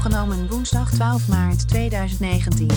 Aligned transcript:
Opgenomen 0.00 0.48
woensdag 0.48 0.90
12 0.90 1.28
maart 1.28 1.68
2019. 1.68 2.68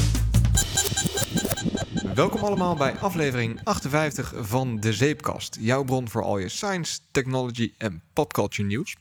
Welkom 2.16 2.44
allemaal 2.44 2.76
bij 2.76 2.98
aflevering 2.98 3.64
58 3.64 4.34
van 4.36 4.80
De 4.80 4.94
Zeepkast. 4.94 5.58
Jouw 5.60 5.84
bron 5.84 6.10
voor 6.10 6.24
al 6.24 6.38
je 6.38 6.50
science, 6.50 7.00
technology 7.12 7.74
en 7.78 8.04
popculture 8.14 8.68
nieuws. 8.68 8.96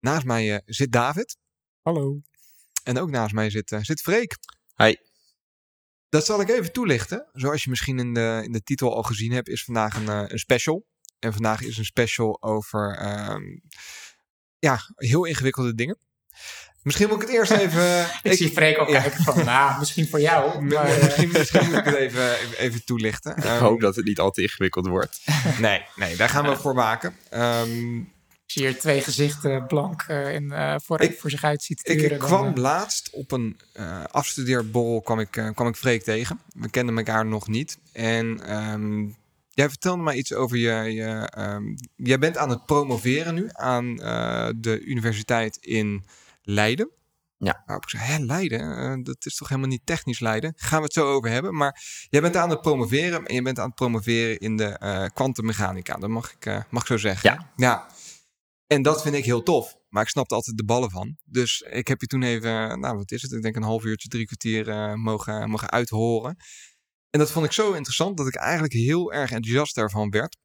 Naast 0.00 0.24
mij 0.24 0.54
eh, 0.54 0.60
zit 0.66 0.92
David. 0.92 1.36
Hallo. 1.82 2.20
En 2.82 2.98
ook 2.98 3.10
naast 3.10 3.34
mij 3.34 3.50
zit, 3.50 3.72
eh, 3.72 3.80
zit 3.82 4.00
Freek. 4.00 4.36
Hi. 4.76 4.94
Dat 6.08 6.24
zal 6.24 6.40
ik 6.40 6.48
even 6.48 6.72
toelichten. 6.72 7.28
Zoals 7.32 7.64
je 7.64 7.70
misschien 7.70 7.98
in 7.98 8.14
de, 8.14 8.40
in 8.44 8.52
de 8.52 8.62
titel 8.62 8.94
al 8.94 9.02
gezien 9.02 9.32
hebt, 9.32 9.48
is 9.48 9.64
vandaag 9.64 9.96
een, 9.96 10.08
eh, 10.08 10.24
een 10.26 10.38
special. 10.38 10.86
En 11.18 11.32
vandaag 11.32 11.60
is 11.60 11.78
een 11.78 11.84
special 11.84 12.42
over 12.42 12.96
ehm, 12.96 13.58
ja, 14.58 14.78
heel 14.94 15.24
ingewikkelde 15.24 15.74
dingen. 15.74 15.98
Misschien 16.88 17.08
moet 17.08 17.22
ik 17.22 17.28
het 17.28 17.36
eerst 17.36 17.50
even... 17.52 18.06
Ik, 18.22 18.32
zie 18.32 18.50
Freek 18.50 18.76
al 18.76 18.90
ja. 18.90 19.00
kijken 19.00 19.24
van, 19.24 19.44
nou, 19.44 19.78
misschien 19.78 20.08
voor 20.08 20.20
jou. 20.20 20.62
Maar, 20.64 20.84
eh, 20.88 21.02
misschien, 21.04 21.28
misschien 21.32 21.64
moet 21.66 21.78
ik 21.78 21.84
het 21.84 21.94
even, 22.06 22.34
even, 22.58 22.84
toelichten. 22.84 23.36
Ik 23.36 23.44
Ehm, 23.44 23.58
hoop 23.62 23.80
dat 23.80 23.96
het 23.96 24.04
niet 24.04 24.18
al 24.18 24.30
te 24.30 24.42
ingewikkeld 24.42 24.86
wordt. 24.86 25.20
Nee, 25.60 25.82
nee, 25.96 26.16
daar 26.16 26.28
gaan 26.28 26.48
we 26.48 26.56
voor 26.56 26.74
maken. 26.74 27.14
Ehm, 27.30 27.96
als 28.44 28.54
je 28.54 28.60
hier 28.60 28.78
twee 28.78 29.00
gezichten 29.00 29.66
blank 29.66 30.04
eh, 30.08 30.34
in, 30.34 30.52
eh, 30.52 30.74
voor, 30.84 31.00
Ik- 31.00 31.18
voor 31.20 31.30
zich 31.30 31.44
uit 31.44 31.62
ziet 31.62 31.80
ik, 31.88 31.98
turen, 31.98 32.12
ik 32.14 32.20
dan, 32.20 32.28
kwam 32.28 32.46
eh, 32.46 32.54
laatst 32.54 33.10
op 33.12 33.32
een 33.32 33.60
eh 33.72 34.04
afstudeerborrel 34.10 35.00
kwam 35.00 35.20
ik, 35.20 35.36
eh, 35.36 35.48
kwam 35.54 35.68
ik 35.68 35.76
Freek 35.76 36.02
tegen. 36.02 36.40
We 36.54 36.70
kenden 36.70 36.96
elkaar 36.96 37.26
nog 37.26 37.48
niet. 37.48 37.78
En 37.92 38.40
ehm, 38.46 39.02
jij 39.54 39.68
vertelde 39.68 40.02
mij 40.02 40.14
iets 40.14 40.32
over 40.34 40.56
je... 40.56 40.92
je 40.92 41.28
ehm, 41.34 41.64
jij 41.96 42.18
bent 42.18 42.36
aan 42.36 42.50
het 42.50 42.66
promoveren 42.66 43.34
nu 43.34 43.48
aan 43.52 44.00
eh, 44.02 44.48
de 44.56 44.80
universiteit 44.80 45.56
in 45.60 46.04
Leiden. 46.50 46.90
Ja. 47.36 47.62
Waarop 47.66 47.84
ik 47.84 47.90
zei, 47.90 48.02
hè, 48.02 48.18
Leiden? 48.18 48.60
Eh, 48.60 48.94
dat 49.02 49.26
is 49.26 49.36
toch 49.36 49.48
helemaal 49.48 49.70
niet 49.70 49.86
technisch 49.86 50.20
Leiden? 50.20 50.52
Gaan 50.56 50.78
we 50.78 50.84
het 50.84 50.92
zo 50.92 51.12
over 51.12 51.30
hebben. 51.30 51.54
Maar 51.54 51.82
jij 52.10 52.20
bent 52.20 52.36
aan 52.36 52.50
het 52.50 52.60
promoveren 52.60 53.26
en 53.26 53.34
je 53.34 53.42
bent 53.42 53.58
aan 53.58 53.66
het 53.66 53.74
promoveren 53.74 54.38
in 54.38 54.56
de 54.56 54.64
eh, 54.64 55.06
kwantummechanica. 55.14 55.94
dat 55.94 56.08
mag 56.08 56.32
ik, 56.32 56.46
eh, 56.46 56.62
mag 56.70 56.82
ik 56.82 56.88
zo 56.88 56.96
zeggen. 56.96 57.30
Ja. 57.30 57.52
ja. 57.56 57.86
En 58.66 58.82
dat 58.82 59.02
vind 59.02 59.14
ik 59.14 59.24
heel 59.24 59.42
tof. 59.42 59.76
Maar 59.88 60.02
ik 60.02 60.08
snapte 60.08 60.34
altijd 60.34 60.56
de 60.56 60.64
ballen 60.64 60.90
van. 60.90 61.16
Dus 61.24 61.60
ik 61.60 61.88
heb 61.88 62.00
je 62.00 62.06
toen 62.06 62.22
even, 62.22 62.80
nou 62.80 62.96
wat 62.96 63.10
is 63.10 63.22
het? 63.22 63.32
Ik 63.32 63.42
denk 63.42 63.56
een 63.56 63.62
half 63.62 63.84
uurtje, 63.84 64.08
drie 64.08 64.26
kwartier 64.26 64.68
eh, 64.68 64.94
mogen, 64.94 65.50
mogen 65.50 65.70
uithoren. 65.70 66.36
En 67.10 67.18
dat 67.18 67.30
vond 67.30 67.46
ik 67.46 67.52
zo 67.52 67.72
interessant 67.72 68.16
dat 68.16 68.26
ik 68.26 68.34
eigenlijk 68.34 68.72
heel 68.72 69.12
erg 69.12 69.30
enthousiast 69.30 69.74
daarvan 69.74 70.10
werd. 70.10 70.36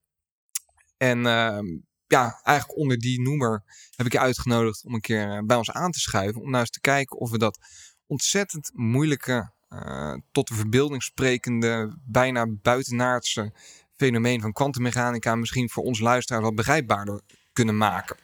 En 0.97 1.25
ehm, 1.25 1.65
ja, 2.07 2.39
eigenlijk 2.43 2.77
onder 2.79 2.97
die 2.97 3.21
noemer 3.21 3.63
heb 3.95 4.05
ik 4.05 4.11
je 4.11 4.19
uitgenodigd 4.19 4.85
om 4.85 4.93
een 4.93 5.01
keer 5.01 5.31
eh, 5.37 5.39
bij 5.45 5.57
ons 5.57 5.71
aan 5.71 5.91
te 5.91 5.99
schuiven. 5.99 6.41
Om 6.41 6.49
nou 6.49 6.59
eens 6.61 6.69
te 6.69 6.81
kijken 6.81 7.17
of 7.19 7.31
we 7.31 7.37
dat 7.37 7.59
ontzettend 8.07 8.71
moeilijke, 8.73 9.51
eh, 9.69 10.13
tot 10.31 10.47
de 10.47 10.53
verbeelding 10.55 11.03
sprekende, 11.03 11.97
bijna 12.05 12.45
buitenaardse 12.47 13.53
fenomeen 13.95 14.41
van 14.41 14.51
kwantummechanica 14.51 15.35
misschien 15.35 15.69
voor 15.69 15.83
ons 15.83 15.99
luisteraar 15.99 16.41
wat 16.41 16.55
begrijpbaarder 16.55 17.21
kunnen 17.53 17.77
maken. 17.77 18.17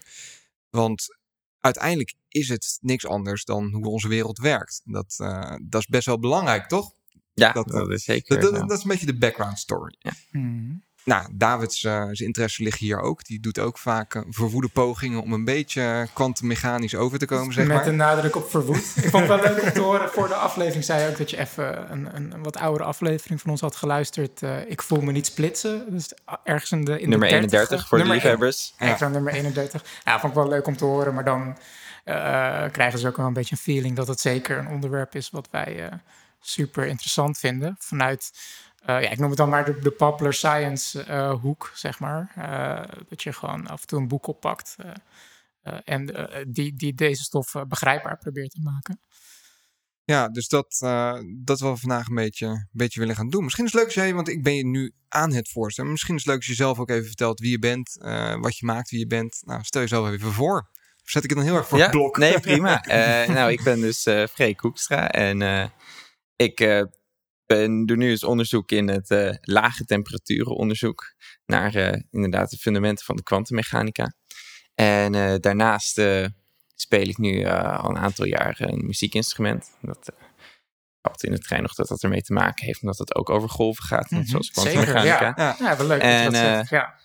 Want 0.70 1.18
uiteindelijk 1.60 2.14
is 2.28 2.50
het 2.50 2.78
niks 2.82 3.06
anders 3.06 3.44
dan 3.46 3.72
hoe 3.74 3.88
onze 3.88 4.08
wereld 4.08 4.38
werkt. 4.38 4.82
Dat, 4.86 5.16
eh, 5.18 5.56
dat 5.62 5.82
is 5.82 5.88
best 5.88 6.06
wel 6.06 6.20
belangrijk, 6.20 6.68
toch? 6.68 6.92
Ja, 7.34 7.52
Dat- 7.52 7.68
dat, 7.68 7.90
is 7.90 8.04
zeker. 8.04 8.40
Dat, 8.40 8.52
dat, 8.52 8.60
zo. 8.62 8.68
dat 8.68 8.78
is 8.78 8.84
een 8.84 8.90
beetje 8.90 9.06
de 9.06 9.18
background 9.18 9.60
story. 9.60 9.96
hmm. 10.32 10.84
Nou, 11.03 11.28
Davids 11.31 11.83
eh, 11.83 11.92
zijn 11.94 12.16
interesse 12.17 12.64
ligt 12.64 12.80
hier 12.80 12.99
ook. 12.99 13.26
Die 13.26 13.39
doet 13.39 13.60
ook 13.60 13.77
vaak 13.77 14.15
eh, 14.15 14.21
verwoede 14.30 14.67
pogingen 14.67 15.21
om 15.21 15.33
een 15.33 15.45
beetje 15.45 16.08
kwantummechanisch 16.14 16.95
over 16.95 17.20
te 17.20 17.26
komen, 17.26 17.54
zeg 17.54 17.67
Met 17.67 17.76
maar. 17.76 17.87
een 17.87 17.95
nadruk 17.95 18.36
op 18.36 18.49
verwoed. 18.49 18.93
ik 18.95 19.09
vond 19.09 19.27
het 19.27 19.42
wel 19.42 19.54
leuk 19.54 19.64
om 19.64 19.73
te 19.73 19.82
horen. 19.82 20.09
Voor 20.09 20.27
de 20.27 20.33
aflevering 20.33 20.83
zei 20.83 21.04
je 21.04 21.09
ook 21.09 21.17
dat 21.17 21.30
je 21.30 21.38
even 21.38 21.92
een, 21.92 22.15
een, 22.15 22.33
een 22.33 22.43
wat 22.43 22.58
oudere 22.58 22.83
aflevering 22.83 23.42
van 23.42 23.52
ons 23.52 23.61
had 23.61 23.76
geluisterd. 23.76 24.42
Eh, 24.43 24.70
ik 24.70 24.82
voel 24.82 25.02
me 25.02 25.11
niet 25.11 25.26
splitsen. 25.26 25.86
Dus 25.89 26.14
ergens 26.43 26.71
in 26.71 26.86
de, 26.86 26.99
in 26.99 27.09
Nummer 27.09 27.27
de 27.27 27.33
30, 27.36 27.52
31 27.52 27.88
voor 27.88 27.98
de 27.98 28.05
liefhebbers. 28.05 28.73
Ja. 28.80 28.88
Extra 28.88 29.08
nummer 29.08 29.33
31. 29.33 29.83
Ja, 30.04 30.20
vond 30.20 30.33
ik 30.33 30.39
wel 30.39 30.49
leuk 30.49 30.67
om 30.67 30.77
te 30.77 30.86
horen. 30.86 31.14
Maar 31.14 31.26
dan 31.26 31.58
eh, 32.04 32.15
krijgen 32.71 32.99
ze 32.99 33.08
ook 33.08 33.17
wel 33.17 33.26
een 33.26 33.33
beetje 33.33 33.55
een 33.55 33.61
feeling 33.61 33.95
dat 33.95 34.08
het 34.08 34.20
zeker 34.20 34.58
een 34.58 34.67
onderwerp 34.67 35.15
is 35.15 35.30
wat 35.30 35.48
wij 35.52 35.86
eh, 35.89 35.98
super 36.39 36.86
interessant 36.86 37.38
vinden. 37.38 37.76
Vanuit, 37.80 38.32
ja, 38.92 39.10
ik 39.10 39.17
noem 39.20 39.30
het 39.30 39.38
dan 39.38 39.50
maar 39.50 39.66
de, 39.66 39.80
de 39.80 39.92
popular 39.92 40.33
science 40.33 41.04
eh, 41.04 41.33
hoek, 41.42 41.72
zeg 41.76 42.00
maar. 42.00 42.32
Eh, 42.36 43.00
dat 43.10 43.23
je 43.23 43.33
gewoon 43.33 43.67
af 43.67 43.82
en 43.82 43.88
toe 43.88 44.00
een 44.00 44.08
boek 44.08 44.27
oppakt. 44.27 44.76
eh, 44.77 44.92
eh, 45.61 45.80
en 45.86 46.16
eh, 46.32 46.45
die, 46.48 46.76
die 46.76 46.94
deze 46.94 47.23
stof 47.23 47.55
eh, 47.55 47.64
begrijpbaar 47.64 48.17
probeert 48.17 48.52
te 48.52 48.61
maken. 48.61 49.02
Ja, 50.04 50.27
dus 50.30 50.48
dat, 50.48 50.77
eh, 50.83 51.20
dat 51.44 51.60
wat 51.60 51.73
we 51.73 51.80
vandaag 51.80 52.08
een 52.08 52.16
beetje, 52.16 52.45
een 52.48 52.67
beetje 52.72 53.00
willen 53.00 53.16
gaan 53.16 53.30
doen. 53.30 53.44
Misschien 53.44 53.66
is 53.66 53.72
het 53.72 53.80
leuk 53.82 53.89
als 53.95 54.04
jij, 54.05 54.14
want 54.14 54.27
ik 54.30 54.44
ben 54.44 54.55
je 54.55 54.66
nu 54.66 54.94
aan 55.08 55.33
het 55.33 55.50
voorstellen. 55.50 55.92
Misschien 55.92 56.16
is 56.16 56.20
het 56.21 56.30
leuk 56.30 56.38
als 56.39 56.48
je 56.48 56.54
zelf 56.54 56.80
ook 56.80 56.89
even 56.89 57.06
vertelt 57.08 57.39
wie 57.39 57.52
je 57.52 57.60
bent, 57.60 57.98
eh, 58.02 58.36
wat 58.39 58.58
je 58.58 58.66
maakt, 58.66 58.89
wie 58.89 59.00
je 59.00 59.08
bent. 59.08 59.42
Nou, 59.45 59.64
stel 59.64 59.82
jezelf 59.82 60.10
even 60.10 60.32
voor. 60.33 60.70
Of 61.04 61.10
zet 61.10 61.23
ik 61.23 61.30
het 61.30 61.38
dan 61.39 61.48
heel 61.48 61.58
erg 61.58 61.67
voor 61.67 61.77
Ja, 61.77 61.83
het 61.83 61.94
blok? 61.94 62.17
nee, 62.17 62.39
prima. 62.39 62.82
Eh, 62.86 63.27
nou, 63.36 63.52
ik 63.52 63.64
ben 63.64 63.80
dus 63.82 64.06
eh 64.06 64.27
Freek 64.27 64.60
Hoekstra 64.60 65.10
en 65.11 65.42
eh, 65.42 65.66
ik 66.36 66.60
ben, 67.49 67.86
doe 67.86 67.98
nu 67.98 68.10
eens 68.10 68.23
onderzoek 68.23 68.71
in 68.71 68.87
het 68.87 69.11
eh, 69.11 69.33
lage 69.42 69.86
temperaturen 69.86 70.55
onderzoek 70.55 71.14
naar 71.45 71.76
eh, 71.76 72.02
inderdaad 72.11 72.49
de 72.49 72.58
fundamenten 72.58 73.05
van 73.05 73.15
de 73.15 73.23
kwantummechanica. 73.23 74.14
En 74.76 75.15
eh, 75.15 75.36
daarnaast 75.39 76.02
speel 76.76 77.08
ik 77.08 77.17
nu 77.17 77.45
al 77.45 77.89
een 77.89 77.98
aantal 77.98 78.26
jaar 78.26 78.55
een 78.59 78.86
muziekinstrument. 78.86 79.77
Dat 79.82 80.11
had 81.02 81.23
in 81.23 81.32
de 81.32 81.39
trein 81.39 81.61
nog 81.61 81.73
dat 81.73 81.88
dat 81.88 82.04
ermee 82.04 82.21
te 82.21 82.33
maken 82.33 82.65
heeft, 82.65 82.82
omdat 82.82 82.98
het 82.98 83.15
ook 83.15 83.30
over 83.30 83.49
golven 83.49 83.83
gaat, 83.83 84.09
Mhm, 84.09 84.23
zoals 84.23 84.52
kwantummechanica. 84.52 85.33
Ja, 85.36 85.55
ja 85.59 85.77
wel 85.77 85.88
leuk 85.88 86.02
dat 86.02 86.11
je 86.11 86.23
dat 86.23 86.33
En, 86.33 86.55
zegt. 86.55 86.70
Ja. 86.70 86.98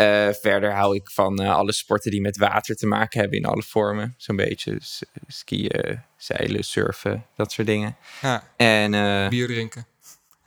Eh, 0.00 0.34
verder 0.34 0.72
hou 0.72 0.94
ik 0.96 1.10
van 1.10 1.38
eh, 1.40 1.54
alle 1.54 1.72
sporten 1.72 2.10
die 2.10 2.20
met 2.20 2.36
water 2.36 2.76
te 2.76 2.86
maken 2.86 3.20
hebben 3.20 3.38
in 3.38 3.44
alle 3.44 3.62
vormen. 3.62 4.14
Zo'n 4.16 4.36
beetje 4.36 4.78
skiën, 5.26 6.02
zeilen, 6.16 6.64
surfen, 6.64 7.26
dat 7.36 7.52
soort 7.52 7.66
dingen. 7.66 7.96
Ja, 8.20 8.44
En 8.56 8.94
eh, 8.94 9.28
bier 9.28 9.46
drinken. 9.46 9.86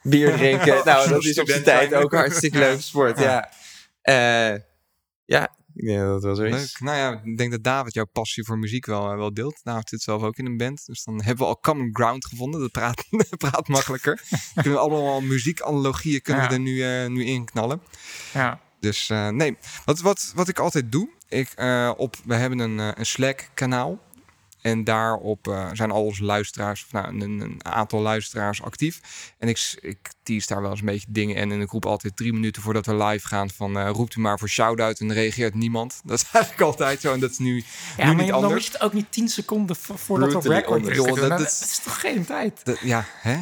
bier 0.01 0.31
drinken. 0.37 0.81
nou, 0.85 1.09
dat 1.09 1.23
is 1.23 1.39
op 1.39 1.47
zijn 1.49 1.63
tijd 1.63 1.93
ook 1.93 2.13
hartstikke 2.13 2.57
leuk 2.67 2.81
sport, 2.81 3.19
ja. 3.19 3.49
Eh, 4.01 4.59
ja, 5.25 5.55
ik 5.75 5.85
denk 5.85 5.99
dat 5.99 6.07
dat 6.09 6.23
wel 6.23 6.35
zo 6.35 6.43
is. 6.43 6.51
Leuk. 6.51 6.79
Nou 6.79 6.97
ja, 6.97 7.21
ik 7.23 7.37
denk 7.37 7.51
dat 7.51 7.63
David 7.63 7.93
jouw 7.93 8.05
passie 8.13 8.43
voor 8.43 8.57
muziek 8.57 8.85
wel, 8.85 9.15
wel 9.17 9.33
deelt. 9.33 9.59
David 9.63 9.89
zit 9.89 10.01
zelf 10.01 10.21
ook 10.23 10.37
in 10.37 10.45
een 10.45 10.57
band. 10.57 10.85
Dus 10.85 11.03
dan 11.03 11.21
hebben 11.23 11.43
we 11.43 11.49
al 11.49 11.59
common 11.59 11.89
ground 11.95 12.25
gevonden. 12.25 12.59
Dat 12.61 12.71
praat, 12.71 13.05
praat 13.37 13.67
makkelijker. 13.67 14.21
kunnen 14.53 14.73
we 14.73 14.79
allemaal 14.79 15.21
muziekanalogieën 15.21 16.21
kunnen 16.21 16.43
Ja. 16.43 16.49
we 16.49 16.53
er 16.55 16.59
nu, 16.61 16.83
eh, 16.83 17.09
nu 17.09 17.25
in 17.25 17.45
knallen. 17.45 17.81
Ja. 18.33 18.59
Dus 18.83 19.09
eh, 19.09 19.27
nee, 19.27 19.57
wat, 19.85 19.99
wat, 19.99 20.31
wat 20.35 20.47
ik 20.47 20.59
altijd 20.59 20.91
doe, 20.91 21.09
ik, 21.27 21.49
eh, 21.55 21.91
op, 21.97 22.15
we 22.25 22.35
hebben 22.35 22.59
een, 22.59 22.79
eh, 22.79 22.89
een 22.93 23.05
Slack-kanaal. 23.05 23.99
En 24.61 24.83
daarop 24.83 25.69
zijn 25.73 25.91
al 25.91 26.03
onze 26.03 26.23
luisteraars, 26.23 26.83
of 26.85 26.91
nou, 26.91 27.07
een, 27.21 27.39
een 27.41 27.65
aantal 27.65 27.99
luisteraars 28.01 28.61
actief. 28.61 28.99
En 29.37 29.47
ik, 29.47 29.77
ik 29.81 29.97
tease 30.23 30.47
daar 30.47 30.61
wel 30.61 30.69
eens 30.71 30.79
een 30.79 30.85
beetje 30.85 31.07
dingen 31.09 31.35
in. 31.35 31.51
En 31.51 31.61
ik 31.61 31.69
roep 31.71 31.85
altijd 31.85 32.15
drie 32.15 32.33
minuten 32.33 32.61
voordat 32.61 32.85
we 32.85 32.95
live 33.03 33.27
gaan 33.27 33.49
van... 33.49 33.87
roept 33.87 34.15
u 34.15 34.19
maar 34.19 34.39
voor 34.39 34.49
shout-out 34.49 34.99
en 34.99 35.13
reageert 35.13 35.53
niemand. 35.55 36.01
Dat 36.05 36.17
is 36.21 36.25
eigenlijk 36.31 36.63
altijd 36.63 37.01
zo 37.01 37.13
en 37.13 37.19
dat 37.19 37.31
is 37.31 37.37
nu, 37.37 37.55
Ja, 37.55 37.63
nu 37.97 38.05
maar 38.05 38.15
niet 38.15 38.25
dan 38.33 38.35
anders. 38.43 38.53
moet 38.53 38.63
je 38.65 38.71
het 38.71 38.81
ook 38.81 38.93
niet 38.93 39.11
10 39.11 39.27
seconden 39.29 39.75
vo- 39.75 39.95
voordat 39.97 40.43
we 40.43 40.49
record 40.49 40.83
doen. 40.83 41.05
dat- 41.05 41.15
Dat, 41.15 41.29
dat- 41.29 41.41
is 41.69 41.79
toch 41.83 41.99
geen 41.99 42.25
tijd? 42.25 42.59
Dat- 42.65 42.79
ja, 42.79 43.05
hè? 43.21 43.35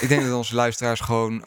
ik 0.00 0.08
denk 0.08 0.22
dat 0.22 0.32
onze 0.32 0.54
luisteraars 0.54 1.00
gewoon 1.00 1.44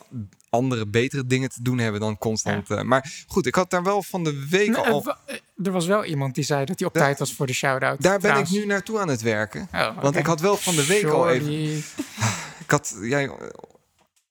andere, 0.52 0.88
betere 0.88 1.26
dingen 1.26 1.50
te 1.50 1.62
doen 1.62 1.78
hebben 1.78 2.02
dan 2.02 2.18
constant. 2.18 2.70
eh, 2.70 2.82
maar 2.82 3.24
goed, 3.28 3.46
ik 3.46 3.56
had 3.56 3.70
daar 3.70 3.84
wel 3.84 4.04
van 4.04 4.24
de 4.24 4.48
week 4.50 4.68
Nee, 4.70 4.78
al... 4.78 5.04
eh, 5.26 5.36
eh, 5.36 5.66
er 5.66 5.72
was 5.72 5.86
wel 5.86 6.06
iemand 6.06 6.36
die 6.36 6.44
zei 6.44 6.66
dat 6.66 6.80
hij 6.80 6.88
op 6.88 6.94
Da- 6.94 7.00
tijd 7.00 7.20
was 7.20 7.34
voor 7.34 7.48
de 7.48 7.54
shout-out. 7.54 8.02
Daar 8.02 8.20
ben 8.20 8.38
ik 8.38 8.50
nu 8.50 8.66
naartoe 8.66 9.00
aan 9.00 9.08
het 9.08 9.22
werken. 9.22 9.68
Oh, 9.74 10.02
Want 10.02 10.16
ik 10.16 10.26
had 10.26 10.40
wel 10.42 10.58
van 10.58 10.76
de 10.76 10.86
week 10.86 11.06
al 11.06 11.30
even... 11.30 11.84
Ik 12.64 12.72
had... 12.72 12.96
Jij 13.02 13.32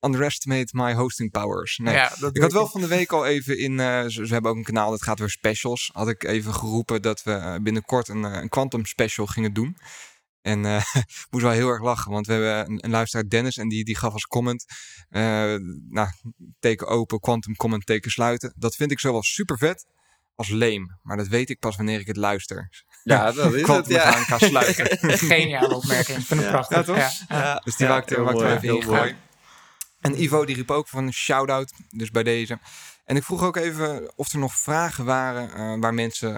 underestimate 0.05 0.67
my 0.71 0.93
hosting 0.93 1.31
powers. 1.31 1.77
Nee. 1.77 1.93
Ja, 1.93 2.11
dat 2.19 2.35
ik 2.35 2.41
had 2.41 2.51
wel 2.51 2.67
van 2.67 2.81
de 2.81 2.87
week 2.87 3.11
al 3.11 3.25
even 3.25 3.57
in... 3.57 3.79
eh, 3.79 4.01
ze, 4.07 4.27
ze 4.27 4.33
hebben 4.33 4.51
ook 4.51 4.57
een 4.57 4.63
kanaal, 4.63 4.89
dat 4.89 5.01
gaat 5.03 5.19
weer 5.19 5.29
specials. 5.29 5.89
Had 5.93 6.07
ik 6.09 6.23
even 6.23 6.53
geroepen 6.53 7.01
dat 7.01 7.23
we 7.23 7.59
binnenkort 7.61 8.07
een, 8.07 8.23
een 8.23 8.49
Quantum 8.49 8.85
special 8.85 9.25
gingen 9.25 9.53
doen. 9.53 9.77
En 10.41 10.65
ik 10.65 10.83
moest 11.31 11.43
wel 11.43 11.51
heel 11.53 11.69
erg 11.69 11.81
lachen, 11.81 12.11
want 12.11 12.27
we 12.27 12.33
hebben 12.33 12.71
een, 12.71 12.85
een 12.85 12.91
luisteraar 12.91 13.29
Dennis 13.29 13.57
en 13.57 13.67
die, 13.69 13.83
die 13.83 13.97
gaf 13.97 14.13
als 14.13 14.25
comment, 14.25 14.65
eh, 15.09 15.55
nou, 15.89 16.07
teken 16.59 16.87
open, 16.87 17.19
quantum 17.19 17.55
comment, 17.55 17.85
teken 17.85 18.11
sluiten. 18.11 18.53
Dat 18.57 18.75
vind 18.75 18.91
ik 18.91 18.99
zowel 18.99 19.23
super 19.23 19.57
vet 19.57 19.85
als 20.35 20.49
leem, 20.49 20.97
maar 21.01 21.17
dat 21.17 21.27
weet 21.27 21.49
ik 21.49 21.59
pas 21.59 21.75
wanneer 21.75 21.99
ik 21.99 22.07
het 22.07 22.15
luister. 22.17 22.69
Ja, 23.03 23.23
dat 23.31 23.45
is 23.45 23.53
het, 23.53 23.61
Quantum 23.61 23.93
ja. 23.93 24.05
mechanica 24.05 24.37
sluiten. 24.37 24.97
Geniale 25.17 25.75
opmerking. 25.75 26.17
Ik 26.17 26.25
vind 26.25 26.39
hem 26.39 26.49
Ja. 26.49 26.49
prachtig. 26.49 26.77
Ja, 26.77 26.83
toch? 26.83 27.27
Ja, 27.27 27.61
Dus 27.63 27.75
die 27.75 27.85
ja, 27.87 27.91
wou 27.91 28.03
ik 28.03 28.09
er 28.09 28.15
heel 28.15 28.23
wou 28.25 28.35
ik 28.35 28.85
mooi, 28.85 29.01
even. 29.01 29.17
En 29.99 30.21
Ivo 30.21 30.45
die 30.45 30.55
riep 30.55 30.71
ook 30.71 30.87
van 30.87 31.05
een 31.05 31.13
shout-out, 31.13 31.73
dus 31.89 32.11
bij 32.11 32.23
deze. 32.23 32.59
En 33.05 33.15
ik 33.15 33.23
vroeg 33.23 33.43
ook 33.43 33.55
even 33.55 34.17
of 34.17 34.33
er 34.33 34.39
nog 34.39 34.55
vragen 34.55 35.05
waren 35.05 35.53
eh, 35.53 35.79
waar 35.79 35.93
mensen 35.93 36.31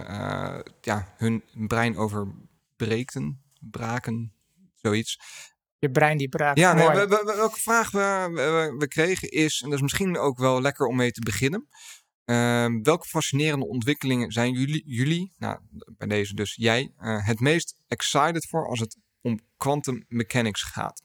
ja, 0.81 1.13
hun 1.17 1.43
brein 1.53 1.97
over 1.97 2.27
breekten. 2.75 3.42
Braken, 3.71 4.33
zoiets. 4.73 5.19
Je 5.79 5.91
brein 5.91 6.17
die 6.17 6.29
braakt. 6.29 6.59
Ja, 6.59 6.73
nee, 6.73 6.83
Mooi. 6.85 6.97
we- 6.99 7.07
we- 7.07 7.23
we- 7.25 7.35
welke 7.35 7.59
vraag 7.59 7.91
we, 7.91 8.29
we, 8.33 8.75
we 8.77 8.87
kregen 8.87 9.29
is, 9.29 9.61
en 9.61 9.65
dat 9.69 9.75
is 9.75 9.81
misschien 9.81 10.17
ook 10.17 10.37
wel 10.37 10.61
lekker 10.61 10.85
om 10.85 10.95
mee 10.95 11.11
te 11.11 11.21
beginnen. 11.21 11.67
Ehm, 12.25 12.81
welke 12.81 13.07
fascinerende 13.07 13.67
ontwikkelingen 13.67 14.31
zijn 14.31 14.53
jullie, 14.53 14.83
jullie 14.85 15.33
nou, 15.37 15.59
bij 15.97 16.07
deze 16.07 16.33
dus 16.33 16.55
jij, 16.55 16.93
eh, 16.97 17.25
het 17.27 17.39
meest 17.39 17.75
excited 17.87 18.47
voor 18.47 18.67
als 18.67 18.79
het 18.79 18.97
om 19.21 19.39
quantum 19.57 20.05
mechanics 20.07 20.61
gaat? 20.61 21.03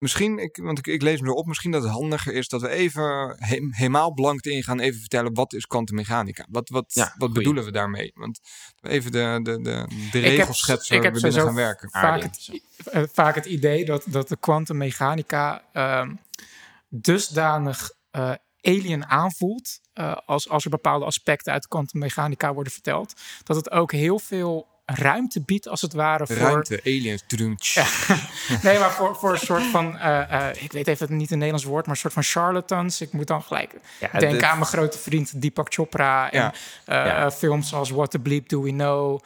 Misschien, 0.00 0.38
ik, 0.38 0.56
want 0.62 0.78
ik, 0.78 0.86
ik 0.86 1.02
lees 1.02 1.20
me 1.20 1.28
erop, 1.28 1.46
misschien 1.46 1.70
dat 1.70 1.82
het 1.82 1.92
handiger 1.92 2.32
is 2.34 2.48
dat 2.48 2.60
we 2.60 2.68
even 2.68 3.36
he- 3.38 3.68
helemaal 3.70 4.12
blank 4.12 4.44
ingaan, 4.44 4.80
even 4.80 5.00
vertellen 5.00 5.34
wat 5.34 5.52
is 5.52 5.66
kwantummechanica? 5.66 6.46
Wat, 6.50 6.68
wat, 6.68 6.84
Ja, 6.94 7.14
wat 7.18 7.32
bedoelen 7.32 7.64
we 7.64 7.70
daarmee? 7.70 8.10
Want 8.14 8.40
even 8.80 9.12
de, 9.12 9.40
de, 9.42 9.60
de, 9.62 9.86
de 10.10 10.18
regels 10.18 10.58
schetsen 10.58 11.02
waar 11.02 11.12
we 11.12 11.20
binnen 11.20 11.42
gaan 11.42 11.54
werken. 11.54 11.90
vaak 11.90 12.22
het, 12.22 12.60
eh, 12.84 13.02
vaak 13.12 13.34
het 13.34 13.46
idee 13.46 13.84
dat, 13.84 14.04
dat 14.06 14.28
de 14.28 14.36
kwantummechanica 14.36 15.62
ehm 15.72 16.14
dusdanig 16.88 17.92
eh, 18.10 18.32
alien 18.62 19.06
aanvoelt. 19.06 19.80
eh, 19.92 20.16
als, 20.26 20.48
als 20.48 20.64
er 20.64 20.70
bepaalde 20.70 21.04
aspecten 21.04 21.52
uit 21.52 21.62
de 21.62 21.68
kwantummechanica 21.68 22.54
worden 22.54 22.72
verteld. 22.72 23.20
Dat 23.42 23.56
het 23.56 23.70
ook 23.70 23.92
heel 23.92 24.18
veel 24.18 24.66
ruimte 24.94 25.40
biedt, 25.40 25.68
als 25.68 25.80
het 25.80 25.92
ware, 25.92 26.26
voor. 26.26 26.36
Ruimte, 26.36 26.80
aliens, 26.84 27.22
tsch. 27.56 27.76
Nee, 28.62 28.78
maar 28.78 28.90
voor, 28.92 29.16
voor 29.16 29.32
een 29.32 29.38
soort 29.38 29.62
van. 29.62 29.98
eh, 29.98 30.48
eh, 30.48 30.62
ik 30.62 30.72
weet 30.72 30.86
even 30.86 31.06
het 31.06 31.16
niet 31.16 31.30
een 31.30 31.36
Nederlands 31.38 31.66
woord, 31.66 31.86
maar 31.86 31.94
een 31.94 32.00
soort 32.00 32.12
van 32.12 32.22
charlatans. 32.22 33.00
Ik 33.00 33.12
moet 33.12 33.26
dan 33.26 33.42
gelijk 33.42 33.72
Ja, 34.00 34.08
denken 34.10 34.30
dit- 34.30 34.42
aan 34.42 34.58
mijn 34.58 34.70
grote 34.70 34.98
vriend 34.98 35.42
Deepak 35.42 35.72
Chopra. 35.74 36.30
En 36.30 36.40
Ja. 36.40 36.52
eh, 36.84 37.06
Ja. 37.06 37.30
films 37.30 37.74
als 37.74 37.90
What 37.90 38.10
the 38.10 38.18
Bleep 38.18 38.48
Do 38.48 38.62
We 38.62 38.70
Know. 38.70 39.20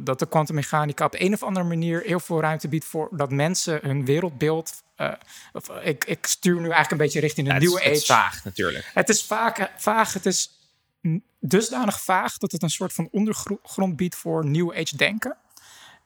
dat 0.00 0.18
de 0.18 0.26
kwantummechanica 0.28 1.04
op 1.04 1.14
een 1.18 1.32
of 1.32 1.42
andere 1.42 1.66
manier 1.66 2.02
heel 2.06 2.20
veel 2.20 2.40
ruimte 2.40 2.68
biedt 2.68 2.84
voor 2.84 3.08
dat 3.10 3.30
mensen 3.30 3.78
hun 3.82 4.04
wereldbeeld. 4.04 4.82
eh, 4.96 5.12
of, 5.52 5.68
ik, 5.82 6.04
ik 6.04 6.26
stuur 6.26 6.54
nu 6.54 6.60
eigenlijk 6.60 6.90
een 6.90 6.96
beetje 6.96 7.20
richting 7.20 7.46
Ja, 7.46 7.52
het 7.54 7.62
is- 7.62 7.68
nieuwe 7.68 7.84
het 7.84 7.96
is 7.96 8.06
vaag 8.06 8.44
natuurlijk. 8.44 8.90
Het 8.94 9.08
is 9.08 9.24
vaak, 9.24 9.70
vaag, 9.76 10.12
het 10.12 10.26
is 10.26 10.53
dusdanig 11.40 12.00
vaag 12.00 12.38
dat 12.38 12.52
het 12.52 12.62
een 12.62 12.70
soort 12.70 12.92
van 12.92 13.08
ondergrond 13.10 13.96
biedt 13.96 14.14
voor 14.14 14.46
New 14.46 14.70
Age 14.70 14.96
denken. 14.96 15.36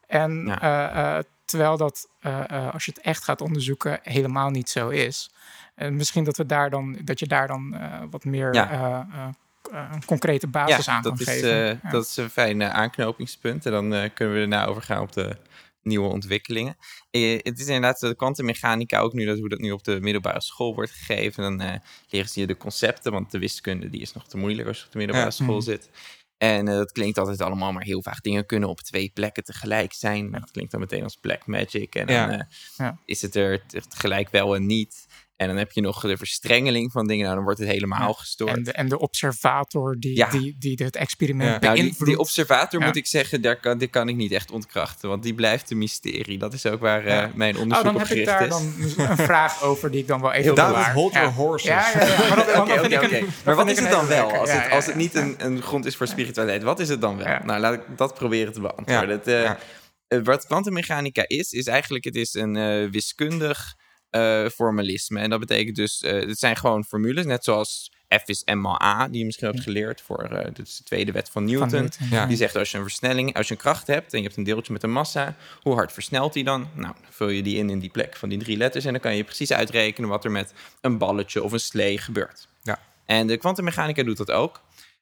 En 0.06 0.44
Ja. 0.46 0.60
eh, 0.60 1.16
eh, 1.18 1.24
terwijl 1.44 1.76
dat, 1.76 2.08
eh, 2.20 2.72
als 2.72 2.84
je 2.84 2.92
het 2.94 3.00
echt 3.00 3.24
gaat 3.24 3.40
onderzoeken, 3.40 3.98
helemaal 4.02 4.50
niet 4.50 4.70
zo 4.70 4.88
is. 4.88 5.30
En 5.74 5.96
misschien 5.96 6.24
dat, 6.24 6.36
we 6.36 6.46
daar 6.46 6.70
dan, 6.70 6.98
dat 7.04 7.18
je 7.18 7.26
daar 7.26 7.46
dan 7.46 7.76
wat 8.10 8.24
meer 8.24 8.54
Ja. 8.54 9.06
een 9.70 10.04
concrete 10.04 10.46
basis 10.46 10.88
aan 10.88 11.02
dat 11.02 11.12
kan 11.12 11.26
is, 11.26 11.32
geven. 11.32 11.80
Ja. 11.82 11.90
dat 11.90 12.04
is 12.04 12.16
een 12.16 12.30
fijn 12.30 12.62
aanknopingspunt. 12.62 13.66
En 13.66 13.72
dan 13.72 14.10
kunnen 14.14 14.34
we 14.34 14.40
daarna 14.40 14.64
overgaan 14.64 15.00
op 15.00 15.12
de 15.12 15.36
nieuwe 15.88 16.08
ontwikkelingen. 16.08 16.76
Eh, 17.10 17.38
het 17.42 17.58
is 17.58 17.66
inderdaad 17.66 18.00
de 18.00 18.16
kwantummechanica, 18.16 18.98
ook 19.00 19.12
nu 19.12 19.24
dat 19.24 19.38
hoe 19.38 19.48
dat 19.48 19.58
nu 19.58 19.70
op 19.70 19.84
de 19.84 20.00
middelbare 20.00 20.40
school 20.40 20.74
wordt 20.74 20.90
gegeven. 20.90 21.42
Dan 21.42 21.60
eh, 21.60 21.80
leren 22.08 22.28
ze 22.28 22.40
je 22.40 22.46
de 22.46 22.56
concepten, 22.56 23.12
want 23.12 23.30
de 23.30 23.38
wiskunde 23.38 23.90
die 23.90 24.00
is 24.00 24.12
nog 24.12 24.28
te 24.28 24.36
moeilijk 24.36 24.68
als 24.68 24.78
je 24.78 24.84
op 24.86 24.92
de 24.92 24.98
middelbare 24.98 25.26
Ja. 25.28 25.34
school 25.34 25.54
Mhm. 25.56 25.64
zit. 25.64 25.90
En 26.38 26.68
eh, 26.68 26.74
dat 26.74 26.92
klinkt 26.92 27.18
altijd 27.18 27.40
allemaal 27.40 27.72
maar 27.72 27.82
heel 27.84 28.02
vaag. 28.02 28.20
Dingen 28.20 28.46
kunnen 28.46 28.68
op 28.68 28.80
twee 28.80 29.10
plekken 29.14 29.44
tegelijk 29.44 29.92
zijn. 29.92 30.30
Dat 30.30 30.50
klinkt 30.50 30.70
dan 30.70 30.80
meteen 30.80 31.02
als 31.02 31.16
black 31.16 31.46
magic. 31.46 31.94
En 31.94 32.06
dan 32.06 32.16
Ja. 32.16 32.30
eh, 32.30 32.44
Ja. 32.76 32.98
is 33.04 33.22
het 33.22 33.34
er 33.34 33.66
te- 33.66 33.82
tegelijk 33.88 34.28
wel 34.30 34.54
en 34.54 34.66
niet. 34.66 35.06
En 35.38 35.46
dan 35.46 35.56
heb 35.56 35.72
je 35.72 35.80
nog 35.80 36.00
de 36.00 36.16
verstrengeling 36.16 36.92
van 36.92 37.06
dingen. 37.06 37.22
Nou, 37.22 37.34
dan 37.34 37.44
wordt 37.44 37.58
het 37.60 37.68
helemaal 37.68 38.12
gestoord. 38.14 38.56
En 38.56 38.62
de, 38.62 38.72
en 38.72 38.88
de 38.88 38.98
observator 38.98 39.96
die, 39.98 40.16
Ja. 40.16 40.30
die, 40.30 40.56
die 40.58 40.78
het 40.84 40.96
experiment 40.96 41.50
Ja. 41.50 41.58
Nou, 41.58 41.74
die, 41.74 41.82
beïnvloedt. 41.82 42.10
die 42.10 42.18
observator 42.20 42.80
Ja. 42.80 42.86
moet 42.86 42.96
ik 42.96 43.06
zeggen, 43.06 43.42
daar 43.42 43.60
kan, 43.60 43.78
die 43.78 43.88
kan 43.88 44.08
ik 44.08 44.16
niet 44.16 44.32
echt 44.32 44.50
ontkrachten. 44.50 45.08
Want 45.08 45.22
die 45.22 45.34
blijft 45.34 45.70
een 45.70 45.78
mysterie. 45.78 46.38
Dat 46.38 46.52
is 46.52 46.66
ook 46.66 46.80
waar 46.80 47.04
eh, 47.04 47.26
mijn 47.34 47.54
Oh, 47.54 47.60
onderzoek 47.62 47.84
dan 47.84 47.94
op 47.94 48.00
heb 48.00 48.10
ik 48.10 48.24
gericht 48.28 48.38
daar 48.38 48.42
is. 48.46 48.96
dan 48.96 49.10
een 49.10 49.16
vraag 49.16 49.62
over 49.70 49.90
die 49.90 50.00
ik 50.00 50.06
dan 50.06 50.20
wel 50.20 50.32
even 50.32 50.54
David, 50.54 50.92
hold 50.94 51.12
your 51.12 51.32
horses. 51.32 51.68
Ja. 51.70 51.92
Maar, 52.28 52.36
dat- 52.36 53.02
een- 53.12 53.28
Maar 53.44 53.54
wat 53.54 53.70
is 53.70 53.78
het 53.78 53.90
dan 53.90 54.06
wel? 54.06 54.32
Als 54.32 54.52
het, 54.52 54.70
als 54.70 54.86
het 54.86 54.94
niet 54.94 55.14
een, 55.14 55.34
een 55.38 55.62
grond 55.62 55.86
is 55.86 55.96
voor 55.96 56.06
spiritualiteit, 56.06 56.62
wat 56.62 56.80
is 56.80 56.88
het 56.88 57.00
dan 57.00 57.16
wel? 57.16 57.26
Nou, 57.44 57.60
laat 57.60 57.74
ik 57.74 57.80
dat 57.96 58.14
proberen 58.14 58.52
te 58.52 58.60
beantwoorden. 58.60 59.08
Het, 59.08 59.26
eh, 60.08 60.20
wat 60.24 60.46
kwantummechanica 60.46 61.24
is, 61.26 61.52
is 61.52 61.66
eigenlijk 61.66 62.04
het 62.04 62.14
is 62.14 62.34
een 62.34 62.56
eh, 62.56 62.90
wiskundig 62.90 63.74
formalisme. 64.54 65.20
En 65.20 65.30
dat 65.30 65.40
betekent 65.40 65.76
dus, 65.76 66.02
eh, 66.02 66.12
het 66.12 66.38
zijn 66.38 66.56
gewoon 66.56 66.84
formules, 66.84 67.24
net 67.24 67.44
zoals 67.44 67.92
F 68.08 68.28
is 68.28 68.44
maal 68.44 68.82
A, 68.82 69.08
die 69.08 69.18
je 69.18 69.24
misschien 69.24 69.46
hebt 69.46 69.60
geleerd 69.60 70.00
voor 70.00 70.22
eh, 70.22 70.50
is 70.62 70.76
de 70.76 70.84
tweede 70.84 71.12
wet 71.12 71.30
van 71.30 71.44
Newton. 71.44 71.70
Van 71.70 71.80
Newton, 71.80 72.08
Ja. 72.10 72.26
Die 72.26 72.36
zegt 72.36 72.56
als 72.56 72.70
je 72.70 72.76
een 72.76 72.82
versnelling, 72.82 73.34
als 73.34 73.48
je 73.48 73.54
een 73.54 73.60
kracht 73.60 73.86
hebt 73.86 74.12
en 74.12 74.18
je 74.18 74.24
hebt 74.24 74.36
een 74.36 74.44
deeltje 74.44 74.72
met 74.72 74.82
een 74.82 74.90
massa, 74.90 75.36
hoe 75.60 75.74
hard 75.74 75.92
versnelt 75.92 76.32
die 76.32 76.44
dan? 76.44 76.68
Nou, 76.74 76.94
dan 77.02 77.10
vul 77.10 77.28
je 77.28 77.42
die 77.42 77.56
in 77.56 77.70
in 77.70 77.78
die 77.78 77.90
plek 77.90 78.16
van 78.16 78.28
die 78.28 78.38
drie 78.38 78.56
letters 78.56 78.84
en 78.84 78.92
dan 78.92 79.00
kan 79.00 79.16
je 79.16 79.24
precies 79.24 79.52
uitrekenen 79.52 80.08
wat 80.08 80.24
er 80.24 80.30
met 80.30 80.52
een 80.80 80.98
balletje 80.98 81.42
of 81.42 81.52
een 81.52 81.60
slee 81.60 81.98
gebeurt. 81.98 82.48
Ja. 82.62 82.78
En 83.04 83.26
de 83.26 83.36
kwantummechanica 83.36 84.02
doet 84.02 84.16
dat 84.16 84.30
ook. 84.30 84.60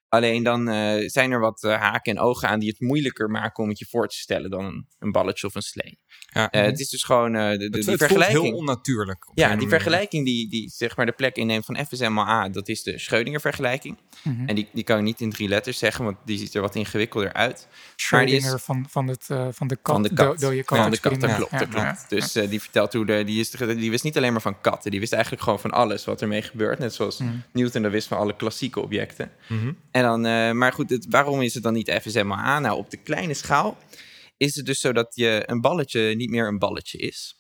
Alleen 0.09 0.43
dan 0.43 0.69
eh, 0.69 1.09
zijn 1.09 1.31
er 1.31 1.41
wat 1.41 1.65
eh, 1.65 1.81
haken 1.81 2.17
en 2.17 2.23
ogen 2.23 2.49
aan 2.49 2.59
die 2.59 2.69
het 2.69 2.81
moeilijker 2.81 3.31
maken 3.31 3.63
om 3.63 3.69
het 3.69 3.79
je 3.79 3.87
voor 3.87 4.09
te 4.09 4.17
stellen 4.17 4.51
dan 4.51 4.65
een, 4.65 4.87
een 4.99 5.13
balletje 5.13 5.47
of 5.47 5.55
een 5.55 5.63
slee. 5.63 5.99
Ja. 6.27 6.51
Eh, 6.51 6.63
het 6.63 6.81
is 6.81 6.89
dus 6.89 7.03
gewoon 7.03 7.35
eh, 7.35 7.51
de, 7.51 7.57
de, 7.57 7.65
Het, 7.65 7.73
die 7.73 7.79
het 7.79 7.85
voelt 7.85 7.99
vergelijking. 7.99 8.45
heel 8.45 8.55
onnatuurlijk. 8.55 9.27
Ja, 9.35 9.47
die 9.47 9.55
manier. 9.55 9.69
vergelijking 9.69 10.25
die, 10.25 10.49
die 10.49 10.71
zeg 10.75 10.97
maar 10.97 11.07
de 11.07 11.13
plek 11.13 11.37
inneemt 11.37 11.65
van 11.65 11.77
F 11.87 11.93
is 11.93 12.09
maal 12.09 12.29
A, 12.29 12.49
dat 12.49 12.69
is 12.69 12.83
de 12.83 12.99
Schrödinger-vergelijking. 12.99 13.97
Mhm. 14.23 14.49
En 14.49 14.55
die, 14.55 14.69
die 14.73 14.85
kan 14.85 14.97
je 14.97 15.03
niet 15.03 15.21
in 15.21 15.31
drie 15.31 15.49
letters 15.49 15.79
zeggen, 15.79 16.05
want 16.05 16.17
die 16.25 16.39
ziet 16.39 16.55
er 16.55 16.61
wat 16.61 16.75
ingewikkelder 16.75 17.33
uit. 17.33 17.69
Schrödinger 17.97 18.59
van, 18.59 18.87
van, 18.89 19.09
het, 19.09 19.25
eh, 19.29 19.49
van 19.51 19.67
de 19.67 19.77
kat. 19.77 19.95
Van 19.95 20.03
de 20.03 20.15
kat. 20.15 20.41
Do, 20.41 20.49
dode 20.49 20.65
kat 20.65 20.79
Van 20.79 20.91
de 20.91 21.01
kat, 21.01 21.21
dat 21.21 21.35
klopt, 21.35 21.51
dat 21.51 21.61
Ja, 21.61 21.67
klopt. 21.67 22.11
Dus 22.11 22.33
die 22.33 22.61
vertelt 22.61 22.93
hoe 22.93 23.07
de, 23.07 23.25
die, 23.25 23.41
is, 23.41 23.51
die 23.51 23.91
wist 23.91 24.05
niet 24.05 24.17
alleen 24.17 24.33
maar 24.33 24.41
van 24.41 24.61
katten, 24.61 24.91
die 24.91 25.01
wist 25.01 25.13
eigenlijk 25.13 25.43
gewoon 25.43 25.61
van 25.61 25.71
alles 25.71 26.05
wat 26.05 26.23
ermee 26.23 26.43
gebeurt. 26.43 26.79
Net 26.79 26.95
zoals 26.95 27.15
Mm. 27.17 27.43
Newton 27.53 27.83
dat 27.83 27.93
wist 27.93 28.09
van 28.09 28.19
alle 28.19 28.37
klassieke 28.37 28.81
objecten. 28.81 29.31
Mhm. 29.49 29.73
En 29.91 30.03
dan, 30.03 30.21
maar 30.59 30.73
goed, 30.73 30.91
het, 30.91 31.07
waarom 31.11 31.43
is 31.43 31.55
het 31.55 31.63
dan 31.63 31.73
niet 31.73 31.91
F 32.03 32.05
is 32.07 32.23
maal 32.23 32.39
A? 32.39 32.59
Nou, 32.59 32.79
op 32.79 32.91
de 32.91 32.97
kleine 32.97 33.35
schaal 33.35 33.77
is 34.37 34.55
het 34.55 34.67
dus 34.67 34.81
zo 34.81 34.93
dat 34.93 35.15
je 35.15 35.43
een 35.47 35.61
balletje 35.61 36.15
niet 36.15 36.31
meer 36.31 36.47
een 36.49 36.59
balletje 36.59 36.99
is. 36.99 37.35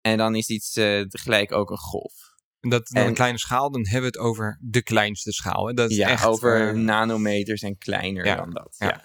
En 0.00 0.18
dan 0.18 0.34
is 0.34 0.48
iets 0.48 0.76
eh, 0.76 1.00
tegelijk 1.00 1.52
ook 1.52 1.70
een 1.70 1.76
golf. 1.78 2.12
En 2.60 2.70
dat 2.70 2.86
dan 2.88 3.02
En- 3.02 3.08
een 3.08 3.14
kleine 3.14 3.38
schaal, 3.38 3.70
dan 3.70 3.82
hebben 3.86 4.00
we 4.12 4.18
het 4.18 4.26
over 4.26 4.58
de 4.60 4.82
kleinste 4.82 5.32
schaal. 5.32 5.66
Hè? 5.66 5.72
Dat 5.74 5.90
is 5.90 5.96
Ja, 5.96 6.08
echt, 6.08 6.24
over 6.26 6.68
eh, 6.68 6.74
nanometers 6.74 7.62
en 7.62 7.78
kleiner 7.78 8.26
ja, 8.26 8.36
dan 8.36 8.50
dat. 8.50 8.74
ja. 8.78 8.86
Ja. 8.86 9.04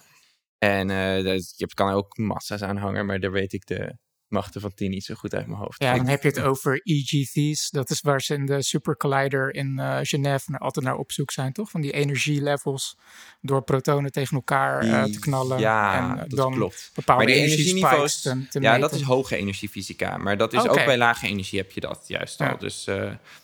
En 0.58 0.90
eh, 0.90 1.24
dat- 1.24 1.54
je 1.56 1.68
kan 1.68 1.92
ook 1.94 2.18
massa's 2.18 2.62
aan 2.62 2.78
hangen, 2.78 3.06
maar 3.06 3.20
daar 3.20 3.32
weet 3.32 3.54
ik 3.54 3.66
de 3.66 3.98
machten 4.30 4.62
van 4.62 4.74
10 4.74 4.90
niet 4.90 5.04
zo 5.06 5.14
goed 5.16 5.34
uit 5.36 5.48
mijn 5.48 5.60
hoofd. 5.60 5.84
Ja, 5.84 5.96
dan 5.96 6.08
heb 6.08 6.22
je 6.24 6.28
het 6.30 6.40
over 6.42 6.82
EGV's. 6.84 7.70
Dat 7.70 7.90
is 7.90 8.02
waar 8.02 8.22
ze 8.22 8.34
in 8.34 8.46
de 8.46 8.62
Super 8.64 8.98
Collider 8.98 9.54
in 9.56 9.80
eh 9.80 9.98
Genève 10.02 10.58
altijd 10.58 10.86
naar 10.86 10.96
op 10.96 11.12
zoek 11.12 11.32
zijn, 11.32 11.54
toch? 11.54 11.70
Van 11.70 11.82
die 11.82 11.92
energielevels 11.92 12.98
door 13.42 13.62
protonen 13.62 14.12
tegen 14.12 14.36
elkaar 14.36 14.82
eh, 14.82 15.04
te 15.04 15.20
knallen. 15.20 15.60
Ja, 15.60 15.98
en 15.98 16.12
eh, 16.14 16.20
dat 16.30 16.30
dan 16.38 16.54
klopt. 16.54 16.92
bepaalde 16.94 17.24
Maar 17.24 17.34
die 17.34 17.44
energieniveaus, 17.44 18.22
te, 18.22 18.48
te 18.50 18.60
ja, 18.62 18.72
meten. 18.72 18.90
dat 18.90 19.00
is 19.00 19.06
hoge 19.06 19.36
energiefysica. 19.36 20.18
Maar 20.18 20.38
dat 20.38 20.54
is 20.54 20.68
ook 20.68 20.86
bij 20.86 20.98
lage 20.98 21.28
energie 21.28 21.60
heb 21.60 21.72
je 21.72 21.80
dat 21.80 22.04
juist 22.08 22.40
Ja. 22.40 22.50
al. 22.50 22.58
Dus 22.58 22.88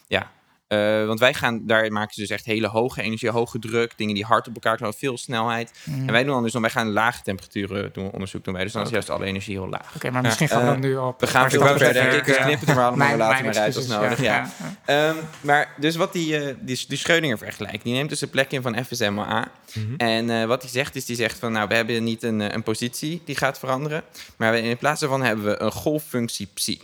ja. 0.07 0.31
Eh, 0.67 1.05
want 1.05 1.19
wij 1.19 1.33
gaan, 1.33 1.61
daar 1.67 1.91
maken 1.91 2.13
ze 2.13 2.19
dus 2.19 2.29
echt 2.29 2.45
hele 2.45 2.67
hoge 2.67 3.01
energie, 3.01 3.29
hoge 3.29 3.59
druk, 3.59 3.93
dingen 3.95 4.15
die 4.15 4.25
hard 4.25 4.47
op 4.47 4.53
elkaar 4.53 4.77
knallen, 4.77 4.95
veel 4.95 5.17
snelheid. 5.17 5.71
Mm. 5.83 6.07
En 6.07 6.11
wij 6.11 6.23
doen 6.23 6.33
dan 6.33 6.43
dus, 6.43 6.51
dan, 6.51 6.61
wij 6.61 6.69
gaan 6.69 6.91
lage 6.91 7.21
temperaturen 7.23 7.89
doen, 7.93 8.11
onderzoek 8.11 8.43
doen 8.43 8.53
wij. 8.53 8.63
Dus 8.63 8.73
dan 8.73 8.83
is 8.83 8.89
juist 8.89 9.09
alle 9.09 9.25
energie 9.25 9.55
heel 9.55 9.69
laag. 9.69 9.95
Oké, 9.95 10.11
maar 10.11 10.21
misschien 10.21 10.47
gaan 10.47 10.81
we 10.81 10.87
nu 10.87 10.95
op... 10.95 11.19
We 11.19 11.27
gaan 11.27 11.49
veel 11.49 11.67
verder, 11.67 11.93
denk 11.93 12.11
ik. 12.11 12.25
Dus 12.25 12.35
knippen 12.37 12.67
het 12.67 12.77
er 12.77 12.83
allemaal 12.83 13.07
mijn- 13.07 13.17
later 13.17 13.43
mijn 13.43 13.55
maar 13.55 13.63
uit 13.63 13.75
als 13.75 13.87
nodig. 13.87 14.21
Ja. 14.21 14.49
ja. 14.85 15.09
Ehm, 15.09 15.15
maar 15.41 15.73
dus 15.77 15.95
wat 15.95 16.13
die, 16.13 16.37
eh, 16.37 16.55
die, 16.59 16.85
die 16.87 16.97
Schrödinger 16.97 17.37
vergelijkt, 17.37 17.83
die 17.83 17.93
neemt 17.93 18.09
dus 18.09 18.19
de 18.19 18.27
plek 18.27 18.51
in 18.51 18.61
van 18.61 18.83
F 18.85 18.91
is 18.91 18.99
maal 18.99 19.25
A. 19.25 19.47
Mhm. 19.73 19.95
En 19.97 20.29
eh, 20.29 20.45
wat 20.45 20.61
hij 20.61 20.71
zegt 20.71 20.95
is, 20.95 21.05
die 21.05 21.15
zegt 21.15 21.39
van, 21.39 21.51
nou, 21.51 21.67
we 21.67 21.75
hebben 21.75 22.03
niet 22.03 22.23
een, 22.23 22.53
een 22.53 22.63
positie 22.63 23.21
die 23.25 23.37
gaat 23.37 23.59
veranderen, 23.59 24.03
maar 24.35 24.51
we, 24.51 24.61
in 24.61 24.77
plaats 24.77 24.99
daarvan 24.99 25.23
hebben 25.23 25.45
we 25.45 25.61
een 25.61 25.71
golffunctie 25.71 26.47
psi. 26.53 26.81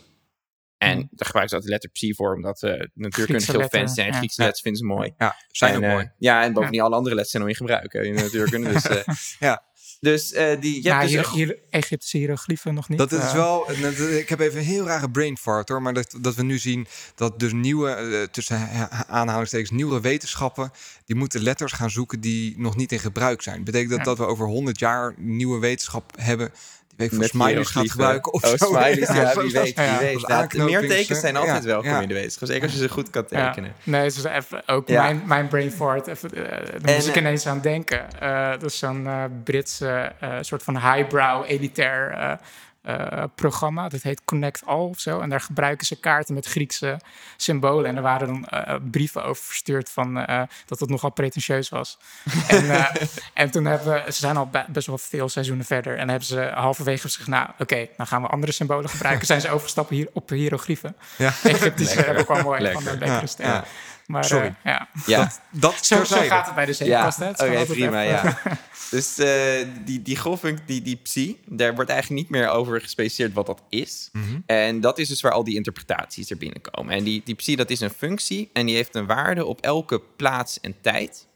En 0.81 0.97
Mhm. 0.97 1.07
daar 1.11 1.25
gebruiken 1.25 1.49
ze 1.49 1.55
altijd 1.55 1.63
de 1.63 1.69
letter 1.69 1.89
psi 1.89 2.13
voor, 2.13 2.35
omdat 2.35 2.61
uh, 2.61 2.71
Griekse 2.71 3.51
heel 3.51 3.59
letter, 3.59 3.79
fans 3.79 3.93
zijn. 3.93 4.07
ja. 4.07 4.13
Griekse 4.17 4.41
Ja. 4.41 4.47
letters 4.47 4.61
vinden 4.61 4.81
ze 4.81 4.87
mooi. 4.87 5.13
Ja, 5.17 5.35
zijn 5.51 5.71
en, 5.71 5.77
ook 5.77 5.83
eh, 5.83 5.91
mooi. 5.91 6.11
ja, 6.17 6.43
en 6.43 6.53
bovendien 6.53 6.81
alle 6.81 6.95
andere 6.95 7.15
letters 7.15 7.31
zijn 7.31 7.43
nog 7.43 7.51
in 7.51 7.57
gebruik 7.57 7.93
hè, 7.93 8.03
in 8.03 8.15
de 8.15 8.21
natuurkunde. 8.21 8.71
dus, 8.73 8.87
eh, 8.87 9.03
Ja. 9.49 9.63
Dus 9.99 10.31
eh, 10.33 10.61
die, 10.61 10.83
je 10.83 10.89
Nou, 10.89 11.01
hebt 11.09 11.23
dus 11.23 11.31
hier, 11.33 11.59
Egyptische 11.69 12.17
hieroglyphen 12.17 12.73
nog 12.73 12.89
niet. 12.89 12.97
Dat 12.97 13.11
is 13.11 13.19
eh, 13.19 13.33
wel, 13.33 13.71
ik 14.17 14.29
heb 14.29 14.39
even 14.39 14.59
een 14.59 14.65
heel 14.65 14.85
rare 14.85 15.11
brain 15.11 15.37
fart 15.37 15.69
hoor, 15.69 15.81
maar 15.81 15.93
dat, 15.93 16.15
dat 16.21 16.35
we 16.35 16.43
nu 16.43 16.57
zien 16.57 16.87
dat 17.15 17.39
dus 17.39 17.53
nieuwe, 17.53 17.89
eh, 17.91 18.23
tussen 18.23 18.59
ha- 18.59 19.05
aanhalingstekens, 19.07 19.69
nieuwe 19.69 20.01
wetenschappen, 20.01 20.71
die 21.05 21.15
moeten 21.15 21.41
letters 21.41 21.71
gaan 21.71 21.89
zoeken 21.89 22.19
die 22.21 22.59
nog 22.59 22.75
niet 22.75 22.91
in 22.91 22.99
gebruik 22.99 23.41
zijn. 23.41 23.63
Betekent 23.63 23.89
dat 23.89 23.99
Ja. 23.99 24.05
dat 24.05 24.17
we 24.17 24.25
over 24.25 24.45
100 24.47 24.79
jaar 24.79 25.13
nieuwe 25.17 25.59
wetenschap 25.59 26.11
hebben 26.17 26.51
weet 27.01 27.09
voor 27.09 27.19
Met 27.19 27.29
smileys 27.29 27.69
gaat 27.69 27.91
gebruiken 27.91 28.33
of 28.33 28.43
oh, 28.43 28.49
zo. 28.49 28.55
smileys, 28.65 29.07
ja, 29.07 29.33
wie 29.41 29.51
weet, 29.51 29.75
wie 29.75 29.85
Ja. 29.85 29.99
weet. 29.99 30.25
Aanknopings, 30.25 30.81
meertekens 30.81 31.19
zijn 31.19 31.35
altijd 31.35 31.63
welkom 31.63 31.89
ja. 31.89 32.01
in 32.01 32.07
de 32.07 32.13
wetenschap. 32.13 32.47
Zeker 32.47 32.63
als 32.63 32.71
je 32.73 32.77
ze 32.77 32.89
goed 32.89 33.09
kan 33.09 33.25
Ja. 33.29 33.47
tekenen. 33.47 33.73
Nee, 33.83 34.03
het 34.03 34.15
is 34.15 34.23
even 34.23 34.67
ook 34.67 34.87
Ja. 34.87 35.01
mijn, 35.01 35.21
mijn 35.25 35.47
brain 35.47 35.71
fart. 35.71 36.07
Even, 36.07 36.29
daar 36.33 36.61
En, 36.83 36.93
moest 36.95 37.07
ik 37.07 37.15
ineens 37.15 37.47
aan 37.47 37.61
denken. 37.61 38.19
Eh, 38.19 38.49
dat 38.49 38.63
is 38.63 38.77
zo'n 38.77 39.07
eh, 39.07 39.23
Britse 39.43 40.11
eh, 40.19 40.29
soort 40.41 40.63
van 40.63 40.77
highbrow 40.77 41.43
elitair 41.47 42.37
eh, 42.81 43.23
programma. 43.35 43.89
Dat 43.89 44.01
heet 44.01 44.21
Connect 44.25 44.65
All 44.65 44.87
of 44.87 44.99
zo. 44.99 45.19
En 45.19 45.29
daar 45.29 45.41
gebruiken 45.41 45.85
ze 45.85 45.99
kaarten 45.99 46.33
met 46.33 46.45
Griekse 46.45 46.99
symbolen. 47.37 47.85
En 47.85 47.95
er 47.95 48.01
waren 48.01 48.27
dan 48.27 48.45
eh, 48.45 48.75
brieven 48.91 49.23
over 49.23 49.43
verstuurd 49.43 49.89
van 49.89 50.17
eh, 50.17 50.41
dat 50.65 50.79
het 50.79 50.89
nogal 50.89 51.11
pretentieus 51.11 51.69
was. 51.69 51.97
en, 52.47 52.87
en 53.33 53.51
toen 53.51 53.65
hebben 53.65 54.13
ze 54.13 54.19
zijn 54.19 54.37
al 54.37 54.47
be- 54.47 54.65
best 54.67 54.87
wel 54.87 54.97
veel 54.97 55.29
seizoenen 55.29 55.65
verder. 55.65 55.97
En 55.97 56.09
hebben 56.09 56.27
ze 56.27 56.51
halverwege 56.53 57.01
gezegd, 57.01 57.27
nou 57.27 57.49
oké, 57.57 57.87
dan 57.97 58.07
gaan 58.07 58.21
we 58.21 58.27
andere 58.27 58.51
symbolen 58.51 58.89
gebruiken. 58.89 59.25
zijn 59.31 59.41
ze 59.41 59.49
overstappen 59.49 59.95
hier 59.95 60.09
op 60.13 60.29
hieroglyphen. 60.29 60.95
Ja. 61.17 61.33
Egyptische 61.43 62.25
wel 62.27 62.43
mooi 62.43 62.61
Lekker. 62.61 62.81
van 62.81 62.99
de 62.99 63.05
Ja, 63.05 63.23
ja. 63.37 63.63
Maar 64.11 64.25
Sorry. 64.25 64.47
eh, 64.47 64.53
ja. 64.63 64.89
Ja, 65.05 65.31
Dat 65.51 65.85
Zo, 65.85 66.03
zo 66.03 66.15
gaat 66.21 66.45
het 66.45 66.55
bij 66.55 66.65
de 66.65 66.71
ja. 66.71 67.11
zeepkast. 67.11 67.17
Het 67.39 67.41
oké, 67.41 67.65
prima, 67.65 68.03
even- 68.03 68.35
ja. 68.43 68.59
Dus 68.91 69.17
eh, 69.17 69.67
die, 69.85 70.01
die 70.01 70.17
golffunctie, 70.17 70.65
die, 70.65 70.81
die 70.81 70.95
psi, 70.95 71.39
daar 71.45 71.75
wordt 71.75 71.89
eigenlijk 71.89 72.21
niet 72.21 72.29
meer 72.29 72.47
over 72.49 72.81
gespecificeerd 72.81 73.33
wat 73.33 73.45
dat 73.45 73.63
is. 73.69 74.09
Mhm. 74.11 74.39
En 74.45 74.79
dat 74.81 74.97
is 74.99 75.07
dus 75.07 75.21
waar 75.21 75.31
al 75.31 75.43
die 75.43 75.55
interpretaties 75.55 76.29
er 76.29 76.37
binnenkomen. 76.37 76.93
En 76.95 77.03
die, 77.03 77.21
die 77.25 77.35
psi, 77.35 77.55
dat 77.55 77.69
is 77.69 77.79
een 77.79 77.89
functie 77.89 78.49
en 78.53 78.65
die 78.65 78.75
heeft 78.75 78.95
een 78.95 79.05
waarde 79.05 79.45
op 79.45 79.61
elke 79.61 80.01
plaats 80.17 80.59
en 80.59 80.81
tijd. 80.81 81.29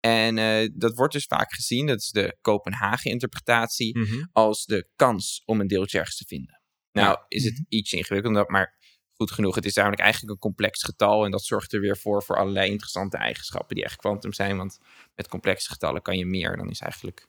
En 0.00 0.38
eh, 0.38 0.68
dat 0.74 0.94
wordt 0.94 1.12
dus 1.12 1.24
vaak 1.24 1.54
gezien, 1.54 1.86
dat 1.86 1.98
is 2.00 2.10
de 2.10 2.36
Kopenhagen-interpretatie, 2.40 3.98
Mhm. 3.98 4.24
als 4.32 4.64
de 4.64 4.88
kans 4.96 5.42
om 5.44 5.60
een 5.60 5.66
deeltje 5.66 5.98
ergens 5.98 6.16
te 6.16 6.24
vinden. 6.26 6.60
Nou, 6.92 7.08
Ja. 7.08 7.24
is 7.28 7.44
het 7.44 7.64
iets 7.68 7.92
ingewikkelder, 7.92 8.44
maar 8.50 8.74
goed 9.20 9.30
genoeg. 9.30 9.54
Het 9.54 9.64
is 9.64 9.74
namelijk 9.74 10.00
eigenlijk 10.02 10.32
een 10.32 10.38
complex 10.38 10.82
getal 10.82 11.24
en 11.24 11.30
dat 11.30 11.42
zorgt 11.44 11.72
er 11.72 11.80
weer 11.80 11.96
voor 11.96 12.22
voor 12.22 12.36
allerlei 12.36 12.70
interessante 12.70 13.16
eigenschappen 13.16 13.74
die 13.74 13.84
echt 13.84 13.96
kwantum 13.96 14.32
zijn. 14.32 14.56
Want 14.56 14.78
met 15.14 15.28
complexe 15.28 15.70
getallen 15.70 16.02
kan 16.02 16.18
je 16.18 16.26
meer. 16.26 16.56
Dan 16.56 16.70
is 16.70 16.80
eigenlijk 16.80 17.26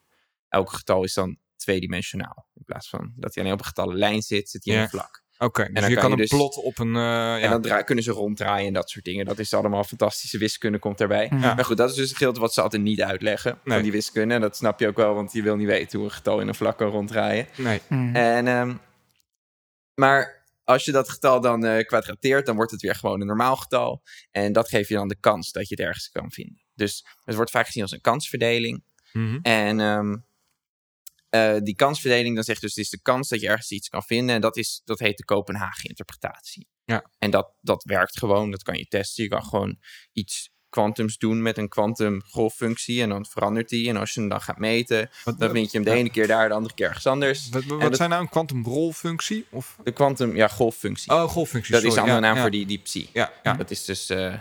elk 0.49 0.71
getal 0.71 1.03
is 1.03 1.13
dan 1.13 1.37
tweedimensionaal. 1.55 2.45
In 2.53 2.63
plaats 2.65 2.89
van 2.89 3.13
dat 3.15 3.33
hij 3.33 3.43
alleen 3.43 3.55
op 3.55 3.59
een 3.61 3.65
getallenlijn 3.65 4.21
zit, 4.21 4.49
zit 4.49 4.65
hij 4.65 4.73
in 4.73 4.79
Ja. 4.79 4.85
een 4.85 4.91
vlak. 4.91 5.23
Oké, 5.37 5.63
dan 5.63 5.73
dus 5.73 5.87
je 5.87 5.89
kan 5.93 6.01
kan 6.01 6.05
je 6.05 6.15
een 6.15 6.21
dus- 6.21 6.29
plot 6.29 6.55
op 6.55 6.79
een... 6.79 6.95
eh, 6.95 7.33
En 7.33 7.39
ja. 7.39 7.49
dan 7.49 7.61
dra- 7.61 7.81
kunnen 7.81 8.03
ze 8.03 8.11
ronddraaien 8.11 8.67
en 8.67 8.73
dat 8.73 8.89
soort 8.89 9.05
dingen. 9.05 9.25
Dat 9.25 9.39
is 9.39 9.53
allemaal 9.53 9.83
fantastische 9.83 10.37
wiskunde, 10.37 10.79
komt 10.79 10.97
daarbij. 10.97 11.27
Ja. 11.31 11.53
Maar 11.53 11.65
goed, 11.65 11.77
dat 11.77 11.89
is 11.89 11.95
dus 11.95 12.09
een 12.09 12.15
gedeelte 12.15 12.39
wat 12.39 12.53
ze 12.53 12.61
altijd 12.61 12.81
niet 12.81 13.01
uitleggen 13.01 13.51
Nee. 13.63 13.73
van 13.73 13.83
die 13.83 13.91
wiskunde. 13.91 14.33
En 14.33 14.41
dat 14.41 14.55
snap 14.57 14.79
je 14.79 14.87
ook 14.87 14.95
wel, 14.97 15.13
want 15.13 15.33
je 15.33 15.41
wil 15.41 15.55
niet 15.55 15.67
weten 15.67 15.97
hoe 15.99 16.07
een 16.07 16.13
getal 16.13 16.39
in 16.39 16.47
een 16.47 16.55
vlak 16.55 16.77
kan 16.77 16.89
ronddraaien. 16.89 17.47
Nee. 17.57 17.81
Mhm. 17.89 18.15
En, 18.15 18.47
ehm, 18.47 18.73
maar 19.95 20.40
als 20.71 20.85
je 20.85 20.91
dat 20.91 21.09
getal 21.09 21.41
dan 21.41 21.65
eh 21.65 21.85
kwadrateert, 21.85 22.45
dan 22.45 22.55
wordt 22.55 22.71
het 22.71 22.81
weer 22.81 22.95
gewoon 22.95 23.21
een 23.21 23.27
normaal 23.27 23.55
getal. 23.55 24.03
En 24.31 24.53
dat 24.53 24.69
geeft 24.69 24.89
je 24.89 24.95
dan 24.95 25.07
de 25.07 25.19
kans 25.19 25.51
dat 25.51 25.67
je 25.67 25.75
het 25.75 25.85
ergens 25.85 26.09
kan 26.09 26.31
vinden. 26.31 26.63
Dus 26.75 27.05
het 27.23 27.35
wordt 27.35 27.51
vaak 27.51 27.65
gezien 27.65 27.81
als 27.81 27.91
een 27.91 28.01
kansverdeling. 28.01 28.83
Mhm. 29.11 29.39
En 29.41 29.79
ehm, 29.79 30.17
eh, 31.29 31.57
die 31.63 31.75
kansverdeling, 31.75 32.35
dan 32.35 32.43
zegt 32.43 32.61
dus, 32.61 32.75
het 32.75 32.83
is 32.83 32.89
de 32.89 33.01
kans 33.01 33.29
dat 33.29 33.41
je 33.41 33.47
ergens 33.47 33.71
iets 33.71 33.89
kan 33.89 34.03
vinden. 34.03 34.35
En 34.35 34.41
dat, 34.41 34.57
is, 34.57 34.81
dat 34.85 34.99
heet 34.99 35.17
de 35.17 35.25
Kopenhagen-interpretatie. 35.25 36.67
Ja. 36.85 37.11
En 37.19 37.31
dat, 37.31 37.53
dat 37.61 37.83
werkt 37.83 38.17
gewoon, 38.17 38.51
dat 38.51 38.63
kan 38.63 38.77
je 38.77 38.87
testen. 38.87 39.23
Je 39.23 39.29
kan 39.29 39.43
gewoon 39.43 39.79
iets 40.11 40.49
kwantums 40.71 41.17
doen 41.17 41.41
met 41.41 41.57
een 41.57 41.69
kwantumgolffunctie 41.69 43.01
en 43.01 43.09
dan 43.09 43.25
verandert 43.25 43.69
die. 43.69 43.89
En 43.89 43.97
als 43.97 44.13
je 44.13 44.19
hem 44.19 44.29
dan 44.29 44.41
gaat 44.41 44.57
meten, 44.57 45.09
Wat, 45.23 45.39
dan 45.39 45.51
vind 45.51 45.71
je 45.71 45.77
hem 45.77 45.85
de 45.85 45.91
Ja. 45.93 45.97
ene 45.97 46.09
keer 46.09 46.27
daar, 46.27 46.47
de 46.47 46.53
andere 46.53 46.73
keer 46.73 46.87
ergens 46.87 47.07
anders. 47.07 47.49
wat, 47.49 47.63
wat 47.63 47.79
En 47.81 47.87
dat- 47.89 47.97
zijn 47.97 48.09
nou 48.09 48.21
een 48.21 48.29
kwantumrolfunctie? 48.29 49.45
Of... 49.49 49.77
De 49.83 49.91
kwantum, 49.91 50.35
ja, 50.35 50.47
golffunctie. 50.47 51.11
Oh, 51.11 51.23
golffunctie. 51.23 51.73
dat 51.73 51.83
is 51.83 51.93
een 51.93 51.99
andere 51.99 52.15
ja, 52.19 52.23
naam 52.25 52.35
ja. 52.35 52.41
voor 52.41 52.51
die, 52.51 52.65
die 52.65 52.77
psi. 52.79 53.09
Ja, 53.13 53.31
ja. 53.43 53.53
Dat 53.53 53.71
is 53.71 53.85
dus, 53.85 54.09
eh, 54.09 54.33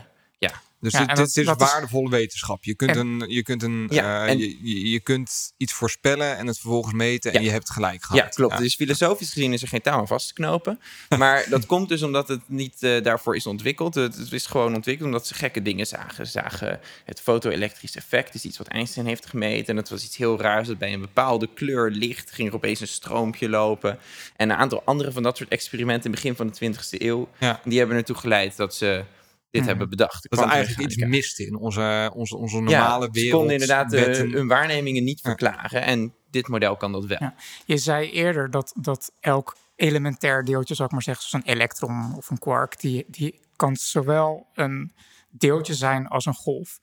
Dus 0.81 0.93
Ja, 0.93 1.05
dit, 1.05 1.37
is 1.37 1.45
waardevolle 1.45 2.11
wetenschap. 2.11 2.65
Je 2.65 2.75
kunt, 2.75 2.91
En- 2.91 2.99
een, 2.99 3.25
je, 3.29 3.43
kunt 3.43 3.63
een, 3.63 3.87
Ja, 3.91 4.25
eh, 4.25 4.31
en- 4.31 4.39
je, 4.39 4.91
je, 4.91 5.01
kunt 5.01 5.53
iets 5.57 5.73
voorspellen 5.73 6.37
en 6.37 6.47
het 6.47 6.59
vervolgens 6.59 6.95
meten 6.95 7.33
en 7.33 7.39
Ja. 7.41 7.47
je 7.47 7.53
hebt 7.53 7.71
gelijk 7.71 8.03
gehad. 8.05 8.23
ja, 8.23 8.29
klopt. 8.29 8.59
Dus 8.59 8.75
filosofisch 8.75 9.33
gezien 9.33 9.53
is 9.53 9.63
er 9.63 9.69
geen 9.69 9.81
touw 9.81 9.99
aan 9.99 10.07
vast 10.07 10.27
te 10.27 10.33
knopen. 10.35 10.81
Maar 11.19 11.47
dat 11.49 11.67
komt 11.67 11.89
dus 11.89 12.03
omdat 12.03 12.29
het 12.29 12.41
niet 12.49 12.83
eh, 12.83 13.03
daarvoor 13.03 13.37
is 13.37 13.47
ontwikkeld. 13.47 13.95
Het, 13.95 14.17
het 14.17 14.33
is 14.33 14.47
gewoon 14.47 14.75
ontwikkeld 14.75 15.07
omdat 15.09 15.27
ze 15.27 15.35
gekke 15.35 15.63
dingen 15.63 15.87
zagen. 15.87 16.27
Ze 16.27 16.33
zagen 16.33 16.81
het 17.05 17.21
foto-elektrisch 17.21 17.97
effect, 17.97 18.35
is 18.35 18.45
iets 18.45 18.59
wat 18.59 18.67
Einstein 18.69 19.07
heeft 19.07 19.27
gemeten. 19.27 19.67
En 19.67 19.77
dat 19.77 19.89
was 19.89 20.05
iets 20.05 20.17
heel 20.17 20.41
raars. 20.41 20.69
Dat 20.69 20.79
bij 20.79 20.93
een 20.93 21.01
bepaalde 21.01 21.49
kleur 21.55 21.91
licht 21.91 22.31
ging 22.31 22.49
er 22.49 22.55
opeens 22.55 22.81
een 22.81 22.89
stroompje 22.89 23.49
lopen. 23.49 23.99
En 24.37 24.51
een 24.51 24.57
aantal 24.57 24.83
andere 24.85 25.13
van 25.13 25.23
dat 25.23 25.37
soort 25.37 25.51
experimenten 25.51 26.05
in 26.05 26.11
het 26.11 26.21
begin 26.23 26.37
van 26.37 26.47
de 26.47 26.53
20e 26.53 27.01
eeuw. 27.03 27.29
Die 27.65 27.79
hebben 27.79 27.97
ertoe 27.97 28.17
geleid 28.17 28.57
dat 28.57 28.75
ze 28.75 29.05
dit 29.51 29.61
Mhm. 29.61 29.71
hebben 29.71 29.89
bedacht. 29.89 30.27
Dat 30.31 30.39
we 30.39 30.45
eigenlijk 30.45 30.91
iets 30.91 30.97
misten 31.05 31.47
in 31.47 31.57
onze, 31.57 32.11
onze, 32.15 32.37
onze 32.37 32.61
normale 32.61 33.05
ja, 33.05 33.11
wereld. 33.11 33.17
Ze 33.17 33.31
konden 33.31 33.53
inderdaad 33.53 33.93
eh, 33.93 34.05
wetten. 34.05 34.31
hun 34.31 34.49
waarnemingen 34.49 35.05
niet 35.05 35.21
Ja. 35.23 35.29
verklaren. 35.29 35.83
En 35.83 36.15
dit 36.31 36.49
model 36.49 36.77
kan 36.77 36.93
dat 36.93 37.05
wel. 37.05 37.19
Ja. 37.21 37.35
Je 37.65 37.77
zei 37.77 38.11
eerder 38.11 38.51
dat, 38.51 38.73
dat 38.81 39.13
elk 39.21 39.57
elementair 39.77 40.45
deeltje, 40.45 40.75
zou 40.75 40.87
ik 40.89 40.95
maar 40.95 41.03
zeggen, 41.03 41.25
zoals 41.29 41.45
een 41.45 41.53
elektron 41.53 42.15
of 42.17 42.31
een 42.31 42.39
quark, 42.39 42.81
die, 42.81 43.05
die 43.09 43.41
kan 43.57 43.77
zowel 43.77 44.47
een 44.55 44.93
deeltje 45.31 45.75
zijn 45.75 46.07
als 46.07 46.27
een 46.27 46.35
golf. 46.35 46.79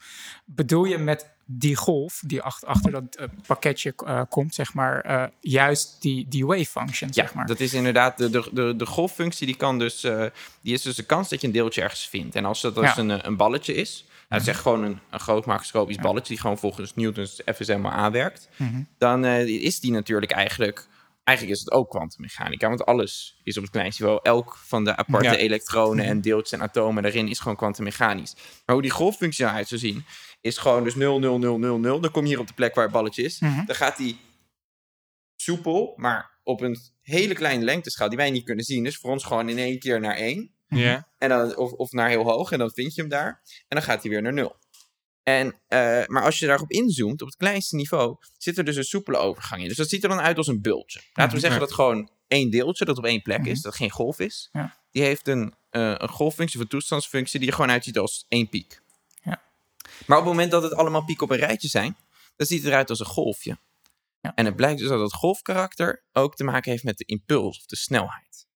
Bedoel 0.45 0.83
je 0.83 0.97
met 0.97 1.35
die 1.49 1.75
golf 1.75 2.21
die 2.25 2.41
achter, 2.41 2.91
dat 2.91 3.15
eh, 3.15 3.27
pakketje 3.45 3.93
eh, 4.05 4.21
komt, 4.29 4.55
zeg 4.55 4.73
maar, 4.73 5.01
eh, 5.01 5.23
juist 5.39 6.01
die, 6.01 6.25
die 6.29 6.45
wave 6.45 6.65
function, 6.65 7.09
Ja, 7.13 7.23
zeg 7.23 7.33
maar? 7.33 7.45
dat 7.45 7.59
is 7.59 7.73
inderdaad 7.73 8.17
de, 8.17 8.29
de, 8.29 8.49
de, 8.51 8.73
de 8.75 8.85
golffunctie. 8.85 9.45
Die, 9.45 9.55
kan 9.55 9.79
dus, 9.79 10.01
die 10.61 10.73
is 10.73 10.81
dus 10.81 10.95
de 10.95 11.03
kans 11.03 11.29
dat 11.29 11.41
je 11.41 11.47
een 11.47 11.53
deeltje 11.53 11.81
ergens 11.81 12.07
vindt. 12.07 12.35
En 12.35 12.45
als 12.45 12.61
dat 12.61 12.75
dus 12.75 12.83
Ja. 12.95 12.97
een, 12.97 13.27
een 13.27 13.37
balletje 13.37 13.73
is, 13.73 14.05
nou, 14.07 14.15
het 14.27 14.41
is 14.41 14.47
echt 14.47 14.59
gewoon 14.61 14.83
een, 14.83 14.99
een 15.09 15.19
groot 15.19 15.45
macroscopisch 15.45 15.95
balletje 15.97 16.27
die 16.33 16.41
gewoon 16.41 16.57
volgens 16.57 16.95
Newton's 16.95 17.41
FSM 17.55 17.85
aanwerkt, 17.85 18.49
Mhm. 18.55 18.81
dan 18.97 19.25
eh, 19.25 19.47
is 19.47 19.79
die 19.79 19.91
natuurlijk 19.91 20.31
eigenlijk. 20.31 20.87
Eigenlijk 21.27 21.57
is 21.57 21.63
het 21.63 21.73
ook 21.73 21.89
kwantummechanica, 21.89 22.67
want 22.67 22.85
alles 22.85 23.39
is 23.43 23.57
op 23.57 23.63
het 23.63 23.71
kleinste 23.71 24.01
niveau. 24.03 24.19
Elk 24.23 24.57
van 24.65 24.83
de 24.83 24.95
aparte 24.95 25.27
Ja. 25.27 25.35
elektronen 25.35 26.05
en 26.05 26.21
deeltjes 26.21 26.51
en 26.59 26.61
atomen 26.61 27.03
daarin 27.03 27.27
is 27.27 27.39
gewoon 27.39 27.55
kwantummechanisch. 27.57 28.33
Maar 28.35 28.75
hoe 28.75 28.81
die 28.81 28.91
golffunctie 28.91 29.43
nou 29.45 29.57
uit 29.57 29.67
zou 29.67 29.79
zien, 29.79 30.05
is 30.41 30.57
gewoon 30.57 30.83
dus 30.83 30.95
0, 30.95 31.19
0, 31.19 31.37
0, 31.39 31.57
0, 31.57 31.79
0. 31.79 31.99
Dan 31.99 32.11
kom 32.11 32.21
je 32.21 32.27
hier 32.27 32.39
op 32.39 32.47
de 32.47 32.53
plek 32.53 32.75
waar 32.75 32.83
het 32.83 32.93
balletje 32.93 33.23
is. 33.23 33.39
Mhm. 33.39 33.65
Dan 33.65 33.75
gaat 33.75 33.97
die 33.97 34.19
soepel, 35.35 35.93
maar 35.95 36.39
op 36.43 36.61
een 36.61 36.77
hele 37.01 37.33
kleine 37.33 37.63
lengteschaal 37.63 38.07
die 38.09 38.17
wij 38.17 38.31
niet 38.31 38.43
kunnen 38.45 38.65
zien. 38.65 38.83
Dus 38.83 38.97
voor 38.97 39.11
ons 39.11 39.23
gewoon 39.23 39.49
in 39.49 39.57
één 39.57 39.79
keer 39.79 39.99
naar 39.99 40.15
1. 40.15 40.51
Ja. 40.67 41.07
En 41.17 41.29
dan, 41.29 41.55
of, 41.57 41.71
of 41.71 41.91
naar 41.91 42.09
heel 42.09 42.23
hoog 42.23 42.51
en 42.51 42.59
dan 42.59 42.71
vind 42.71 42.95
je 42.95 43.01
hem 43.01 43.09
daar. 43.09 43.41
En 43.67 43.77
dan 43.77 43.81
gaat 43.81 44.01
hij 44.01 44.11
weer 44.11 44.21
naar 44.21 44.33
0. 44.33 44.55
En, 45.27 45.55
eh, 45.67 46.05
maar 46.05 46.23
als 46.23 46.39
je 46.39 46.45
daarop 46.45 46.71
inzoomt, 46.71 47.21
op 47.21 47.27
het 47.27 47.37
kleinste 47.37 47.75
niveau, 47.75 48.15
zit 48.37 48.57
er 48.57 48.63
dus 48.63 48.75
een 48.75 48.83
soepele 48.83 49.17
overgang 49.17 49.61
in. 49.61 49.67
Dus 49.67 49.77
dat 49.77 49.89
ziet 49.89 50.03
er 50.03 50.09
dan 50.09 50.19
uit 50.19 50.37
als 50.37 50.47
een 50.47 50.61
bultje. 50.61 51.01
Laten 51.13 51.33
we 51.33 51.39
zeggen 51.39 51.59
Ja. 51.59 51.65
dat 51.65 51.75
gewoon 51.75 52.09
één 52.27 52.49
deeltje 52.49 52.85
dat 52.85 52.97
op 52.97 53.05
één 53.05 53.21
plek 53.21 53.45
is, 53.45 53.53
Mhm. 53.53 53.61
dat 53.61 53.75
geen 53.75 53.89
golf 53.91 54.19
is. 54.19 54.49
Ja. 54.51 54.77
Die 54.91 55.03
heeft 55.03 55.27
een, 55.27 55.53
eh, 55.69 55.93
een 55.97 56.09
golffunctie 56.09 56.57
of 56.57 56.63
een 56.63 56.69
toestandsfunctie 56.69 57.39
die 57.39 57.49
er 57.49 57.55
gewoon 57.55 57.71
uitziet 57.71 57.97
als 57.97 58.25
één 58.27 58.49
piek. 58.49 58.81
Ja. 59.23 59.41
Maar 60.05 60.17
op 60.17 60.23
het 60.23 60.33
moment 60.33 60.51
dat 60.51 60.63
het 60.63 60.73
allemaal 60.73 61.03
pieken 61.03 61.23
op 61.23 61.31
een 61.31 61.37
rijtje 61.37 61.67
zijn, 61.67 61.95
dan 62.35 62.47
ziet 62.47 62.59
het 62.59 62.67
eruit 62.67 62.89
als 62.89 62.99
een 62.99 63.05
golfje. 63.05 63.57
Ja. 64.21 64.31
En 64.35 64.45
het 64.45 64.55
blijkt 64.55 64.79
dus 64.79 64.89
dat 64.89 64.99
het 64.99 65.13
golfkarakter 65.13 66.03
ook 66.13 66.35
te 66.35 66.43
maken 66.43 66.71
heeft 66.71 66.83
met 66.83 66.97
de 66.97 67.05
impuls 67.05 67.57
of 67.57 67.65
de 67.65 67.75
snelheid. 67.75 68.47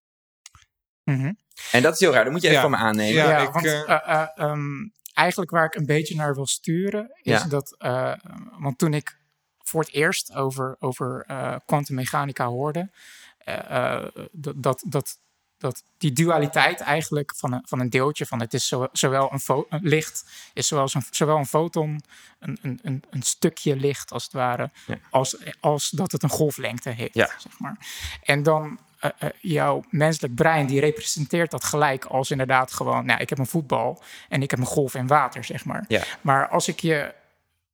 Mhm. 1.04 1.34
En 1.72 1.82
dat 1.82 1.94
is 1.94 2.00
heel 2.00 2.12
raar, 2.13 2.24
dat 2.24 2.34
moet 2.34 2.42
je 2.42 2.50
even 2.50 2.62
van 2.62 2.72
me 2.72 2.78
aannemen. 2.78 3.24
Ja, 3.24 3.38
ik, 3.38 3.50
want 3.50 3.66
eh, 3.66 4.28
ehm, 4.36 4.88
eigenlijk 5.22 5.51
waar 5.51 5.66
ik 5.66 5.75
een 5.75 5.86
beetje 5.86 6.16
naar 6.16 6.36
wil 6.36 6.48
sturen, 6.48 7.12
is 7.22 7.42
Ja. 7.42 7.48
dat, 7.48 7.75
eh, 7.78 8.13
want 8.60 8.78
toen 8.78 8.94
ik 8.94 9.20
voor 9.63 9.82
het 9.82 9.92
eerst 9.94 10.34
over, 10.34 10.75
over 10.80 11.24
eh, 11.28 11.56
kwantummechanica 11.66 12.48
hoorde, 12.48 12.90
eh, 13.38 14.06
dat, 14.32 14.54
dat, 14.63 14.84
dat, 14.88 15.18
dat 15.58 15.84
die 15.98 16.12
dualiteit 16.13 16.80
eigenlijk 16.80 17.34
van 17.36 17.54
een, 17.54 17.62
van 17.66 17.80
een 17.80 17.90
deeltje, 17.90 18.25
van 18.25 18.40
het 18.40 18.54
is 18.54 18.68
zo, 18.68 18.88
zowel 18.92 19.32
een, 19.34 19.80
licht, 19.82 20.25
is 20.54 20.68
zowel 20.68 20.90
een, 20.94 21.04
zowel 21.10 21.38
een 21.38 21.46
foton, 21.46 22.04
een, 22.40 22.58
een, 22.62 22.80
een, 22.84 23.04
een 23.10 23.22
stukje 23.22 23.75
licht 23.75 24.12
als 24.12 24.24
het 24.24 24.34
ware, 24.34 24.72
Ja. 24.88 24.98
als, 25.10 25.38
als 25.60 25.90
dat 25.90 26.12
het 26.12 26.24
een 26.24 26.30
golflengte 26.30 26.90
heeft. 26.90 27.13
Ja. 27.13 27.30
Zeg 27.38 27.60
maar. 27.60 27.78
En 28.24 28.44
dan 28.44 28.80
eh, 29.01 29.12
eh, 29.20 29.29
jouw 29.39 29.84
menselijk 29.89 30.36
brein, 30.36 30.67
die 30.67 30.79
representeert 30.79 31.51
dat 31.51 31.63
gelijk 31.63 32.05
als 32.05 32.31
inderdaad 32.31 32.74
gewoon, 32.74 33.05
nou, 33.05 33.22
ik 33.22 33.29
heb 33.29 33.38
een 33.38 33.46
voetbal 33.48 34.03
en 34.29 34.41
ik 34.41 34.50
heb 34.51 34.60
een 34.60 34.65
golf 34.65 34.96
in 34.96 35.08
water, 35.08 35.43
zeg 35.43 35.65
maar. 35.65 35.86
Ja. 35.88 36.03
Maar 36.22 36.48
als 36.48 36.67
ik 36.67 36.79
je 36.79 37.13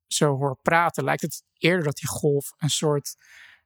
zo 0.08 0.38
hoor 0.38 0.58
praten, 0.62 1.04
lijkt 1.04 1.22
het 1.22 1.44
eerder 1.58 1.84
dat 1.84 1.96
die 1.96 2.10
golf 2.10 2.54
een 2.58 2.70
soort 2.70 3.16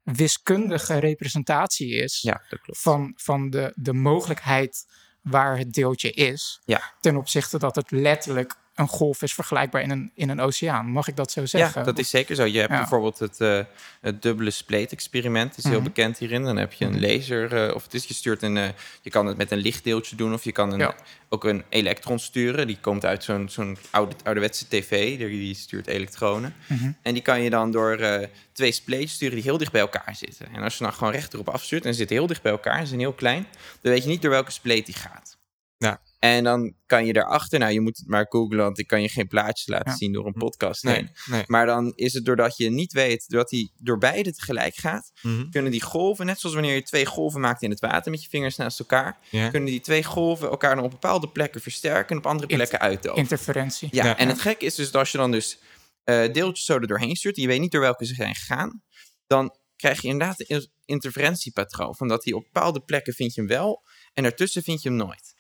wiskundige 0.03 0.98
representatie 0.98 1.96
is 1.96 2.22
Ja, 2.22 2.41
dat 2.50 2.62
klopt. 2.62 2.82
van, 2.82 3.13
van 3.15 3.50
de, 3.50 3.72
de 3.75 3.94
mogelijkheid 3.94 4.86
waar 5.22 5.58
het 5.58 5.74
deeltje 5.74 6.12
is. 6.12 6.62
Ja. 6.65 6.94
Ten 7.00 7.15
opzichte 7.15 7.60
dat 7.60 7.75
het 7.75 7.91
letterlijk 7.91 8.56
een 8.75 8.88
golf 8.88 9.22
is 9.22 9.34
vergelijkbaar 9.34 9.82
in 9.82 9.90
een, 9.90 10.12
in 10.16 10.30
een 10.30 10.40
oceaan. 10.40 10.86
Mag 10.92 11.08
ik 11.08 11.16
dat 11.16 11.32
zo 11.32 11.46
zeggen? 11.46 11.80
Ja, 11.80 11.86
dat 11.86 11.98
is 12.00 12.10
zeker 12.10 12.36
zo. 12.36 12.46
Je 12.46 12.60
hebt 12.60 12.72
Ja. 12.72 12.78
bijvoorbeeld 12.78 13.20
het, 13.20 13.42
eh, 13.42 13.60
het 14.01 14.22
dubbele 14.22 14.51
spleet-experiment. 14.51 15.58
is 15.58 15.63
heel 15.63 15.74
Mhm. 15.74 15.84
bekend 15.84 16.18
hierin. 16.18 16.44
Dan 16.44 16.58
heb 16.58 16.74
je 16.74 16.86
een 16.86 17.00
laser, 17.01 17.68
eh, 17.68 17.75
of 17.75 17.84
het 17.84 17.94
is, 17.94 18.06
je 18.06 18.13
stuurt 18.13 18.42
een, 18.42 18.58
eh, 18.58 18.70
je 19.01 19.10
kan 19.10 19.25
het 19.25 19.38
met 19.38 19.51
een 19.51 19.58
lichtdeeltje 19.58 20.16
doen, 20.16 20.34
of 20.34 20.44
je 20.44 20.51
kan 20.51 20.72
een, 20.72 20.80
Ja. 20.80 20.96
ook 21.30 21.44
een 21.44 21.63
elektron 21.70 22.20
sturen. 22.20 22.68
Die 22.68 22.78
komt 22.82 23.06
uit 23.06 23.24
zo'n 23.24 23.50
zo'n 23.50 23.78
oude, 23.90 24.16
ouderwetse 24.24 24.68
tv, 24.68 25.18
die 25.18 25.28
die 25.30 25.56
stuurt 25.56 25.88
elektronen. 25.88 26.56
Mhm. 26.68 26.92
En 27.01 27.13
die 27.13 27.22
kan 27.24 27.42
je 27.42 27.50
dan 27.50 27.72
door 27.72 27.96
eh, 27.98 28.28
twee 28.54 28.72
spleetjes 28.72 29.13
sturen 29.13 29.36
die 29.36 29.44
heel 29.44 29.58
dicht 29.58 29.72
bij 29.72 29.82
elkaar 29.82 30.16
zitten. 30.16 30.48
En 30.54 30.63
als 30.63 30.78
je 30.78 30.84
dan 30.84 30.94
gewoon 30.94 31.13
recht 31.13 31.34
erop 31.34 31.50
afstuurt 31.50 31.86
en 31.86 31.92
ze 31.92 31.98
zitten 31.98 32.16
heel 32.18 32.28
dicht 32.28 32.42
bij 32.42 32.51
elkaar, 32.51 32.80
ze 32.82 32.86
zijn 32.88 33.00
heel 33.00 33.13
klein, 33.13 33.48
dan 33.82 33.92
weet 33.92 34.04
je 34.04 34.10
niet 34.10 34.22
door 34.22 34.32
welke 34.32 34.51
spleet 34.51 34.86
die 34.86 34.96
gaat. 34.96 35.38
Ja. 35.78 36.00
En 36.22 36.44
dan 36.44 36.74
kan 36.86 37.06
je 37.06 37.13
daarachter, 37.13 37.60
nou 37.60 37.72
je 37.74 37.82
moet 37.82 37.98
het 37.98 38.08
maar 38.08 38.25
googlen, 38.30 38.58
want 38.58 38.80
ik 38.80 38.88
kan 38.88 39.01
je 39.01 39.10
geen 39.10 39.28
plaatjes 39.28 39.68
laten 39.68 39.92
Ja. 39.92 39.98
zien 39.98 40.12
door 40.13 40.25
een 40.25 40.34
podcast 40.34 40.82
heen. 40.82 41.10
Nee. 41.25 41.44
Maar 41.48 41.66
dan 41.66 41.92
is 41.96 42.13
het 42.13 42.25
doordat 42.25 42.58
je 42.58 42.70
niet 42.70 42.94
weet, 42.94 43.25
doordat 43.28 43.51
hij 43.51 43.70
door 43.78 43.98
beide 43.98 44.34
tegelijk 44.34 44.75
gaat, 44.75 45.12
Mhm. 45.22 45.50
kunnen 45.50 45.72
die 45.72 45.82
golven, 45.82 46.25
net 46.25 46.40
zoals 46.40 46.56
wanneer 46.56 46.75
je 46.75 46.84
twee 46.84 47.06
golven 47.06 47.42
maakt 47.42 47.62
in 47.62 47.70
het 47.70 47.80
water 47.80 48.12
met 48.12 48.24
je 48.24 48.30
vingers 48.30 48.56
naast 48.56 48.80
elkaar, 48.80 49.18
kunnen 49.30 49.66
die 49.66 49.80
twee 49.80 50.04
golven 50.04 50.50
elkaar 50.50 50.75
dan 50.75 50.84
op 50.84 50.92
bepaalde 50.92 51.30
plekken 51.30 51.62
versterken 51.62 52.10
en 52.10 52.18
op 52.18 52.25
andere 52.25 52.48
plekken 52.56 52.80
uitdoven. 52.80 53.20
Interferentie. 53.22 53.88
Ja, 53.92 54.06
Ja. 54.06 54.18
en 54.18 54.28
het 54.28 54.42
gekke 54.42 54.66
is 54.66 54.75
dus 54.75 54.86
dat 54.86 54.96
als 54.96 55.12
je 55.12 55.18
dan 55.18 55.32
dus 55.32 55.60
eh, 56.04 56.34
deeltjes 56.34 56.66
zo 56.66 56.74
er 56.75 56.88
doorheen 56.88 57.16
stuurt, 57.16 57.36
en 57.36 57.42
je 57.42 57.48
weet 57.48 57.60
niet 57.60 57.72
door 57.72 57.82
welke 57.82 58.06
ze 58.06 58.13
zijn 58.16 58.36
gegaan, 58.36 58.84
dan 59.28 59.56
krijg 59.75 60.01
je 60.01 60.08
inderdaad 60.08 60.40
een 60.40 60.46
in- 60.48 60.72
interferentiepatroon. 60.86 61.96
Van 61.96 62.08
dat 62.08 62.24
hij 62.24 62.34
op 62.34 62.44
bepaalde 62.44 62.80
plekken 62.80 63.13
vind 63.13 63.34
je 63.34 63.42
hem 63.42 63.50
wel 63.50 63.84
en 64.13 64.24
daartussen 64.24 64.63
vind 64.63 64.82
je 64.82 64.90
hem 64.90 64.98
nooit. 64.98 65.34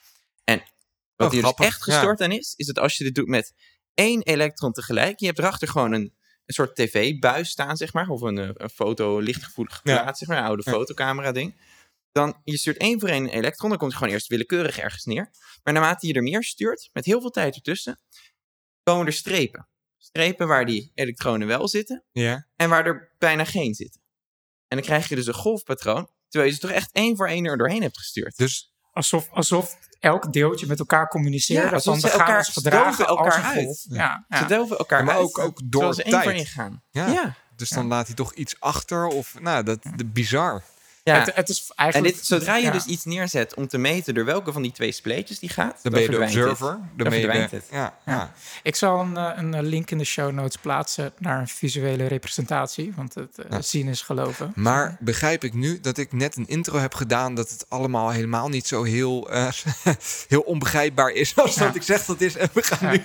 Wat 1.21 1.27
Oh, 1.29 1.33
hier 1.33 1.55
dus 1.57 1.65
echt 1.67 1.83
gestoord 1.83 2.21
aan 2.21 2.31
is, 2.31 2.53
is 2.57 2.65
dat 2.65 2.79
als 2.79 2.97
je 2.97 3.03
dit 3.03 3.15
doet 3.15 3.27
met 3.27 3.53
één 3.93 4.21
elektron 4.23 4.71
tegelijk, 4.71 5.19
je 5.19 5.25
hebt 5.25 5.39
erachter 5.39 5.67
gewoon 5.67 5.91
een, 5.91 6.13
een 6.45 6.53
soort 6.53 6.75
tv-buis 6.75 7.49
staan, 7.49 7.77
zeg 7.77 7.93
maar, 7.93 8.07
of 8.09 8.21
een, 8.21 8.37
eh, 8.37 8.49
een 8.53 8.69
foto 8.69 9.19
lichtgevoelig 9.19 9.81
Ja. 9.83 10.01
plaat, 10.01 10.17
zeg 10.17 10.27
maar, 10.27 10.37
een 10.37 10.43
oude 10.43 10.61
Ja. 10.65 10.71
fotocamera 10.71 11.31
ding. 11.31 11.55
Dan 12.11 12.41
je 12.43 12.57
stuurt 12.57 12.77
één 12.77 12.99
voor 12.99 13.09
één 13.09 13.23
een 13.23 13.29
elektron, 13.29 13.69
dan 13.69 13.77
komt 13.79 13.91
hij 13.91 13.99
gewoon 13.99 14.15
eerst 14.15 14.27
willekeurig 14.29 14.79
ergens 14.79 15.05
neer. 15.05 15.29
Maar 15.63 15.73
naarmate 15.73 16.07
je 16.07 16.13
er 16.13 16.23
meer 16.23 16.43
stuurt, 16.43 16.89
met 16.93 17.05
heel 17.05 17.21
veel 17.21 17.29
tijd 17.29 17.55
ertussen, 17.55 17.99
komen 18.83 19.05
er 19.05 19.13
strepen. 19.13 19.67
Strepen 19.97 20.47
waar 20.47 20.65
die 20.65 20.91
elektronen 20.95 21.47
wel 21.47 21.67
zitten 21.67 22.03
Ja. 22.11 22.47
en 22.55 22.69
waar 22.69 22.85
er 22.85 23.15
bijna 23.17 23.45
geen 23.45 23.73
zitten. 23.73 24.01
En 24.67 24.77
dan 24.77 24.85
krijg 24.85 25.09
je 25.09 25.15
dus 25.15 25.27
een 25.27 25.33
golfpatroon, 25.33 26.09
terwijl 26.27 26.51
je 26.51 26.57
ze 26.57 26.61
toch 26.67 26.71
echt 26.75 26.89
één 26.91 27.15
voor 27.17 27.27
één 27.27 27.45
er 27.45 27.57
doorheen 27.57 27.81
hebt 27.81 27.97
gestuurd. 27.97 28.37
Dus 28.37 28.69
Alsof, 28.93 29.29
alsof 29.29 29.77
elk 30.01 30.33
deeltje 30.33 30.65
met 30.67 30.79
elkaar 30.79 31.07
communiceert. 31.07 31.63
Ja, 31.63 31.69
dat 31.69 31.83
dan 31.83 31.99
gaan 31.99 32.11
elkaar 32.19 32.37
ons 32.37 32.49
gedragen 32.49 33.07
elkaar 33.07 33.37
een 33.37 33.43
uit. 33.43 33.63
golf. 33.65 33.85
Ja, 33.89 34.25
ja. 34.29 34.37
Ze 34.37 34.45
delven 34.45 34.77
elkaar 34.77 35.03
maar 35.03 35.15
uit, 35.15 35.23
ook- 35.23 35.39
ook 35.39 35.59
door 35.63 35.93
tijd. 35.95 36.27
één 36.27 36.45
gaan. 36.45 36.81
ja. 36.91 37.07
Ja. 37.07 37.33
Dus 37.55 37.69
dan 37.69 37.87
laat 37.87 38.05
hij 38.07 38.15
toch 38.15 38.33
iets 38.33 38.55
achter 38.59 39.05
of 39.07 39.35
nou, 39.39 39.63
dat 39.63 39.79
de 39.95 40.05
bizar. 40.05 40.61
Ja. 41.03 41.19
Het, 41.19 41.35
het 41.35 41.49
is 41.49 41.65
En 41.67 41.75
eigenlijk... 41.75 42.15
dit, 42.15 42.25
zodra 42.25 42.55
je 42.55 42.63
ja. 42.63 42.71
dus 42.71 42.85
iets 42.85 43.05
neerzet 43.05 43.53
om 43.55 43.67
te 43.67 43.77
meten 43.77 44.13
door 44.13 44.25
welke 44.25 44.51
van 44.51 44.61
die 44.61 44.71
twee 44.71 44.91
spleetjes 44.91 45.39
die 45.39 45.49
gaat, 45.49 45.79
Dan 45.83 45.91
ben 45.91 46.01
je 46.01 46.07
de 46.07 46.15
verdwijnt 46.15 46.33
het. 46.35 46.43
observer. 46.51 46.77
Dan 46.77 46.89
ben 46.95 47.05
je 47.05 47.09
de, 47.09 47.19
verdwijnt 47.19 47.51
het. 47.51 47.65
ja, 47.71 47.97
ja. 48.05 48.33
Ik 48.63 48.75
zal 48.75 48.99
een, 48.99 49.17
eh, 49.17 49.29
een 49.35 49.53
eh, 49.53 49.61
link 49.61 49.91
in 49.91 49.97
de 49.97 50.03
show 50.03 50.31
notes 50.31 50.57
plaatsen 50.61 51.13
naar 51.17 51.39
een 51.39 51.47
visuele 51.47 52.05
representatie. 52.07 52.93
Want 52.95 53.13
het 53.13 53.39
eh, 53.39 53.45
Ja. 53.49 53.61
zien 53.61 53.87
is 53.87 54.01
geloven. 54.01 54.51
Maar 54.55 54.97
begrijp 54.99 55.43
ik 55.43 55.53
nu 55.53 55.79
dat 55.79 55.97
ik 55.97 56.11
net 56.11 56.35
een 56.35 56.47
intro 56.47 56.77
heb 56.77 56.93
gedaan 56.93 57.35
dat 57.35 57.49
het 57.49 57.65
allemaal 57.69 58.09
helemaal 58.09 58.49
niet 58.49 58.67
zo 58.67 58.83
heel, 58.83 59.29
eh, 59.31 59.47
heel 60.27 60.41
onbegrijpbaar 60.41 61.09
is 61.11 61.35
als 61.35 61.55
Ja. 61.55 61.65
dat 61.65 61.75
ik 61.75 61.81
zeg 61.83 61.97
dat 62.05 62.19
het 62.19 62.21
is. 62.21 62.35
En 62.35 62.49
we 62.53 62.63
gaan 62.63 62.91
Ja. 62.93 62.97
nu 62.97 63.03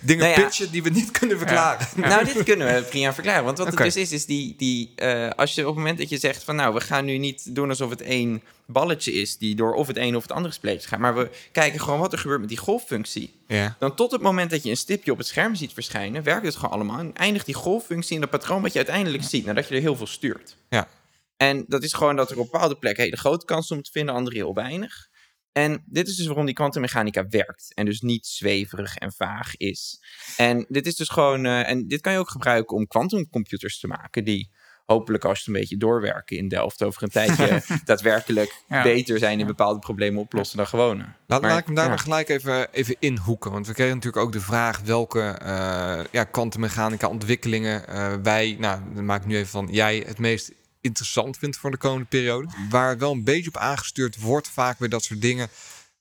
dingen 0.00 0.24
Nou 0.24 0.38
ja. 0.40 0.44
pitchen 0.46 0.70
die 0.70 0.82
we 0.82 0.90
niet 0.90 1.10
kunnen 1.10 1.38
verklaren. 1.38 1.86
Nou, 1.96 2.24
dit 2.24 2.42
kunnen 2.42 2.74
we 2.74 2.82
prima 2.82 3.14
verklaren. 3.14 3.44
Want 3.44 3.58
wat 3.58 3.66
het 3.66 3.76
dus 3.76 3.96
is, 3.96 4.12
is 4.12 4.26
die, 4.26 4.54
die 4.56 4.92
eh, 4.96 5.30
als 5.30 5.54
je 5.54 5.60
op 5.60 5.66
het 5.66 5.76
moment 5.76 5.98
dat 5.98 6.08
je 6.08 6.18
zegt 6.18 6.44
van 6.44 6.56
nou, 6.56 6.74
we 6.74 6.80
gaan 6.80 7.04
nu 7.04 7.18
niet 7.22 7.54
doen 7.54 7.68
alsof 7.68 7.90
het 7.90 8.00
één 8.00 8.42
balletje 8.66 9.12
is 9.12 9.38
die 9.38 9.54
door 9.54 9.74
of 9.74 9.86
het 9.86 9.96
een 9.96 10.16
of 10.16 10.22
het 10.22 10.32
andere 10.32 10.54
spleetje 10.54 10.88
gaat, 10.88 10.98
maar 10.98 11.14
we 11.14 11.30
kijken 11.52 11.80
gewoon 11.80 11.98
wat 12.00 12.12
er 12.12 12.18
gebeurt 12.18 12.40
met 12.40 12.48
die 12.48 12.58
golffunctie. 12.58 13.34
Ja. 13.46 13.76
Dan 13.78 13.94
tot 13.94 14.10
het 14.12 14.20
moment 14.20 14.50
dat 14.50 14.62
je 14.62 14.70
een 14.70 14.76
stipje 14.76 15.12
op 15.12 15.18
het 15.18 15.26
scherm 15.26 15.54
ziet 15.54 15.72
verschijnen, 15.72 16.22
werkt 16.22 16.46
het 16.46 16.56
gewoon 16.56 16.74
allemaal 16.74 16.98
en 16.98 17.14
eindigt 17.14 17.46
die 17.46 17.54
golffunctie 17.54 18.14
in 18.14 18.20
dat 18.20 18.30
patroon 18.30 18.62
wat 18.62 18.72
je 18.72 18.78
uiteindelijk 18.78 19.22
ziet 19.22 19.44
nadat 19.44 19.68
je 19.68 19.74
er 19.74 19.80
heel 19.80 19.96
veel 19.96 20.06
stuurt. 20.06 20.56
Ja. 20.68 20.88
En 21.36 21.64
dat 21.68 21.82
is 21.82 21.92
gewoon 21.92 22.16
dat 22.16 22.30
er 22.30 22.38
op 22.38 22.50
bepaalde 22.50 22.76
plekken 22.76 23.04
hele 23.04 23.16
grote 23.16 23.44
kans 23.44 23.70
om 23.70 23.82
te 23.82 23.90
vinden, 23.90 24.14
andere 24.14 24.36
heel 24.36 24.54
weinig. 24.54 25.10
En 25.52 25.82
dit 25.86 26.08
is 26.08 26.16
dus 26.16 26.26
waarom 26.26 26.44
die 26.46 26.54
kwantummechanica 26.54 27.28
werkt. 27.28 27.74
En 27.74 27.84
dus 27.84 28.00
niet 28.00 28.26
zweverig 28.26 28.96
en 28.96 29.12
vaag 29.12 29.56
is. 29.56 30.02
En 30.36 30.64
dit 30.68 30.86
is 30.86 30.96
dus 30.96 31.08
gewoon. 31.08 31.46
eh, 31.46 31.68
en 31.68 31.88
dit 31.88 32.00
kan 32.00 32.12
je 32.12 32.18
ook 32.18 32.30
gebruiken 32.30 32.76
om 32.76 32.86
kwantumcomputers 32.86 33.78
te 33.80 33.86
maken. 33.86 34.24
Die 34.24 34.50
hopelijk 34.86 35.24
als 35.24 35.38
je 35.38 35.44
het 35.44 35.54
een 35.54 35.60
beetje 35.60 35.76
doorwerken 35.76 36.36
in 36.36 36.48
Delft 36.48 36.82
over 36.82 37.02
een 37.02 37.08
tijdje 37.08 37.62
daadwerkelijk 37.84 38.62
Ja. 38.68 38.82
beter 38.82 39.18
zijn 39.18 39.40
in 39.40 39.46
bepaalde 39.46 39.78
problemen 39.78 40.20
oplossen 40.20 40.56
dan 40.56 40.66
gewone. 40.66 41.04
Laat, 41.26 41.40
Maar, 41.40 41.50
laat 41.50 41.58
ik 41.60 41.66
hem 41.66 41.74
daar 41.74 41.84
ja. 41.84 41.90
maar 41.90 41.98
gelijk 41.98 42.28
even, 42.28 42.72
even 42.72 42.96
inhoeken. 42.98 43.50
Want 43.50 43.66
we 43.66 43.72
kregen 43.74 43.94
natuurlijk 43.94 44.22
ook 44.24 44.32
de 44.32 44.40
vraag 44.40 44.80
welke 44.80 45.20
eh 45.20 46.00
ja, 46.10 46.24
kwantummechanica 46.24 47.08
ontwikkelingen 47.08 47.86
eh, 47.88 48.14
wij, 48.22 48.56
nou, 48.58 48.80
dan 48.94 49.04
maak 49.04 49.20
ik 49.20 49.26
nu 49.26 49.36
even 49.36 49.48
van 49.48 49.68
jij 49.70 50.02
het 50.06 50.18
meest 50.18 50.52
interessant 50.80 51.36
vindt 51.38 51.56
voor 51.56 51.70
de 51.70 51.76
komende 51.76 52.06
periode. 52.06 52.48
Waar 52.70 52.98
wel 52.98 53.12
een 53.12 53.24
beetje 53.24 53.48
op 53.48 53.56
aangestuurd 53.56 54.20
wordt, 54.20 54.48
vaak 54.48 54.78
bij 54.78 54.88
dat 54.88 55.02
soort 55.04 55.20
dingen. 55.20 55.48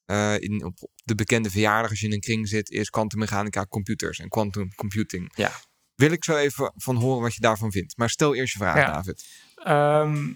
eh, 0.05 0.39
in, 0.39 0.63
op 0.65 0.77
de 1.03 1.15
bekende 1.15 1.49
verjaardag, 1.49 1.89
als 1.89 1.99
je 1.99 2.05
in 2.07 2.13
een 2.13 2.19
kring 2.19 2.47
zit, 2.47 2.69
is 2.69 2.89
kwantummechanica 2.89 3.65
computers 3.65 4.19
en 4.19 4.29
quantum 4.29 4.75
computing. 4.75 5.31
Ja. 5.35 5.51
Wil 6.01 6.11
ik 6.11 6.23
zo 6.23 6.35
even 6.35 6.71
van 6.75 6.95
horen 6.95 7.21
wat 7.21 7.33
je 7.33 7.41
daarvan 7.41 7.71
vindt. 7.71 7.97
Maar 7.97 8.09
stel 8.09 8.35
eerst 8.35 8.53
je 8.53 8.59
vraag, 8.59 8.75
Ja. 8.75 8.91
David. 8.91 9.25
Ehm, 9.55 10.27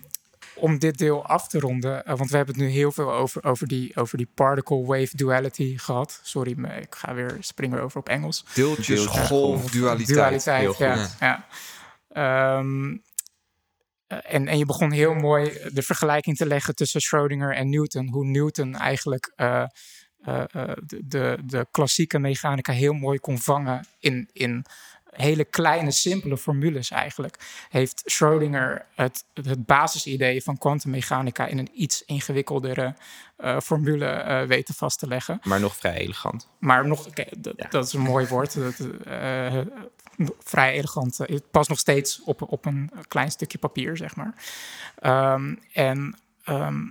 om 0.56 0.80
dit 0.80 0.98
deel 0.98 1.26
af 1.26 1.48
te 1.48 1.60
ronden, 1.60 2.06
eh, 2.06 2.18
want 2.18 2.30
we 2.30 2.38
hebben 2.38 2.56
het 2.56 2.64
nu 2.64 2.70
heel 2.70 2.92
veel 2.92 3.12
over, 3.14 3.44
over, 3.44 3.68
die, 3.68 3.96
over 3.96 4.18
die 4.18 4.30
particle-wave 4.36 5.10
duality 5.16 5.78
gehad. 5.78 6.20
Sorry, 6.24 6.54
maar 6.58 6.78
ik 6.78 6.96
ga 6.96 7.14
weer 7.14 7.38
springen 7.40 7.82
over 7.82 8.00
op 8.00 8.10
Engels. 8.10 8.46
Deeltjes, 8.54 8.88
Deeltjes, 8.88 9.28
golf, 9.28 9.72
dualiteit. 9.72 10.18
Dualiteit, 10.18 10.60
Heel 10.62 10.74
goed. 10.74 10.86
ja. 10.86 11.08
ja. 11.20 11.46
Ehm, 12.10 12.98
eh, 14.08 14.18
en, 14.24 14.48
en 14.48 14.58
je 14.58 14.66
begon 14.66 14.92
heel 14.92 15.14
mooi 15.14 15.58
de 15.74 15.82
vergelijking 15.82 16.38
te 16.38 16.46
leggen 16.46 16.76
tussen 16.76 17.02
Schrödinger 17.02 17.56
en 17.56 17.70
Newton. 17.70 18.10
Hoe 18.10 18.26
Newton 18.26 18.76
eigenlijk 18.76 19.34
eh, 19.36 19.64
de, 20.86 21.02
de, 21.06 21.38
de 21.46 21.68
klassieke 21.72 22.20
mechanica 22.20 22.72
heel 22.72 22.94
mooi 22.94 23.20
kon 23.20 23.40
vangen 23.40 23.86
in, 24.00 24.30
in 24.34 24.66
hele 25.16 25.44
kleine, 25.44 25.92
simpele 25.92 26.38
formules 26.38 26.92
eigenlijk. 26.92 27.66
Heeft 27.70 28.04
Schrödinger 28.06 28.86
het, 28.96 29.26
het 29.34 29.66
basisidee 29.66 30.44
van 30.44 30.58
kwantummechanica 30.58 31.46
in 31.46 31.58
een 31.58 31.70
iets 31.74 32.04
ingewikkeldere 32.06 32.96
eh, 33.36 33.60
formule 33.60 34.06
eh, 34.06 34.48
weten 34.48 34.74
vast 34.74 35.00
te 35.00 35.08
leggen. 35.08 35.40
Maar 35.44 35.60
nog 35.60 35.76
vrij 35.76 35.98
elegant. 35.98 36.50
Maar 36.60 36.88
nog, 36.88 37.10
dat, 37.38 37.54
Ja. 37.56 37.68
dat 37.70 37.86
is 37.86 37.94
een 37.94 38.02
mooi 38.02 38.28
woord. 38.28 38.54
Dat, 38.64 38.80
eh, 39.04 39.62
vrij 40.44 40.74
elegant. 40.74 41.18
Het 41.18 41.52
past 41.52 41.70
nog 41.70 41.80
steeds 41.80 42.22
op, 42.22 42.42
op 42.52 42.66
een 42.66 42.92
klein 43.08 43.32
stukje 43.32 43.58
papier, 43.58 43.98
zeg 43.98 44.16
maar. 44.16 44.34
Ehm, 44.96 45.56
en 45.74 46.20
ehm, 46.44 46.90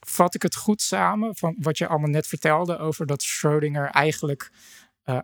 vat 0.00 0.34
ik 0.34 0.42
het 0.42 0.56
goed 0.56 0.82
samen 0.82 1.36
van 1.36 1.56
wat 1.58 1.78
je 1.78 1.86
allemaal 1.86 2.10
net 2.10 2.26
vertelde 2.26 2.78
over 2.78 3.06
dat 3.06 3.24
Schrödinger 3.24 3.90
eigenlijk 3.90 4.50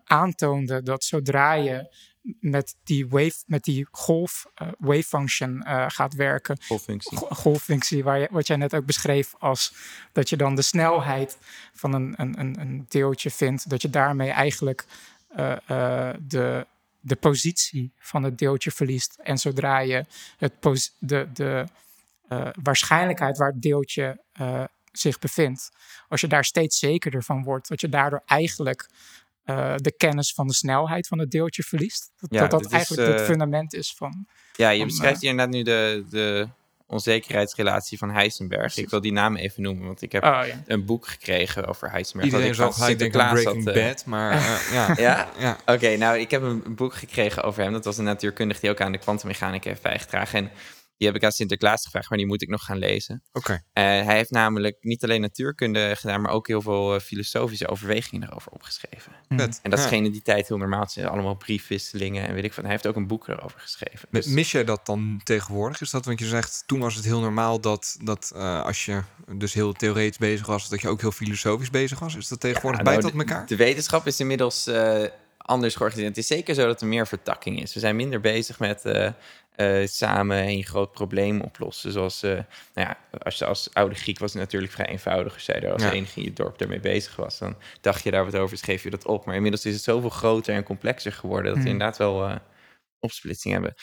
aantoonde 0.05 0.83
dat 0.83 1.05
zodra 1.05 1.53
je 1.53 1.95
met 2.41 2.77
die 2.85 3.09
wave, 3.09 3.43
met 3.47 3.65
die 3.65 3.87
golf 3.91 4.47
eh, 4.55 4.69
wave 4.79 5.03
function 5.03 5.63
eh, 5.63 5.85
gaat 5.89 6.15
werken, 6.15 6.59
Golffunctie. 6.63 7.17
go- 7.19 7.29
golffunctie, 7.29 8.05
waar 8.05 8.19
je, 8.19 8.29
wat 8.31 8.47
jij 8.47 8.57
net 8.57 8.75
ook 8.75 8.87
beschreef, 8.87 9.35
als 9.39 9.75
dat 10.13 10.29
je 10.29 10.37
dan 10.37 10.55
de 10.55 10.63
snelheid 10.63 11.39
van 11.73 11.93
een, 11.95 12.15
een, 12.17 12.41
een, 12.41 12.61
een 12.61 12.87
deeltje 12.89 13.31
vindt, 13.31 13.71
dat 13.71 13.83
je 13.83 13.91
daarmee 13.91 14.31
eigenlijk 14.31 14.85
eh, 15.29 16.11
de, 16.21 16.67
de 17.01 17.17
positie 17.17 17.93
van 17.99 18.23
het 18.23 18.39
deeltje 18.39 18.71
verliest. 18.71 19.19
En 19.23 19.39
zodra 19.39 19.79
je 19.79 20.05
het 20.37 20.61
pos- 20.61 20.97
de, 20.99 21.29
de 21.33 21.67
waarschijnlijkheid 22.63 23.39
waar 23.39 23.51
het 23.51 23.63
deeltje 23.63 24.21
zich 24.93 25.19
bevindt, 25.19 25.71
als 26.09 26.21
je 26.21 26.27
daar 26.27 26.45
steeds 26.45 26.79
zekerder 26.79 27.23
van 27.23 27.43
wordt, 27.43 27.69
dat 27.69 27.81
je 27.81 27.89
daardoor 27.89 28.23
eigenlijk 28.27 28.89
eh, 29.45 29.75
de 29.77 29.93
kennis 29.97 30.33
van 30.33 30.47
de 30.47 30.55
snelheid 30.55 31.07
van 31.07 31.19
het 31.19 31.31
deeltje 31.31 31.63
verliest. 31.63 32.13
Dat 32.17 32.31
Ja, 32.33 32.41
dat, 32.41 32.51
dat 32.51 32.61
dit 32.61 32.69
is, 32.69 32.77
eigenlijk 32.77 33.09
het 33.09 33.21
eh, 33.21 33.27
fundament 33.27 33.75
is 33.75 33.95
van. 33.97 34.27
Ja, 34.53 34.71
je 34.71 34.79
Van, 34.79 34.87
beschrijft 34.87 35.15
eh, 35.15 35.21
hier 35.21 35.31
inderdaad 35.31 35.55
nu 35.55 35.63
de, 35.63 36.05
de 36.11 36.49
onzekerheidsrelatie 36.87 37.99
van 37.99 38.11
Heisenberg. 38.11 38.77
Ik 38.77 38.91
wil 38.91 39.01
die 39.01 39.13
naam 39.13 39.37
even 39.37 39.63
noemen, 39.63 39.87
want 39.87 40.03
ik 40.03 40.13
heb 40.13 40.25
Oh 40.25 40.41
ja. 40.47 40.63
een 40.67 40.85
boek 40.85 41.07
gekregen 41.07 41.67
over 41.67 41.91
Heisenberg. 41.91 42.33
Iedereen 42.33 42.61
aan 42.61 42.73
Sinterklaas 42.73 43.43
Breaking 43.43 43.65
had, 43.65 43.75
Bad, 43.75 44.05
maar 44.05 44.33
ja. 44.73 44.95
Ja? 44.97 45.31
ja. 45.39 45.59
Oké, 45.67 45.97
nou, 45.97 46.19
ik 46.19 46.31
heb 46.31 46.43
een, 46.43 46.63
een 46.65 46.75
boek 46.75 46.95
gekregen 46.95 47.43
over 47.43 47.63
hem. 47.63 47.73
Dat 47.73 47.85
was 47.85 47.99
een 47.99 48.05
natuurkundige 48.05 48.61
die 48.61 48.71
ook 48.71 48.81
aan 48.81 48.93
de 48.93 48.99
kwantummechanica 48.99 49.69
heeft 49.69 49.83
bijgedragen. 49.83 50.39
En 50.39 50.51
Die 51.01 51.09
heb 51.09 51.19
ik 51.19 51.25
aan 51.25 51.33
Sinterklaas 51.33 51.85
gevraagd, 51.85 52.09
maar 52.09 52.19
die 52.19 52.27
moet 52.27 52.43
ik 52.43 52.49
nog 52.49 52.65
gaan 52.65 52.79
lezen. 52.79 53.23
Oké. 53.33 53.53
Eh, 53.73 53.85
hij 53.85 54.17
heeft 54.17 54.31
namelijk 54.31 54.77
niet 54.81 55.05
alleen 55.05 55.21
natuurkunde 55.21 55.97
gedaan, 55.97 56.21
maar 56.21 56.33
ook 56.33 56.47
heel 56.47 56.63
veel 56.63 56.95
eh, 56.95 57.01
filosofische 57.01 57.69
overwegingen 57.69 58.29
erover 58.29 58.53
opgeschreven. 58.53 59.13
Vet. 59.29 59.61
En 59.63 59.71
dat 59.71 59.79
is 59.79 59.85
Ja. 59.85 59.91
geen 59.91 60.05
in 60.05 60.13
die 60.13 60.23
tijd 60.23 60.49
heel 60.49 60.57
normaal. 60.57 60.81
Het 60.81 60.91
zijn 60.93 61.07
allemaal 61.07 61.35
briefwisselingen 61.35 62.27
en 62.29 62.35
weet 62.35 62.45
ik 62.45 62.53
van. 62.53 62.63
Hij 62.63 62.73
heeft 62.73 62.87
ook 62.87 62.97
een 62.97 63.07
boek 63.07 63.29
erover 63.29 63.61
geschreven. 63.61 64.09
Dus, 64.11 64.27
Mis 64.27 64.51
jij 64.53 64.65
dat 64.65 64.87
dan 64.87 65.21
tegenwoordig? 65.25 65.81
Is 65.81 65.91
dat, 65.91 66.05
want 66.05 66.19
je 66.19 66.27
zegt, 66.27 66.63
toen 66.67 66.81
was 66.81 66.95
het 66.95 67.05
heel 67.05 67.21
normaal 67.21 67.61
dat, 67.61 67.97
dat 68.03 68.33
eh, 68.35 68.63
als 68.65 68.85
je 68.85 69.03
dus 69.35 69.55
heel 69.55 69.73
theoretisch 69.73 70.19
bezig 70.19 70.47
was, 70.47 70.69
dat 70.69 70.81
je 70.81 70.89
ook 70.89 71.01
heel 71.01 71.13
filosofisch 71.13 71.71
bezig 71.71 71.99
was. 71.99 72.17
Is 72.17 72.29
dat 72.29 72.41
tegenwoordig 72.41 72.79
Ja, 72.81 72.85
bijt 72.87 73.01
nou, 73.01 73.13
dat 73.13 73.21
de- 73.27 73.33
elkaar? 73.33 73.47
De 73.47 73.57
wetenschap 73.57 74.07
is 74.07 74.21
inmiddels 74.21 74.67
eh, 74.67 75.03
anders 75.37 75.75
georganiseerd. 75.75 76.17
Het 76.17 76.25
is 76.25 76.37
zeker 76.37 76.55
zo 76.55 76.67
dat 76.67 76.81
er 76.81 76.87
meer 76.87 77.07
vertakking 77.07 77.63
is. 77.63 77.75
We 77.75 77.81
zijn 77.81 77.97
minder 77.97 78.21
bezig 78.21 78.59
met 78.59 78.85
eh, 78.85 79.11
eh, 79.61 79.87
samen 79.87 80.47
een 80.49 80.65
groot 80.65 80.93
probleem 80.93 81.41
oplossen. 81.41 81.93
Zoals, 81.93 82.23
eh, 82.23 82.31
nou 82.31 82.45
ja, 82.75 82.99
als 83.19 83.39
je 83.39 83.45
als 83.47 83.75
oude 83.75 83.95
Griek 83.95 84.19
was 84.19 84.33
het 84.33 84.43
natuurlijk 84.43 84.73
vrij 84.73 84.87
eenvoudig. 84.87 85.35
Als 85.35 85.47
jij 85.47 85.63
er 85.63 85.73
als 85.73 85.83
Ja. 85.83 85.93
enige 85.93 86.19
in 86.19 86.25
je 86.25 86.33
dorp 86.33 86.61
ermee 86.61 86.81
bezig 86.81 87.17
was, 87.17 87.39
dan 87.39 87.57
dacht 87.81 88.03
je 88.03 88.11
daar 88.11 88.25
wat 88.25 88.37
over, 88.37 88.57
schreef 88.59 88.83
je 88.83 88.91
dat 88.91 89.07
op. 89.07 89.25
Maar 89.25 89.35
inmiddels 89.35 89.65
is 89.65 89.75
het 89.75 89.83
zoveel 89.83 90.11
groter 90.11 90.55
en 90.55 90.63
complexer 90.63 91.13
geworden 91.13 91.45
dat 91.45 91.55
we 91.55 91.61
Hmm. 91.63 91.71
inderdaad 91.73 91.99
wel 91.99 92.27
eh, 92.29 92.37
opsplitsing 92.99 93.53
hebben. 93.55 93.75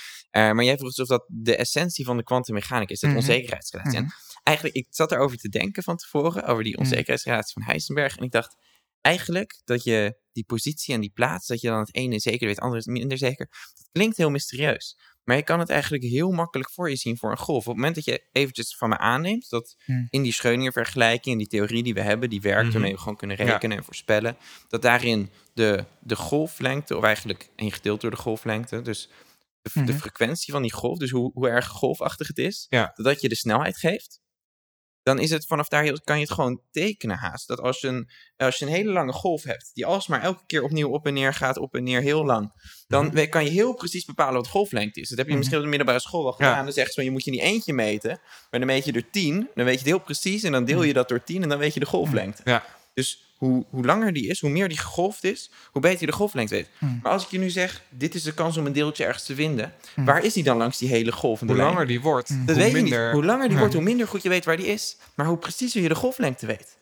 Maar 0.55 0.63
jij 0.63 0.77
vroeg 0.77 0.89
dus 0.93 0.99
of 0.99 1.07
dat 1.07 1.25
de 1.27 1.55
essentie 1.55 2.05
van 2.05 2.17
de 2.17 2.23
kwantummechanica 2.23 2.93
is, 2.93 2.99
dat 2.99 3.09
Mhm. 3.09 3.19
onzekerheidsrelatie. 3.19 3.97
En 3.97 4.03
Mhm. 4.03 4.13
eigenlijk, 4.43 4.75
ik 4.77 4.87
zat 4.89 5.11
erover 5.11 5.37
te 5.37 5.49
denken 5.49 5.83
van 5.83 5.97
tevoren, 5.97 6.43
over 6.45 6.63
die 6.63 6.77
onzekerheidsrelatie 6.77 7.53
van 7.53 7.61
Heisenberg. 7.63 8.17
En 8.17 8.23
ik 8.23 8.31
dacht, 8.31 8.55
eigenlijk 9.01 9.61
dat 9.63 9.83
je 9.83 10.17
die 10.31 10.43
positie 10.45 10.93
en 10.93 11.01
die 11.01 11.11
plaats, 11.13 11.47
dat 11.47 11.61
je 11.61 11.67
dan 11.67 11.79
het 11.79 11.95
ene 11.95 12.19
zeker 12.19 12.39
weet, 12.47 12.55
het 12.55 12.63
andere 12.63 12.79
is 12.81 12.85
minder 12.85 13.17
zeker. 13.17 13.47
Dat 13.75 13.87
klinkt 13.91 14.17
heel 14.17 14.29
mysterieus. 14.29 14.97
Maar 15.27 15.35
je 15.37 15.43
kan 15.43 15.59
het 15.59 15.69
eigenlijk 15.69 16.03
heel 16.03 16.31
makkelijk 16.31 16.71
voor 16.71 16.89
je 16.89 16.95
zien 16.95 17.17
voor 17.17 17.31
een 17.31 17.37
golf. 17.37 17.59
Op 17.59 17.65
het 17.65 17.75
moment 17.75 17.95
dat 17.95 18.05
je 18.05 18.23
eventjes 18.31 18.75
van 18.77 18.89
me 18.89 18.97
aanneemt 18.97 19.49
dat 19.49 19.75
Hmm. 19.85 20.07
in 20.09 20.21
die 20.23 20.33
Schrödinger 20.33 20.71
vergelijking, 20.71 21.25
in 21.25 21.37
die 21.37 21.47
theorie 21.47 21.83
die 21.83 21.93
we 21.93 22.01
hebben, 22.01 22.29
die 22.29 22.41
werkt, 22.41 22.63
Mhm. 22.63 22.71
waarmee 22.71 22.91
we 22.91 22.97
gewoon 22.99 23.17
kunnen 23.17 23.37
Ja. 23.37 23.43
rekenen 23.51 23.77
en 23.77 23.83
voorspellen, 23.83 24.37
dat 24.67 24.81
daarin 24.81 25.29
de, 25.53 25.85
de 25.99 26.15
golflengte, 26.15 26.97
of 26.97 27.03
eigenlijk 27.03 27.49
een 27.55 27.71
gedeeld 27.71 28.01
door 28.01 28.11
de 28.11 28.17
golflengte, 28.17 28.81
dus 28.81 29.09
de, 29.61 29.69
de 29.73 29.81
Mhm. 29.91 29.97
frequentie 29.97 30.53
van 30.53 30.61
die 30.61 30.73
golf, 30.73 30.97
dus 30.97 31.11
hoe, 31.11 31.31
hoe 31.33 31.47
erg 31.49 31.67
golfachtig 31.67 32.27
het 32.27 32.37
is, 32.37 32.65
Ja. 32.69 32.91
dat 32.95 33.21
je 33.21 33.29
de 33.29 33.35
snelheid 33.35 33.77
geeft, 33.77 34.19
dan 35.07 35.19
is 35.19 35.29
het 35.29 35.45
vanaf 35.45 35.67
daar 35.67 35.83
heel, 35.83 35.99
kan 36.03 36.15
je 36.15 36.21
het 36.23 36.31
gewoon 36.33 36.61
tekenen 36.71 37.17
haast. 37.17 37.47
Dat 37.47 37.59
als 37.61 37.79
je, 37.79 37.87
een, 37.87 38.09
als 38.37 38.57
je 38.57 38.65
een 38.65 38.71
hele 38.71 38.91
lange 38.91 39.11
golf 39.11 39.43
hebt, 39.43 39.69
die 39.73 39.85
alsmaar 39.85 40.21
elke 40.21 40.43
keer 40.45 40.63
opnieuw 40.63 40.89
op 40.89 41.05
en 41.05 41.13
neer 41.13 41.33
gaat, 41.33 41.57
op 41.57 41.75
en 41.75 41.83
neer 41.83 42.01
heel 42.01 42.25
lang, 42.25 42.51
dan 42.87 43.05
Mhm. 43.05 43.29
kan 43.29 43.43
je 43.43 43.49
heel 43.49 43.73
precies 43.73 44.05
bepalen 44.05 44.33
wat 44.33 44.47
golflengte 44.47 44.99
is. 45.01 45.09
Dat 45.09 45.17
heb 45.17 45.25
je 45.27 45.31
Mhm. 45.31 45.37
misschien 45.37 45.57
op 45.57 45.63
de 45.63 45.69
middelbare 45.69 45.99
school 45.99 46.23
wel 46.23 46.35
Ja. 46.37 46.45
gedaan. 46.49 46.63
Dan 46.63 46.73
zeggen 46.73 46.93
ze 46.93 46.99
van, 46.99 47.03
je 47.03 47.11
moet 47.11 47.23
je 47.23 47.31
niet 47.31 47.41
eentje 47.41 47.73
meten, 47.73 48.19
maar 48.49 48.59
dan 48.59 48.65
meet 48.69 48.85
je 48.85 48.91
er 48.91 49.09
tien, 49.09 49.35
dan 49.55 49.65
weet 49.65 49.73
je 49.73 49.79
het 49.79 49.87
heel 49.87 49.99
precies 49.99 50.43
en 50.43 50.51
dan 50.51 50.65
deel 50.65 50.83
je 50.83 50.93
dat 50.93 51.09
door 51.09 51.23
tien 51.23 51.43
en 51.43 51.49
dan 51.49 51.57
weet 51.57 51.73
je 51.73 51.79
de 51.79 51.85
golflengte. 51.85 52.41
Ja. 52.45 52.63
Dus 52.97 53.23
hoe, 53.37 53.65
hoe 53.69 53.85
langer 53.85 54.13
die 54.13 54.27
is, 54.27 54.41
hoe 54.41 54.49
meer 54.49 54.67
die 54.69 54.77
gegolfd 54.77 55.23
is, 55.23 55.49
hoe 55.71 55.81
beter 55.81 55.99
je 55.99 56.05
de 56.05 56.11
golflengte 56.11 56.53
weet. 56.55 56.69
Hmm. 56.77 56.99
Maar 57.03 57.11
als 57.11 57.23
ik 57.23 57.29
je 57.29 57.39
nu 57.39 57.49
zeg, 57.49 57.81
dit 57.89 58.15
is 58.15 58.23
de 58.23 58.33
kans 58.33 58.57
om 58.57 58.65
een 58.65 58.73
deeltje 58.73 59.05
ergens 59.05 59.23
te 59.25 59.35
vinden, 59.35 59.73
Hmm. 59.93 60.05
waar 60.05 60.23
is 60.23 60.33
die 60.33 60.43
dan 60.43 60.57
langs 60.57 60.77
die 60.77 60.89
hele 60.89 61.11
golvende 61.11 61.53
Hoe 61.53 61.61
lijn? 61.61 61.73
langer 61.73 61.87
die 61.87 62.01
wordt, 62.01 62.29
Dat 62.29 62.37
Dat 62.47 62.55
hoe 62.55 62.63
weet 62.65 62.73
je 62.75 62.81
minder... 62.81 63.03
niet. 63.05 63.13
Hoe 63.13 63.25
langer 63.25 63.47
die 63.49 63.57
wordt, 63.57 63.73
hoe 63.73 63.83
minder 63.83 64.07
goed 64.07 64.23
je 64.23 64.29
weet 64.29 64.45
waar 64.45 64.57
die 64.57 64.65
is. 64.67 64.97
Maar 65.15 65.25
hoe 65.25 65.37
preciezer 65.37 65.81
je 65.81 65.87
de 65.87 65.95
golflengte 65.95 66.45
weet. 66.45 66.75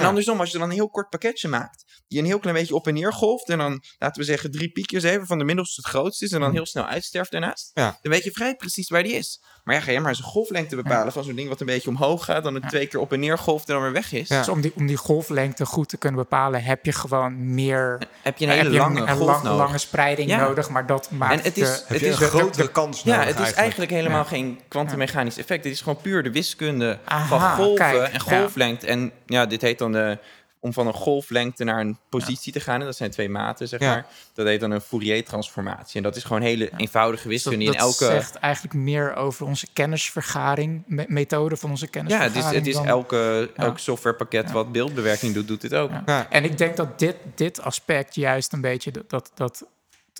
En 0.00 0.06
Ja. 0.06 0.12
andersom, 0.12 0.40
als 0.40 0.50
je 0.50 0.58
dan 0.58 0.68
een 0.68 0.74
heel 0.74 0.88
kort 0.90 1.08
pakketje 1.08 1.48
maakt, 1.48 1.84
die 2.08 2.18
een 2.18 2.24
heel 2.24 2.38
klein 2.38 2.56
beetje 2.56 2.74
op 2.74 2.86
en 2.86 2.94
neer 2.94 3.12
golft, 3.12 3.48
en 3.48 3.58
dan, 3.58 3.82
laten 3.98 4.20
we 4.20 4.26
zeggen, 4.26 4.50
drie 4.50 4.68
piekjes 4.70 5.02
even, 5.02 5.26
van 5.26 5.38
de 5.38 5.44
middelste 5.44 5.80
het 5.80 5.90
grootste 5.90 6.24
is, 6.24 6.30
en 6.32 6.38
dan 6.38 6.46
Hmm. 6.48 6.56
heel 6.56 6.66
snel 6.66 6.84
uitsterft 6.84 7.30
daarnaast, 7.30 7.70
Ja. 7.74 7.98
dan 8.02 8.12
weet 8.12 8.24
je 8.24 8.30
vrij 8.30 8.54
precies 8.56 8.88
waar 8.88 9.02
die 9.02 9.12
is. 9.12 9.42
Maar 9.64 9.74
ja, 9.74 9.80
ga 9.80 9.90
je 9.90 10.00
maar 10.00 10.08
eens 10.08 10.18
een 10.18 10.24
golflengte 10.24 10.76
bepalen 10.76 11.12
van 11.12 11.24
zo'n 11.24 11.34
ding 11.34 11.48
wat 11.48 11.60
een 11.60 11.66
beetje 11.66 11.88
omhoog 11.88 12.24
gaat, 12.24 12.42
dan 12.42 12.54
het 12.54 12.62
Ja. 12.62 12.68
twee 12.68 12.86
keer 12.86 13.00
op 13.00 13.12
en 13.12 13.20
neer 13.20 13.38
golft 13.38 13.68
en 13.68 13.74
dan 13.74 13.82
weer 13.82 13.92
weg 13.92 14.12
is. 14.12 14.28
Ja. 14.28 14.38
Dus 14.38 14.48
om 14.48 14.60
die, 14.60 14.72
om 14.76 14.86
die 14.86 14.96
golflengte 14.96 15.66
goed 15.66 15.88
te 15.88 15.96
kunnen 15.96 16.20
bepalen, 16.20 16.62
heb 16.62 16.84
je 16.84 16.92
gewoon 16.92 17.54
meer. 17.54 17.98
Heb 18.22 18.38
je 18.38 18.44
een 18.44 18.50
hele 18.50 18.62
heb 18.64 18.72
je 18.72 18.78
lange 18.78 19.00
een 19.00 19.08
golf 19.16 19.26
lang- 19.28 19.42
nodig. 19.42 19.58
lange 19.58 19.78
spreiding 19.78 20.30
Ja. 20.30 20.36
nodig, 20.40 20.68
maar 20.70 20.86
dat 20.86 21.10
maakt. 21.10 21.32
En 21.32 21.40
het 21.42 21.56
is- 21.58 21.68
de- 21.86 21.94
het 21.94 22.02
is 22.02 22.20
een 22.20 22.28
grotere 22.28 22.70
kans 22.70 23.02
Ja, 23.02 23.12
het 23.12 23.20
is 23.20 23.26
eigenlijk. 23.34 23.56
eigenlijk 23.58 23.90
helemaal 23.90 24.18
Ja. 24.22 24.28
geen 24.28 24.60
kwantummechanisch 24.68 25.36
effect. 25.38 25.64
Het 25.64 25.72
is 25.72 25.80
gewoon 25.80 26.00
puur 26.00 26.22
de 26.22 26.30
wiskunde 26.32 26.98
Aha, 27.04 27.26
van 27.26 27.54
golven 27.56 27.74
kijk, 27.74 28.12
en 28.12 28.12
ja. 28.26 28.38
golflengte. 28.38 28.86
En 28.86 29.12
ja, 29.26 29.46
dit 29.46 29.60
heet 29.62 29.78
dan 29.78 29.89
de, 29.92 30.18
om 30.62 30.72
van 30.72 30.86
een 30.86 30.92
golflengte 30.94 31.64
naar 31.64 31.80
een 31.80 31.98
positie 32.08 32.52
te 32.52 32.60
gaan. 32.60 32.80
En 32.80 32.86
dat 32.86 32.96
zijn 32.96 33.10
twee 33.10 33.28
maten, 33.28 33.68
zeg 33.68 33.80
Ja. 33.80 33.90
maar. 33.90 34.06
Dat 34.34 34.46
heet 34.46 34.60
dan 34.60 34.70
een 34.70 34.80
Fourier-transformatie. 34.80 35.96
En 35.96 36.02
dat 36.02 36.16
is 36.16 36.24
gewoon 36.24 36.42
hele 36.42 36.70
eenvoudige 36.76 37.22
dat, 37.22 37.32
wiskunde. 37.32 37.64
dat 37.64 37.74
in 37.74 37.80
elke... 37.80 38.04
zegt 38.04 38.34
eigenlijk 38.34 38.74
meer 38.74 39.14
over 39.14 39.46
onze 39.46 39.66
kennisvergaring, 39.72 40.82
me- 40.86 41.04
methode 41.08 41.56
van 41.56 41.70
onze 41.70 41.84
Ja, 41.84 41.90
kennisvergaring. 41.90 42.36
het 42.44 42.52
is, 42.52 42.58
het 42.58 42.66
is 42.66 42.74
dan- 42.74 42.86
elke, 42.86 43.50
Ja. 43.56 43.62
elk 43.64 43.78
softwarepakket 43.78 44.46
Ja. 44.46 44.52
wat 44.52 44.72
beeldbewerking 44.72 45.34
doet, 45.34 45.48
doet 45.48 45.60
dit 45.60 45.74
ook. 45.74 45.90
Ja. 45.90 46.02
Ja. 46.06 46.30
En 46.30 46.44
ik 46.44 46.58
denk 46.58 46.76
dat 46.76 46.98
dit, 46.98 47.16
dit 47.34 47.60
aspect 47.60 48.14
juist 48.14 48.52
een 48.52 48.60
beetje 48.60 48.90
dat, 48.90 49.10
dat, 49.10 49.30
dat 49.34 49.66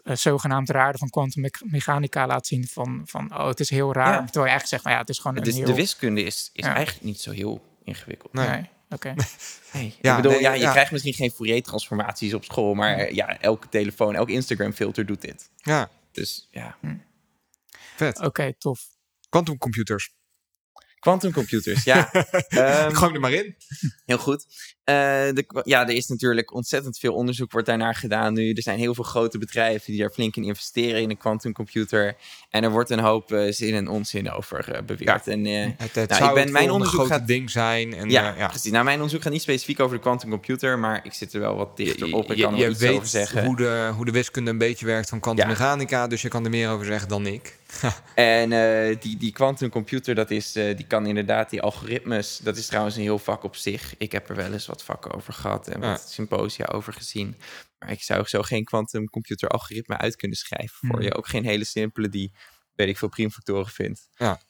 eh, 0.04 0.16
zogenaamd 0.16 0.70
raar 0.70 0.94
van 0.98 1.10
kwantummechanica 1.10 2.26
laat 2.26 2.46
zien 2.46 2.66
van, 2.66 3.02
van 3.04 3.30
oh, 3.38 3.46
het 3.46 3.60
is 3.60 3.70
heel 3.70 3.92
raar. 3.92 4.12
Ja. 4.12 4.24
Terwijl 4.24 4.44
je 4.44 4.50
eigenlijk 4.50 4.68
zegt, 4.68 4.82
nou 4.82 4.94
ja, 4.94 5.00
het 5.00 5.08
is 5.10 5.18
gewoon 5.18 5.36
Het 5.36 5.46
een 5.46 5.52
is, 5.52 5.58
heel... 5.58 5.66
de 5.66 5.74
wiskunde 5.74 6.22
is, 6.22 6.50
is 6.52 6.64
Ja. 6.64 6.74
eigenlijk 6.74 7.04
niet 7.04 7.20
zo 7.20 7.30
heel 7.30 7.60
ingewikkeld. 7.84 8.32
Nee. 8.32 8.48
Nee, 8.48 8.68
oké. 8.90 9.14
Nee. 9.72 9.94
Ja, 10.00 10.10
ik 10.16 10.22
bedoel, 10.22 10.32
nee, 10.32 10.40
ja, 10.40 10.52
je 10.52 10.60
ja. 10.60 10.70
krijgt 10.70 10.90
misschien 10.92 11.14
geen 11.14 11.30
Fourier-transformaties 11.30 12.34
op 12.34 12.44
school, 12.44 12.74
maar 12.74 13.12
ja, 13.12 13.40
elke 13.40 13.68
telefoon, 13.68 14.14
elk 14.14 14.28
Instagram-filter 14.28 15.06
doet 15.06 15.20
dit. 15.20 15.50
Ja, 15.56 15.90
Dus 16.12 16.48
ja. 16.50 16.76
vet. 17.96 18.20
Oké, 18.20 18.52
tof. 18.58 18.80
Quantumcomputers. 19.28 20.12
Quantumcomputers, 20.98 21.84
ja. 21.84 22.12
Ehm, 22.12 22.88
Ik 22.88 22.94
gooi 22.96 23.04
hem 23.04 23.14
er 23.14 23.20
maar 23.20 23.32
in. 23.32 23.56
heel 24.04 24.18
goed. 24.18 24.46
Eh, 24.90 25.34
de, 25.34 25.44
ja, 25.64 25.82
er 25.88 25.94
is 25.94 26.06
natuurlijk 26.06 26.54
ontzettend 26.54 26.98
veel 26.98 27.14
onderzoek 27.14 27.52
wordt 27.52 27.66
daarnaar 27.66 27.94
gedaan 27.94 28.34
nu. 28.34 28.52
Er 28.52 28.62
zijn 28.62 28.78
heel 28.78 28.94
veel 28.94 29.04
grote 29.04 29.38
bedrijven 29.38 29.92
die 29.92 30.00
daar 30.00 30.10
flink 30.10 30.36
in 30.36 30.44
investeren 30.44 31.00
in 31.02 31.10
een 31.10 31.16
quantumcomputer. 31.18 32.16
En 32.50 32.64
er 32.64 32.70
wordt 32.70 32.90
een 32.90 32.98
hoop 32.98 33.32
eh, 33.32 33.52
zin 33.52 33.74
en 33.74 33.88
onzin 33.88 34.30
over 34.30 34.72
eh, 34.72 34.82
beweerd. 34.82 35.26
En, 35.28 35.46
eh, 35.46 35.66
Het, 35.76 35.94
het 35.94 36.10
Nou, 36.10 36.28
ik 36.28 36.44
ben- 36.44 36.52
mijn 36.52 36.70
onderzoek 36.70 37.06
gaat- 37.06 37.26
ding 37.26 37.50
zijn. 37.50 37.94
En, 37.94 38.10
ja, 38.10 38.34
ja. 38.38 38.48
precies. 38.48 38.70
Nou, 38.70 38.84
mijn 38.84 38.96
onderzoek 38.96 39.22
gaat 39.22 39.32
niet 39.32 39.42
specifiek 39.42 39.80
over 39.80 39.96
de 39.96 40.02
quantumcomputer, 40.02 40.78
maar 40.78 41.00
ik 41.04 41.12
zit 41.12 41.32
er 41.32 41.40
wel 41.40 41.56
wat 41.56 41.76
dichter 41.76 42.14
op. 42.14 42.30
Ik 42.30 42.36
je 42.36 42.42
kan 42.42 42.56
je 42.56 42.74
weet 42.74 42.90
over 42.94 43.06
zeggen. 43.08 43.44
Hoe, 43.44 43.56
de, 43.56 43.92
hoe 43.96 44.04
de 44.04 44.10
wiskunde 44.10 44.50
een 44.50 44.58
beetje 44.58 44.86
werkt 44.86 45.08
van 45.08 45.20
kwantummechanica, 45.20 46.06
dus 46.06 46.22
je 46.22 46.28
kan 46.28 46.44
er 46.44 46.50
meer 46.50 46.68
over 46.68 46.86
zeggen 46.86 47.08
dan 47.08 47.26
ik. 47.26 47.58
En 48.14 48.50
die, 49.00 49.16
die 49.16 49.32
quantumcomputer, 49.32 50.14
dat 50.14 50.30
is, 50.30 50.52
die 50.52 50.86
kan 50.88 51.06
inderdaad 51.06 51.50
die 51.50 51.62
algoritmes. 51.62 52.40
Dat 52.42 52.56
is 52.56 52.66
trouwens 52.66 52.96
een 52.96 53.02
heel 53.02 53.18
vak 53.18 53.44
op 53.44 53.56
zich. 53.56 53.94
Ik 53.98 54.12
heb 54.12 54.28
er 54.28 54.36
wel 54.36 54.52
eens 54.52 54.66
wat 54.66 54.79
vakken 54.82 55.12
over 55.12 55.32
gehad 55.32 55.68
en 55.68 55.80
wat 55.80 55.88
Ja. 56.00 56.06
symposia 56.06 56.64
over 56.64 56.92
gezien. 56.92 57.36
Maar 57.78 57.90
ik 57.90 58.02
zou 58.02 58.24
zo 58.26 58.42
geen 58.42 58.64
quantumcomputer 58.64 59.48
algoritme 59.48 59.96
uit 59.96 60.16
kunnen 60.16 60.36
schrijven 60.36 60.76
voor 60.80 60.96
Hmm. 60.96 61.02
je. 61.02 61.14
Ook 61.14 61.28
geen 61.28 61.44
hele 61.44 61.64
simpele 61.64 62.08
die, 62.08 62.32
weet 62.74 62.88
ik 62.88 62.98
veel, 62.98 63.08
primfactoren 63.08 63.70
vindt. 63.72 64.08
Ja. 64.16 64.40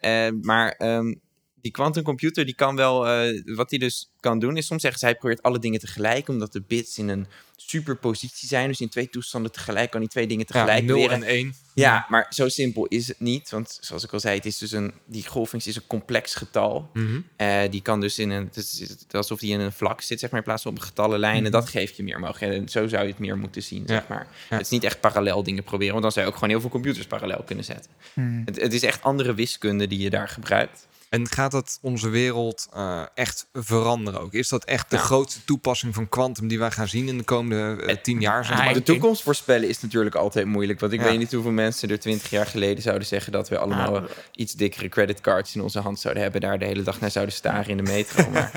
Eh, 0.00 0.28
maar 0.40 0.70
ehm, 0.72 1.14
die 1.62 1.72
quantumcomputer, 1.72 2.44
die 2.44 2.54
kan 2.54 2.76
wel, 2.76 3.08
eh, 3.08 3.42
wat 3.56 3.70
hij 3.70 3.78
dus 3.78 4.10
kan 4.20 4.38
doen, 4.38 4.56
is 4.56 4.66
soms 4.66 4.80
zeggen 4.82 5.00
ze, 5.00 5.06
hij 5.06 5.14
probeert 5.14 5.42
alle 5.42 5.58
dingen 5.58 5.80
tegelijk, 5.80 6.28
omdat 6.28 6.52
de 6.52 6.62
bits 6.66 6.98
in 6.98 7.08
een 7.08 7.26
superpositie 7.56 8.48
zijn. 8.48 8.68
Dus 8.68 8.80
in 8.80 8.88
twee 8.88 9.08
toestanden 9.08 9.52
tegelijk 9.52 9.90
kan 9.90 10.00
hij 10.00 10.08
twee 10.08 10.26
dingen 10.26 10.46
tegelijk 10.46 10.78
Ja, 10.80 10.84
0 10.84 10.96
leren. 10.96 11.14
en 11.16 11.22
1. 11.28 11.54
Ja, 11.74 12.06
maar 12.08 12.26
zo 12.30 12.48
simpel 12.48 12.86
is 12.86 13.08
het 13.08 13.20
niet. 13.20 13.50
Want 13.50 13.78
zoals 13.80 14.04
ik 14.04 14.12
al 14.12 14.20
zei, 14.20 14.36
het 14.36 14.46
is 14.46 14.58
dus 14.58 14.72
een, 14.72 14.92
die 15.06 15.26
golvings 15.26 15.66
is 15.66 15.76
een 15.76 15.86
complex 15.86 16.34
getal. 16.34 16.90
Mhm. 16.92 17.20
Eh, 17.36 17.60
die 17.70 17.82
kan 17.82 18.00
dus 18.00 18.18
in 18.18 18.30
een, 18.30 18.44
het 18.44 18.56
is, 18.56 18.80
het 18.80 19.04
is 19.08 19.14
alsof 19.14 19.38
die 19.38 19.52
in 19.52 19.60
een 19.60 19.72
vlak 19.72 20.00
zit, 20.00 20.20
zeg 20.20 20.30
maar, 20.30 20.38
in 20.38 20.44
plaats 20.44 20.62
van 20.62 20.70
op 20.72 20.78
een 20.78 20.84
getallenlijn. 20.84 21.36
En 21.36 21.42
Mhm. 21.42 21.50
dat 21.52 21.68
geeft 21.68 21.96
je 21.96 22.02
meer 22.02 22.18
mogelijkheden. 22.20 22.56
En 22.62 22.68
zo 22.68 22.88
zou 22.88 23.02
je 23.02 23.08
het 23.10 23.18
meer 23.18 23.38
moeten 23.38 23.62
zien, 23.62 23.82
zeg 23.86 24.08
maar. 24.08 24.26
ja. 24.50 24.56
Het 24.56 24.64
is 24.64 24.68
niet 24.72 24.84
echt 24.84 25.00
parallel 25.00 25.42
dingen 25.42 25.62
proberen, 25.64 25.90
want 25.92 26.02
dan 26.02 26.12
zou 26.12 26.24
je 26.24 26.30
ook 26.30 26.38
gewoon 26.38 26.50
heel 26.52 26.60
veel 26.60 26.70
computers 26.70 27.06
parallel 27.06 27.42
kunnen 27.42 27.64
zetten. 27.64 27.90
Hmm. 28.14 28.42
Het, 28.44 28.60
het 28.60 28.72
is 28.72 28.82
echt 28.82 29.02
andere 29.02 29.34
wiskunde 29.34 29.86
die 29.86 29.98
je 29.98 30.10
daar 30.10 30.28
gebruikt. 30.28 30.86
En 31.12 31.28
gaat 31.28 31.50
dat 31.50 31.78
onze 31.82 32.08
wereld 32.08 32.68
eh, 32.74 33.02
echt 33.14 33.46
veranderen 33.52 34.20
ook? 34.20 34.32
Is 34.32 34.48
dat 34.48 34.64
echt 34.64 34.90
de 34.90 34.96
Ja. 34.96 35.02
grootste 35.02 35.44
toepassing 35.44 35.94
van 35.94 36.08
kwantum 36.08 36.48
die 36.48 36.58
wij 36.58 36.70
gaan 36.70 36.88
zien 36.88 37.08
in 37.08 37.18
de 37.18 37.24
komende 37.24 37.82
eh, 37.82 37.96
tien 38.02 38.20
jaar? 38.20 38.44
Zeg 38.44 38.58
Ah, 38.58 38.64
maar? 38.64 38.74
de 38.74 38.82
toekomst 38.82 39.22
voorspellen 39.22 39.68
is 39.68 39.80
natuurlijk 39.80 40.14
altijd 40.14 40.46
moeilijk. 40.46 40.80
Want 40.80 40.92
ik 40.92 41.00
Ja. 41.00 41.04
weet 41.06 41.18
niet 41.18 41.32
hoeveel 41.32 41.50
mensen 41.50 41.90
er 41.90 41.98
twintig 42.00 42.30
jaar 42.30 42.46
geleden 42.46 42.82
zouden 42.82 43.06
zeggen 43.06 43.32
dat 43.32 43.48
we 43.48 43.58
allemaal 43.58 43.96
Ah, 43.96 44.02
eh, 44.02 44.08
iets 44.32 44.52
dikkere 44.52 44.88
creditcards 44.88 45.54
in 45.54 45.60
onze 45.62 45.80
hand 45.80 46.00
zouden 46.00 46.22
hebben. 46.22 46.40
Daar 46.40 46.58
de 46.58 46.64
hele 46.64 46.82
dag 46.82 47.00
naar 47.00 47.10
zouden 47.10 47.34
staren 47.34 47.66
in 47.68 47.76
de 47.76 47.82
metro. 47.82 48.30
Maar 48.30 48.50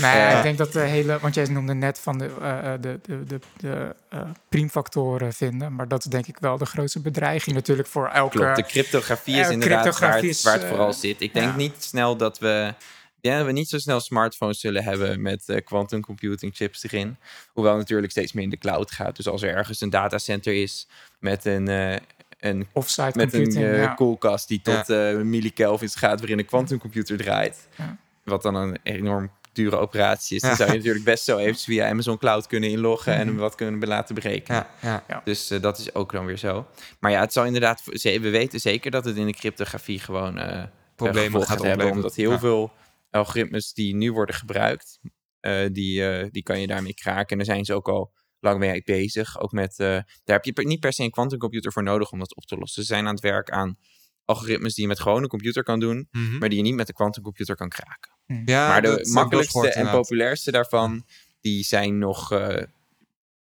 Nee, 0.00 0.20
Ja. 0.20 0.36
ik 0.36 0.42
denk 0.42 0.58
dat 0.58 0.72
de 0.72 0.80
hele, 0.80 1.18
want 1.18 1.34
jij 1.34 1.44
noemde 1.44 1.74
net 1.74 1.98
van 1.98 2.18
de, 2.18 2.30
eh, 2.40 2.72
de, 2.80 3.00
de, 3.02 3.24
de, 3.24 3.38
de 3.56 3.94
eh, 4.08 4.20
priemfactoren 4.48 5.32
vinden, 5.32 5.74
maar 5.74 5.88
dat 5.88 5.98
is 6.04 6.10
denk 6.10 6.26
ik 6.26 6.36
wel 6.40 6.58
de 6.58 6.64
grootste 6.66 7.00
bedreiging 7.00 7.54
natuurlijk 7.56 7.88
voor 7.88 8.08
elke. 8.08 8.38
Klopt, 8.38 8.56
de 8.56 8.62
cryptografie 8.62 9.36
is 9.36 9.48
inderdaad 9.48 9.82
waar 9.84 9.92
cryptografie 9.92 10.28
het, 10.28 10.36
is, 10.38 10.44
waar 10.44 10.58
het 10.58 10.64
vooral 10.64 10.92
zit. 10.92 11.20
Ik 11.20 11.34
denk 11.34 11.46
ja. 11.50 11.56
niet 11.56 11.74
snel 11.78 12.01
dat 12.16 12.38
we... 12.38 12.74
Ja, 13.20 13.36
dat 13.36 13.46
we 13.46 13.52
niet 13.52 13.68
zo 13.68 13.78
snel 13.78 14.00
smartphones 14.00 14.60
zullen 14.60 14.84
hebben 14.84 15.22
met 15.22 15.48
eh, 15.48 15.64
quantum 15.64 16.00
computing 16.00 16.54
chips 16.54 16.84
erin. 16.84 17.16
Hoewel 17.52 17.76
natuurlijk 17.76 18.10
steeds 18.12 18.32
meer 18.32 18.44
in 18.44 18.50
de 18.50 18.58
cloud 18.58 18.90
gaat. 18.90 19.16
Dus 19.16 19.28
als 19.28 19.42
er 19.42 19.54
ergens 19.56 19.80
een 19.80 19.90
datacenter 19.90 20.62
is 20.62 20.86
met 21.18 21.44
een, 21.44 21.68
eh, 21.68 21.96
een 22.40 22.66
Offsite 22.72 23.12
met 23.14 23.32
een 23.32 23.56
eh, 23.56 23.76
ja. 23.82 23.94
koelkast 23.94 24.48
die 24.48 24.60
tot 24.62 24.90
eh 24.90 25.16
millikelvins 25.16 25.94
gaat, 25.96 26.18
waarin 26.18 26.38
een 26.38 26.44
quantumcomputer 26.44 27.16
draait. 27.16 27.68
Ja. 27.76 27.96
Wat 28.24 28.42
dan 28.42 28.54
een 28.54 28.78
enorm 28.82 29.30
dure 29.52 29.76
operatie 29.76 30.36
is. 30.36 30.42
Dan 30.46 30.50
Ja. 30.50 30.56
zou 30.56 30.70
je 30.70 30.76
natuurlijk 30.76 31.04
best 31.04 31.24
zo 31.24 31.38
even 31.38 31.60
via 31.60 31.88
Amazon 31.88 32.18
Cloud 32.18 32.46
kunnen 32.46 32.70
inloggen 32.70 33.14
en 33.14 33.26
hem 33.26 33.36
wat 33.36 33.54
kunnen 33.54 33.88
laten 33.88 34.14
berekenen. 34.14 34.66
Ja, 34.80 35.04
ja. 35.08 35.20
Dus 35.24 35.50
eh, 35.50 35.60
dat 35.60 35.78
is 35.78 35.94
ook 35.94 36.12
dan 36.12 36.26
weer 36.26 36.38
zo. 36.38 36.66
Maar 36.98 37.10
ja, 37.10 37.20
het 37.20 37.32
zal 37.32 37.44
inderdaad, 37.44 37.82
we 38.02 38.30
weten 38.30 38.60
zeker 38.60 38.90
dat 38.90 39.04
het 39.04 39.16
in 39.16 39.26
de 39.26 39.32
cryptografie 39.32 39.98
gewoon 39.98 40.38
eh 40.38 40.62
Problemen 41.04 41.40
gaat 41.40 41.48
hebben. 41.48 41.70
opleveren. 41.70 41.96
Omdat 41.96 42.14
heel 42.14 42.30
Ja. 42.30 42.38
veel 42.38 42.72
algoritmes 43.10 43.72
die 43.72 43.94
nu 43.94 44.12
worden 44.12 44.34
gebruikt, 44.34 44.98
eh, 45.40 45.66
die, 45.72 46.08
eh, 46.08 46.26
die 46.30 46.42
kan 46.42 46.60
je 46.60 46.66
daarmee 46.66 46.94
kraken. 46.94 47.28
En 47.28 47.36
daar 47.36 47.46
zijn 47.54 47.64
ze 47.64 47.74
ook 47.74 47.88
al 47.88 48.12
lang 48.40 48.58
mee 48.58 48.82
bezig. 48.84 49.40
Ook 49.40 49.52
met, 49.52 49.78
eh, 49.78 49.86
daar 50.24 50.40
heb 50.42 50.44
je 50.44 50.52
niet 50.66 50.80
per 50.80 50.92
se 50.92 51.02
een 51.02 51.10
quantumcomputer 51.10 51.72
voor 51.72 51.82
nodig 51.82 52.10
om 52.12 52.18
dat 52.18 52.36
op 52.36 52.44
te 52.44 52.56
lossen. 52.56 52.82
Ze 52.82 52.88
zijn 52.88 53.06
aan 53.06 53.14
het 53.14 53.22
werk 53.22 53.50
aan 53.50 53.78
algoritmes 54.24 54.74
die 54.74 54.82
je 54.82 54.88
met 54.88 55.00
gewoon 55.00 55.22
een 55.22 55.28
computer 55.28 55.62
kan 55.62 55.80
doen, 55.80 56.08
Mhm. 56.10 56.38
maar 56.38 56.48
die 56.48 56.58
je 56.58 56.64
niet 56.64 56.74
met 56.74 56.88
een 56.88 56.94
quantumcomputer 56.94 57.56
kan 57.56 57.68
kraken. 57.68 58.10
Ja, 58.44 58.68
maar 58.68 58.82
de 58.82 59.08
makkelijkste 59.12 59.68
en 59.72 59.90
populairste 59.90 60.50
daarvan, 60.50 61.06
die 61.40 61.64
zijn 61.64 61.98
nog... 61.98 62.30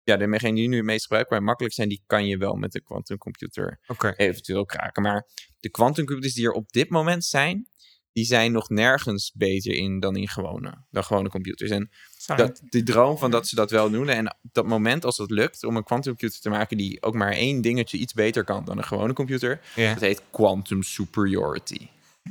ja, 0.09 0.17
degene 0.17 0.55
die 0.55 0.67
nu 0.67 0.75
het 0.75 0.85
meest 0.85 1.01
gebruikt, 1.03 1.29
maar 1.29 1.43
makkelijk 1.43 1.73
zijn, 1.73 1.89
die 1.89 2.03
kan 2.05 2.27
je 2.27 2.37
wel 2.37 2.55
met 2.55 2.75
een 2.75 2.83
quantumcomputer 2.83 3.79
Oké. 3.87 4.13
eventueel 4.15 4.65
kraken. 4.65 5.01
Maar 5.03 5.27
de 5.59 5.69
quantumcomputers 5.69 6.33
die 6.33 6.45
er 6.45 6.51
op 6.51 6.71
dit 6.71 6.89
moment 6.89 7.25
zijn, 7.25 7.67
die 8.11 8.25
zijn 8.25 8.51
nog 8.51 8.69
nergens 8.69 9.31
beter 9.35 9.73
in 9.73 9.99
dan 9.99 10.15
in 10.15 10.27
gewone, 10.27 10.85
dan 10.91 11.03
gewone 11.03 11.29
computers. 11.29 11.69
En 11.71 11.89
dat, 12.35 12.61
die 12.69 12.83
droom 12.83 13.17
van 13.17 13.31
dat 13.31 13.47
ze 13.47 13.55
dat 13.55 13.71
wel 13.71 13.89
doen. 13.89 14.09
En 14.09 14.37
dat 14.41 14.65
moment 14.65 15.05
als 15.05 15.17
het 15.17 15.31
lukt 15.31 15.63
om 15.63 15.77
een 15.77 15.83
quantumcomputer 15.83 16.39
te 16.41 16.49
maken 16.49 16.77
die 16.77 17.01
ook 17.01 17.13
maar 17.13 17.31
één 17.31 17.61
dingetje 17.61 17.97
iets 17.97 18.13
beter 18.13 18.43
kan 18.43 18.65
dan 18.65 18.77
een 18.77 18.83
gewone 18.83 19.13
computer, 19.13 19.61
dat 19.75 19.99
heet 19.99 20.21
quantum 20.31 20.83
superiority. 20.83 21.87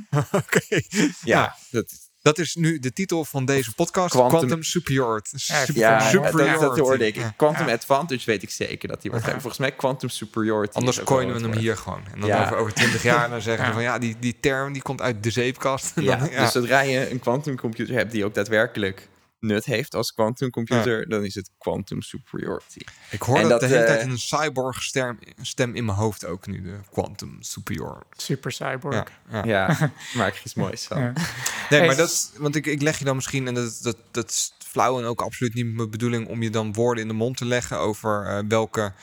Oké. 0.31 0.59
Ja, 0.69 1.11
Ja. 1.23 1.55
dat, 1.71 2.08
Dat 2.21 2.37
is 2.37 2.55
nu 2.55 2.79
de 2.79 2.93
titel 2.93 3.25
van 3.25 3.45
deze 3.45 3.73
podcast. 3.73 4.13
Quantum- 4.15 4.37
Quantum, 4.39 4.63
Superiority. 4.63 5.35
Ja, 5.37 5.65
Super- 5.65 5.81
ja, 5.81 5.99
superiority. 6.09 6.51
dat, 6.51 6.75
dat 6.75 6.77
hoorde 6.77 7.07
ik. 7.07 7.15
Ja. 7.15 7.33
Quantum 7.37 7.67
Ja. 7.67 7.73
Advantage 7.73 8.25
weet 8.25 8.43
ik 8.43 8.49
zeker 8.49 8.87
dat 8.87 9.01
die 9.01 9.11
wordt. 9.11 9.25
Ja. 9.25 9.31
Volgens 9.31 9.57
mij 9.57 9.71
quantum 9.71 10.09
superiority. 10.09 10.77
Anders 10.77 11.03
coinen 11.03 11.33
we 11.35 11.39
hem 11.41 11.49
woord. 11.49 11.59
hier 11.61 11.77
gewoon. 11.77 12.01
En 12.13 12.19
dan 12.19 12.29
Ja. 12.29 12.43
over, 12.43 12.57
over 12.57 12.73
20 12.73 13.03
jaar 13.03 13.29
dan 13.29 13.41
zeggen 13.41 13.65
we 13.67 13.73
van 13.73 13.81
ja, 13.81 13.99
die, 13.99 14.15
die 14.19 14.37
term 14.39 14.73
die 14.73 14.81
komt 14.81 15.01
uit 15.01 15.23
de 15.23 15.29
zeepkast. 15.31 15.95
Dan, 16.05 16.29
dus 16.37 16.51
zodra 16.51 16.79
je 16.81 17.11
een 17.11 17.19
quantumcomputer 17.19 17.95
hebt 17.95 18.11
die 18.11 18.25
ook 18.25 18.33
daadwerkelijk 18.33 19.07
nut 19.39 19.65
heeft 19.65 19.95
als 19.95 20.13
quantumcomputer, 20.13 21.09
dan 21.09 21.25
is 21.25 21.35
het 21.35 21.51
quantum 21.57 22.01
superiority. 22.01 22.79
ik 23.11 23.21
hoor 23.21 23.39
dat, 23.39 23.49
dat, 23.49 23.59
de 23.59 23.65
hele 23.65 23.79
eh, 23.79 23.85
tijd 23.85 24.01
in 24.01 24.09
een 24.09 24.19
cyborg 24.19 24.83
stem, 24.83 25.19
stem 25.41 25.75
in 25.75 25.85
mijn 25.85 25.97
hoofd 25.97 26.25
ook 26.25 26.47
nu. 26.47 26.61
De 26.61 26.79
Quantum 26.91 27.37
Superior. 27.39 28.05
Super 28.11 28.51
cyborg. 28.51 28.95
Ja, 28.95 29.05
ja. 29.31 29.43
Ja, 29.45 29.91
maak 30.17 30.35
er 30.35 30.41
iets 30.43 30.53
moois 30.53 30.83
van. 30.83 31.01
Ja. 31.01 31.11
Nee, 31.13 31.79
Hey, 31.79 31.85
maar 31.85 31.95
dat, 31.95 32.33
want 32.37 32.55
ik, 32.55 32.65
ik 32.65 32.81
leg 32.81 32.99
je 32.99 33.05
dan 33.05 33.15
misschien, 33.15 33.47
en 33.47 33.53
dat, 33.53 33.79
dat, 33.81 33.97
dat 34.11 34.29
is 34.29 34.53
flauw 34.57 34.99
en 34.99 35.05
ook 35.05 35.21
absoluut 35.21 35.53
niet 35.53 35.65
mijn 35.65 35.89
bedoeling 35.89 36.27
om 36.27 36.41
je 36.41 36.49
dan 36.49 36.73
woorden 36.73 37.03
in 37.03 37.09
de 37.09 37.15
mond 37.15 37.37
te 37.37 37.45
leggen 37.45 37.77
over 37.77 38.25
eh, 38.25 38.39
welke 38.47 38.93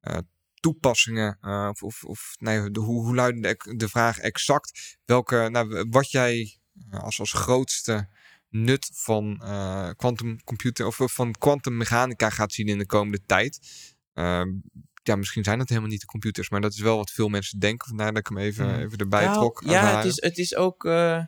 eh, 0.00 0.18
toepassingen, 0.60 1.38
eh, 1.40 1.68
of, 1.70 1.82
of, 1.82 2.04
of 2.04 2.34
nee, 2.38 2.70
de, 2.70 2.80
hoe, 2.80 3.04
hoe 3.04 3.14
luidde 3.14 3.40
de, 3.40 3.76
de 3.76 3.88
vraag 3.88 4.18
exact, 4.18 4.98
welke, 5.04 5.48
nou, 5.50 5.86
wat 5.90 6.10
jij 6.10 6.58
eh, 6.90 7.00
als, 7.00 7.20
als 7.20 7.32
grootste 7.32 8.08
nut 8.50 8.90
van 8.94 9.40
eh 9.42 9.90
quantum 9.96 10.42
computer 10.44 10.86
of 10.86 10.98
van 11.04 11.32
kwantummechanica 11.32 12.30
gaat 12.30 12.52
zien 12.52 12.66
in 12.68 12.78
de 12.78 12.86
komende 12.86 13.20
tijd. 13.26 13.60
Eh, 14.12 14.42
ja, 15.02 15.16
misschien 15.16 15.44
zijn 15.44 15.58
het 15.58 15.68
helemaal 15.68 15.90
niet 15.90 16.00
de 16.00 16.06
computers, 16.06 16.48
maar 16.50 16.60
dat 16.60 16.72
is 16.72 16.80
wel 16.80 16.96
wat 16.96 17.10
veel 17.10 17.28
mensen 17.28 17.58
denken. 17.58 17.88
Vandaar 17.88 18.08
dat 18.12 18.18
ik 18.18 18.26
hem 18.26 18.38
even, 18.38 18.68
Hmm. 18.74 18.80
even 18.80 18.98
erbij 18.98 19.24
Nou, 19.24 19.34
trok. 19.36 19.62
Ja, 19.64 19.96
het 19.96 20.04
is, 20.06 20.20
het 20.22 20.38
is 20.38 20.54
ook. 20.56 20.84
eh, 20.84 21.24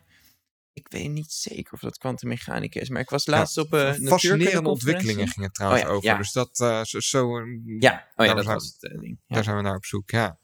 ik 0.73 0.89
weet 0.89 1.11
niet 1.11 1.33
zeker 1.33 1.73
of 1.73 1.81
dat 1.81 1.99
kwantummechanica 1.99 2.81
is, 2.81 2.89
maar 2.89 3.01
ik 3.01 3.11
was 3.11 3.27
laatst 3.27 3.59
op 3.59 3.73
een 3.73 4.03
uh, 4.03 4.09
fascinerende 4.09 4.69
ontwikkelingen 4.69 5.29
ging 5.29 5.45
het 5.45 5.55
trouwens 5.55 5.83
Oh 5.83 5.89
ja, 5.89 5.95
over. 5.95 6.09
ja. 6.09 6.17
Dus 6.17 6.33
dat 6.33 6.59
uh, 6.61 6.83
zo, 6.83 7.01
zo 7.01 7.39
Ja, 7.79 8.09
oh 8.17 8.27
ja, 8.27 8.27
daar 8.27 8.35
dat 8.35 8.45
zijn- 8.45 8.57
was 8.57 8.77
het 8.81 8.93
uh, 8.93 9.01
ding. 9.01 9.19
Ja. 9.27 9.35
Daar 9.35 9.45
zijn 9.45 9.57
we 9.57 9.63
naar 9.63 9.77
op 9.77 9.85
zoek. 9.85 10.11
Ja. 10.11 10.39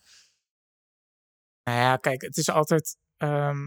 Nou 1.65 1.79
ja, 1.81 1.97
kijk, 1.97 2.23
het 2.23 2.37
is 2.37 2.51
altijd 2.51 2.97
ehm, 3.17 3.59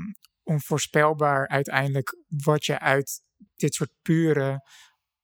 onvoorspelbaar 0.43 1.47
uiteindelijk 1.47 2.17
wat 2.27 2.65
je 2.65 2.79
uit 2.79 3.21
dit 3.55 3.73
soort 3.73 3.91
pure 4.01 4.69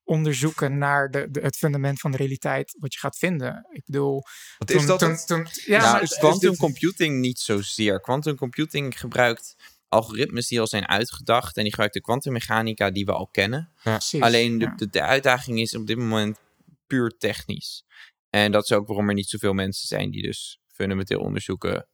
onderzoeken 0.03 0.77
naar 0.77 1.11
de, 1.11 1.31
de, 1.31 1.39
het 1.39 1.55
fundament 1.57 1.99
van 1.99 2.11
de 2.11 2.17
realiteit, 2.17 2.75
wat 2.79 2.93
je 2.93 2.99
gaat 2.99 3.17
vinden. 3.17 3.67
Ik 3.71 3.85
bedoel, 3.85 4.23
Wat 4.57 4.69
is 4.71 4.85
dat? 4.85 4.99
toen, 4.99 5.09
het? 5.09 5.27
toen, 5.27 5.47
ja, 5.65 5.91
nou, 5.91 6.01
is 6.03 6.17
quantum 6.17 6.49
dit- 6.49 6.59
computing 6.59 7.19
niet 7.19 7.39
zozeer. 7.39 8.01
Quantum 8.01 8.35
computing 8.35 8.99
gebruikt 8.99 9.55
algoritmes 9.89 10.47
die 10.47 10.59
al 10.59 10.67
zijn 10.67 10.87
uitgedacht 10.87 11.55
en 11.55 11.61
die 11.61 11.69
gebruikt 11.71 11.93
de 11.93 12.01
kwantummechanica 12.01 12.91
die 12.91 13.05
we 13.05 13.11
al 13.11 13.27
kennen. 13.27 13.71
Alleen 14.19 14.57
de, 14.57 14.65
ja. 14.65 14.75
de, 14.75 14.89
de 14.89 15.01
uitdaging 15.01 15.59
is 15.59 15.75
op 15.75 15.87
dit 15.87 15.97
moment 15.97 16.39
puur 16.87 17.17
technisch. 17.17 17.83
En 18.29 18.51
dat 18.51 18.63
is 18.63 18.71
ook 18.71 18.87
waarom 18.87 19.07
er 19.07 19.13
niet 19.13 19.29
zoveel 19.29 19.53
mensen 19.53 19.87
zijn 19.87 20.11
die 20.11 20.21
dus 20.21 20.59
fundamenteel 20.67 21.19
onderzoeken 21.19 21.87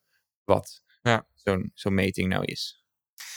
wat 0.43 0.81
Ja. 1.01 1.27
zo'n 1.33 1.71
zo'n 1.73 1.93
meting 1.93 2.29
nou 2.29 2.43
is. 2.45 2.83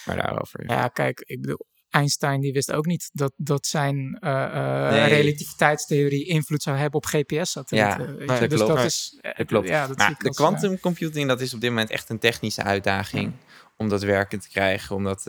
Maar 0.05 0.17
daarover. 0.17 0.71
Ja, 0.71 0.89
kijk, 0.89 1.21
ik 1.21 1.41
bedoel, 1.41 1.67
Einstein 1.91 2.41
die 2.41 2.53
wist 2.53 2.73
ook 2.73 2.87
niet 2.87 3.11
dat, 3.13 3.33
dat 3.37 3.67
zijn 3.67 4.19
eh, 4.21 4.45
eh, 4.45 4.91
Nee. 4.91 5.23
relativiteitstheorie 5.23 6.25
invloed 6.27 6.63
zou 6.63 6.77
hebben 6.77 7.01
op 7.01 7.07
GPS-satellieten. 7.07 8.19
Ja, 8.19 8.39
dat 8.39 8.51
dus 8.51 8.59
klopt. 8.59 8.75
dat 8.75 8.85
is, 8.85 9.19
eh, 9.21 9.37
Dat 9.37 9.47
klopt. 9.47 9.69
Ja, 9.69 9.87
dat 9.87 9.97
Maar 9.97 10.09
de 10.09 10.29
als, 10.29 10.37
eh, 10.37 10.45
quantum 10.47 10.81
computing, 10.81 11.29
dat 11.29 11.41
is 11.41 11.55
op 11.55 11.61
dit 11.61 11.71
moment 11.71 11.91
echt 11.91 12.11
een 12.11 12.19
technische 12.19 12.63
uitdaging 12.63 13.33
om 13.77 13.89
dat 13.89 14.03
werken 14.03 14.41
te 14.41 14.49
krijgen. 14.49 14.97
Omdat, 14.97 15.23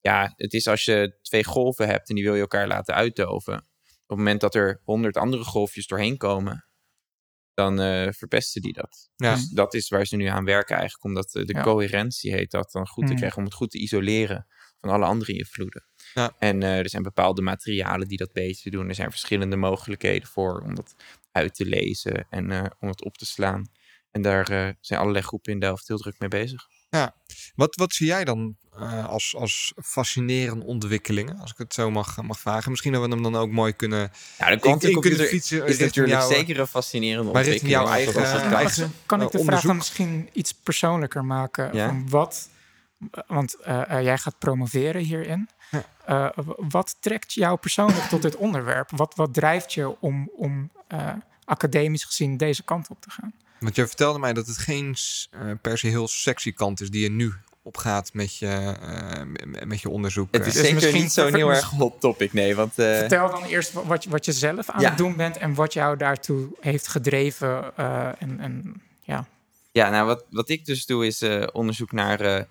ja, 0.00 0.32
het 0.36 0.52
is 0.52 0.66
als 0.66 0.84
je 0.84 1.18
twee 1.22 1.44
golven 1.44 1.86
hebt 1.88 2.08
en 2.08 2.14
die 2.14 2.24
wil 2.24 2.34
je 2.34 2.40
elkaar 2.40 2.66
laten 2.66 2.94
uitdoven. 2.94 3.54
Op 3.54 4.10
het 4.10 4.18
moment 4.18 4.40
dat 4.40 4.54
er 4.54 4.80
honderd 4.84 5.16
andere 5.16 5.44
golfjes 5.44 5.86
doorheen 5.86 6.16
komen, 6.16 6.66
dan 7.54 7.80
eh, 7.80 8.08
verpesten 8.12 8.62
die 8.62 8.72
dat. 8.72 9.08
Ja. 9.16 9.34
Dus 9.34 9.48
dat 9.48 9.74
is 9.74 9.88
waar 9.88 10.06
ze 10.06 10.16
nu 10.16 10.26
aan 10.26 10.44
werken 10.44 10.74
eigenlijk, 10.76 11.04
omdat 11.04 11.34
eh, 11.34 11.44
de 11.46 11.52
Ja. 11.54 11.62
coherentie 11.62 12.32
heet 12.32 12.50
dat 12.50 12.72
dan 12.72 12.86
goed 12.88 13.06
te 13.06 13.12
Mm. 13.12 13.18
krijgen, 13.18 13.38
om 13.38 13.44
het 13.44 13.54
goed 13.54 13.70
te 13.70 13.78
isoleren 13.78 14.46
van 14.80 14.90
alle 14.90 15.04
andere 15.04 15.32
invloeden. 15.32 15.84
Ja. 16.14 16.34
En 16.38 16.62
eh, 16.62 16.78
er 16.78 16.88
zijn 16.88 17.02
bepaalde 17.02 17.42
materialen 17.42 18.08
die 18.08 18.18
dat 18.18 18.32
beter 18.32 18.70
doen. 18.70 18.88
Er 18.88 18.94
zijn 18.94 19.10
verschillende 19.10 19.56
mogelijkheden 19.56 20.28
voor 20.28 20.60
om 20.60 20.74
dat 20.74 20.94
uit 21.32 21.54
te 21.54 21.64
lezen 21.66 22.26
en 22.30 22.74
om 22.80 22.88
het 22.88 23.04
op 23.04 23.16
te 23.18 23.26
slaan. 23.26 23.68
En 24.10 24.22
daar 24.22 24.76
zijn 24.80 25.00
allerlei 25.00 25.24
groepen 25.24 25.52
in 25.52 25.58
Delft 25.58 25.88
heel 25.88 25.96
druk 25.98 26.18
mee 26.18 26.28
bezig. 26.28 26.66
Wat, 27.54 27.76
wat 27.76 27.92
zie 27.92 28.06
jij 28.06 28.24
dan 28.24 28.56
eh, 28.78 29.08
als, 29.08 29.34
als 29.38 29.72
fascinerende 29.82 30.64
ontwikkelingen? 30.64 31.38
Als 31.38 31.50
ik 31.50 31.58
het 31.58 31.74
zo 31.74 31.90
mag, 31.90 32.22
mag 32.22 32.40
vragen. 32.40 32.70
Misschien 32.70 32.92
dat 32.92 33.02
we 33.02 33.08
hem 33.08 33.22
dan 33.22 33.36
ook 33.36 33.50
mooi 33.50 33.72
kunnen, 33.72 33.98
Ja, 34.38 34.56
de 34.56 34.58
is 35.72 35.78
natuurlijk 35.78 36.08
jouw, 36.08 36.30
eh, 36.30 36.36
zeker 36.36 36.60
een 36.60 36.66
fascinerende 36.66 37.32
maar 37.32 37.42
richting 37.42 37.72
ontwikkeling. 37.72 37.88
jouw 37.88 37.94
eigen- 37.96 38.12
zoals 38.12 38.28
het 38.32 38.40
Eh, 38.42 38.48
kan. 38.48 38.58
eigen- 38.58 38.92
kan 39.06 39.22
ik 39.22 39.30
de 39.30 39.44
vraag 39.44 39.62
dan 39.62 39.76
misschien 39.76 40.28
iets 40.32 40.52
persoonlijker 40.54 41.24
maken? 41.24 41.74
Ja? 41.76 41.86
Van 41.86 42.08
wat, 42.08 42.48
want 43.26 43.56
jij 44.02 44.18
gaat 44.18 44.38
promoveren 44.38 45.02
hierin. 45.02 45.48
Ja. 45.70 45.84
Eh, 46.34 46.44
wat 46.56 46.96
trekt 47.00 47.32
jou 47.32 47.56
persoonlijk 47.58 48.04
tot 48.08 48.22
dit 48.22 48.36
onderwerp? 48.36 48.90
Wat, 48.90 49.14
wat 49.16 49.34
drijft 49.34 49.72
je 49.72 50.00
om, 50.00 50.30
om 50.36 50.70
eh, 50.88 51.12
academisch 51.44 52.04
gezien 52.04 52.36
deze 52.36 52.62
kant 52.62 52.88
op 52.90 53.00
te 53.00 53.10
gaan? 53.10 53.34
Want 53.64 53.76
je 53.76 53.86
vertelde 53.86 54.18
mij 54.18 54.32
dat 54.32 54.46
het 54.46 54.58
geen 54.58 54.96
eh, 55.30 55.40
per 55.60 55.78
se 55.78 55.86
heel 55.86 56.08
sexy 56.08 56.52
kant 56.52 56.80
is 56.80 56.90
die 56.90 57.02
je 57.02 57.10
nu 57.10 57.32
opgaat 57.62 58.12
met 58.12 58.36
je, 58.36 58.46
eh, 58.46 59.64
met 59.66 59.80
je 59.80 59.88
onderzoek. 59.88 60.28
Het 60.30 60.46
is 60.46 60.52
Dus 60.52 60.62
zeker 60.62 60.74
misschien 60.74 61.02
niet 61.02 61.12
zo'n 61.12 61.34
heel 61.34 61.50
erg 61.50 61.70
hot 61.70 62.00
topic, 62.00 62.32
nee. 62.32 62.54
Want 62.56 62.78
eh, 62.78 62.98
Vertel 62.98 63.30
dan 63.30 63.44
eerst 63.44 63.72
wa- 63.72 63.84
wat, 63.84 64.04
je- 64.04 64.10
wat 64.10 64.24
je 64.24 64.32
zelf 64.32 64.70
aan 64.70 64.80
Ja. 64.80 64.88
het 64.88 64.98
doen 64.98 65.16
bent 65.16 65.36
en 65.36 65.54
wat 65.54 65.72
jou 65.72 65.96
daartoe 65.96 66.48
heeft 66.60 66.86
gedreven. 66.88 67.76
eh, 67.76 68.08
en, 68.18 68.40
en 68.40 68.82
ja, 69.00 69.26
Ja, 69.72 69.90
nou 69.90 70.06
wat, 70.06 70.24
wat 70.30 70.48
ik 70.48 70.64
dus 70.64 70.86
doe 70.86 71.06
is 71.06 71.20
eh, 71.22 71.46
onderzoek 71.52 71.92
naar 71.92 72.20
eh, 72.20 72.42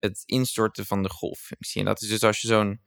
het 0.00 0.22
instorten 0.26 0.86
van 0.86 1.02
de 1.02 1.10
golffunctie. 1.10 1.80
En 1.80 1.86
dat 1.86 2.02
is 2.02 2.08
dus 2.08 2.22
als 2.22 2.40
je 2.40 2.46
zo'n 2.48 2.80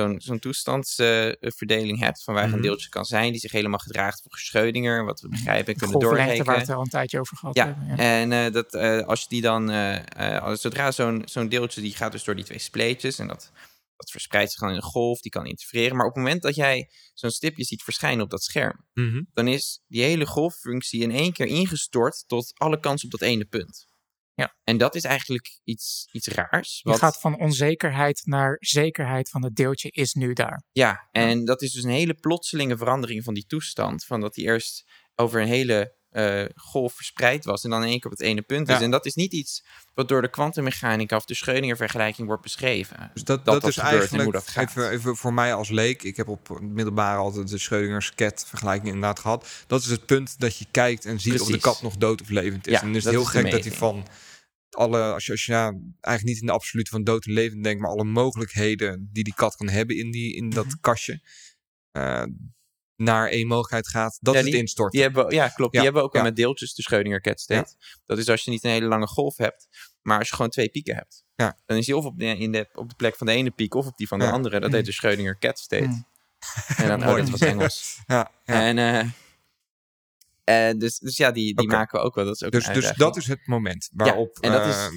zo'n 0.00 0.20
zo'n 0.20 0.38
toestandsverdeling 0.38 1.98
hebt 1.98 2.22
van 2.22 2.34
waar 2.34 2.46
Mhm. 2.46 2.54
een 2.56 2.62
deeltje 2.62 2.88
kan 2.88 3.04
zijn 3.04 3.30
die 3.30 3.40
zich 3.40 3.52
helemaal 3.52 3.78
gedraagt 3.78 4.20
volgens 4.20 4.48
Schrödinger, 4.48 5.04
wat 5.04 5.20
we 5.20 5.28
begrijpen 5.28 5.76
kunnen 5.76 5.96
golflengte 6.00 6.16
waar 6.16 6.26
we 6.26 6.44
doorrekenen. 6.44 6.60
het 6.60 6.70
al 6.76 6.80
een 6.82 6.88
tijdje 6.88 7.20
over 7.20 7.36
gehad 7.36 7.54
Ja, 7.56 7.64
hebben. 7.66 7.86
Ja. 7.86 7.96
en 7.96 8.32
eh, 8.32 8.52
dat, 8.52 8.74
eh, 8.74 9.06
als 9.06 9.20
je 9.20 9.26
die 9.28 9.40
dan, 9.42 9.68
als, 10.40 10.60
zodra 10.60 10.90
zo'n 10.90 11.22
zo'n 11.24 11.48
deeltje, 11.48 11.80
die 11.80 11.94
gaat 11.94 12.12
dus 12.12 12.24
door 12.24 12.34
die 12.36 12.44
twee 12.44 12.58
spleetjes 12.58 13.18
en 13.18 13.26
dat, 13.26 13.50
dat 13.96 14.10
verspreidt 14.10 14.50
zich 14.50 14.60
dan 14.60 14.70
in 14.70 14.76
een 14.76 14.82
golf, 14.82 15.20
die 15.20 15.30
kan 15.30 15.46
interfereren. 15.46 15.96
Maar 15.96 16.06
op 16.06 16.14
het 16.14 16.22
moment 16.24 16.42
dat 16.42 16.54
jij 16.54 16.90
zo'n 17.14 17.30
stipje 17.30 17.64
ziet 17.64 17.82
verschijnen 17.82 18.24
op 18.24 18.30
dat 18.30 18.42
scherm, 18.42 18.84
Mhm. 18.92 19.22
dan 19.32 19.48
is 19.48 19.80
die 19.86 20.02
hele 20.02 20.26
golffunctie 20.26 21.02
in 21.02 21.10
één 21.10 21.32
keer 21.32 21.46
ingestort 21.46 22.24
tot 22.26 22.52
alle 22.54 22.80
kans 22.80 23.04
op 23.04 23.10
dat 23.10 23.20
ene 23.22 23.44
punt. 23.44 23.86
Ja. 24.40 24.56
En 24.64 24.76
dat 24.76 24.94
is 24.94 25.04
eigenlijk 25.04 25.60
iets, 25.64 26.08
iets 26.12 26.28
raars. 26.28 26.80
Je 26.82 26.90
wat- 26.90 26.98
gaat 26.98 27.20
van 27.20 27.38
onzekerheid 27.38 28.20
naar 28.24 28.56
zekerheid 28.60 29.28
van 29.28 29.44
het 29.44 29.54
deeltje 29.54 29.90
is 29.90 30.12
nu 30.12 30.32
daar. 30.32 30.64
Ja, 30.72 31.08
en 31.10 31.44
dat 31.44 31.62
is 31.62 31.72
dus 31.72 31.84
een 31.84 31.90
hele 31.90 32.14
plotselinge 32.14 32.76
verandering 32.76 33.24
van 33.24 33.34
die 33.34 33.46
toestand. 33.46 34.04
Van 34.04 34.20
dat 34.20 34.34
die 34.34 34.44
eerst 34.44 34.84
over 35.14 35.40
een 35.40 35.46
hele 35.48 35.98
eh, 36.10 36.44
golf 36.54 36.94
verspreid 36.94 37.44
was 37.44 37.64
en 37.64 37.70
dan 37.70 37.82
in 37.82 37.88
één 37.88 38.00
keer 38.00 38.10
op 38.10 38.18
het 38.18 38.26
ene 38.26 38.42
punt 38.42 38.68
is. 38.68 38.74
Ja. 38.74 38.82
En 38.82 38.90
dat 38.90 39.06
is 39.06 39.14
niet 39.14 39.32
iets 39.32 39.64
wat 39.94 40.08
door 40.08 40.22
de 40.22 40.30
kwantummechanica 40.30 41.16
of 41.16 41.24
de 41.24 41.34
Schrödinger-vergelijking 41.34 42.26
wordt 42.26 42.42
beschreven. 42.42 43.10
Dus 43.14 43.24
dat, 43.24 43.44
dat 43.44 43.60
dat, 43.60 43.70
is 43.70 43.76
eigenlijk, 43.76 44.32
dat 44.32 44.56
even, 44.56 44.90
even 44.90 45.16
voor 45.16 45.34
mij 45.34 45.54
als 45.54 45.68
leek, 45.68 46.02
ik 46.02 46.16
heb 46.16 46.28
op 46.28 46.60
middelbare 46.60 47.18
altijd 47.18 47.48
de 47.48 47.58
Schrödinger's 47.58 48.14
cat 48.14 48.44
vergelijking 48.48 48.86
inderdaad 48.86 49.18
gehad. 49.18 49.48
Dat 49.66 49.80
is 49.82 49.86
het 49.86 50.06
punt 50.06 50.38
dat 50.38 50.56
je 50.56 50.66
kijkt 50.70 51.04
en 51.04 51.20
ziet 51.20 51.40
of 51.40 51.48
de 51.48 51.58
kat 51.58 51.82
nog 51.82 51.96
dood 51.96 52.20
of 52.20 52.28
levend 52.28 52.66
is. 52.66 52.72
Ja, 52.72 52.80
en 52.80 52.86
dan 52.86 52.96
is 52.96 53.04
het 53.04 53.12
heel 53.12 53.22
is 53.22 53.28
gek 53.28 53.50
dat 53.50 53.64
hij 53.64 53.72
van 53.72 54.06
alle, 54.70 55.02
als 55.12 55.26
je, 55.26 55.32
als 55.32 55.44
je 55.44 55.52
ja, 55.52 55.64
eigenlijk 56.00 56.24
niet 56.24 56.40
in 56.40 56.46
de 56.46 56.52
absolute 56.52 56.90
van 56.90 57.04
dood 57.04 57.26
en 57.26 57.32
levend 57.32 57.64
denkt, 57.64 57.80
maar 57.80 57.90
alle 57.90 58.04
mogelijkheden 58.04 59.08
die 59.12 59.24
die 59.24 59.34
kat 59.34 59.56
kan 59.56 59.68
hebben 59.68 59.96
in, 59.96 60.10
die, 60.10 60.34
in 60.34 60.50
dat 60.50 60.66
Mhm. 60.66 60.74
kastje, 60.80 61.20
eh, 61.92 62.24
naar 63.00 63.28
één 63.28 63.46
mogelijkheid 63.46 63.88
gaat, 63.88 64.18
dat 64.20 64.34
Ja, 64.34 64.40
is 64.40 64.46
het 64.46 64.54
instorten. 64.54 64.92
Die 65.00 65.02
hebben, 65.08 65.34
ja, 65.34 65.48
klopt. 65.48 65.72
Ja, 65.74 65.80
Die 65.80 65.80
hebben 65.90 66.02
ook 66.02 66.12
wel 66.12 66.22
ja. 66.22 66.28
met 66.28 66.36
deeltjes 66.36 66.74
de 66.74 66.82
Schrödinger 66.82 67.20
cat 67.20 67.40
state. 67.40 67.74
Dat 68.06 68.18
is 68.18 68.28
als 68.28 68.44
je 68.44 68.50
niet 68.50 68.64
een 68.64 68.70
hele 68.70 68.86
lange 68.86 69.06
golf 69.06 69.36
hebt, 69.36 69.68
maar 70.02 70.18
als 70.18 70.28
je 70.28 70.34
gewoon 70.34 70.50
twee 70.50 70.68
pieken 70.68 70.94
hebt. 70.94 71.24
Ja. 71.34 71.58
Dan 71.66 71.76
is 71.76 71.86
die 71.86 71.96
of 71.96 72.04
op 72.04 72.18
de, 72.18 72.24
in 72.24 72.52
de, 72.52 72.68
op 72.74 72.88
de 72.88 72.94
plek 72.94 73.16
van 73.16 73.26
de 73.26 73.32
ene 73.32 73.50
piek 73.50 73.74
of 73.74 73.86
op 73.86 73.96
die 73.96 74.08
van 74.08 74.18
de 74.18 74.24
Ja. 74.24 74.30
andere. 74.30 74.60
Dat 74.60 74.72
heet 74.72 74.84
de 74.86 74.92
Schrödinger 74.92 75.38
cat 75.38 75.58
state. 75.58 75.84
Mm. 75.84 76.06
En 76.76 76.88
dan, 76.88 77.00
oh, 77.02 77.06
Mooi. 77.06 77.20
dat 77.22 77.30
was 77.30 77.40
Engels. 77.40 78.00
Ja, 78.06 78.30
ja. 78.44 78.62
En, 78.62 78.78
eh, 78.78 80.68
eh, 80.68 80.78
dus, 80.78 80.98
dus 80.98 81.16
ja, 81.16 81.30
die, 81.30 81.54
die 81.54 81.68
maken 81.68 81.98
we 82.00 82.04
ook 82.04 82.14
wel. 82.14 82.24
Dat 82.24 82.34
is 82.34 82.42
ook 82.44 82.52
Dus, 82.52 82.66
dus 82.66 82.92
dat 82.96 83.16
is 83.16 83.26
het 83.26 83.46
moment 83.46 83.90
waarop... 83.92 84.38
en 84.40 84.52
dat 84.52 84.66
is- 84.66 84.74
Eh, 84.74 84.88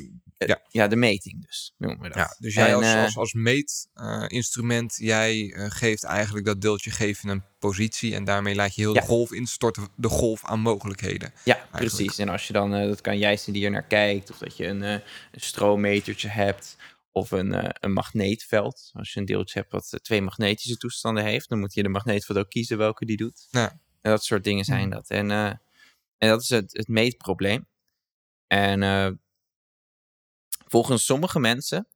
ja. 0.48 0.62
ja, 0.70 0.88
de 0.88 0.96
meting 0.96 1.46
dus, 1.46 1.74
noemen 1.78 2.02
we 2.02 2.08
dat. 2.08 2.18
Ja, 2.18 2.36
dus 2.40 2.54
jij 2.54 2.68
En, 2.68 2.76
als, 2.76 2.86
eh, 2.86 3.04
als, 3.04 3.18
als 3.18 3.34
meetinstrument, 3.34 4.96
jij 4.96 5.54
eh, 5.54 5.66
geeft 5.70 6.04
eigenlijk 6.04 6.46
dat 6.46 6.62
deeltje 6.62 6.92
geef 6.92 7.22
je 7.22 7.30
een 7.30 7.44
positie 7.60 8.16
en 8.16 8.24
daarmee 8.24 8.56
laat 8.56 8.76
je 8.76 8.82
heel 8.82 8.94
Ja. 8.94 9.00
de 9.02 9.08
golf 9.08 9.32
instorten, 9.32 9.88
de 9.96 10.10
golf 10.10 10.46
aan 10.46 10.60
mogelijkheden. 10.60 11.34
Ja, 11.44 11.68
precies. 11.72 12.18
En 12.18 12.30
als 12.30 12.48
je 12.48 12.54
dan, 12.54 12.74
eh, 12.74 12.88
dat 12.88 13.02
kan 13.02 13.18
jij 13.18 13.38
zijn 13.38 13.56
die 13.56 13.66
er 13.66 13.72
naar 13.72 13.88
kijkt, 13.88 14.32
of 14.32 14.38
dat 14.38 14.58
je 14.58 14.68
een, 14.68 14.84
eh, 14.84 14.92
een 15.32 15.42
stroommetertje 15.42 16.28
hebt, 16.28 16.78
of 17.12 17.32
een, 17.32 17.54
eh, 17.54 17.70
een 17.80 17.94
magneetveld. 17.94 18.90
Als 18.94 19.14
je 19.14 19.20
een 19.20 19.26
deeltje 19.26 19.60
hebt 19.60 19.72
wat 19.72 19.88
eh, 19.94 20.00
twee 20.00 20.22
magnetische 20.22 20.78
toestanden 20.78 21.24
heeft, 21.24 21.50
dan 21.50 21.60
moet 21.60 21.74
je 21.74 21.84
de 21.84 21.90
magneetveld 21.90 22.38
ook 22.38 22.50
kiezen 22.50 22.78
welke 22.78 23.06
die 23.06 23.18
doet. 23.18 23.48
Ja. 23.50 23.70
En 24.02 24.12
dat 24.12 24.24
soort 24.24 24.44
dingen 24.44 24.66
zijn 24.66 24.90
dat. 24.90 25.10
En, 25.10 25.32
eh, 25.32 25.46
en 26.18 26.30
dat 26.30 26.42
is 26.42 26.50
het, 26.50 26.78
het 26.78 26.88
meetprobleem. 26.88 27.68
En 28.48 28.84
eh, 28.84 29.10
volgens 30.74 31.06
sommige 31.06 31.40
mensen 31.40 31.88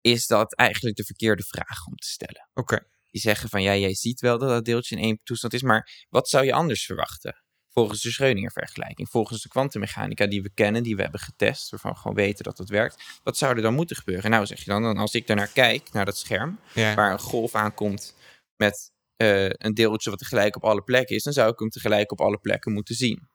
is 0.00 0.26
dat 0.26 0.54
eigenlijk 0.54 0.96
de 0.96 1.04
verkeerde 1.04 1.42
vraag 1.42 1.86
om 1.86 1.94
te 1.96 2.06
stellen. 2.08 2.48
Oké. 2.54 2.78
Die 3.06 3.20
zeggen 3.20 3.48
van, 3.48 3.62
ja, 3.62 3.76
jij 3.76 3.94
ziet 3.94 4.20
wel 4.20 4.38
dat 4.38 4.48
dat 4.48 4.64
deeltje 4.64 4.96
in 4.96 5.02
één 5.02 5.20
toestand 5.22 5.52
is, 5.52 5.62
maar 5.62 6.06
wat 6.08 6.28
zou 6.28 6.44
je 6.44 6.52
anders 6.52 6.84
verwachten? 6.84 7.42
Volgens 7.68 8.00
de 8.02 8.10
Schrödinger-vergelijking, 8.12 9.08
volgens 9.10 9.42
de 9.42 9.48
kwantummechanica 9.48 10.26
die 10.26 10.42
we 10.42 10.50
kennen, 10.54 10.82
die 10.82 10.96
we 10.96 11.02
hebben 11.02 11.20
getest, 11.20 11.70
waarvan 11.70 11.90
we 11.92 11.96
gewoon 11.98 12.16
weten 12.16 12.44
dat 12.44 12.58
het 12.58 12.68
werkt. 12.68 13.02
Wat 13.22 13.36
zou 13.36 13.56
er 13.56 13.62
dan 13.62 13.74
moeten 13.74 13.96
gebeuren? 13.96 14.30
Nou, 14.30 14.46
zeg 14.46 14.58
je 14.58 14.70
dan, 14.70 14.82
dan 14.82 14.96
als 14.96 15.14
ik 15.14 15.26
daarnaar 15.26 15.52
kijk, 15.52 15.92
naar 15.92 16.04
dat 16.04 16.16
scherm, 16.18 16.60
Ja. 16.74 16.94
waar 16.94 17.12
een 17.12 17.18
golf 17.18 17.54
aankomt 17.54 18.14
met 18.56 18.92
eh, 19.16 19.48
een 19.48 19.74
deeltje 19.74 20.10
wat 20.10 20.18
tegelijk 20.18 20.56
op 20.56 20.64
alle 20.64 20.82
plekken 20.82 21.16
is, 21.16 21.22
dan 21.22 21.32
zou 21.32 21.52
ik 21.52 21.58
hem 21.58 21.68
tegelijk 21.68 22.12
op 22.12 22.20
alle 22.20 22.38
plekken 22.38 22.72
moeten 22.72 22.94
zien. 22.94 23.28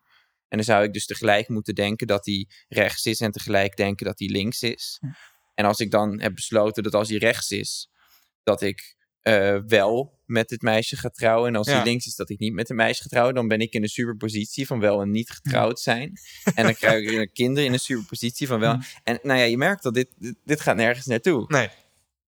En 0.52 0.58
dan 0.58 0.64
zou 0.64 0.84
ik 0.84 0.94
dus 0.94 1.06
tegelijk 1.06 1.48
moeten 1.48 1.76
denken 1.76 2.08
dat 2.08 2.26
hij 2.26 2.48
rechts 2.68 3.06
is 3.06 3.20
en 3.20 3.32
tegelijk 3.32 3.76
denken 3.76 4.06
dat 4.06 4.20
hij 4.20 4.28
links 4.28 4.62
is. 4.62 4.98
Hm. 5.00 5.08
En 5.54 5.66
als 5.66 5.80
ik 5.80 5.92
dan 5.92 6.22
heb 6.22 6.36
besloten 6.36 6.84
dat 6.84 6.94
als 6.94 7.10
hij 7.10 7.18
rechts 7.18 7.52
is, 7.52 7.90
dat 8.44 8.62
ik 8.62 8.96
eh, 9.22 9.58
wel 9.68 10.20
met 10.26 10.50
het 10.50 10.62
meisje 10.62 10.98
ga 10.98 11.10
trouwen. 11.10 11.48
En 11.50 11.56
als 11.56 11.68
Ja. 11.68 11.74
hij 11.74 11.84
links 11.84 12.06
is, 12.06 12.16
dat 12.16 12.30
ik 12.30 12.40
niet 12.40 12.54
met 12.54 12.70
een 12.70 12.76
meisje 12.76 13.02
ga 13.02 13.10
trouwen. 13.10 13.36
Dan 13.36 13.48
ben 13.48 13.60
ik 13.60 13.74
in 13.74 13.84
een 13.84 13.90
superpositie 13.90 14.68
van 14.68 14.80
wel 14.80 15.02
en 15.02 15.12
niet 15.12 15.30
getrouwd 15.30 15.80
zijn. 15.80 16.14
En 16.56 16.64
dan 16.64 16.74
krijg 16.74 17.10
ik 17.10 17.34
kinderen 17.34 17.66
in 17.66 17.74
een 17.74 17.80
superpositie 17.80 18.48
van 18.48 18.60
wel. 18.60 18.74
Hm. 18.74 18.82
En 19.04 19.20
nou 19.24 19.40
ja, 19.40 19.46
je 19.46 19.58
merkt 19.58 19.84
dat 19.84 19.94
dit, 19.94 20.08
dit, 20.18 20.36
dit 20.46 20.62
gaat 20.62 20.76
nergens 20.76 21.06
naartoe. 21.06 21.46
Nee. 21.48 21.70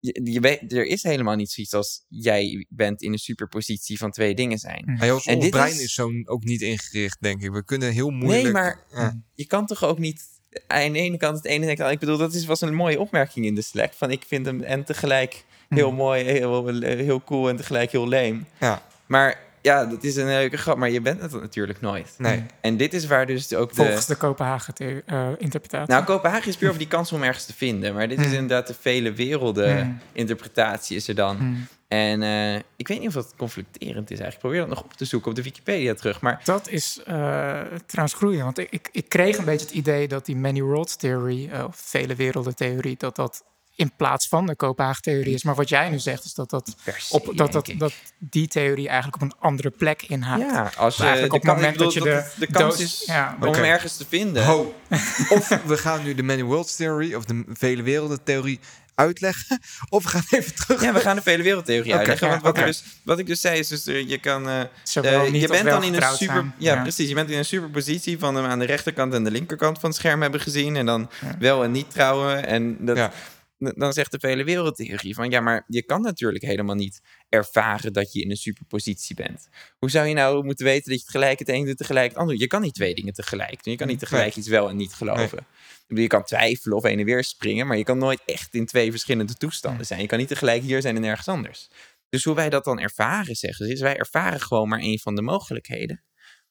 Je, 0.00 0.20
je 0.32 0.40
weet, 0.40 0.72
er 0.72 0.86
is 0.86 1.02
helemaal 1.02 1.34
niet 1.36 1.50
zoiets 1.50 1.74
als 1.74 2.04
jij 2.08 2.66
bent 2.68 3.02
in 3.02 3.12
een 3.12 3.18
superpositie 3.18 3.98
van 3.98 4.10
twee 4.10 4.34
dingen 4.34 4.58
zijn. 4.58 4.98
Ons 5.12 5.26
En 5.26 5.34
ons 5.34 5.42
dit 5.44 5.50
brein 5.50 5.72
is- 5.72 5.82
is, 5.82 5.94
zo 5.94 6.10
ook 6.24 6.44
niet 6.44 6.60
ingericht, 6.60 7.16
denk 7.20 7.42
ik. 7.42 7.50
We 7.50 7.64
kunnen 7.64 7.92
heel 7.92 8.10
moeilijk... 8.10 8.42
Nee, 8.42 8.52
maar 8.52 8.80
Ja. 8.92 9.20
je 9.34 9.46
kan 9.46 9.66
toch 9.66 9.84
ook 9.84 9.98
niet 9.98 10.22
aan 10.66 10.92
de 10.92 10.98
ene 10.98 11.16
kant 11.16 11.36
het 11.36 11.46
ene 11.46 11.66
denken. 11.66 11.90
Ik 11.90 11.98
bedoel, 11.98 12.16
dat 12.18 12.34
is, 12.34 12.44
was 12.44 12.60
een 12.60 12.74
mooie 12.74 13.00
opmerking 13.00 13.46
in 13.46 13.54
de 13.54 13.62
Slack. 13.62 13.92
Van 13.92 14.10
ik 14.10 14.24
vind 14.26 14.46
hem 14.46 14.62
en 14.62 14.84
tegelijk 14.84 15.44
heel 15.68 15.88
Hm. 15.90 15.94
mooi, 15.96 16.24
heel, 16.24 16.66
heel 16.82 17.22
cool 17.24 17.48
en 17.48 17.56
tegelijk 17.56 17.90
heel 17.92 18.08
leem. 18.08 18.46
Ja, 18.60 18.82
Maar 19.06 19.40
ja, 19.62 19.84
dat 19.84 20.04
is 20.04 20.16
een 20.16 20.26
leuke 20.26 20.56
grap, 20.56 20.76
maar 20.76 20.90
je 20.90 21.00
bent 21.00 21.20
het 21.20 21.32
natuurlijk 21.32 21.80
nooit. 21.80 22.14
nee. 22.18 22.44
En 22.60 22.76
dit 22.76 22.94
is 22.94 23.06
waar 23.06 23.26
dus 23.26 23.54
ook 23.54 23.68
de... 23.68 23.74
Volgens 23.74 24.06
de 24.06 24.14
Kopenhagen-interpretatie. 24.14 25.92
Nou, 25.92 26.04
Kopenhagen 26.04 26.48
is 26.48 26.56
puur 26.56 26.68
over 26.68 26.80
die 26.80 26.88
kans 26.88 27.12
om 27.12 27.22
ergens 27.22 27.44
te 27.44 27.54
vinden. 27.54 27.94
Maar 27.94 28.08
dit 28.08 28.18
is 28.18 28.24
Hmm. 28.24 28.34
inderdaad 28.34 28.66
de 28.66 28.74
vele 28.80 29.12
werelden 29.12 29.80
Hmm. 29.80 29.98
interpretatie 30.12 30.96
is 30.96 31.08
er 31.08 31.14
dan. 31.14 31.56
En 31.88 32.22
eh, 32.22 32.54
ik 32.76 32.88
weet 32.88 32.98
niet 32.98 33.08
of 33.08 33.14
dat 33.14 33.34
conflicterend 33.36 34.10
is 34.10 34.18
eigenlijk. 34.20 34.34
Ik 34.34 34.38
probeer 34.40 34.58
dat 34.60 34.68
nog 34.68 34.82
op 34.82 34.92
te 34.92 35.04
zoeken 35.04 35.30
op 35.30 35.36
de 35.36 35.42
Wikipedia 35.42 35.94
terug. 35.94 36.20
Maar 36.20 36.40
Dat 36.44 36.68
is 36.68 37.00
eh, 37.06 37.60
trouwens 37.86 38.14
groeien. 38.16 38.44
Want 38.44 38.58
ik, 38.58 38.70
ik, 38.70 38.88
ik 38.92 39.08
kreeg 39.08 39.38
een 39.38 39.44
beetje 39.44 39.66
het 39.66 39.74
idee 39.74 40.08
dat 40.08 40.26
die 40.26 40.36
many 40.36 40.60
worlds 40.60 40.96
theorie, 40.96 41.50
eh, 41.50 41.64
of 41.64 41.76
vele 41.76 42.14
werelden 42.14 42.54
theorie, 42.54 42.96
dat 42.98 43.16
dat 43.16 43.44
in 43.80 43.92
plaats 43.96 44.28
van 44.28 44.46
de 44.46 44.56
Kopenhagen-theorie 44.56 45.34
is. 45.34 45.42
Maar 45.42 45.54
wat 45.54 45.68
jij 45.68 45.88
nu 45.88 45.98
zegt, 45.98 46.24
is 46.24 46.34
dat, 46.34 46.50
dat, 46.50 46.74
op, 47.10 47.32
dat, 47.34 47.52
dat, 47.52 47.72
dat 47.78 47.92
die 48.18 48.48
theorie 48.48 48.88
eigenlijk 48.88 49.22
op 49.22 49.28
een 49.28 49.34
andere 49.38 49.70
plek 49.70 50.02
inhaalt. 50.02 50.40
Ja, 50.42 50.70
als 50.76 50.96
je 50.96 51.02
eigenlijk 51.02 51.32
de 51.32 51.38
op 51.38 51.44
het 51.44 51.52
kan- 51.52 51.60
moment 51.60 51.78
dat 51.78 51.92
je 51.92 52.00
dat 52.00 52.08
de 52.08 52.46
de 52.46 52.46
kans 52.46 52.76
doos- 52.78 52.84
is 52.84 53.02
ja, 53.06 53.36
om 53.40 53.54
ergens 53.54 53.96
te 53.96 54.04
vinden. 54.08 54.44
Ho. 54.44 54.74
Of 55.36 55.48
we 55.66 55.76
gaan 55.76 56.02
nu 56.02 56.14
de 56.14 56.22
Many 56.22 56.42
Worlds 56.42 56.76
Theory 56.76 57.14
of 57.14 57.24
de 57.24 57.44
vele 57.48 57.82
werelden 57.82 58.22
theorie 58.22 58.60
uitleggen. 58.94 59.60
Of 59.88 60.02
we 60.02 60.08
gaan 60.08 60.22
even 60.30 60.54
terug. 60.54 60.82
Ja, 60.82 60.92
we 60.92 61.00
gaan 61.00 61.16
de 61.16 61.22
vele 61.22 61.42
wereldtheorie 61.42 61.90
Oké, 61.90 61.98
uitleggen. 61.98 62.26
ja, 62.26 62.32
Want 62.32 62.44
wat, 62.44 62.58
ik 62.58 62.64
dus, 62.64 62.84
wat 63.04 63.18
ik 63.18 63.26
dus 63.26 63.40
zei 63.40 63.58
is, 63.58 63.68
dus, 63.68 63.86
eh, 63.86 64.08
je 64.08 64.18
kan... 64.18 64.48
eh, 64.48 64.60
eh, 64.60 65.30
niet 65.30 65.42
je 65.42 65.48
bent 65.48 65.64
dan 65.64 65.82
in 65.84 65.94
een 65.94 66.02
super... 66.16 66.52
Ja, 66.58 66.82
precies. 66.82 67.08
Je 67.08 67.14
bent 67.14 67.30
in 67.30 67.38
een 67.38 67.44
superpositie 67.44 68.18
van 68.18 68.34
hem 68.34 68.44
aan 68.44 68.58
de 68.58 68.64
rechterkant 68.64 69.14
en 69.14 69.24
de 69.24 69.30
linkerkant 69.30 69.78
van 69.78 69.88
het 69.90 69.98
scherm 69.98 70.22
hebben 70.22 70.40
gezien. 70.40 70.76
En 70.76 70.86
dan 70.86 71.10
Ja. 71.20 71.36
wel 71.38 71.64
en 71.64 71.70
niet 71.70 71.90
trouwen. 71.90 72.46
En 72.46 72.76
dat, 72.80 72.96
Ja. 72.96 73.12
Dan 73.60 73.92
zegt 73.92 74.10
de 74.10 74.18
vele 74.18 74.44
wereldtheorie 74.44 75.14
van... 75.14 75.30
Ja, 75.30 75.40
maar 75.40 75.64
je 75.66 75.82
kan 75.82 76.02
natuurlijk 76.02 76.44
helemaal 76.44 76.74
niet 76.74 77.00
ervaren 77.28 77.92
dat 77.92 78.12
je 78.12 78.20
in 78.20 78.30
een 78.30 78.36
superpositie 78.36 79.16
bent. 79.16 79.48
Hoe 79.78 79.90
zou 79.90 80.06
je 80.06 80.14
nou 80.14 80.44
moeten 80.44 80.64
weten 80.64 80.90
dat 80.90 80.98
je 80.98 81.04
tegelijk 81.04 81.38
het 81.38 81.48
een 81.48 81.64
doet, 81.64 81.76
tegelijk 81.76 82.08
het 82.08 82.18
ander? 82.18 82.36
Je 82.36 82.46
kan 82.46 82.62
niet 82.62 82.74
twee 82.74 82.94
dingen 82.94 83.12
tegelijk 83.12 83.64
doen. 83.64 83.72
Je 83.72 83.78
kan 83.78 83.88
niet 83.88 83.98
tegelijk 83.98 84.36
iets 84.36 84.48
wel 84.48 84.68
en 84.68 84.76
niet 84.76 84.92
geloven. 84.92 85.46
Bedoel, 85.86 86.02
je 86.02 86.08
kan 86.08 86.24
twijfelen 86.24 86.76
of 86.76 86.82
heen 86.82 86.98
en 86.98 87.04
weer 87.04 87.24
springen, 87.24 87.66
maar 87.66 87.76
je 87.76 87.84
kan 87.84 87.98
nooit 87.98 88.20
echt 88.26 88.54
in 88.54 88.66
twee 88.66 88.90
verschillende 88.90 89.34
toestanden 89.34 89.86
zijn. 89.86 90.00
Je 90.00 90.06
kan 90.06 90.18
niet 90.18 90.28
tegelijk 90.28 90.62
hier 90.62 90.82
zijn 90.82 90.96
en 90.96 91.04
ergens 91.04 91.28
anders. 91.28 91.68
Dus 92.08 92.24
hoe 92.24 92.34
wij 92.34 92.50
dat 92.50 92.64
dan 92.64 92.78
ervaren, 92.78 93.36
zeggen 93.36 93.66
ze, 93.66 93.72
is 93.72 93.80
wij 93.80 93.96
ervaren 93.96 94.40
gewoon 94.40 94.68
maar 94.68 94.80
één 94.80 94.98
van 94.98 95.14
de 95.14 95.22
mogelijkheden. 95.22 96.04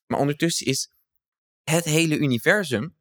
Maar 0.08 0.19
ondertussen 0.19 0.65
is 0.65 0.91
het 1.63 1.86
hele 1.86 2.17
universum 2.17 2.98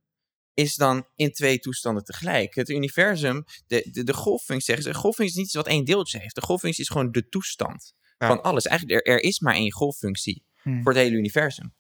is 0.59 0.75
dan 0.75 1.07
in 1.17 1.33
twee 1.33 1.59
toestanden 1.59 2.05
tegelijk. 2.05 2.55
Het 2.55 2.69
universum, 2.69 3.45
de, 3.67 3.89
de, 3.91 4.05
de 4.05 4.15
golffunctie, 4.15 4.65
zeggen 4.65 4.85
ze, 4.85 4.91
de 4.93 4.99
golffunctie 4.99 5.35
is 5.35 5.39
niet 5.41 5.47
iets 5.47 5.55
wat 5.55 5.67
één 5.67 5.85
deeltje 5.85 6.19
heeft. 6.19 6.35
De 6.35 6.41
golffunctie 6.41 6.83
is 6.83 6.89
gewoon 6.89 7.13
de 7.13 7.29
toestand 7.29 7.95
Ja. 8.19 8.27
van 8.27 8.43
alles. 8.43 8.67
Eigenlijk, 8.67 9.07
er, 9.07 9.15
er 9.15 9.23
is 9.23 9.41
maar 9.41 9.55
één 9.55 9.73
golffunctie 9.73 10.47
Hmm. 10.63 10.83
voor 10.83 10.93
het 10.93 11.01
hele 11.03 11.17
universum. 11.17 11.75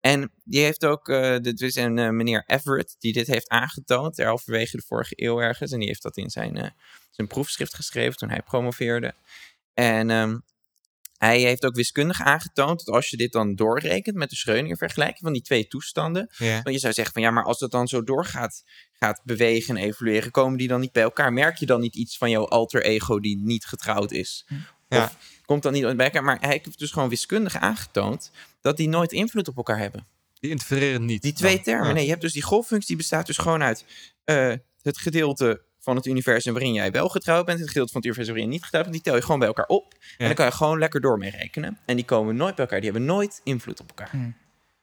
En 0.00 0.32
die 0.44 0.60
heeft 0.62 0.84
ook, 0.84 1.08
eh 1.08 1.36
dit 1.38 1.60
is 1.60 1.74
een 1.74 1.98
eh, 1.98 2.08
meneer 2.10 2.44
Everett, 2.46 2.96
die 2.98 3.12
dit 3.12 3.26
heeft 3.26 3.48
aangetoond, 3.48 4.14
ter 4.14 4.26
halverwege 4.26 4.76
de 4.76 4.82
vorige 4.86 5.12
eeuw 5.16 5.40
ergens. 5.40 5.72
En 5.72 5.78
die 5.78 5.88
heeft 5.88 6.02
dat 6.02 6.16
in 6.16 6.30
zijn, 6.30 6.56
eh, 6.56 6.70
zijn 7.10 7.26
proefschrift 7.28 7.74
geschreven 7.74 8.16
toen 8.16 8.28
hij 8.28 8.42
promoveerde. 8.42 9.14
En 9.74 10.10
ehm, 10.10 10.38
hij 11.28 11.40
heeft 11.40 11.64
ook 11.64 11.74
wiskundig 11.74 12.20
aangetoond 12.20 12.84
dat 12.84 12.94
als 12.94 13.10
je 13.10 13.16
dit 13.16 13.32
dan 13.32 13.54
doorrekent 13.54 14.16
met 14.16 14.30
de 14.30 14.36
Schrödinger-vergelijking 14.36 15.18
van 15.22 15.32
die 15.32 15.42
twee 15.42 15.66
toestanden, 15.66 16.30
Ja. 16.38 16.62
want 16.62 16.74
je 16.74 16.80
zou 16.80 16.92
zeggen 16.92 17.12
van 17.14 17.22
ja, 17.22 17.30
maar 17.30 17.44
als 17.44 17.58
dat 17.58 17.70
dan 17.70 17.88
zo 17.88 18.02
doorgaat, 18.02 18.64
gaat 18.92 19.20
bewegen 19.24 19.76
en 19.76 19.82
evolueren, 19.82 20.30
komen 20.30 20.58
die 20.58 20.68
dan 20.68 20.80
niet 20.80 20.92
bij 20.92 21.02
elkaar? 21.02 21.32
Merk 21.32 21.56
je 21.56 21.66
dan 21.66 21.80
niet 21.80 21.96
iets 21.96 22.16
van 22.18 22.30
jouw 22.30 22.46
alter 22.48 22.82
ego 22.82 23.20
die 23.20 23.38
niet 23.38 23.64
getrouwd 23.64 24.12
is? 24.12 24.46
Ja. 24.88 25.04
Of 25.04 25.16
komt 25.44 25.62
dan 25.62 25.72
niet 25.72 25.96
bij 25.96 26.06
elkaar? 26.06 26.24
Maar 26.24 26.40
hij 26.40 26.50
heeft 26.50 26.78
dus 26.78 26.90
gewoon 26.90 27.08
wiskundig 27.08 27.56
aangetoond 27.56 28.30
dat 28.60 28.76
die 28.76 28.88
nooit 28.88 29.12
invloed 29.12 29.48
op 29.48 29.56
elkaar 29.56 29.78
hebben. 29.78 30.06
Die 30.40 30.50
interfereren 30.50 31.04
niet. 31.04 31.22
Die 31.22 31.32
twee 31.32 31.60
termen. 31.60 31.86
Ja. 31.86 31.92
Nee, 31.92 32.04
je 32.04 32.10
hebt 32.10 32.22
dus 32.22 32.32
die 32.32 32.42
golffunctie 32.42 32.88
die 32.88 32.96
bestaat 32.96 33.26
dus 33.26 33.38
gewoon 33.38 33.62
uit 33.62 33.84
eh, 34.24 34.52
het 34.82 34.98
gedeelte 34.98 35.62
van 35.82 35.96
het 35.96 36.06
universum 36.06 36.52
waarin 36.52 36.72
jij 36.72 36.90
wel 36.90 37.08
getrouwd 37.08 37.44
bent, 37.44 37.56
en 37.56 37.62
het 37.62 37.72
gedeelte 37.72 37.92
van 37.92 38.00
het 38.00 38.10
universum 38.10 38.34
waarin 38.34 38.50
je 38.50 38.56
niet 38.58 38.64
getrouwd 38.64 38.84
bent, 38.84 38.96
die 38.96 39.04
tel 39.04 39.14
je 39.14 39.22
gewoon 39.22 39.38
bij 39.38 39.48
elkaar 39.48 39.66
op. 39.66 39.94
En 40.18 40.26
dan 40.26 40.34
kan 40.34 40.46
je 40.46 40.52
gewoon 40.52 40.78
lekker 40.78 41.00
door 41.00 41.18
mee 41.18 41.30
rekenen. 41.30 41.78
En 41.84 41.96
die 41.96 42.04
komen 42.04 42.36
nooit 42.36 42.54
bij 42.54 42.64
elkaar. 42.64 42.80
Die 42.80 42.90
hebben 42.90 43.08
nooit 43.08 43.40
invloed 43.44 43.80
op 43.80 43.88
elkaar. 43.88 44.34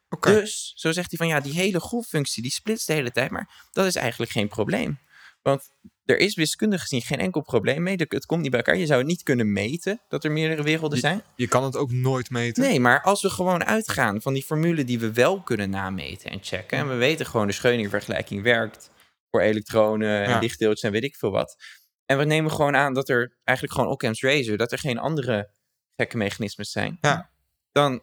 Oké. 0.10 0.32
Dus, 0.32 0.74
zo 0.76 0.92
zegt 0.92 1.10
hij 1.10 1.18
van 1.18 1.28
ja, 1.28 1.40
die 1.40 1.54
hele 1.54 1.80
golffunctie 1.80 2.42
die 2.42 2.52
splitst 2.52 2.88
de 2.88 2.94
hele 2.94 3.12
tijd, 3.12 3.32
maar 3.32 3.50
dat 3.72 3.86
is 3.86 3.96
eigenlijk 3.96 4.32
geen 4.32 4.48
probleem. 4.48 5.00
Want 5.42 5.72
er 6.06 6.18
is 6.18 6.36
wiskundig 6.36 6.82
gezien 6.82 7.02
geen 7.02 7.20
enkel 7.20 7.42
probleem 7.42 7.84
mee. 7.84 7.96
Het 7.96 8.26
komt 8.26 8.42
niet 8.42 8.52
bij 8.52 8.60
elkaar. 8.60 8.78
Je 8.78 8.86
zou 8.86 9.00
het 9.00 9.08
niet 9.08 9.24
kunnen 9.24 9.52
meten 9.52 10.02
dat 10.08 10.24
er 10.24 10.32
meerdere 10.32 10.64
werelden 10.64 11.00
zijn. 11.00 11.24
Je 11.36 11.48
kan 11.48 11.64
het 11.64 11.76
ook 11.76 11.92
nooit 11.92 12.30
meten. 12.30 12.64
Nee, 12.64 12.80
maar 12.80 13.02
als 13.02 13.22
we 13.22 13.30
gewoon 13.30 13.66
uitgaan 13.66 14.22
van 14.22 14.34
die 14.34 14.44
formule 14.44 14.84
die 14.84 15.00
we 15.00 15.14
wel 15.14 15.42
kunnen 15.42 15.70
nameten 15.70 16.32
en 16.32 16.40
checken. 16.42 16.78
En 16.78 16.88
we 16.88 16.96
weten 16.96 17.26
gewoon 17.26 17.48
de 17.48 17.54
Schrödinger-vergelijking 17.54 18.42
werkt 18.42 18.90
voor 19.32 19.42
elektronen 19.42 20.24
en 20.24 20.30
Ja. 20.30 20.40
lichtdeeltjes 20.40 20.82
en 20.84 20.92
weet 20.92 21.04
ik 21.04 21.16
veel 21.16 21.32
wat. 21.32 21.56
En 22.06 22.18
we 22.18 22.24
nemen 22.24 22.52
gewoon 22.52 22.76
aan 22.76 22.94
dat 22.94 23.10
er 23.10 23.38
eigenlijk 23.44 23.78
gewoon 23.78 23.92
Occam's 23.92 24.22
razor, 24.22 24.58
dat 24.58 24.72
er 24.72 24.80
geen 24.80 24.98
andere 24.98 25.50
gekke 25.96 26.18
mechanismes 26.18 26.72
zijn. 26.72 26.98
Ja. 27.02 27.32
Dan, 27.72 28.02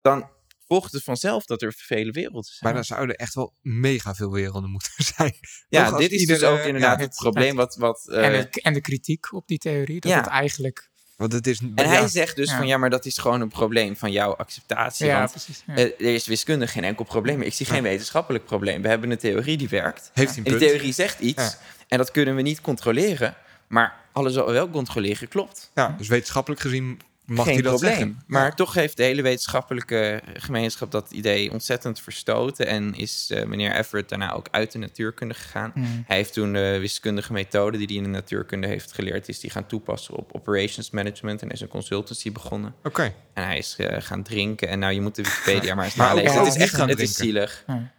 dan 0.00 0.30
volgt 0.66 0.92
het 0.92 1.02
vanzelf 1.02 1.44
dat 1.44 1.62
er 1.62 1.72
vele 1.72 2.10
werelden 2.10 2.42
zijn. 2.44 2.58
Maar 2.60 2.72
dan 2.74 2.84
zouden 2.84 3.16
echt 3.16 3.34
wel 3.34 3.56
mega 3.60 4.14
veel 4.14 4.32
werelden 4.32 4.70
moeten 4.70 4.92
zijn. 5.16 5.34
ja, 5.68 5.96
dit 5.96 6.12
is 6.12 6.26
dus 6.26 6.42
ook 6.42 6.58
inderdaad 6.58 6.98
ja, 6.98 7.04
het 7.04 7.14
probleem 7.14 7.56
wat... 7.56 7.74
wat 7.76 8.08
eh, 8.08 8.24
en, 8.26 8.48
de, 8.50 8.60
en 8.60 8.72
de 8.72 8.80
kritiek 8.80 9.32
op 9.32 9.46
die 9.46 9.58
theorie, 9.58 10.00
dat 10.00 10.10
Ja. 10.10 10.18
het 10.18 10.26
eigenlijk... 10.26 10.87
Want 11.18 11.32
het 11.32 11.46
is. 11.46 11.58
en 11.58 11.72
ja, 11.74 11.82
hij 11.84 12.08
zegt 12.08 12.36
dus 12.36 12.50
Ja. 12.50 12.56
van 12.56 12.66
ja, 12.66 12.76
maar 12.78 12.90
dat 12.90 13.04
is 13.06 13.18
gewoon 13.18 13.40
een 13.40 13.48
probleem 13.48 13.96
van 13.96 14.12
jouw 14.12 14.36
acceptatie. 14.36 15.06
Ja, 15.06 15.18
want 15.18 15.30
precies. 15.30 15.62
ja. 15.66 15.74
eh, 15.74 15.84
er 15.84 16.14
is 16.14 16.26
wiskundig 16.26 16.72
geen 16.72 16.84
enkel 16.84 17.04
probleem. 17.04 17.42
Ik 17.42 17.54
zie 17.54 17.66
geen 17.66 17.82
wetenschappelijk 17.82 18.44
probleem. 18.44 18.82
We 18.82 18.88
hebben 18.88 19.10
een 19.10 19.18
theorie 19.18 19.56
die 19.56 19.68
werkt. 19.68 20.10
heeft 20.14 20.30
En 20.32 20.36
een 20.38 20.42
die 20.44 20.52
punt. 20.56 20.70
theorie 20.70 20.92
zegt 20.92 21.20
iets. 21.20 21.42
Ja. 21.42 21.54
En 21.88 21.98
dat 21.98 22.10
kunnen 22.10 22.34
we 22.36 22.42
niet 22.42 22.60
controleren. 22.60 23.34
Maar 23.66 23.94
alles 24.12 24.34
wat 24.34 24.46
we 24.46 24.52
wel 24.52 24.70
controleren 24.70 25.28
klopt. 25.28 25.70
Ja, 25.74 25.94
dus 25.98 26.08
wetenschappelijk 26.08 26.60
gezien 26.60 27.00
mag 27.28 27.44
Geen 27.44 27.54
hij 27.54 27.62
dat 27.62 27.72
probleem. 27.72 27.96
zeggen. 27.98 28.22
Maar 28.26 28.54
toch 28.54 28.74
heeft 28.74 28.96
de 28.96 29.02
hele 29.02 29.22
wetenschappelijke 29.22 30.22
gemeenschap 30.34 30.90
dat 30.90 31.10
idee 31.10 31.52
ontzettend 31.52 32.00
verstoten. 32.00 32.66
En 32.66 32.94
is 32.94 33.30
eh, 33.30 33.44
meneer 33.44 33.72
Everett 33.76 34.08
daarna 34.08 34.32
ook 34.32 34.48
uit 34.50 34.72
de 34.72 34.78
natuurkunde 34.78 35.34
gegaan. 35.34 35.72
Mm. 35.74 36.04
Hij 36.06 36.16
heeft 36.16 36.32
toen 36.32 36.52
de 36.52 36.76
wiskundige 36.80 37.32
methode 37.32 37.78
die 37.78 37.86
hij 37.86 37.96
in 37.96 38.02
de 38.02 38.08
natuurkunde 38.08 38.66
heeft 38.66 38.92
geleerd, 38.92 39.28
is 39.28 39.40
die 39.40 39.50
gaan 39.50 39.66
toepassen 39.66 40.14
op 40.14 40.34
operations 40.34 40.90
management. 40.90 41.42
En 41.42 41.50
is 41.50 41.60
een 41.60 41.68
consultancy 41.68 42.32
begonnen. 42.32 42.74
Oké. 42.84 43.12
En 43.34 43.44
hij 43.44 43.58
is 43.58 43.74
eh, 43.78 43.96
gaan 44.02 44.22
drinken. 44.22 44.68
En 44.68 44.78
nou, 44.78 44.92
je 44.92 45.00
moet 45.00 45.14
de 45.14 45.22
Wikipedia 45.28 45.74
maar 45.74 45.84
eens 45.84 45.94
Maar 45.94 46.14
nalezen. 46.14 46.38
het 46.38 46.46
is 46.46 46.56
echt 46.62 46.74
gaan 46.74 46.88
het 46.88 47.00
is 47.00 47.14
zielig. 47.14 47.64
Ja. 47.66 47.96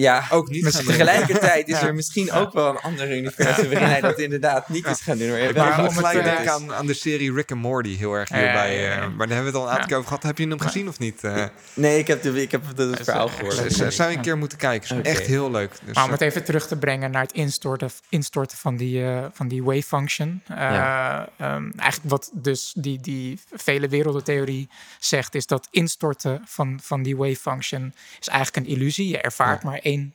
Ja, 0.00 0.26
Ook 0.30 0.48
niet 0.48 0.66
gaan 0.66 0.84
Tegelijkertijd 0.84 1.68
is 1.68 1.80
Ja. 1.80 1.86
er 1.86 1.94
misschien 1.94 2.32
ook 2.32 2.52
wel 2.52 2.68
een 2.68 2.76
ander 2.80 3.16
universum 3.16 3.68
waarin 3.70 3.88
hij 3.88 4.00
dat 4.00 4.18
inderdaad 4.18 4.68
niet 4.68 4.86
is 4.86 5.00
gaan 5.00 5.18
doen. 5.18 5.28
Maar 5.30 5.52
maar 5.54 5.86
om 5.88 5.94
gelijk 5.94 6.18
eh, 6.18 6.24
denken 6.24 6.52
aan, 6.52 6.72
aan 6.74 6.86
de 6.86 6.94
serie 6.94 7.32
Rick 7.32 7.50
and 7.52 7.60
Morty 7.60 7.96
heel 7.96 8.12
erg 8.14 8.28
hierbij. 8.28 8.74
ja, 8.74 8.80
ja, 8.88 8.94
ja. 8.94 9.02
eh, 9.02 9.08
maar 9.16 9.26
daar 9.26 9.36
hebben 9.36 9.52
we 9.52 9.58
het 9.58 9.58
al 9.58 9.62
een 9.62 9.68
aantal 9.68 9.80
Ja. 9.80 9.86
keer 9.86 9.96
over 9.96 10.08
gehad. 10.08 10.22
Heb 10.22 10.38
je 10.38 10.48
hem 10.48 10.60
gezien 10.60 10.88
of 10.88 10.98
niet? 10.98 11.24
Eh, 11.24 11.44
Nee, 11.74 11.98
ik 11.98 12.06
heb, 12.06 12.22
de, 12.22 12.42
ik 12.42 12.50
heb 12.50 12.62
het, 12.76 13.00
verhaal 13.02 13.28
gehoord. 13.28 13.54
zou 13.94 14.10
je 14.10 14.16
een 14.16 14.22
keer 14.22 14.38
moeten 14.38 14.58
kijken. 14.58 15.00
Is 15.04 15.10
echt 15.12 15.26
heel 15.26 15.50
leuk. 15.50 15.70
Dus, 15.84 15.94
Maar 15.94 16.04
om 16.04 16.10
eh, 16.10 16.18
het 16.18 16.26
even 16.28 16.44
terug 16.44 16.66
te 16.66 16.76
brengen 16.76 17.10
naar 17.10 17.22
het 17.22 17.32
instorten, 17.32 17.90
instorten 18.08 18.58
van, 18.58 18.76
die, 18.76 19.04
eh, 19.04 19.24
van 19.32 19.48
die 19.48 19.62
wave 19.62 19.82
function. 19.82 20.42
Eh, 20.48 20.56
Ja. 20.56 21.28
ehm, 21.38 21.70
eigenlijk 21.76 22.10
wat 22.10 22.30
dus 22.32 22.72
die, 22.76 23.00
die 23.00 23.40
vele 23.52 23.88
wereldentheorie 23.88 24.68
zegt, 24.98 25.34
is 25.34 25.46
dat 25.46 25.68
instorten 25.70 26.42
van, 26.46 26.80
van 26.82 27.02
die 27.02 27.16
wave 27.16 27.36
function 27.36 27.94
is 28.20 28.28
eigenlijk 28.28 28.66
een 28.66 28.72
illusie. 28.74 29.08
Je 29.08 29.20
ervaart 29.20 29.62
maar 29.62 29.78
één. 29.88 30.14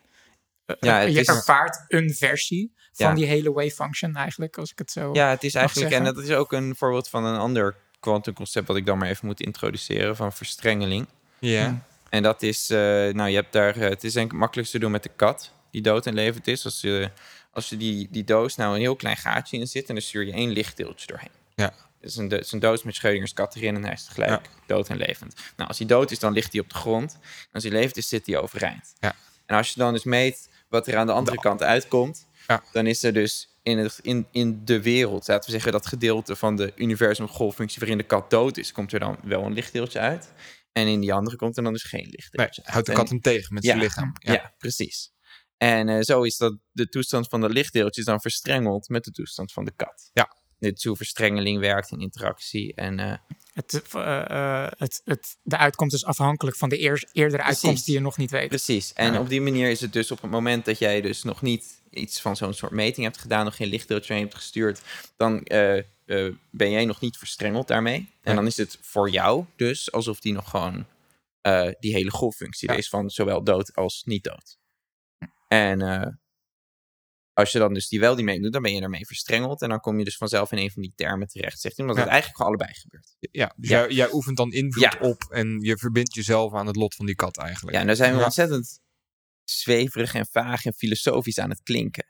eh, 0.65 0.75
Ja, 0.79 0.99
het 0.99 1.13
je 1.13 1.19
is- 1.19 1.27
ervaart 1.27 1.85
een 1.87 2.13
versie 2.13 2.73
van 2.93 3.07
Ja. 3.07 3.13
die 3.13 3.25
hele 3.25 3.51
wave 3.51 3.71
function 3.71 4.15
eigenlijk, 4.15 4.57
als 4.57 4.71
ik 4.71 4.77
het 4.77 4.91
zo. 4.91 5.09
Ja, 5.13 5.29
het 5.29 5.43
is 5.43 5.55
eigenlijk, 5.55 5.91
en 5.91 6.03
dat 6.03 6.17
is 6.17 6.31
ook 6.31 6.51
een 6.51 6.75
voorbeeld 6.75 7.07
van 7.09 7.25
een 7.25 7.37
ander 7.39 7.75
kwantumconcept 7.99 8.67
wat 8.67 8.77
ik 8.77 8.85
dan 8.85 8.97
maar 8.97 9.07
even 9.09 9.25
moet 9.27 9.41
introduceren, 9.41 10.15
van 10.15 10.33
verstrengeling. 10.33 11.07
ja. 11.39 11.85
En 12.09 12.23
dat 12.23 12.41
is, 12.41 12.69
eh, 12.69 12.77
nou, 12.77 13.29
je 13.29 13.35
hebt 13.35 13.53
daar, 13.53 13.75
eh, 13.75 13.89
het 13.89 14.03
is 14.03 14.13
denk 14.13 14.25
ik 14.25 14.31
het 14.31 14.39
makkelijkste 14.39 14.77
te 14.77 14.83
doen 14.83 14.91
met 14.91 15.03
de 15.03 15.11
kat 15.15 15.51
die 15.71 15.81
dood 15.81 16.05
en 16.05 16.13
levend 16.13 16.47
is. 16.47 16.65
Als 16.65 16.81
je, 16.81 17.11
als 17.51 17.69
je 17.69 17.77
die, 17.77 18.07
die 18.11 18.23
doos 18.23 18.55
nou 18.55 18.73
een 18.75 18.79
heel 18.79 18.95
klein 18.95 19.17
gaatje 19.17 19.57
in 19.57 19.67
zit 19.67 19.87
en 19.87 19.93
dan 19.93 20.03
stuur 20.03 20.25
je 20.25 20.31
één 20.31 20.49
lichtdeeltje 20.51 21.07
doorheen. 21.07 21.31
Ja. 21.55 21.65
Het 21.99 22.09
is 22.11 22.15
een, 22.15 22.27
do- 22.27 22.35
het 22.35 22.45
is 22.45 22.51
een 22.51 22.59
doos 22.59 22.83
met 22.83 22.95
Schrödinger's 22.95 23.33
kat 23.33 23.55
erin 23.55 23.75
en 23.75 23.83
hij 23.83 23.93
is 23.93 24.03
tegelijk 24.05 24.49
dood 24.65 24.89
en 24.89 24.97
levend. 24.97 25.35
Nou, 25.55 25.69
als 25.69 25.77
hij 25.77 25.87
dood 25.87 26.11
is, 26.11 26.19
dan 26.19 26.33
ligt 26.33 26.51
hij 26.51 26.61
op 26.61 26.69
de 26.69 26.75
grond. 26.75 27.17
En 27.21 27.49
als 27.53 27.63
hij 27.63 27.71
levend 27.71 27.97
is, 27.97 28.07
zit 28.07 28.25
hij 28.25 28.37
overeind. 28.37 28.93
Ja. 28.99 29.13
En 29.45 29.55
als 29.57 29.69
je 29.73 29.79
dan 29.79 29.93
dus 29.93 30.03
meet 30.03 30.49
wat 30.69 30.87
er 30.87 30.97
aan 30.97 31.07
de 31.07 31.13
andere 31.13 31.37
kant 31.37 31.63
uitkomt, 31.63 32.27
Ja. 32.47 32.63
dan 32.71 32.87
is 32.87 33.03
er 33.03 33.13
dus 33.13 33.57
in, 33.63 33.77
het, 33.77 33.99
in, 34.01 34.27
in 34.31 34.65
de 34.65 34.81
wereld, 34.81 35.27
laten 35.27 35.45
we 35.45 35.51
zeggen 35.51 35.71
dat 35.71 35.85
gedeelte 35.85 36.35
van 36.35 36.55
de 36.55 36.71
universum-golffunctie 36.75 37.79
waarin 37.79 37.97
de 37.97 38.03
kat 38.03 38.29
dood 38.29 38.57
is, 38.57 38.71
komt 38.71 38.93
er 38.93 38.99
dan 38.99 39.17
wel 39.23 39.43
een 39.45 39.53
lichtdeeltje 39.53 39.99
uit. 39.99 40.31
En 40.71 40.87
in 40.87 40.99
die 40.99 41.13
andere 41.13 41.35
komt 41.35 41.57
er 41.57 41.63
dan 41.63 41.73
dus 41.73 41.83
geen 41.83 42.01
Nee, 42.01 42.09
lichtdeeltje 42.11 42.61
uit. 42.63 42.71
houdt 42.73 42.85
de 42.85 42.91
En- 42.91 42.97
kat 42.97 43.09
hem 43.09 43.21
tegen 43.21 43.53
met 43.53 43.65
zijn 43.65 43.77
lichaam. 43.79 44.11
ja. 44.19 44.53
precies. 44.57 45.11
En 45.57 45.89
eh, 45.89 46.01
zo 46.01 46.21
is 46.23 46.37
dat 46.37 46.57
de 46.71 46.89
toestand 46.89 47.27
van 47.27 47.41
de 47.41 47.49
lichtdeeltjes 47.49 48.05
dan 48.05 48.21
verstrengeld 48.21 48.89
met 48.89 49.03
de 49.03 49.11
toestand 49.11 49.51
van 49.51 49.65
de 49.65 49.71
kat. 49.75 50.09
Ja. 50.13 50.35
Dit 50.63 50.77
is 50.77 50.83
hoe 50.83 50.95
verstrengeling 50.95 51.59
werkt 51.59 51.91
in 51.91 51.99
interactie. 52.01 52.73
En 52.75 52.99
eh, 52.99 53.17
Het, 53.53 53.81
eh, 53.93 54.29
eh, 54.29 54.71
het, 54.77 55.01
het, 55.05 55.37
de 55.43 55.57
uitkomst 55.57 55.95
is 55.95 56.05
afhankelijk 56.05 56.57
van 56.57 56.69
de 56.69 56.77
eers- 56.77 57.05
eerdere 57.11 57.43
uitkomst 57.43 57.85
die 57.85 57.93
je 57.93 57.99
nog 58.01 58.17
niet 58.17 58.31
weet. 58.31 58.47
precies. 58.47 58.93
En 58.93 59.13
Ja. 59.13 59.19
op 59.19 59.29
die 59.29 59.41
manier 59.41 59.69
is 59.69 59.81
het 59.81 59.93
dus 59.93 60.11
op 60.11 60.21
het 60.21 60.31
moment 60.31 60.65
dat 60.65 60.79
jij 60.79 61.01
dus 61.01 61.23
nog 61.23 61.41
niet 61.41 61.81
iets 61.89 62.21
van 62.21 62.35
zo'n 62.35 62.53
soort 62.53 62.71
meting 62.71 63.05
hebt 63.05 63.17
gedaan, 63.17 63.45
nog 63.45 63.55
geen 63.55 63.67
lichtdeeltje 63.67 64.13
hebt 64.13 64.35
gestuurd, 64.35 64.81
dan 65.17 65.43
ben 66.51 66.71
jij 66.71 66.85
nog 66.85 66.99
niet 67.01 67.17
verstrengeld 67.17 67.67
daarmee. 67.67 67.95
En 68.21 68.31
Ja. 68.31 68.33
dan 68.33 68.45
is 68.45 68.57
het 68.57 68.77
voor 68.81 69.09
jou 69.09 69.45
dus 69.55 69.91
alsof 69.91 70.19
die 70.19 70.33
nog 70.33 70.49
gewoon 70.49 70.85
die 71.79 71.93
hele 71.93 72.11
golffunctie 72.11 72.71
Ja. 72.71 72.77
is 72.77 72.89
van 72.89 73.09
zowel 73.09 73.43
dood 73.43 73.75
als 73.75 74.03
niet 74.05 74.23
dood. 74.23 74.57
En 75.47 75.81
eh, 75.81 76.07
als 77.33 77.51
je 77.51 77.59
dan 77.59 77.73
dus 77.73 77.87
die 77.87 77.99
wel 77.99 78.15
die 78.15 78.25
mee 78.25 78.41
doet, 78.41 78.53
dan 78.53 78.61
ben 78.61 78.73
je 78.73 78.79
daarmee 78.79 79.05
verstrengeld. 79.05 79.61
En 79.61 79.69
dan 79.69 79.79
kom 79.79 79.97
je 79.97 80.03
dus 80.03 80.17
vanzelf 80.17 80.51
in 80.51 80.57
een 80.57 80.71
van 80.71 80.81
die 80.81 80.93
termen 80.95 81.27
terecht, 81.27 81.59
zegt 81.59 81.77
hij. 81.77 81.85
Omdat 81.85 82.01
het 82.03 82.11
eigenlijk 82.11 82.41
gewoon 82.41 82.55
allebei 82.57 82.79
gebeurt. 82.79 83.15
Ja, 83.19 83.53
dus 83.57 83.69
Ja. 83.69 83.79
Jij, 83.79 83.89
jij 83.95 84.11
oefent 84.13 84.37
dan 84.37 84.51
invloed 84.51 84.83
Ja. 84.83 84.97
op 84.99 85.23
en 85.29 85.59
je 85.61 85.77
verbindt 85.77 86.13
jezelf 86.15 86.53
aan 86.53 86.67
het 86.67 86.75
lot 86.75 86.95
van 86.95 87.05
die 87.05 87.15
kat 87.15 87.37
eigenlijk. 87.37 87.73
Ja, 87.75 87.81
en 87.81 87.87
daar 87.87 87.95
zijn 87.95 88.17
we 88.17 88.23
ontzettend 88.23 88.79
zweverig 89.43 90.13
en 90.13 90.25
vaag 90.31 90.65
en 90.65 90.73
filosofisch 90.73 91.39
aan 91.39 91.49
het 91.49 91.61
klinken. 91.63 92.05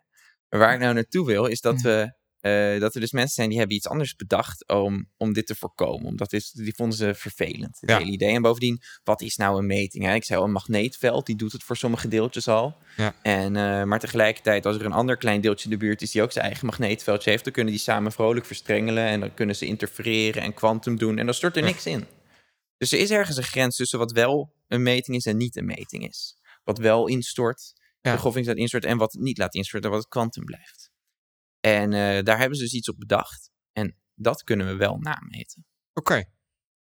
Maar 0.49 0.59
waar 0.59 0.73
ik 0.73 0.79
nou 0.79 0.93
naartoe 0.93 1.25
wil, 1.25 1.45
is 1.45 1.61
dat 1.61 1.75
Mm. 1.75 1.81
we... 1.81 2.21
eh, 2.43 2.79
dat 2.79 2.95
er 2.95 3.01
dus 3.01 3.11
mensen 3.11 3.33
zijn 3.33 3.49
die 3.49 3.57
hebben 3.57 3.75
iets 3.77 3.87
anders 3.87 4.15
bedacht 4.15 4.67
om, 4.67 5.09
om 5.17 5.33
dit 5.33 5.47
te 5.47 5.55
voorkomen. 5.55 6.05
Omdat 6.05 6.33
is, 6.33 6.51
die 6.51 6.75
vonden 6.75 6.97
ze 6.97 7.13
vervelend, 7.15 7.77
het 7.79 7.89
Ja. 7.89 7.97
hele 7.97 8.11
idee. 8.11 8.33
En 8.35 8.41
bovendien, 8.41 8.81
wat 9.03 9.21
is 9.21 9.35
nou 9.35 9.57
een 9.57 9.65
meting? 9.65 10.03
Hè? 10.03 10.13
Ik 10.13 10.23
zei 10.23 10.39
al, 10.39 10.45
een 10.45 10.51
magneetveld, 10.51 11.25
die 11.25 11.35
doet 11.35 11.51
het 11.51 11.63
voor 11.63 11.77
sommige 11.77 12.07
deeltjes 12.07 12.47
al. 12.47 12.77
Ja. 12.97 13.15
En, 13.21 13.55
eh, 13.55 13.83
maar 13.83 13.99
tegelijkertijd, 13.99 14.65
als 14.65 14.75
er 14.75 14.85
een 14.85 14.91
ander 14.91 15.17
klein 15.17 15.41
deeltje 15.41 15.63
in 15.65 15.69
de 15.71 15.77
buurt 15.77 16.01
is 16.01 16.11
die 16.11 16.21
ook 16.21 16.31
zijn 16.31 16.45
eigen 16.45 16.65
magneetveldje 16.65 17.29
heeft, 17.29 17.43
dan 17.43 17.53
kunnen 17.53 17.73
die 17.73 17.81
samen 17.81 18.11
vrolijk 18.11 18.45
verstrengelen 18.45 19.03
en 19.05 19.19
dan 19.19 19.33
kunnen 19.33 19.55
ze 19.55 19.65
interfereren 19.65 20.41
en 20.41 20.53
kwantum 20.53 20.97
doen 20.97 21.17
en 21.17 21.25
dan 21.25 21.33
stort 21.35 21.57
er 21.57 21.63
niks 21.63 21.85
in. 21.85 22.05
Dus 22.77 22.91
er 22.91 22.99
is 22.99 23.11
ergens 23.11 23.37
een 23.37 23.43
grens 23.43 23.75
tussen 23.75 23.99
wat 23.99 24.11
wel 24.11 24.53
een 24.67 24.83
meting 24.83 25.17
is 25.17 25.25
en 25.25 25.37
niet 25.37 25.55
een 25.55 25.65
meting 25.65 26.07
is. 26.07 26.35
Wat 26.63 26.77
wel 26.77 27.07
instort, 27.07 27.73
Ja. 28.01 28.11
de 28.11 28.17
golfing 28.17 28.45
laat 28.45 28.55
instorten 28.57 28.89
en 28.89 28.97
wat 28.97 29.13
niet 29.13 29.37
laat 29.37 29.53
instorten, 29.55 29.89
wat 29.89 29.99
het 29.99 30.09
kwantum 30.09 30.45
blijft. 30.45 30.82
En 31.65 31.93
eh, 31.93 32.23
daar 32.23 32.37
hebben 32.39 32.57
ze 32.57 32.63
dus 32.63 32.73
iets 32.73 32.89
op 32.89 32.97
bedacht. 32.99 33.51
En 33.73 33.95
dat 34.15 34.43
kunnen 34.43 34.67
we 34.67 34.75
wel 34.75 34.97
nameten. 34.97 35.65
Oké, 35.93 36.23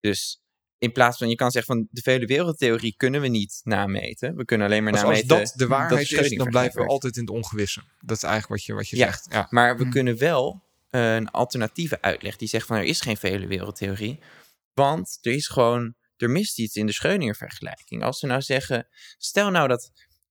Dus 0.00 0.42
in 0.78 0.92
plaats 0.92 1.18
van, 1.18 1.28
je 1.28 1.34
kan 1.34 1.50
zeggen 1.50 1.74
van 1.74 1.88
de 1.90 2.00
vele 2.02 2.26
wereldtheorie 2.26 2.94
kunnen 2.96 3.20
we 3.20 3.28
niet 3.28 3.60
nameten. 3.64 4.36
We 4.36 4.44
kunnen 4.44 4.66
alleen 4.66 4.82
maar 4.82 4.92
dus 4.92 5.02
als 5.02 5.10
nameten. 5.10 5.36
dat 5.38 5.52
de 5.56 5.66
waarheid 5.66 6.10
is, 6.12 6.36
dan 6.36 6.48
blijven 6.48 6.82
we 6.82 6.88
altijd 6.88 7.16
in 7.16 7.22
het 7.22 7.30
ongewisse. 7.30 7.82
Dat 8.00 8.16
is 8.16 8.22
eigenlijk 8.22 8.52
wat 8.54 8.64
je, 8.64 8.74
wat 8.74 8.88
je 8.88 8.96
Ja. 8.96 9.06
zegt. 9.06 9.26
Ja. 9.30 9.46
Maar 9.50 9.76
we 9.76 9.82
Hmm. 9.82 9.92
kunnen 9.92 10.18
wel 10.18 10.62
eh, 10.90 11.14
een 11.14 11.30
alternatieve 11.30 12.00
uitleg 12.02 12.36
die 12.36 12.48
zegt 12.48 12.66
van 12.66 12.76
er 12.76 12.82
is 12.84 13.00
geen 13.00 13.16
vele 13.16 13.46
wereldtheorie. 13.46 14.18
Want 14.74 15.18
er 15.22 15.32
is 15.32 15.48
gewoon, 15.48 15.94
er 16.16 16.30
mist 16.30 16.58
iets 16.58 16.74
in 16.76 16.86
de 16.86 16.92
Schrödinger 16.92 17.36
vergelijking. 17.36 18.02
Als 18.02 18.20
we 18.20 18.26
nou 18.26 18.42
zeggen, 18.42 18.88
stel 19.18 19.50
nou 19.50 19.68
dat 19.68 19.90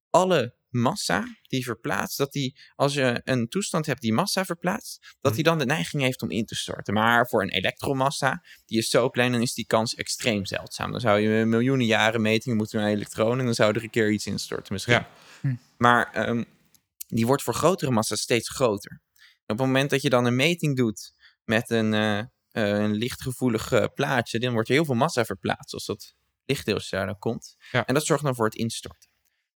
alle 0.10 0.56
massa 0.72 1.38
die 1.42 1.64
verplaatst, 1.64 2.18
dat 2.18 2.32
die, 2.32 2.60
als 2.76 2.94
je 2.94 3.22
een 3.24 3.48
toestand 3.48 3.86
hebt 3.86 4.02
die 4.02 4.14
massa 4.14 4.46
verplaatst, 4.46 5.16
dat 5.22 5.36
die 5.36 5.44
dan 5.44 5.58
de 5.58 5.66
neiging 5.66 6.02
heeft 6.02 6.22
om 6.22 6.32
in 6.32 6.46
te 6.46 6.56
storten. 6.56 6.94
Maar 6.94 7.28
voor 7.28 7.42
een 7.42 7.50
elektromassa, 7.50 8.44
die 8.66 8.78
is 8.78 8.90
zo 8.90 9.10
klein, 9.10 9.32
dan 9.32 9.42
is 9.42 9.54
die 9.54 9.66
kans 9.66 9.96
extreem 9.96 10.46
zeldzaam. 10.46 10.92
Dan 10.92 11.00
zou 11.00 11.20
je 11.20 11.46
miljoenen 11.46 11.86
jaren 11.86 12.22
metingen 12.22 12.58
moeten 12.58 12.80
naar 12.80 12.90
elektronen 12.90 13.40
en 13.40 13.46
dan 13.46 13.54
zou 13.54 13.76
er 13.76 13.84
een 13.84 13.90
keer 13.90 14.12
iets 14.12 14.26
instorten 14.26 14.74
misschien. 14.74 14.94
Ja. 14.94 15.10
Hm. 15.42 15.56
Maar 15.78 16.12
ehm, 16.14 16.44
die 17.08 17.26
wordt 17.26 17.44
voor 17.44 17.54
grotere 17.54 17.92
massa 17.92 18.16
steeds 18.16 18.50
groter. 18.50 19.02
En 19.46 19.58
op 19.58 19.58
het 19.58 19.68
moment 19.68 19.90
dat 19.90 20.02
je 20.02 20.10
dan 20.10 20.26
een 20.26 20.36
meting 20.36 20.76
doet 20.76 21.14
met 21.44 21.70
een, 21.70 21.94
eh, 21.94 22.20
eh, 22.20 22.26
een 22.52 22.94
lichtgevoelig 22.94 23.72
eh, 23.72 23.86
plaatje, 23.94 24.40
dan 24.40 24.54
wordt 24.54 24.70
er 24.70 24.76
heel 24.76 24.86
veel 24.86 24.96
massa 24.96 25.26
verplaatst 25.26 25.74
als 25.74 25.86
dat 25.86 26.16
lichtdeeltje 26.46 26.96
daar 26.96 27.06
dan 27.06 27.20
komt. 27.20 27.56
Ja. 27.72 27.86
En 27.86 27.94
dat 27.94 28.06
zorgt 28.06 28.24
dan 28.24 28.36
voor 28.36 28.46
het 28.46 28.56
instorten. 28.56 29.10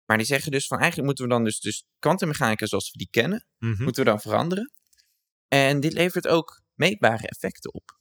Maar 0.05 0.17
die 0.17 0.25
zeggen 0.25 0.51
dus 0.51 0.67
van 0.67 0.77
eigenlijk 0.77 1.07
moeten 1.07 1.25
we 1.25 1.31
dan 1.31 1.43
dus, 1.43 1.59
dus 1.59 1.85
kwantummechanica 1.99 2.65
zoals 2.65 2.91
we 2.91 2.97
die 2.97 3.09
kennen, 3.11 3.45
Mhm. 3.57 3.83
moeten 3.83 4.03
we 4.03 4.09
dan 4.09 4.21
veranderen. 4.21 4.71
En 5.47 5.79
dit 5.79 5.93
levert 5.93 6.27
ook 6.27 6.61
meetbare 6.73 7.27
effecten 7.27 7.73
op. 7.73 7.99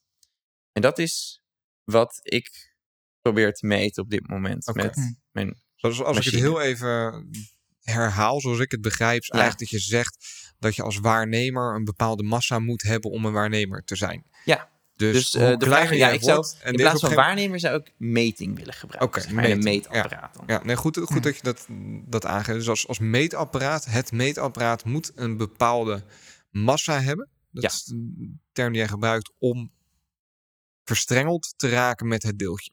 En 0.72 0.82
dat 0.82 0.98
is 0.98 1.42
wat 1.84 2.20
ik 2.22 2.74
probeer 3.20 3.52
te 3.52 3.66
meten 3.66 4.02
op 4.02 4.10
dit 4.10 4.28
moment 4.28 4.70
met 4.74 4.94
Hm. 4.94 5.12
mijn 5.30 5.62
Dus 5.76 6.02
als 6.02 6.16
ik 6.18 6.24
het 6.24 6.34
heel 6.34 6.60
even 6.60 7.30
herhaal 7.80 8.40
zoals 8.40 8.58
ik 8.58 8.70
het 8.70 8.80
begrijp, 8.80 9.20
is 9.20 9.26
Ja. 9.26 9.32
eigenlijk 9.32 9.70
dat 9.70 9.80
je 9.80 9.86
zegt 9.88 10.26
dat 10.58 10.74
je 10.76 10.82
als 10.82 10.98
waarnemer 10.98 11.74
een 11.74 11.84
bepaalde 11.84 12.22
massa 12.22 12.58
moet 12.58 12.82
hebben 12.82 13.10
om 13.10 13.24
een 13.24 13.32
waarnemer 13.32 13.84
te 13.84 13.96
zijn. 13.96 14.26
Ja. 14.44 14.72
Dus, 14.96 15.30
Dus, 15.30 15.34
eh, 15.42 15.56
de 15.58 15.64
vraag, 15.66 15.94
ja, 15.94 16.10
ik 16.10 16.22
zou 16.22 16.46
in 16.64 16.74
plaats 16.74 17.00
van 17.00 17.08
gegeven- 17.08 17.16
waarnemer 17.16 17.60
zou 17.60 17.76
ik 17.80 17.92
meting 17.96 18.56
willen 18.56 18.74
gebruiken. 18.74 19.22
Oké, 19.22 19.46
een 19.48 19.62
meetapparaat 19.62 20.34
dan. 20.34 20.44
Ja, 20.46 20.64
nee, 20.64 20.76
goed, 20.76 20.98
goed 20.98 21.22
dat 21.22 21.36
je 21.36 21.42
dat, 21.42 21.66
dat 22.06 22.26
aangeeft. 22.26 22.58
Dus 22.58 22.68
als, 22.68 22.86
als 22.88 22.98
meetapparaat, 22.98 23.84
het 23.84 24.12
meetapparaat 24.12 24.84
moet 24.84 25.12
een 25.14 25.36
bepaalde 25.36 26.02
massa 26.50 27.00
hebben. 27.00 27.28
Dat 27.50 27.62
Ja. 27.62 27.68
is 27.68 27.84
de 27.84 28.34
term 28.52 28.68
die 28.68 28.78
jij 28.78 28.88
gebruikt 28.88 29.32
om 29.38 29.72
verstrengeld 30.84 31.54
te 31.56 31.68
raken 31.68 32.08
met 32.08 32.22
het 32.22 32.38
deeltje. 32.38 32.72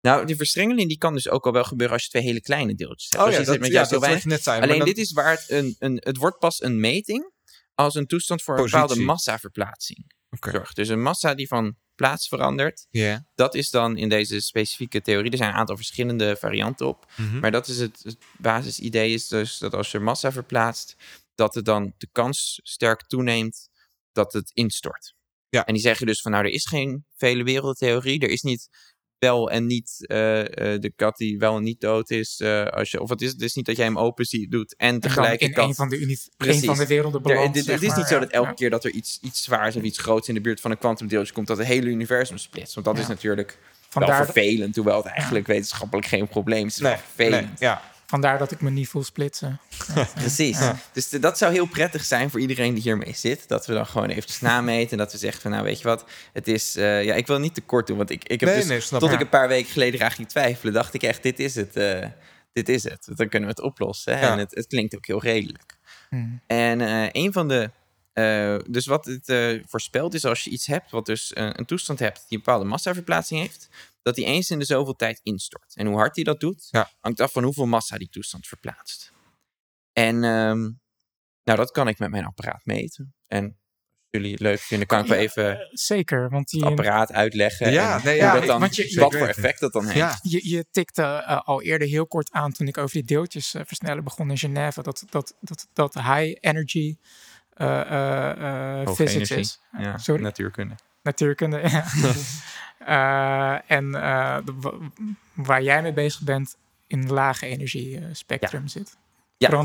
Nou, 0.00 0.26
die 0.26 0.36
verstrengeling 0.36 0.88
die 0.88 0.98
kan 0.98 1.12
dus 1.14 1.28
ook 1.28 1.46
al 1.46 1.52
wel 1.52 1.64
gebeuren 1.64 1.94
als 1.94 2.04
je 2.04 2.10
twee 2.10 2.22
hele 2.22 2.40
kleine 2.40 2.74
deeltjes 2.74 3.10
hebt. 3.10 3.22
Oh 3.24 3.30
ja, 3.30 3.42
dat, 3.42 3.58
met 3.58 3.70
ja, 3.72 3.84
dat 3.84 4.00
weinig. 4.00 4.24
net 4.24 4.44
maar 4.44 4.60
Alleen 4.62 4.78
dan- 4.78 4.86
dit 4.86 4.98
is 4.98 5.12
waar 5.12 5.30
het 5.30 5.50
een, 5.50 5.76
een... 5.78 5.96
Het 6.04 6.16
wordt 6.16 6.38
pas 6.38 6.62
een 6.62 6.80
meting 6.80 7.32
als 7.74 7.94
een 7.94 8.06
toestand 8.06 8.42
voor 8.42 8.54
een 8.54 8.60
Positie. 8.60 8.80
bepaalde 8.80 9.02
massaverplaatsing 9.02 10.14
Zorgt. 10.40 10.76
Dus 10.76 10.88
een 10.88 11.02
massa 11.02 11.34
die 11.34 11.48
van 11.48 11.76
plaats 11.94 12.28
verandert, 12.28 12.86
dat 13.34 13.54
is 13.54 13.70
dan 13.70 13.96
in 13.96 14.08
deze 14.08 14.40
specifieke 14.40 15.00
theorie. 15.00 15.30
Er 15.30 15.36
zijn 15.36 15.50
een 15.50 15.56
aantal 15.56 15.76
verschillende 15.76 16.36
varianten 16.36 16.86
op. 16.86 17.06
Mhm. 17.16 17.38
Maar 17.38 17.50
dat 17.50 17.68
is 17.68 17.78
het, 17.78 18.00
het 18.02 18.18
basisidee 18.38 19.12
is 19.12 19.28
dus 19.28 19.58
dat 19.58 19.74
als 19.74 19.90
je 19.90 19.98
massa 19.98 20.32
verplaatst, 20.32 20.96
dat 21.34 21.54
het 21.54 21.64
dan 21.64 21.94
de 21.98 22.08
kans 22.12 22.60
sterk 22.62 23.02
toeneemt 23.02 23.68
dat 24.12 24.32
het 24.32 24.50
instort. 24.54 25.14
Ja. 25.48 25.64
En 25.64 25.74
die 25.74 25.82
zeggen 25.82 26.06
dus 26.06 26.20
van 26.20 26.32
nou, 26.32 26.44
er 26.44 26.50
is 26.50 26.66
geen 26.66 27.06
vele 27.14 27.44
wereldtheorie. 27.44 28.20
Er 28.20 28.30
is 28.30 28.42
niet 28.42 28.68
wel 29.28 29.50
en 29.50 29.66
niet 29.66 29.96
eh, 30.06 30.40
eh, 30.74 30.80
de 30.80 30.92
kat 30.96 31.16
die 31.16 31.38
wel 31.38 31.56
en 31.56 31.62
niet 31.62 31.80
dood 31.80 32.10
is. 32.10 32.40
eh, 32.40 32.64
als 32.66 32.90
je, 32.90 33.00
of 33.00 33.08
het 33.08 33.22
is, 33.22 33.30
het 33.32 33.42
is 33.42 33.54
niet 33.54 33.66
dat 33.66 33.76
jij 33.76 33.84
hem 33.84 33.98
open 33.98 34.24
ziet, 34.24 34.50
doet 34.50 34.74
en 34.76 34.86
dan 34.86 34.94
in 34.94 35.00
tegelijkertijd... 35.00 35.68
een 35.68 35.74
van 35.74 35.88
de, 35.88 35.98
uni- 35.98 36.16
een 36.38 36.62
van 36.64 36.76
de 36.76 36.86
werelden 36.86 37.22
belandt. 37.22 37.56
het, 37.66 37.82
is 37.82 37.94
niet 37.94 38.06
zo 38.06 38.18
dat 38.18 38.30
elke 38.30 38.54
keer 38.54 38.70
dat 38.70 38.84
er 38.84 38.90
iets, 38.90 39.18
iets 39.22 39.42
zwaars 39.42 39.76
of 39.76 39.82
iets 39.82 39.98
groots 39.98 40.28
in 40.28 40.34
de 40.34 40.40
buurt 40.40 40.60
van 40.60 40.70
een 40.70 40.78
kwantumdeeltje 40.78 41.32
komt, 41.32 41.46
dat 41.46 41.58
het 41.58 41.66
hele 41.66 41.86
universum 41.86 42.38
splitst. 42.38 42.74
Want 42.74 42.86
dat 42.86 42.98
is 42.98 43.06
natuurlijk 43.06 43.58
wel 43.58 43.88
Vandaar, 43.88 44.24
vervelend, 44.24 44.74
hoewel 44.76 44.96
het 44.96 45.06
eigenlijk 45.06 45.46
wetenschappelijk 45.46 46.06
geen 46.06 46.28
probleem 46.28 46.66
is. 46.66 46.74
Het 46.78 46.82
is 46.84 46.88
Nee, 46.88 46.92
wel 46.92 47.00
vervelend. 47.14 47.46
nee, 47.60 47.68
ja. 47.68 47.82
Vandaar 48.06 48.38
dat 48.38 48.50
ik 48.50 48.60
me 48.60 48.70
niet 48.70 48.88
voel 48.88 49.04
splitsen. 49.04 49.60
Precies. 50.14 50.58
Dus 50.92 51.08
de- 51.08 51.18
dat 51.18 51.38
zou 51.38 51.52
heel 51.52 51.66
prettig 51.66 52.04
zijn 52.04 52.30
voor 52.30 52.40
iedereen 52.40 52.74
die 52.74 52.82
hiermee 52.82 53.14
zit. 53.14 53.48
Dat 53.48 53.66
we 53.66 53.72
dan 53.72 53.86
gewoon 53.86 54.08
eventjes 54.08 54.40
nameten. 54.40 54.90
En 54.90 54.98
dat 54.98 55.12
we 55.12 55.18
zeggen 55.18 55.42
van 55.42 55.50
nou 55.50 55.64
weet 55.64 55.78
je 55.78 55.84
wat. 55.88 56.04
Het 56.32 56.48
is, 56.48 56.76
eh, 56.76 57.04
ja 57.04 57.14
ik 57.14 57.26
wil 57.26 57.38
niet 57.38 57.54
te 57.54 57.60
kort 57.60 57.86
doen. 57.86 57.96
Want 57.96 58.10
ik, 58.10 58.22
ik 58.28 58.40
heb 58.40 58.48
Nee, 58.48 58.58
dus, 58.58 58.90
nee, 58.90 59.00
tot 59.00 59.08
ik. 59.08 59.14
ik 59.14 59.20
een 59.20 59.28
paar 59.28 59.48
weken 59.48 59.72
geleden 59.72 60.00
eraan 60.00 60.10
ging 60.12 60.28
twijfelen. 60.28 60.72
Dacht 60.74 60.94
ik 60.94 61.02
echt 61.02 61.22
dit 61.22 61.38
is 61.38 61.54
het. 61.54 61.76
eh, 61.76 62.06
dit 62.52 62.68
is 62.68 62.82
het. 62.84 63.08
Dan 63.14 63.28
kunnen 63.28 63.48
we 63.48 63.54
het 63.54 63.64
oplossen. 63.64 64.12
Ja. 64.18 64.32
En 64.32 64.38
het, 64.38 64.54
het 64.54 64.66
klinkt 64.66 64.96
ook 64.96 65.06
heel 65.06 65.22
redelijk. 65.22 65.76
Hmm. 66.10 66.40
En 66.46 66.80
eh, 66.80 67.08
een 67.12 67.32
van 67.32 67.48
de... 67.48 67.70
eh, 68.16 68.56
dus 68.68 68.86
wat 68.86 69.04
het 69.04 69.28
eh, 69.28 69.62
voorspelt 69.66 70.14
is 70.14 70.24
als 70.24 70.44
je 70.44 70.50
iets 70.50 70.66
hebt... 70.66 70.90
wat 70.90 71.06
dus 71.06 71.32
eh, 71.32 71.50
een 71.52 71.64
toestand 71.64 71.98
hebt 71.98 72.16
die 72.28 72.38
een 72.38 72.44
bepaalde 72.44 72.64
massaverplaatsing 72.64 73.40
heeft... 73.40 73.68
dat 74.02 74.14
die 74.14 74.24
eens 74.24 74.50
in 74.50 74.58
de 74.58 74.64
zoveel 74.64 74.96
tijd 74.96 75.20
instort. 75.22 75.72
En 75.76 75.86
hoe 75.86 75.96
hard 75.96 76.14
die 76.14 76.24
dat 76.24 76.40
doet... 76.40 76.68
Ja. 76.70 76.90
hangt 77.00 77.20
af 77.20 77.32
van 77.32 77.44
hoeveel 77.44 77.66
massa 77.66 77.98
die 77.98 78.08
toestand 78.08 78.46
verplaatst. 78.46 79.12
En 79.92 80.24
ehm, 80.24 80.60
nou, 81.44 81.58
dat 81.58 81.70
kan 81.70 81.88
ik 81.88 81.98
met 81.98 82.10
mijn 82.10 82.24
apparaat 82.24 82.64
meten. 82.64 83.14
En 83.26 83.44
als 83.44 83.54
jullie 84.10 84.30
het 84.32 84.40
leuk 84.40 84.60
vinden, 84.60 84.86
kan 84.86 85.00
ik 85.00 85.06
wel 85.06 85.18
even 85.18 85.68
Zeker, 85.72 86.28
want 86.30 86.48
die, 86.48 86.60
het 86.60 86.70
apparaat 86.70 87.12
uitleggen. 87.12 87.72
Ja, 87.72 87.98
en 87.98 88.04
nee, 88.04 88.16
ja, 88.16 88.32
dat 88.32 88.42
ik- 88.42 88.48
dan, 88.48 88.60
want 88.60 88.76
je- 88.76 89.00
wat 89.00 89.16
voor 89.16 89.26
effect 89.28 89.60
dat 89.60 89.72
dan 89.72 89.84
heeft. 89.84 89.96
Ja, 89.96 90.18
je, 90.22 90.48
je 90.48 90.66
tikte 90.70 91.24
al 91.24 91.62
eerder 91.62 91.88
heel 91.88 92.06
kort 92.06 92.30
aan 92.32 92.52
toen 92.52 92.68
ik 92.68 92.78
over 92.78 92.92
die 92.92 93.04
deeltjes 93.04 93.54
versnellen 93.64 94.04
begon 94.04 94.30
in 94.30 94.38
Genève. 94.38 94.82
Dat, 94.82 95.04
dat, 95.10 95.34
dat, 95.40 95.68
dat 95.72 95.94
high 95.94 96.36
energy 96.40 96.96
eh, 97.56 97.80
eh, 97.80 98.80
eh, 98.82 98.88
physics 98.88 99.12
energie. 99.14 99.36
is. 99.38 99.58
Ja, 99.78 99.98
Sorry? 99.98 100.22
natuurkunde. 100.22 100.74
natuurkunde. 101.02 101.60
ja. 101.68 101.84
Eh, 102.78 103.70
en 103.76 103.94
eh, 103.94 104.36
de- 104.44 104.78
waar 105.34 105.62
jij 105.62 105.82
mee 105.82 105.92
bezig 105.92 106.20
bent 106.20 106.56
in 106.86 107.08
lage 107.12 107.46
energie 107.46 107.96
eh, 107.98 108.04
spectrum 108.12 108.68
zit. 108.68 108.96
Ja, 109.38 109.50
eh, 109.50 109.58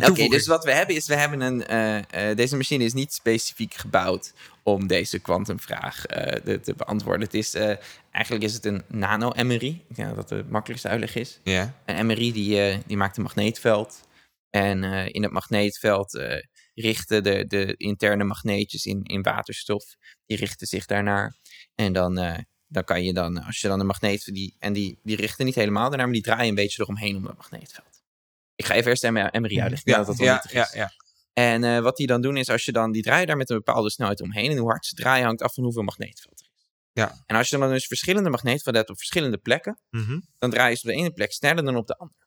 Oké, 0.10 0.28
dus 0.28 0.46
wat 0.46 0.64
we 0.64 0.72
hebben 0.72 0.96
is, 0.96 1.06
we 1.06 1.14
hebben 1.14 1.40
een, 1.40 1.66
eh, 1.66 2.30
eh, 2.30 2.36
deze 2.36 2.56
machine 2.56 2.84
is 2.84 2.92
niet 2.92 3.12
specifiek 3.12 3.74
gebouwd 3.74 4.32
om 4.62 4.86
deze 4.86 5.18
kwantumvraag 5.18 6.06
eh, 6.06 6.32
te, 6.40 6.60
te 6.60 6.74
beantwoorden. 6.76 7.22
Het 7.22 7.34
is, 7.34 7.54
eh, 7.54 7.76
eigenlijk 8.10 8.44
is 8.44 8.52
het 8.54 8.64
een 8.64 8.82
nano-MRI. 8.86 9.84
Ik 9.88 9.96
denk 9.96 10.08
dat 10.08 10.16
dat 10.16 10.28
de 10.28 10.44
makkelijkste 10.48 10.88
uitleg 10.88 11.14
is. 11.14 11.40
ja. 11.42 11.72
Een 11.84 12.06
MRI 12.06 12.32
die, 12.32 12.60
eh, 12.62 12.78
die 12.86 12.96
maakt 12.96 13.16
een 13.16 13.22
magneetveld. 13.22 14.00
En 14.50 14.84
eh, 14.84 15.06
in 15.08 15.22
het 15.22 15.32
magneetveld 15.32 16.14
eh, 16.14 16.42
richten 16.74 17.22
de, 17.22 17.46
de 17.46 17.74
interne 17.76 18.24
magneetjes 18.24 18.84
in, 18.84 19.02
in 19.02 19.22
waterstof, 19.22 19.96
die 20.26 20.36
richten 20.36 20.66
zich 20.66 20.86
daarnaar. 20.86 21.36
En 21.74 21.92
dan, 21.92 22.18
eh, 22.18 22.38
dan 22.66 22.84
kan 22.84 23.04
je 23.04 23.12
dan, 23.12 23.44
als 23.44 23.60
je 23.60 23.68
dan 23.68 23.80
een 23.80 23.86
magneet, 23.86 24.24
die, 24.24 24.56
en 24.58 24.72
die, 24.72 24.98
die 25.02 25.16
richten 25.16 25.44
niet 25.44 25.54
helemaal 25.54 25.88
daarnaar, 25.88 26.06
maar 26.06 26.14
die 26.14 26.24
draaien 26.24 26.48
een 26.48 26.54
beetje 26.54 26.82
eromheen 26.82 27.16
om 27.16 27.22
dat 27.22 27.36
magneetveld. 27.36 28.02
Ik 28.54 28.64
ga 28.64 28.74
even 28.74 28.90
eerst 28.90 29.02
de 29.02 29.10
MRI 29.10 29.60
uitleggen. 29.60 29.80
Ja, 29.84 29.96
dat 29.96 30.06
dat 30.06 30.16
wel 30.16 30.26
ja, 30.26 30.44
ja, 30.50 30.62
is. 30.62 30.72
ja. 30.72 30.90
En 31.32 31.82
wat 31.82 31.96
die 31.96 32.06
dan 32.06 32.20
doen 32.20 32.36
is, 32.36 32.48
als 32.48 32.64
je 32.64 32.72
dan, 32.72 32.92
die 32.92 33.02
draaien 33.02 33.26
daar 33.26 33.36
met 33.36 33.50
een 33.50 33.56
bepaalde 33.56 33.90
snelheid 33.90 34.20
omheen. 34.20 34.50
En 34.50 34.56
hoe 34.56 34.68
hard 34.68 34.86
ze 34.86 34.94
draaien 34.94 35.24
hangt 35.26 35.42
af 35.42 35.54
van 35.54 35.64
hoeveel 35.64 35.82
magneetveld 35.82 36.40
er 36.40 36.46
is. 36.56 36.68
Ja. 36.92 37.22
En 37.26 37.36
als 37.36 37.48
je 37.48 37.58
dan 37.58 37.68
dus 37.70 37.86
verschillende 37.86 38.30
magneetvelden 38.30 38.80
hebt 38.80 38.90
op 38.92 38.98
verschillende 38.98 39.38
plekken, 39.38 39.80
Mhm. 39.90 40.20
dan 40.38 40.50
draaien 40.50 40.76
ze 40.76 40.86
op 40.86 40.92
de 40.92 40.96
ene 40.98 41.10
plek 41.10 41.32
sneller 41.32 41.64
dan 41.64 41.76
op 41.76 41.86
de 41.86 41.96
andere. 41.96 42.26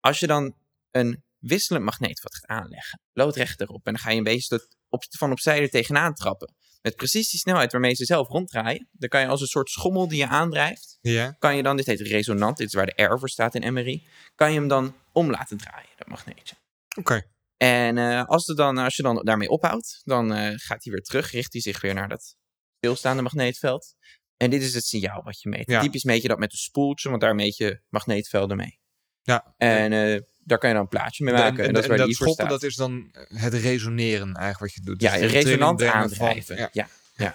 Als 0.00 0.20
je 0.20 0.26
dan 0.26 0.56
een 0.90 1.24
wisselend 1.46 1.84
magneetveld 1.84 2.34
gaat 2.34 2.46
aanleggen, 2.46 3.00
loodrecht 3.12 3.60
erop, 3.60 3.86
en 3.86 3.92
dan 3.92 4.02
ga 4.02 4.10
je 4.10 4.16
een 4.16 4.22
beetje 4.22 4.68
op, 4.88 5.04
van 5.18 5.30
opzij 5.30 5.60
er 5.60 5.70
tegenaan 5.70 6.14
trappen, 6.14 6.54
met 6.82 6.96
precies 6.96 7.30
die 7.30 7.40
snelheid 7.40 7.72
waarmee 7.72 7.94
ze 7.94 8.04
zelf 8.04 8.28
ronddraaien, 8.28 8.88
dan 8.92 9.08
kan 9.08 9.20
je 9.20 9.26
als 9.26 9.40
een 9.40 9.46
soort 9.46 9.68
schommel 9.68 10.08
die 10.08 10.18
je 10.18 10.26
aandrijft, 10.26 10.98
Ja. 11.00 11.30
kan 11.38 11.56
je 11.56 11.62
dan, 11.62 11.76
dit 11.76 11.86
heet 11.86 12.00
resonant, 12.00 12.56
dit 12.56 12.66
is 12.66 12.74
waar 12.74 12.86
de 12.86 13.02
R 13.02 13.18
voor 13.18 13.28
staat 13.28 13.54
in 13.54 13.72
MRI, 13.72 14.06
kan 14.34 14.52
je 14.52 14.58
hem 14.58 14.68
dan 14.68 14.94
om 15.12 15.30
laten 15.30 15.56
draaien, 15.58 15.90
dat 15.96 16.08
magneetje. 16.08 16.56
Oké. 16.98 17.22
En 17.56 17.98
eh, 17.98 18.24
als, 18.24 18.48
er 18.48 18.56
dan, 18.56 18.78
als 18.78 18.96
je 18.96 19.02
dan 19.02 19.20
daarmee 19.24 19.48
ophoudt, 19.48 20.00
dan 20.04 20.32
eh, 20.32 20.52
gaat 20.56 20.84
hij 20.84 20.92
weer 20.92 21.02
terug, 21.02 21.30
richt 21.30 21.52
hij 21.52 21.62
zich 21.62 21.80
weer 21.80 21.94
naar 21.94 22.08
dat 22.08 22.36
stilstaande 22.76 23.22
magneetveld. 23.22 23.94
En 24.36 24.50
dit 24.50 24.62
is 24.62 24.74
het 24.74 24.84
signaal 24.84 25.22
wat 25.22 25.40
je 25.40 25.48
meet. 25.48 25.70
Ja. 25.70 25.80
Typisch 25.80 26.04
meet 26.04 26.22
je 26.22 26.28
dat 26.28 26.38
met 26.38 26.52
een 26.52 26.58
spoeltje, 26.58 27.08
want 27.08 27.20
daar 27.20 27.34
meet 27.34 27.56
je 27.56 27.80
magneetvelden 27.88 28.56
mee. 28.56 28.80
Ja. 29.22 29.54
En 29.56 29.92
eh, 29.92 30.20
daar 30.44 30.58
kan 30.58 30.68
je 30.68 30.74
dan 30.74 30.84
een 30.84 30.90
plaatje 30.90 31.24
mee 31.24 31.34
En- 31.34 31.40
maken. 31.40 31.64
En, 31.64 31.72
dat 31.72 31.82
is 31.82 31.88
waar 31.88 31.98
en 31.98 32.06
die 32.06 32.16
voor 32.16 32.26
schoppen, 32.26 32.48
dat 32.48 32.62
is 32.62 32.76
dan 32.76 33.10
het 33.34 33.54
resoneren 33.54 34.34
eigenlijk 34.34 34.58
wat 34.58 34.72
je 34.72 34.80
doet. 34.80 35.00
ja, 35.00 35.10
Dus 35.10 35.20
trilling 35.20 35.44
resonant 35.44 35.82
van- 35.82 35.90
aandrijven. 35.92 36.56
ja, 36.72 36.88
ja. 37.16 37.34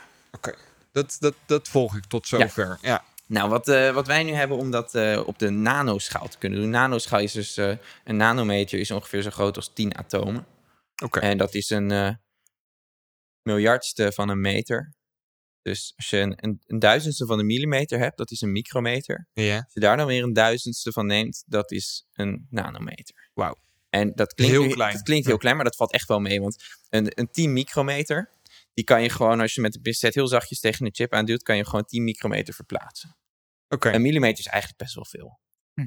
dat, 0.92 1.18
dat, 1.20 1.34
dat 1.46 1.68
volg 1.68 1.96
ik 1.96 2.06
tot 2.06 2.28
zover. 2.28 2.78
Ja. 2.82 3.04
Nou, 3.26 3.50
wat, 3.50 3.68
eh, 3.68 3.92
wat 3.94 4.08
wij 4.08 4.24
nu 4.24 4.32
hebben 4.32 4.58
om 4.58 4.72
dat 4.72 4.96
eh, 4.96 5.22
op 5.26 5.40
de 5.40 5.50
nanoschaal 5.50 6.28
te 6.28 6.38
kunnen 6.38 6.60
doen. 6.60 6.70
Nanoschaal 6.70 7.20
is 7.20 7.32
dus, 7.32 7.58
eh, 7.58 7.72
een 8.04 8.18
nanometer 8.18 8.80
is 8.80 8.92
ongeveer 8.92 9.22
zo 9.22 9.30
groot 9.30 9.56
als 9.56 9.74
10 9.74 9.98
atomen. 9.98 10.46
Oké. 11.04 11.20
En 11.20 11.38
dat 11.38 11.54
is 11.54 11.70
een 11.70 11.92
eh, 11.92 12.10
miljardste 13.42 14.12
van 14.12 14.30
een 14.30 14.42
meter. 14.42 14.94
Dus 15.62 15.94
als 15.96 16.10
je 16.10 16.18
een, 16.18 16.34
een, 16.36 16.62
een 16.66 16.80
duizendste 16.80 17.26
van 17.26 17.40
een 17.40 17.46
millimeter 17.46 18.00
hebt, 18.00 18.18
dat 18.18 18.32
is 18.32 18.42
een 18.42 18.52
micrometer. 18.52 19.28
Ja. 19.34 19.56
Als 19.56 19.74
je 19.74 19.80
daar 19.80 19.98
dan 19.98 20.08
weer 20.08 20.24
een 20.24 20.34
duizendste 20.34 20.92
van 20.92 21.06
neemt, 21.06 21.44
dat 21.48 21.72
is 21.72 22.08
een 22.14 22.48
nanometer. 22.50 23.30
Wauw. 23.34 23.56
En 23.90 24.12
dat 24.16 24.34
klinkt, 24.34 24.56
Heel 24.56 24.70
klein. 24.70 24.94
Dat 24.94 25.04
klinkt 25.04 25.28
heel 25.28 25.38
klein, 25.38 25.56
maar 25.56 25.66
dat 25.66 25.76
valt 25.76 25.94
echt 25.94 26.08
wel 26.08 26.20
mee. 26.20 26.42
Want 26.42 26.64
een, 26.90 27.12
een 27.20 27.32
10 27.32 27.54
micrometer, 27.54 28.30
die 28.74 28.84
kan 28.84 29.02
je 29.02 29.10
gewoon, 29.10 29.40
als 29.40 29.54
je 29.54 29.62
met 29.62 29.74
de 29.74 29.80
pincet 29.80 30.16
heel 30.16 30.28
zachtjes 30.28 30.60
tegen 30.60 30.86
de 30.86 30.92
chip 30.94 31.14
aanduwt, 31.14 31.44
kan 31.44 31.58
je 31.58 31.66
gewoon 31.66 31.86
10 31.86 32.04
micrometer 32.04 32.54
verplaatsen. 32.54 33.18
Oké. 33.68 33.92
Een 33.92 34.02
millimeter 34.02 34.40
is 34.40 34.48
eigenlijk 34.48 34.82
best 34.82 34.96
wel 34.96 35.06
veel. 35.06 35.40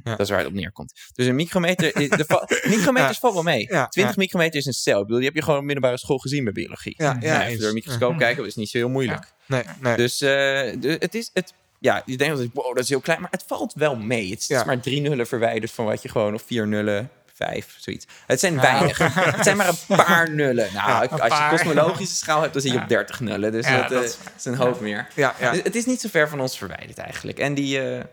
Hm. 0.02 0.08
Ja. 0.08 0.16
Dat 0.16 0.20
is 0.20 0.28
waar 0.28 0.38
het 0.38 0.48
op 0.48 0.52
neerkomt. 0.54 0.92
Dus 1.14 1.26
een 1.26 1.34
micrometer, 1.34 1.96
is- 2.00 2.08
de 2.08 2.24
va- 2.24 2.48
micrometers 2.76 3.18
valt 3.18 3.34
wel 3.34 3.42
mee. 3.42 3.66
Ja, 3.70 3.88
20 3.88 4.16
micrometer 4.16 4.58
is 4.58 4.66
een 4.66 4.72
cel. 4.72 4.96
Ik 4.96 5.02
bedoel, 5.02 5.16
die 5.18 5.26
heb 5.26 5.34
je 5.36 5.42
gewoon 5.42 5.58
op 5.58 5.64
middelbare 5.64 5.98
school 5.98 6.18
gezien 6.18 6.44
bij 6.44 6.52
biologie. 6.52 6.94
Ja, 6.96 7.16
ja, 7.20 7.32
Nou, 7.38 7.50
eens. 7.50 7.58
door 7.58 7.68
een 7.68 7.74
microscoop 7.74 8.12
Ja. 8.12 8.18
kijken, 8.18 8.46
is 8.46 8.54
niet 8.54 8.68
zo 8.70 8.78
heel 8.78 8.88
moeilijk. 8.88 9.24
Nee, 9.46 9.62
nee. 9.80 9.96
Dus 9.96 10.20
eh, 10.20 10.60
het 10.98 11.14
is, 11.14 11.30
het, 11.32 11.52
ja, 11.78 12.02
je 12.06 12.16
denkt 12.16 12.36
dat 12.38 12.46
wow, 12.52 12.74
dat 12.74 12.82
is 12.84 12.88
heel 12.88 13.00
klein, 13.00 13.20
maar 13.20 13.30
het 13.30 13.44
valt 13.46 13.72
wel 13.74 13.96
mee. 13.96 14.30
Het 14.30 14.40
is 14.40 14.46
Ja. 14.46 14.64
maar 14.64 14.80
drie 14.80 15.00
nullen 15.00 15.26
verwijderd 15.26 15.72
van 15.72 15.84
wat 15.84 16.02
je 16.02 16.08
gewoon, 16.08 16.34
of 16.34 16.42
vier 16.46 16.66
nullen, 16.68 17.10
vijf, 17.34 17.76
zoiets. 17.78 18.06
Het 18.26 18.40
zijn 18.40 18.54
Ja. 18.54 18.60
weinig. 18.60 18.98
het 19.14 19.44
zijn 19.44 19.56
maar 19.56 19.68
een 19.68 19.96
paar 20.06 20.30
nullen. 20.30 20.68
Nou, 20.74 20.88
Ja, 20.88 21.16
als 21.16 21.38
je 21.38 21.46
kosmologische 21.50 22.14
schaal 22.16 22.40
hebt, 22.40 22.52
dan 22.52 22.62
zit 22.62 22.70
je 22.70 22.76
Ja. 22.76 22.82
op 22.82 22.88
30 22.88 23.20
nullen. 23.20 23.52
Dus 23.52 23.66
Ja, 23.66 23.80
dat, 23.80 23.88
dat 23.88 24.02
eh, 24.02 24.08
is- 24.36 24.44
een 24.44 24.54
hoop 24.54 24.80
meer. 24.80 25.08
ja, 25.14 25.34
ja. 25.40 25.50
Dus 25.52 25.62
het 25.62 25.74
is 25.74 25.84
niet 25.86 26.00
zo 26.00 26.08
ver 26.10 26.28
van 26.28 26.40
ons 26.40 26.58
verwijderd 26.58 26.98
eigenlijk. 26.98 27.38
En 27.38 27.54
die, 27.54 27.80
eh, 27.80 28.04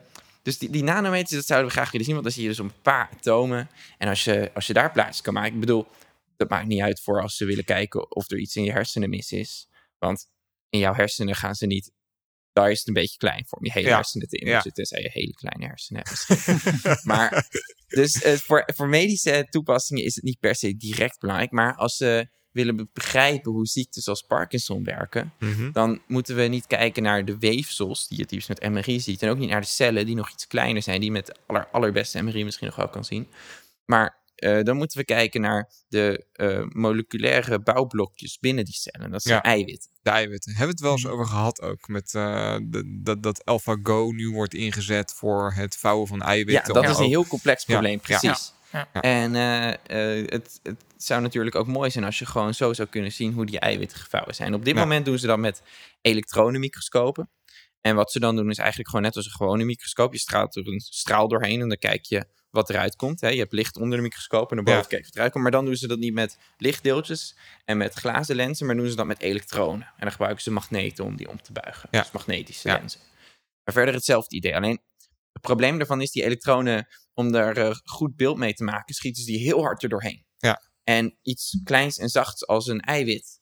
dus 0.41 0.57
die, 0.57 0.69
die 0.69 0.83
nanometers, 0.83 1.31
dat 1.31 1.45
zouden 1.45 1.67
we 1.69 1.73
graag 1.75 1.91
willen 1.91 2.05
zien. 2.05 2.15
Want 2.15 2.25
dan 2.27 2.35
zie 2.35 2.43
je 2.43 2.49
dus 2.49 2.57
een 2.59 2.81
paar 2.81 3.09
atomen. 3.13 3.69
En 3.97 4.07
als 4.07 4.23
je, 4.23 4.51
als 4.53 4.67
je 4.67 4.73
daar 4.73 4.91
plaats 4.91 5.21
kan 5.21 5.33
maken. 5.33 5.53
Ik 5.53 5.59
bedoel, 5.59 5.87
dat 6.37 6.49
maakt 6.49 6.67
niet 6.67 6.81
uit 6.81 7.01
voor 7.01 7.21
als 7.21 7.35
ze 7.37 7.45
willen 7.45 7.63
kijken 7.63 8.15
of 8.15 8.31
er 8.31 8.37
iets 8.37 8.55
in 8.55 8.63
je 8.63 8.71
hersenen 8.71 9.09
mis 9.09 9.31
is. 9.31 9.67
Want 9.97 10.27
in 10.69 10.79
jouw 10.79 10.93
hersenen 10.93 11.35
gaan 11.35 11.55
ze 11.55 11.65
niet 11.65 11.91
daar 12.53 12.71
is 12.71 12.77
het 12.79 12.87
een 12.87 12.93
beetje 12.93 13.17
klein 13.17 13.45
voor 13.47 13.57
om 13.57 13.65
je 13.65 13.71
hele 13.71 13.87
Ja. 13.87 13.95
hersenen 13.95 14.27
te 14.27 14.37
Ja. 14.39 14.45
inzetten. 14.45 14.73
Tenzij 14.73 15.01
je 15.01 15.09
hele 15.11 15.33
kleine 15.33 15.65
hersenen 15.65 16.03
hebt. 16.07 17.03
maar 17.11 17.47
dus 17.87 18.21
eh, 18.21 18.33
voor, 18.33 18.63
voor 18.75 18.87
medische 18.87 19.47
toepassingen 19.49 20.03
is 20.03 20.15
het 20.15 20.23
niet 20.23 20.39
per 20.39 20.55
se 20.55 20.77
direct 20.77 21.19
belangrijk. 21.19 21.51
Maar 21.51 21.75
als 21.75 21.97
we 21.97 22.27
willen 22.59 22.75
be- 22.75 22.87
begrijpen 22.93 23.51
hoe 23.51 23.65
ziektes 23.67 24.07
als 24.07 24.21
Parkinson 24.21 24.83
werken, 24.83 25.33
Mhm. 25.39 25.71
dan 25.71 26.01
moeten 26.07 26.35
we 26.35 26.41
niet 26.41 26.67
kijken 26.67 27.03
naar 27.03 27.25
de 27.25 27.37
weefsels 27.37 28.07
die 28.07 28.17
je 28.17 28.23
het 28.23 28.31
liefst 28.31 28.49
met 28.49 28.69
MRI 28.69 28.99
ziet. 28.99 29.21
En 29.21 29.29
ook 29.29 29.37
niet 29.37 29.49
naar 29.49 29.61
de 29.61 29.67
cellen 29.67 30.05
die 30.05 30.15
nog 30.15 30.29
iets 30.31 30.47
kleiner 30.47 30.81
zijn, 30.81 30.97
die 30.99 31.05
je 31.05 31.11
met 31.15 31.25
de 31.25 31.35
aller, 31.47 31.67
allerbeste 31.71 32.21
MRI 32.23 32.43
misschien 32.43 32.67
nog 32.67 32.75
wel 32.75 32.89
kan 32.89 33.05
zien. 33.05 33.27
Maar 33.85 34.17
eh, 34.35 34.63
dan 34.63 34.77
moeten 34.77 34.97
we 34.97 35.05
kijken 35.05 35.41
naar 35.41 35.69
de 35.87 36.25
eh, 36.33 36.63
moleculaire 36.69 37.59
bouwblokjes 37.59 38.39
binnen 38.39 38.65
die 38.65 38.73
cellen. 38.73 39.11
Dat 39.11 39.21
zijn 39.21 39.35
Ja. 39.35 39.43
eiwitten. 39.43 39.89
De 40.01 40.09
eiwitten. 40.09 40.51
Hebben 40.55 40.67
we 40.67 40.71
het 40.73 40.81
wel 40.81 40.91
eens 40.91 41.07
over 41.07 41.25
gehad 41.25 41.61
ook. 41.61 41.87
Met 41.87 42.13
eh, 42.13 42.57
de- 42.63 42.99
dat, 43.03 43.23
dat 43.23 43.45
AlphaGo 43.45 44.11
nu 44.11 44.29
wordt 44.29 44.53
ingezet 44.53 45.13
voor 45.13 45.53
het 45.55 45.77
vouwen 45.77 46.07
van 46.07 46.17
Ja, 46.17 46.25
eiwitten. 46.25 46.73
dat 46.73 46.83
om 46.85 46.89
is 46.91 46.97
een 46.97 47.05
heel 47.05 47.25
complex 47.27 47.65
Ja, 47.65 47.73
probleem, 47.73 47.99
ja. 48.03 48.17
precies. 48.17 48.47
Ja, 48.53 48.57
ja. 48.71 48.87
En 49.01 49.35
eh, 49.35 49.67
eh, 50.19 50.27
het, 50.29 50.59
het 50.63 50.83
zou 50.97 51.21
natuurlijk 51.21 51.55
ook 51.55 51.67
mooi 51.67 51.89
zijn 51.89 52.03
als 52.05 52.19
je 52.19 52.25
gewoon 52.25 52.53
zo 52.53 52.73
zou 52.73 52.87
kunnen 52.87 53.11
zien 53.11 53.33
hoe 53.33 53.45
die 53.45 53.59
eiwitten 53.59 53.97
gevouwen 53.99 54.35
zijn. 54.35 54.53
Op 54.53 54.65
dit 54.65 54.75
Ja. 54.75 54.79
moment 54.79 55.05
doen 55.05 55.19
ze 55.19 55.27
dat 55.27 55.37
met 55.39 55.61
elektronenmicroscopen. 56.01 57.29
En 57.81 57.95
wat 57.95 58.11
ze 58.11 58.19
dan 58.19 58.35
doen 58.35 58.49
is 58.49 58.57
eigenlijk 58.57 58.89
gewoon 58.89 59.05
net 59.05 59.15
als 59.15 59.25
een 59.25 59.31
gewone 59.31 59.63
microscoop. 59.63 60.13
Je 60.13 60.19
straalt 60.19 60.55
er 60.55 60.67
een 60.67 60.79
straal 60.79 61.27
doorheen 61.27 61.61
en 61.61 61.67
dan 61.67 61.77
kijk 61.77 62.05
je 62.05 62.25
wat 62.49 62.69
eruit 62.69 62.95
komt. 62.95 63.21
Hè. 63.21 63.27
Je 63.27 63.39
hebt 63.39 63.51
licht 63.51 63.77
onder 63.77 63.97
de 63.97 64.03
microscoop 64.03 64.49
en 64.49 64.55
naar 64.55 64.65
boven 64.65 64.81
Ja. 64.81 64.87
kijk 64.87 64.99
je 65.01 65.05
wat 65.07 65.15
eruit 65.15 65.31
komt. 65.31 65.43
Maar 65.43 65.51
dan 65.51 65.65
doen 65.65 65.75
ze 65.75 65.87
dat 65.87 65.99
niet 65.99 66.13
met 66.13 66.37
lichtdeeltjes 66.57 67.35
en 67.65 67.77
met 67.77 67.93
glazen 67.93 68.35
lenzen, 68.35 68.65
maar 68.65 68.75
doen 68.75 68.89
ze 68.89 68.95
dat 68.95 69.05
met 69.05 69.19
elektronen. 69.19 69.85
En 69.87 69.93
dan 69.99 70.11
gebruiken 70.11 70.43
ze 70.43 70.51
magneten 70.51 71.05
om 71.05 71.15
die 71.15 71.29
om 71.29 71.41
te 71.41 71.51
buigen. 71.51 71.89
Ja. 71.91 72.01
Dus 72.01 72.11
magnetische 72.11 72.67
Ja. 72.67 72.77
lenzen. 72.77 72.99
Maar 73.63 73.73
verder 73.73 73.93
hetzelfde 73.93 74.35
idee. 74.35 74.55
Alleen 74.55 74.81
het 75.39 75.47
probleem 75.47 75.77
daarvan 75.77 76.01
is 76.01 76.11
die 76.11 76.23
elektronen, 76.23 76.87
om 77.13 77.31
daar 77.31 77.57
eh, 77.57 77.75
goed 77.83 78.15
beeld 78.15 78.37
mee 78.37 78.53
te 78.53 78.63
maken, 78.63 78.95
schieten 78.95 79.23
ze 79.23 79.31
die 79.31 79.39
heel 79.39 79.61
hard 79.61 79.83
er 79.83 79.89
doorheen. 79.89 80.25
Ja. 80.37 80.61
En 80.83 81.17
iets 81.21 81.59
kleins 81.63 81.97
en 81.97 82.09
zachts 82.09 82.47
als 82.47 82.67
een 82.67 82.79
eiwit, 82.79 83.39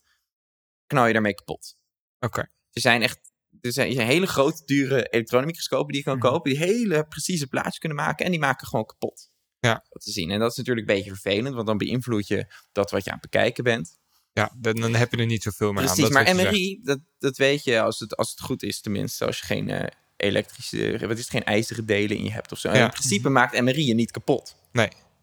knal 0.88 1.06
je 1.06 1.14
daarmee 1.14 1.34
kapot. 1.34 1.76
Oké. 2.20 2.40
Er 2.72 2.82
zijn 2.82 3.02
echt 3.02 3.20
er 3.62 3.72
zijn, 3.72 3.88
er 3.88 3.94
zijn 3.94 4.08
hele 4.08 4.28
grote, 4.28 4.66
dure 4.66 5.08
elektronenmicroscopen 5.10 5.88
die 5.88 5.98
je 5.98 6.04
kan 6.04 6.18
Mhm. 6.18 6.28
kopen, 6.28 6.52
die 6.52 6.60
hele 6.60 7.08
precieze 7.08 7.48
plaatjes 7.48 7.78
kunnen 7.78 7.98
maken 7.98 8.26
en 8.26 8.32
die 8.32 8.40
maken 8.40 8.68
gewoon 8.68 8.86
kapot. 8.86 9.32
Ja. 9.60 9.86
Dat 9.90 10.02
te 10.02 10.12
zien. 10.12 10.32
En 10.32 10.40
dat 10.40 10.52
is 10.52 10.58
natuurlijk 10.58 10.88
een 10.90 10.96
beetje 10.96 11.10
vervelend, 11.12 11.56
want 11.56 11.68
dan 11.68 11.78
beïnvloed 11.78 12.28
je 12.28 12.54
dat 12.72 12.92
wat 12.92 13.04
je 13.04 13.12
aan 13.12 13.20
het 13.22 13.30
bekijken 13.30 13.64
bent. 13.64 14.00
Ja, 14.34 14.52
dan, 14.58 14.76
dan 14.76 14.96
heb 14.96 15.12
je 15.12 15.18
er 15.18 15.26
niet 15.26 15.44
zoveel 15.44 15.72
meer 15.72 15.88
aan. 15.88 15.96
Precies, 15.96 16.14
maar. 16.14 16.36
MRI, 16.36 16.80
dat, 16.84 17.00
dat 17.18 17.38
weet 17.38 17.64
je 17.64 17.82
als 17.82 18.00
het, 18.00 18.16
als 18.16 18.30
het 18.30 18.42
goed 18.42 18.64
is, 18.64 18.82
tenminste, 18.82 19.26
als 19.26 19.40
je 19.40 19.46
geen 19.46 19.70
eh, 19.70 19.88
elektrische, 20.18 20.98
wat 21.02 21.12
is 21.12 21.20
het, 21.20 21.30
geen 21.30 21.44
ijzeren 21.44 21.86
delen 21.86 22.18
in 22.18 22.24
je 22.24 22.32
hebt 22.32 22.52
of 22.52 22.60
zo. 22.60 22.72
Ja. 22.74 22.84
In 22.84 22.90
principe 22.90 23.30
maakt 23.30 23.62
MRI 23.62 23.86
je 23.86 23.94
niet 23.94 24.12
kapot. 24.12 24.56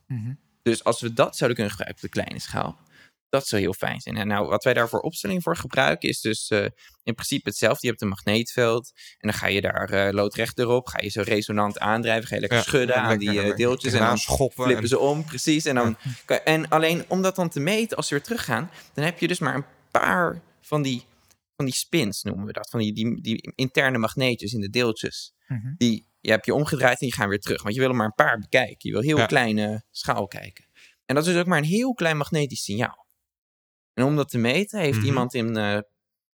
Mhm. 0.07 0.33
Dus 0.63 0.85
als 0.85 1.01
we 1.01 1.13
dat 1.13 1.37
zouden 1.37 1.57
kunnen 1.59 1.75
gebruiken 1.77 2.05
op 2.05 2.11
de 2.13 2.19
kleine 2.21 2.41
schaal, 2.41 2.79
dat 3.29 3.47
zou 3.47 3.63
heel 3.63 3.73
fijn 3.75 4.01
zijn. 4.01 4.17
En 4.17 4.27
nou, 4.27 4.49
wat 4.49 4.65
wij 4.65 4.75
daarvoor 4.75 5.01
opstelling 5.01 5.43
voor 5.43 5.57
gebruiken, 5.57 6.09
is 6.09 6.21
dus 6.21 6.49
eh, 6.49 6.65
in 7.03 7.15
principe 7.15 7.49
hetzelfde. 7.49 7.79
Je 7.81 7.89
hebt 7.89 8.03
een 8.03 8.09
magneetveld 8.09 8.93
en 9.19 9.29
dan 9.29 9.39
ga 9.39 9.47
je 9.47 9.61
daar 9.61 9.91
eh, 9.91 10.13
loodrecht 10.13 10.59
erop, 10.59 10.87
ga 10.87 10.99
je 11.03 11.09
zo 11.09 11.23
resonant 11.25 11.79
aandrijven, 11.79 12.29
ga 12.29 12.35
je 12.35 12.41
lekker 12.41 12.59
Ja, 12.59 12.65
schudden 12.65 12.97
aan 12.97 13.09
lekker 13.09 13.29
die 13.33 13.41
eh, 13.51 13.57
deeltjes 13.57 13.93
en 13.93 13.99
dan 13.99 14.19
schoppen. 14.19 14.65
flippen 14.65 14.83
en- 14.83 14.89
ze 14.89 14.99
om, 14.99 15.25
precies. 15.25 15.65
En, 15.65 15.75
dan, 15.75 15.97
kan- 16.25 16.39
en 16.45 16.69
alleen 16.69 17.05
om 17.09 17.23
dat 17.23 17.37
dan 17.37 17.49
te 17.49 17.61
meten, 17.61 17.97
als 17.97 18.07
ze 18.09 18.15
weer 18.15 18.23
teruggaan, 18.23 18.71
dan 18.95 19.05
heb 19.05 19.19
je 19.19 19.29
dus 19.29 19.39
maar 19.39 19.55
een 19.55 19.65
paar 19.91 20.41
van 20.61 20.83
die, 20.83 21.05
van 21.57 21.65
die 21.65 21.75
spins, 21.75 22.23
noemen 22.23 22.47
we 22.47 22.53
dat. 22.53 22.71
Van 22.71 22.81
die, 22.81 22.93
die, 22.93 23.21
die 23.21 23.53
interne 23.55 23.99
magneetjes 23.99 24.53
in 24.53 24.61
de 24.61 24.71
deeltjes. 24.71 25.35
Mhm. 25.47 25.75
Die 25.77 26.07
je 26.21 26.31
hebt 26.31 26.47
je 26.47 26.55
omgedraaid 26.55 27.01
en 27.01 27.07
die 27.07 27.15
gaan 27.15 27.29
weer 27.29 27.39
terug. 27.41 27.63
Want 27.63 27.75
je 27.75 27.81
wil 27.81 27.89
er 27.91 27.97
maar 27.97 28.07
een 28.07 28.15
paar 28.15 28.39
bekijken. 28.39 28.77
Je 28.79 28.93
wil 28.93 29.01
heel 29.03 29.17
Ja. 29.19 29.27
kleine 29.27 29.85
schaal 29.91 30.27
kijken. 30.27 30.65
En 31.07 31.15
dat 31.15 31.27
is 31.27 31.33
dus 31.33 31.41
ook 31.41 31.47
maar 31.47 31.59
een 31.59 31.65
heel 31.65 31.95
klein 31.95 32.17
magnetisch 32.17 32.63
signaal. 32.65 33.07
En 33.95 34.05
om 34.05 34.17
dat 34.17 34.29
te 34.29 34.39
meten 34.39 34.81
heeft 34.81 34.97
Mhm. 34.99 35.07
iemand 35.07 35.35
in 35.35 35.57
eh, 35.57 35.79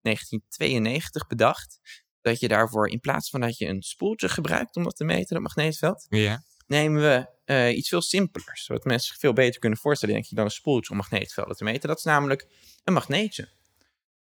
1992 0.02 1.28
bedacht 1.28 1.80
dat 2.22 2.40
je 2.40 2.48
daarvoor 2.48 2.90
in 2.90 3.00
plaats 3.00 3.30
van 3.30 3.42
dat 3.42 3.58
je 3.58 3.66
een 3.68 3.82
spoeltje 3.82 4.30
gebruikt 4.30 4.76
om 4.76 4.84
dat 4.84 4.96
te 4.96 5.04
meten, 5.04 5.34
dat 5.34 5.42
magneetveld, 5.44 6.06
Ja. 6.10 6.44
nemen 6.68 7.02
we 7.02 7.38
eh, 7.46 7.78
iets 7.78 7.90
veel 7.90 8.02
simpelers. 8.02 8.68
Wat 8.68 8.84
mensen 8.84 9.08
zich 9.08 9.20
veel 9.20 9.34
beter 9.34 9.60
kunnen 9.60 9.80
voorstellen, 9.80 10.16
denk 10.16 10.28
ik, 10.28 10.36
dan 10.36 10.46
een 10.46 10.52
spoeltje 10.52 10.92
om 10.92 10.98
magneetvelden 10.98 11.56
te 11.56 11.64
meten. 11.64 11.88
Dat 11.90 11.98
is 11.98 12.04
namelijk 12.04 12.48
een 12.84 12.94
magneetje. 12.94 13.50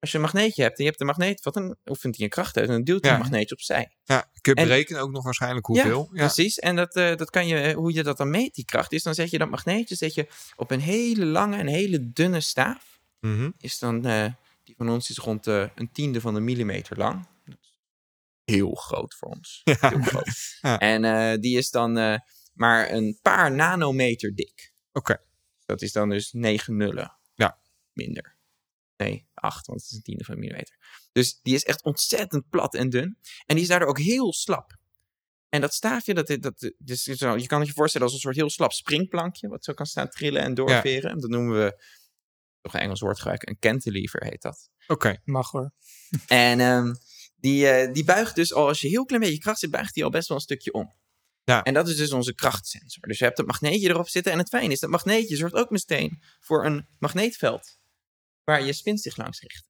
Als 0.05 0.13
je 0.13 0.19
een 0.19 0.31
magneetje 0.31 0.61
hebt 0.61 0.77
en 0.77 0.83
je 0.83 0.89
hebt 0.89 1.01
een 1.01 1.07
magneetveld, 1.07 1.55
dan 1.55 1.75
oefent 1.85 2.15
hij 2.15 2.23
een 2.23 2.29
kracht 2.31 2.57
uit 2.57 2.67
en 2.67 2.71
dan 2.73 2.83
duwt 2.83 3.01
hij 3.01 3.09
Ja. 3.11 3.17
een 3.17 3.23
magneetje 3.23 3.55
opzij. 3.55 3.91
ja, 4.03 4.29
kun 4.41 4.53
je 4.53 4.61
En- 4.61 4.67
berekenen 4.67 5.01
ook 5.01 5.11
nog 5.11 5.23
waarschijnlijk 5.23 5.65
hoeveel. 5.65 6.09
Ja, 6.11 6.17
Precies, 6.25 6.59
en 6.59 6.75
dat, 6.75 6.95
eh, 6.95 7.15
dat 7.15 7.29
kan 7.29 7.47
je, 7.47 7.73
hoe 7.73 7.93
je 7.93 8.03
dat 8.03 8.17
dan 8.17 8.29
meet, 8.29 8.55
die 8.55 8.65
kracht, 8.65 8.91
is 8.91 9.03
dan 9.03 9.13
zet 9.15 9.29
je 9.29 9.37
dat 9.37 9.49
magneetje 9.49 9.95
zet 9.95 10.13
je 10.13 10.27
op 10.55 10.71
een 10.71 10.79
hele 10.79 11.25
lange 11.25 11.57
en 11.57 11.67
hele 11.67 12.11
dunne 12.11 12.39
staaf. 12.41 12.99
Mhm. 13.19 13.51
Is 13.57 13.79
dan, 13.79 14.05
eh, 14.05 14.25
die 14.63 14.75
van 14.77 14.89
ons 14.89 15.09
is 15.09 15.17
rond 15.17 15.47
eh, 15.47 15.67
een 15.75 15.91
tiende 15.91 16.21
van 16.21 16.35
een 16.35 16.43
millimeter 16.43 16.97
lang. 16.97 17.27
Dat 17.45 17.57
is 17.61 17.79
heel 18.43 18.73
groot 18.75 19.15
voor 19.15 19.27
ons. 19.29 19.61
Heel 19.63 20.01
groot. 20.01 20.59
En 20.79 21.03
eh, 21.03 21.39
die 21.39 21.57
is 21.57 21.69
dan 21.69 21.97
eh, 21.97 22.17
maar 22.53 22.91
een 22.91 23.19
paar 23.21 23.51
nanometer 23.51 24.35
dik. 24.35 24.73
Oké. 24.91 25.17
Dat 25.65 25.81
is 25.81 25.91
dan 25.91 26.09
dus 26.09 26.31
9 26.31 26.75
nullen. 26.77 27.17
Ja. 27.33 27.57
Minder. 27.93 28.34
Nee, 28.97 29.27
8, 29.33 29.67
want 29.67 29.81
het 29.81 29.89
is 29.89 29.95
een 29.95 30.03
tiende 30.03 30.23
van 30.23 30.33
een 30.33 30.39
millimeter. 30.39 31.07
Dus 31.11 31.39
die 31.41 31.55
is 31.55 31.63
echt 31.63 31.83
ontzettend 31.83 32.49
plat 32.49 32.73
en 32.73 32.89
dun. 32.89 33.17
En 33.45 33.55
die 33.55 33.63
is 33.63 33.69
daardoor 33.69 33.89
ook 33.89 33.99
heel 33.99 34.33
slap. 34.33 34.77
En 35.49 35.61
dat 35.61 35.73
staafje, 35.73 36.13
dat, 36.13 36.37
dat, 36.39 36.71
dus 36.77 37.03
zo, 37.03 37.37
je 37.37 37.47
kan 37.47 37.59
het 37.59 37.67
je 37.67 37.73
voorstellen 37.73 38.07
als 38.07 38.15
een 38.15 38.21
soort 38.21 38.35
heel 38.35 38.49
slap 38.49 38.71
springplankje, 38.71 39.47
wat 39.47 39.63
zo 39.63 39.73
kan 39.73 39.85
staan 39.85 40.09
trillen 40.09 40.41
en 40.41 40.53
doorveren. 40.53 41.19
Dat 41.19 41.29
noemen 41.29 41.57
we, 41.57 41.83
toch 42.61 42.73
een 42.73 42.79
Engels 42.79 42.99
woord 42.99 43.17
gebruiken, 43.17 43.49
een 43.49 43.59
cantilever 43.59 44.23
heet 44.23 44.41
dat. 44.41 44.69
Oké. 44.87 45.21
Mag 45.23 45.51
hoor. 45.51 45.71
En 46.27 46.59
ehm, 46.59 46.93
die, 47.35 47.67
eh, 47.67 47.93
die 47.93 48.03
buigt 48.03 48.35
dus 48.35 48.53
al, 48.53 48.67
als 48.67 48.81
je 48.81 48.87
heel 48.87 49.05
klein 49.05 49.21
beetje 49.21 49.37
kracht 49.37 49.59
zit, 49.59 49.71
buigt 49.71 49.93
die 49.93 50.03
al 50.03 50.09
best 50.09 50.27
wel 50.27 50.37
een 50.37 50.43
stukje 50.43 50.73
om. 50.73 50.93
Ja. 51.43 51.63
En 51.63 51.73
dat 51.73 51.87
is 51.87 51.95
dus 51.95 52.11
onze 52.11 52.33
krachtsensor. 52.33 53.07
Dus 53.07 53.17
je 53.17 53.23
hebt 53.23 53.37
het 53.37 53.47
magneetje 53.47 53.89
erop 53.89 54.09
zitten. 54.09 54.31
En 54.31 54.37
het 54.37 54.49
fijne 54.49 54.73
is, 54.73 54.79
dat 54.79 54.89
magneetje 54.89 55.35
zorgt 55.35 55.55
ook 55.55 55.69
meteen 55.69 56.21
voor 56.39 56.65
een 56.65 56.87
magneetveld. 56.99 57.77
Waar 58.45 58.63
je 58.63 58.73
spin 58.73 58.97
zich 58.97 59.17
langs 59.17 59.39
richt. 59.41 59.63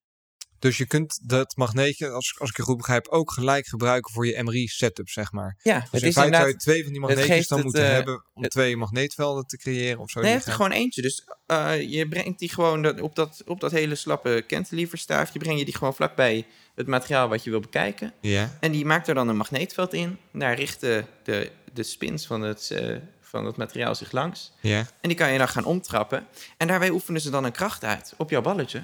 Dus 0.59 0.77
je 0.77 0.85
kunt 0.85 1.19
dat 1.29 1.55
magneetje, 1.55 2.09
als, 2.09 2.35
als 2.39 2.49
ik 2.49 2.57
je 2.57 2.63
goed 2.63 2.77
begrijp, 2.77 3.07
ook 3.07 3.31
gelijk 3.31 3.67
gebruiken 3.67 4.13
voor 4.13 4.27
je 4.27 4.43
MRI-setup, 4.43 5.09
zeg 5.09 5.31
maar. 5.31 5.59
Ja, 5.63 5.79
Dus 5.79 5.89
het 5.91 6.01
in 6.01 6.07
is 6.07 6.13
feite 6.13 6.35
zou 6.35 6.47
je 6.47 6.55
twee 6.55 6.83
van 6.83 6.91
die 6.91 7.01
magneetjes 7.01 7.47
dan 7.47 7.57
het, 7.57 7.65
moeten 7.65 7.85
eh, 7.85 7.91
hebben 7.91 8.23
om 8.33 8.41
het- 8.41 8.51
twee 8.51 8.77
magneetvelden 8.77 9.45
te 9.45 9.57
creëren 9.57 9.99
of 9.99 10.09
zo. 10.09 10.21
Nee, 10.21 10.39
gaan- 10.39 10.53
gewoon 10.53 10.71
eentje. 10.71 11.01
Dus 11.01 11.23
eh, 11.45 11.81
je 11.91 12.07
brengt 12.07 12.39
die 12.39 12.49
gewoon 12.49 12.81
dat- 12.81 13.01
op, 13.01 13.15
dat, 13.15 13.41
op 13.45 13.59
dat 13.59 13.71
hele 13.71 13.95
slappe 13.95 14.43
cantileverstaafje... 14.47 15.39
breng 15.39 15.59
je 15.59 15.65
die 15.65 15.75
gewoon 15.75 15.95
vlakbij 15.95 16.45
het 16.75 16.87
materiaal 16.87 17.27
wat 17.29 17.43
je 17.43 17.49
wil 17.49 17.59
bekijken. 17.59 18.13
Ja. 18.21 18.57
En 18.59 18.71
die 18.71 18.85
maakt 18.85 19.07
er 19.07 19.15
dan 19.15 19.27
een 19.27 19.37
magneetveld 19.37 19.93
in. 19.93 20.17
Daar 20.33 20.55
richten 20.55 21.07
de, 21.23 21.51
de 21.73 21.83
spins 21.83 22.25
van 22.25 22.41
het, 22.41 22.69
eh, 22.71 22.95
van 23.35 23.45
het 23.45 23.57
materiaal 23.57 23.95
zich 23.95 24.11
langs. 24.11 24.51
Ja. 24.61 24.79
En 24.79 25.09
die 25.09 25.15
kan 25.17 25.31
je 25.31 25.37
dan 25.37 25.47
gaan 25.47 25.65
omtrappen. 25.65 26.27
En 26.57 26.67
daarbij 26.67 26.89
oefenen 26.89 27.21
ze 27.21 27.29
dan 27.29 27.43
een 27.43 27.51
kracht 27.51 27.83
uit 27.83 28.13
op 28.17 28.29
jouw 28.29 28.41
balletje. 28.41 28.77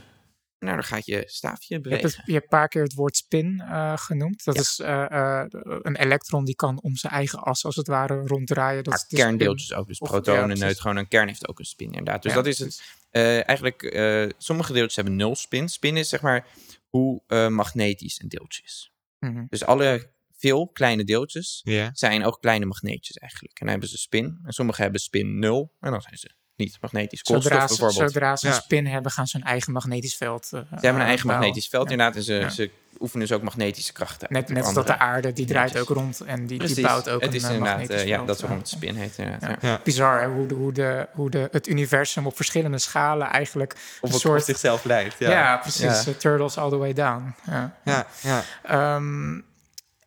En 0.59 0.67
daardoor 0.67 0.85
gaat 0.85 1.05
je 1.05 1.23
staafje 1.27 1.65
Je 1.67 1.73
hebt, 1.73 1.83
bewegen. 1.89 2.09
het- 2.09 2.21
je 2.25 2.31
hebt 2.31 2.43
een 2.43 2.49
paar 2.49 2.67
keer 2.67 2.83
het 2.83 2.93
woord 2.93 3.17
spin 3.17 3.59
eh, 3.61 3.97
genoemd. 3.97 4.43
Dat 4.43 4.55
Ja. 4.55 4.61
is 4.61 4.79
eh, 4.79 5.11
eh, 5.41 5.45
een 5.81 5.95
elektron 5.95 6.45
die 6.45 6.55
kan 6.55 6.81
om 6.81 6.95
zijn 6.95 7.13
eigen 7.13 7.39
as 7.39 7.65
als 7.65 7.75
het 7.75 7.87
ware 7.87 8.21
ronddraaien. 8.25 8.83
Dat 8.83 8.93
Maar 8.93 9.05
is 9.09 9.17
kerndeeltjes 9.17 9.73
ook. 9.73 9.87
Dus 9.87 9.99
Of- 9.99 10.09
protonen, 10.09 10.55
ja, 10.57 10.65
neutronen 10.65 11.03
en 11.03 11.07
kern 11.09 11.27
heeft 11.27 11.47
ook 11.47 11.59
een 11.59 11.65
spin 11.65 11.87
inderdaad. 11.87 12.21
Dus 12.23 12.31
Ja, 12.31 12.37
dat 12.37 12.47
is 12.47 12.59
het. 12.59 12.81
eh, 13.09 13.47
eigenlijk, 13.47 13.83
eh, 13.83 14.29
sommige 14.37 14.73
deeltjes 14.73 14.95
hebben 14.95 15.15
nul 15.15 15.35
spin. 15.35 15.69
Spin 15.69 15.97
is 15.97 16.09
zeg 16.09 16.21
maar 16.21 16.45
hoe 16.89 17.21
eh, 17.27 17.47
magnetisch 17.47 18.21
een 18.21 18.29
deeltje 18.29 18.61
is. 18.65 18.91
Mhm. 19.19 19.45
Dus 19.49 19.65
alle 19.65 20.09
veel 20.41 20.67
kleine 20.73 21.03
deeltjes 21.03 21.61
zijn 21.93 22.25
ook 22.25 22.37
kleine 22.41 22.65
magneetjes 22.65 23.15
eigenlijk. 23.17 23.53
En 23.53 23.59
dan 23.65 23.69
hebben 23.69 23.89
ze 23.89 23.97
spin. 23.97 24.39
En 24.45 24.53
sommige 24.53 24.81
hebben 24.81 25.01
spin 25.01 25.39
0. 25.39 25.71
En 25.79 25.91
dan 25.91 26.01
zijn 26.01 26.17
ze 26.17 26.31
niet 26.55 26.77
magnetisch. 26.81 27.21
Koolstof 27.21 27.51
Zodra 27.51 27.67
ze, 27.67 27.75
bijvoorbeeld. 27.77 28.11
zodra 28.11 28.35
ze 28.35 28.47
Ja. 28.47 28.55
een 28.55 28.61
spin 28.61 28.87
hebben, 28.87 29.11
gaan 29.11 29.27
ze 29.27 29.37
hun 29.37 29.45
eigen 29.45 29.73
magnetisch 29.73 30.15
veld. 30.15 30.43
eh, 30.43 30.49
Ze 30.59 30.65
hebben 30.71 30.89
een 30.93 30.99
eh, 30.99 31.05
eigen 31.07 31.25
bouwen. 31.27 31.47
magnetisch 31.47 31.67
veld 31.69 31.85
Ja. 31.85 31.91
inderdaad. 31.91 32.15
En 32.15 32.23
ze, 32.23 32.33
Ja. 32.33 32.49
ze 32.49 32.69
oefenen 32.99 33.27
dus 33.27 33.35
ook 33.35 33.43
magnetische 33.43 33.93
krachten. 33.93 34.21
uit 34.21 34.31
Net, 34.31 34.49
op 34.49 34.55
net 34.55 34.65
als 34.65 34.73
dat 34.73 34.87
de 34.87 34.97
aarde, 34.97 35.33
die 35.33 35.45
draait 35.45 35.77
ook 35.79 35.87
rond 35.89 36.19
en 36.19 36.45
die, 36.47 36.57
Precies. 36.57 36.75
die 36.75 36.85
bouwt 36.85 37.09
ook 37.09 37.21
het 37.21 37.29
een 37.29 37.35
is 37.35 37.43
eh, 37.43 37.49
inderdaad, 37.49 37.77
magnetisch 37.77 38.01
eh, 38.01 38.07
ja, 38.07 38.15
veld. 38.15 38.27
dat 38.27 38.35
is 38.35 38.41
waarom 38.41 38.59
het 38.59 38.67
spin 38.69 38.95
heet. 38.95 39.17
inderdaad, 39.17 39.41
Ja. 39.41 39.57
ja. 39.61 39.69
Ja. 39.69 39.79
Bizar 39.83 40.21
hè, 40.21 40.27
hoe, 40.27 40.47
de, 40.47 40.53
hoe, 40.55 40.73
de, 40.73 41.07
hoe 41.11 41.29
de, 41.29 41.47
het 41.51 41.67
universum 41.67 42.25
op 42.27 42.35
verschillende 42.35 42.77
schalen 42.77 43.27
eigenlijk 43.27 43.71
Of 43.73 43.81
een 44.01 44.09
het 44.11 44.19
soort... 44.21 44.39
op 44.39 44.45
zichzelf 44.45 44.83
leidt. 44.83 45.15
ja. 45.19 45.29
Ja, 45.29 45.57
precies. 45.57 45.81
Ja. 45.81 46.11
eh, 46.11 46.17
turtles 46.17 46.57
all 46.57 46.69
the 46.69 46.77
way 46.77 46.93
down. 46.93 47.35
Ja. 47.45 47.77
Ja. 47.83 48.07
ja. 48.21 48.43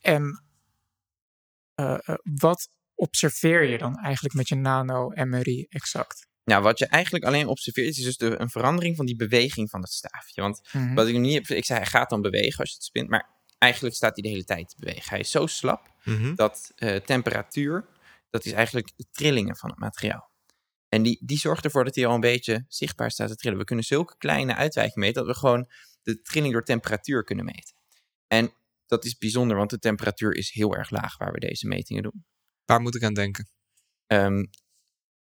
En 0.05 0.45
eh, 1.75 1.99
eh, 2.05 2.15
wat 2.23 2.69
observeer 2.95 3.63
je 3.63 3.79
dan 3.79 3.99
eigenlijk 3.99 4.35
met 4.35 4.49
je 4.49 4.55
nano-MRI 4.55 5.67
exact? 5.69 6.27
Nou, 6.45 6.63
wat 6.63 6.79
je 6.79 6.87
eigenlijk 6.87 7.25
alleen 7.25 7.47
observeert, 7.47 7.97
is 7.97 8.03
dus 8.03 8.17
de, 8.17 8.41
een 8.41 8.51
verandering 8.51 8.97
van 8.97 9.07
die 9.07 9.17
beweging 9.17 9.71
van 9.71 9.81
het 9.81 9.91
staafje. 9.91 10.41
Want 10.41 10.69
Mhm. 10.73 10.95
wat 10.95 11.07
ik 11.07 11.13
nu 11.13 11.19
niet 11.19 11.49
heb, 11.49 11.57
ik 11.59 11.65
zei, 11.65 11.79
hij 11.79 11.89
gaat 11.89 12.11
dan 12.11 12.21
bewegen 12.23 12.59
als 12.59 12.69
je 12.69 12.75
het 12.75 12.85
spint, 12.85 13.09
maar 13.09 13.31
eigenlijk 13.59 13.95
staat 13.95 14.15
hij 14.15 14.23
de 14.23 14.29
hele 14.29 14.45
tijd 14.45 14.69
te 14.69 14.77
bewegen. 14.79 15.09
Hij 15.11 15.19
is 15.21 15.31
zo 15.31 15.47
slap 15.47 15.93
Mhm. 16.05 16.35
dat 16.35 16.73
eh, 16.77 16.97
temperatuur, 16.97 17.87
dat 18.31 18.45
is 18.45 18.53
eigenlijk 18.53 18.93
de 18.97 19.07
trillingen 19.11 19.57
van 19.57 19.71
het 19.71 19.79
materiaal. 19.79 20.31
En 20.89 21.03
die, 21.03 21.23
die 21.25 21.39
zorgt 21.39 21.65
ervoor 21.65 21.85
dat 21.85 21.95
hij 21.95 22.07
al 22.07 22.15
een 22.15 22.21
beetje 22.21 22.65
zichtbaar 22.69 23.11
staat 23.11 23.29
te 23.29 23.37
trillen. 23.37 23.59
We 23.59 23.65
kunnen 23.65 23.85
zulke 23.85 24.17
kleine 24.19 24.55
uitwijkingen 24.55 25.01
meten 25.09 25.25
dat 25.25 25.35
we 25.35 25.39
gewoon 25.41 25.71
de 26.03 26.21
trilling 26.23 26.53
door 26.53 26.65
temperatuur 26.65 27.25
kunnen 27.25 27.45
meten. 27.45 27.75
En 28.27 28.53
dat 28.87 29.05
is 29.05 29.19
bijzonder, 29.19 29.57
want 29.57 29.71
de 29.71 29.79
temperatuur 29.79 30.35
is 30.35 30.51
heel 30.51 30.77
erg 30.77 30.91
laag 30.91 31.19
waar 31.19 31.33
we 31.33 31.41
deze 31.41 31.67
metingen 31.67 32.03
doen. 32.03 32.25
Waar 32.65 32.81
moet 32.81 32.95
ik 32.95 33.03
aan 33.03 33.15
denken? 33.15 33.49
Ehm, 34.07 34.45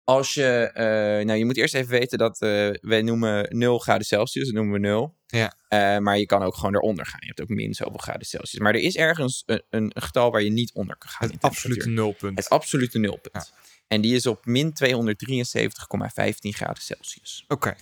als 0.03 0.33
je, 0.33 0.71
eh, 0.73 1.25
nou 1.25 1.37
je 1.37 1.45
moet 1.45 1.57
eerst 1.57 1.73
even 1.73 1.89
weten 1.89 2.17
dat 2.17 2.41
eh, 2.41 2.69
wij 2.81 3.01
noemen 3.01 3.57
0 3.57 3.79
graden 3.79 4.05
Celsius, 4.05 4.45
dat 4.45 4.55
noemen 4.55 4.73
we 4.73 4.79
0. 4.79 5.15
Ja. 5.27 5.53
Eh, 5.67 5.97
maar 5.97 6.17
je 6.17 6.25
kan 6.25 6.43
ook 6.43 6.55
gewoon 6.55 6.75
eronder 6.75 7.05
gaan. 7.05 7.19
Je 7.19 7.27
hebt 7.27 7.41
ook 7.41 7.49
min 7.49 7.73
zoveel 7.73 7.97
graden 7.97 8.25
Celsius. 8.25 8.61
Maar 8.61 8.73
er 8.73 8.81
is 8.81 8.95
ergens 8.95 9.43
een, 9.45 9.63
een 9.69 9.91
getal 9.95 10.31
waar 10.31 10.41
je 10.41 10.51
niet 10.51 10.73
onder 10.73 10.97
kan 10.97 11.09
gaan. 11.09 11.31
Het 11.31 11.41
absolute 11.41 11.89
nulpunt. 11.89 12.37
Het 12.37 12.49
absolute 12.49 12.99
nulpunt. 12.99 13.53
En 13.87 14.01
die 14.01 14.15
is 14.15 14.25
op 14.25 14.45
min 14.45 14.73
273,15 14.73 16.53
graden 16.53 16.83
Celsius. 16.83 17.45
Oké. 17.47 17.75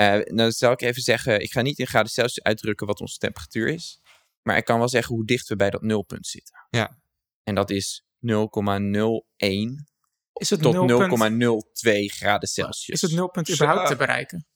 Eh 0.00 0.20
nou 0.24 0.50
zal 0.50 0.72
ik 0.72 0.82
even 0.82 1.02
zeggen, 1.02 1.40
ik 1.40 1.52
ga 1.52 1.62
niet 1.62 1.78
in 1.78 1.86
graden 1.86 2.10
Celsius 2.10 2.42
uitdrukken 2.42 2.86
wat 2.86 3.00
onze 3.00 3.18
temperatuur 3.18 3.68
is. 3.68 4.00
Maar 4.42 4.56
ik 4.56 4.64
kan 4.64 4.78
wel 4.78 4.88
zeggen 4.88 5.14
hoe 5.14 5.24
dicht 5.26 5.48
we 5.48 5.56
bij 5.56 5.70
dat 5.70 5.82
nulpunt 5.82 6.26
zitten. 6.26 6.66
Ja. 6.70 6.98
En 7.42 7.54
dat 7.54 7.70
is 7.70 8.04
0,01 8.26 9.84
Is 10.32 10.50
het 10.50 10.62
tot 10.62 10.86
nulpunt, 10.86 11.32
0,02 11.86 11.90
graden 12.06 12.48
Celsius. 12.48 12.88
is 12.88 13.02
het 13.02 13.12
nulpunt 13.12 13.50
überhaupt 13.50 13.88
te 13.88 13.96
bereiken? 13.96 14.46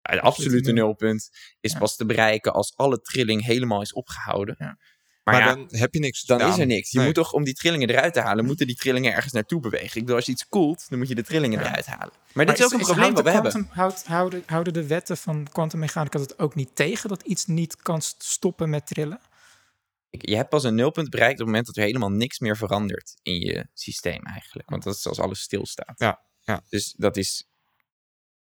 Ja, 0.00 0.14
de 0.14 0.20
absolute 0.20 0.72
nul. 0.72 0.84
nulpunt 0.86 1.28
is 1.60 1.72
Ja. 1.72 1.78
pas 1.78 1.96
te 1.96 2.06
bereiken 2.06 2.52
als 2.52 2.76
alle 2.76 3.00
trilling 3.00 3.44
helemaal 3.44 3.80
is 3.82 3.92
opgehouden. 3.92 4.54
Ja. 4.58 4.78
Maar, 5.24 5.34
Maar, 5.34 5.48
ja, 5.48 5.54
dan 5.54 5.66
heb 5.70 5.94
je 5.94 6.00
niks 6.00 6.22
dan 6.24 6.38
gedaan. 6.38 6.52
is 6.54 6.60
er 6.60 6.66
niks. 6.66 6.90
Je 6.90 6.96
Nee. 6.96 7.06
moet 7.06 7.14
toch 7.14 7.32
om 7.32 7.44
die 7.44 7.54
trillingen 7.54 7.90
eruit 7.90 8.12
te 8.14 8.20
halen, 8.20 8.44
moeten 8.44 8.66
die 8.66 8.76
trillingen 8.76 9.12
ergens 9.12 9.32
naartoe 9.32 9.60
bewegen. 9.60 9.86
Ik 9.96 10.00
bedoel, 10.00 10.16
als 10.16 10.26
je 10.26 10.32
iets 10.32 10.48
koelt, 10.48 10.88
dan 10.88 10.98
moet 10.98 11.08
je 11.08 11.14
de 11.14 11.22
trillingen 11.22 11.58
Ja. 11.60 11.66
eruit 11.66 11.86
halen. 11.86 12.14
Maar 12.32 12.46
dit 12.46 12.58
is 12.58 12.64
ook 12.64 12.72
een 12.72 12.78
probleem 12.80 13.14
wat 13.14 13.24
we 13.24 13.30
hebben. 13.30 13.68
houden, 14.04 14.42
houden 14.46 14.72
de 14.72 14.86
wetten 14.86 15.16
van 15.16 15.48
kwantummechanica 15.52 16.20
het 16.20 16.38
ook 16.38 16.54
niet 16.54 16.76
tegen 16.76 17.08
dat 17.08 17.22
iets 17.22 17.46
niet 17.46 17.76
kan 17.76 18.02
st- 18.02 18.22
stoppen 18.24 18.70
met 18.70 18.86
trillen? 18.86 19.20
Je 20.10 20.36
hebt 20.36 20.48
pas 20.48 20.64
een 20.64 20.74
nulpunt 20.74 21.10
bereikt 21.10 21.32
op 21.32 21.38
het 21.38 21.46
moment 21.46 21.66
dat 21.66 21.76
er 21.76 21.82
helemaal 21.82 22.10
niks 22.10 22.38
meer 22.38 22.56
verandert 22.56 23.14
in 23.22 23.40
je 23.40 23.66
systeem 23.74 24.22
eigenlijk. 24.24 24.70
Want 24.70 24.82
dat 24.82 24.94
is 24.96 25.06
als 25.06 25.18
alles 25.20 25.40
stilstaat. 25.40 25.94
Ja, 25.96 26.22
ja. 26.40 26.62
Dus 26.68 26.94
dat 26.96 27.16
is 27.16 27.46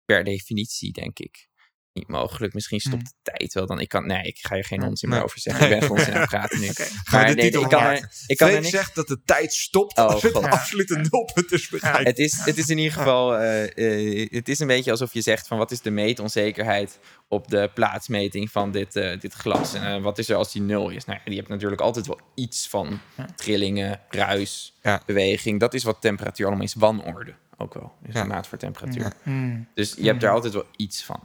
per 0.06 0.24
definitie, 0.24 0.92
denk 0.92 1.20
ik, 1.20 1.48
niet 1.96 2.08
mogelijk. 2.08 2.54
Misschien 2.54 2.80
stopt 2.80 2.96
Hmm. 2.96 3.04
de 3.24 3.32
tijd 3.38 3.54
wel 3.54 3.66
dan. 3.66 3.80
Ik 3.80 3.90
kan, 3.90 4.06
nee, 4.08 4.22
ik 4.24 4.38
ga 4.42 4.56
er 4.56 4.64
geen 4.66 4.84
onzin 4.84 5.10
Nee. 5.10 5.18
meer 5.18 5.28
over 5.28 5.40
zeggen. 5.40 5.64
Ik 5.64 5.70
ben 5.70 5.82
gewoon 5.82 5.98
onzin 5.98 6.14
aan 6.14 6.20
het 6.20 6.30
praten 6.36 6.60
nu. 6.60 6.68
We 6.68 6.90
Maar 7.12 7.26
de 7.28 7.34
nee, 7.34 7.46
titel 7.46 7.62
ik 7.64 7.70
kan 7.70 7.84
er, 7.84 8.10
ik 8.28 8.38
kan 8.38 8.50
er 8.50 8.54
niks 8.60 8.70
zegt 8.70 8.96
dat 8.96 9.08
de 9.08 9.20
tijd 9.26 9.54
stopt 9.54 9.98
Oh, 9.98 10.06
als 10.06 10.22
het 10.24 10.32
God. 10.32 10.44
absolute 10.46 10.96
nulpunt 10.96 11.52
is. 11.52 11.70
Het 11.82 12.20
is, 12.20 12.40
het 12.46 12.58
is 12.58 12.68
in 12.70 12.78
ieder 12.78 12.94
geval, 12.94 13.38
eh, 13.38 14.22
eh, 14.24 14.30
het 14.32 14.50
is 14.50 14.60
een 14.60 14.68
beetje 14.68 14.92
alsof 14.92 15.14
je 15.14 15.22
zegt 15.22 15.48
van 15.48 15.58
wat 15.58 15.72
is 15.72 15.82
de 15.82 15.90
meetonzekerheid 15.92 17.00
op 17.28 17.48
de 17.48 17.70
plaatsmeting 17.74 18.52
van 18.52 18.72
dit, 18.72 18.96
eh, 18.96 19.20
dit 19.20 19.34
glas. 19.34 19.74
En 19.74 20.02
wat 20.02 20.18
is 20.18 20.30
er 20.30 20.36
als 20.36 20.52
die 20.52 20.62
nul 20.62 20.90
is? 20.90 21.06
Nou, 21.06 21.20
ja, 21.20 21.26
die 21.26 21.36
hebt 21.38 21.50
natuurlijk 21.50 21.82
altijd 21.82 22.08
wel 22.08 22.20
iets 22.36 22.68
van 22.68 23.00
trillingen, 23.36 24.00
ruis, 24.10 24.74
Ja. 24.84 25.02
beweging. 25.06 25.60
Dat 25.60 25.74
is 25.74 25.84
wat 25.84 25.98
temperatuur 26.02 26.46
allemaal 26.48 26.64
is, 26.66 26.74
wanorde 26.74 27.34
ook 27.58 27.74
wel. 27.74 27.94
Is 28.08 28.16
een 28.16 28.28
maat 28.28 28.48
voor 28.48 28.58
temperatuur. 28.58 29.14
Hmm, 29.24 29.68
Dus 29.74 29.94
je 29.98 30.06
hebt 30.06 30.22
er 30.22 30.28
Mhm. 30.28 30.36
altijd 30.36 30.54
wel 30.54 30.66
iets 30.76 31.04
van. 31.04 31.20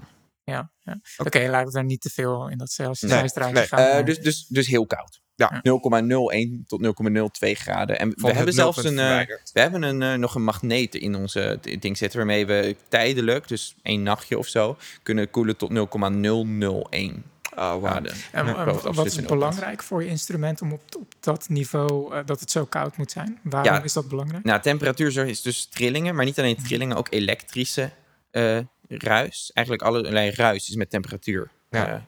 Ja, 0.51 0.71
ja. 0.79 1.01
Oké, 1.17 1.49
laten 1.49 1.67
we 1.67 1.73
daar 1.73 1.85
niet 1.85 2.01
te 2.01 2.11
veel 2.11 2.49
in 2.49 2.59
dat 2.59 2.71
Celsius 2.71 3.11
Nee, 3.11 3.53
nee. 3.53 3.67
gaan. 3.67 3.79
Eh, 3.79 3.93
maar- 3.93 4.05
dus, 4.05 4.19
dus, 4.19 4.47
dus 4.49 4.67
heel 4.67 4.87
koud. 4.87 5.21
Ja. 5.35 5.61
0,01 5.63 6.65
tot 6.67 6.81
0,02 6.81 7.55
graden. 7.55 7.99
En 7.99 8.13
we 8.17 8.33
hebben 8.33 8.55
zelfs 8.55 8.85
een, 8.85 8.99
eh, 8.99 9.07
verwijderd. 9.07 9.51
we 9.53 9.61
hebben 9.61 9.83
een, 9.83 10.03
eh, 10.03 10.15
nog 10.15 10.35
een 10.35 10.45
magneet 10.45 10.95
in 10.95 11.15
onze 11.15 11.59
ding 11.81 11.97
zitten... 11.97 12.19
waarmee 12.19 12.47
we 12.47 12.77
tijdelijk, 12.89 13.49
dus 13.49 13.75
één 13.83 14.03
nachtje 14.03 14.39
of 14.39 14.47
zo... 14.47 14.77
kunnen 15.03 15.31
koelen 15.31 15.57
tot 15.57 15.71
0,001 15.71 17.25
Oh, 17.51 17.57
wauw. 17.57 17.79
graden. 17.81 18.13
En, 18.33 18.47
Ja, 18.47 18.67
eh, 18.67 18.85
wat 18.95 19.07
is 19.07 19.23
belangrijk 19.23 19.83
voor 19.83 20.03
je 20.03 20.09
instrument 20.09 20.63
om 20.63 20.73
op, 20.73 20.83
op 20.99 21.15
dat 21.21 21.49
niveau 21.49 22.15
eh, 22.15 22.21
dat 22.27 22.41
het 22.41 22.51
zo 22.51 22.65
koud 22.65 22.97
moet 22.97 23.11
zijn? 23.11 23.39
Waarom 23.43 23.73
Ja. 23.75 23.83
is 23.83 23.93
dat 23.93 24.09
belangrijk? 24.09 24.45
Nou, 24.45 24.61
temperatuur 24.61 25.11
zo 25.11 25.23
is 25.23 25.43
dus 25.43 25.67
trillingen, 25.67 26.15
maar 26.15 26.25
niet 26.25 26.39
alleen 26.39 26.57
trillingen, 26.63 26.97
ook 26.97 27.07
elektrische 27.11 27.91
eh, 28.31 28.59
ruis. 28.99 29.51
Eigenlijk 29.55 29.87
allerlei 29.87 30.31
ruis 30.31 30.69
is 30.69 30.75
met 30.75 30.91
temperatuur. 30.91 31.51
Ja. 31.71 32.07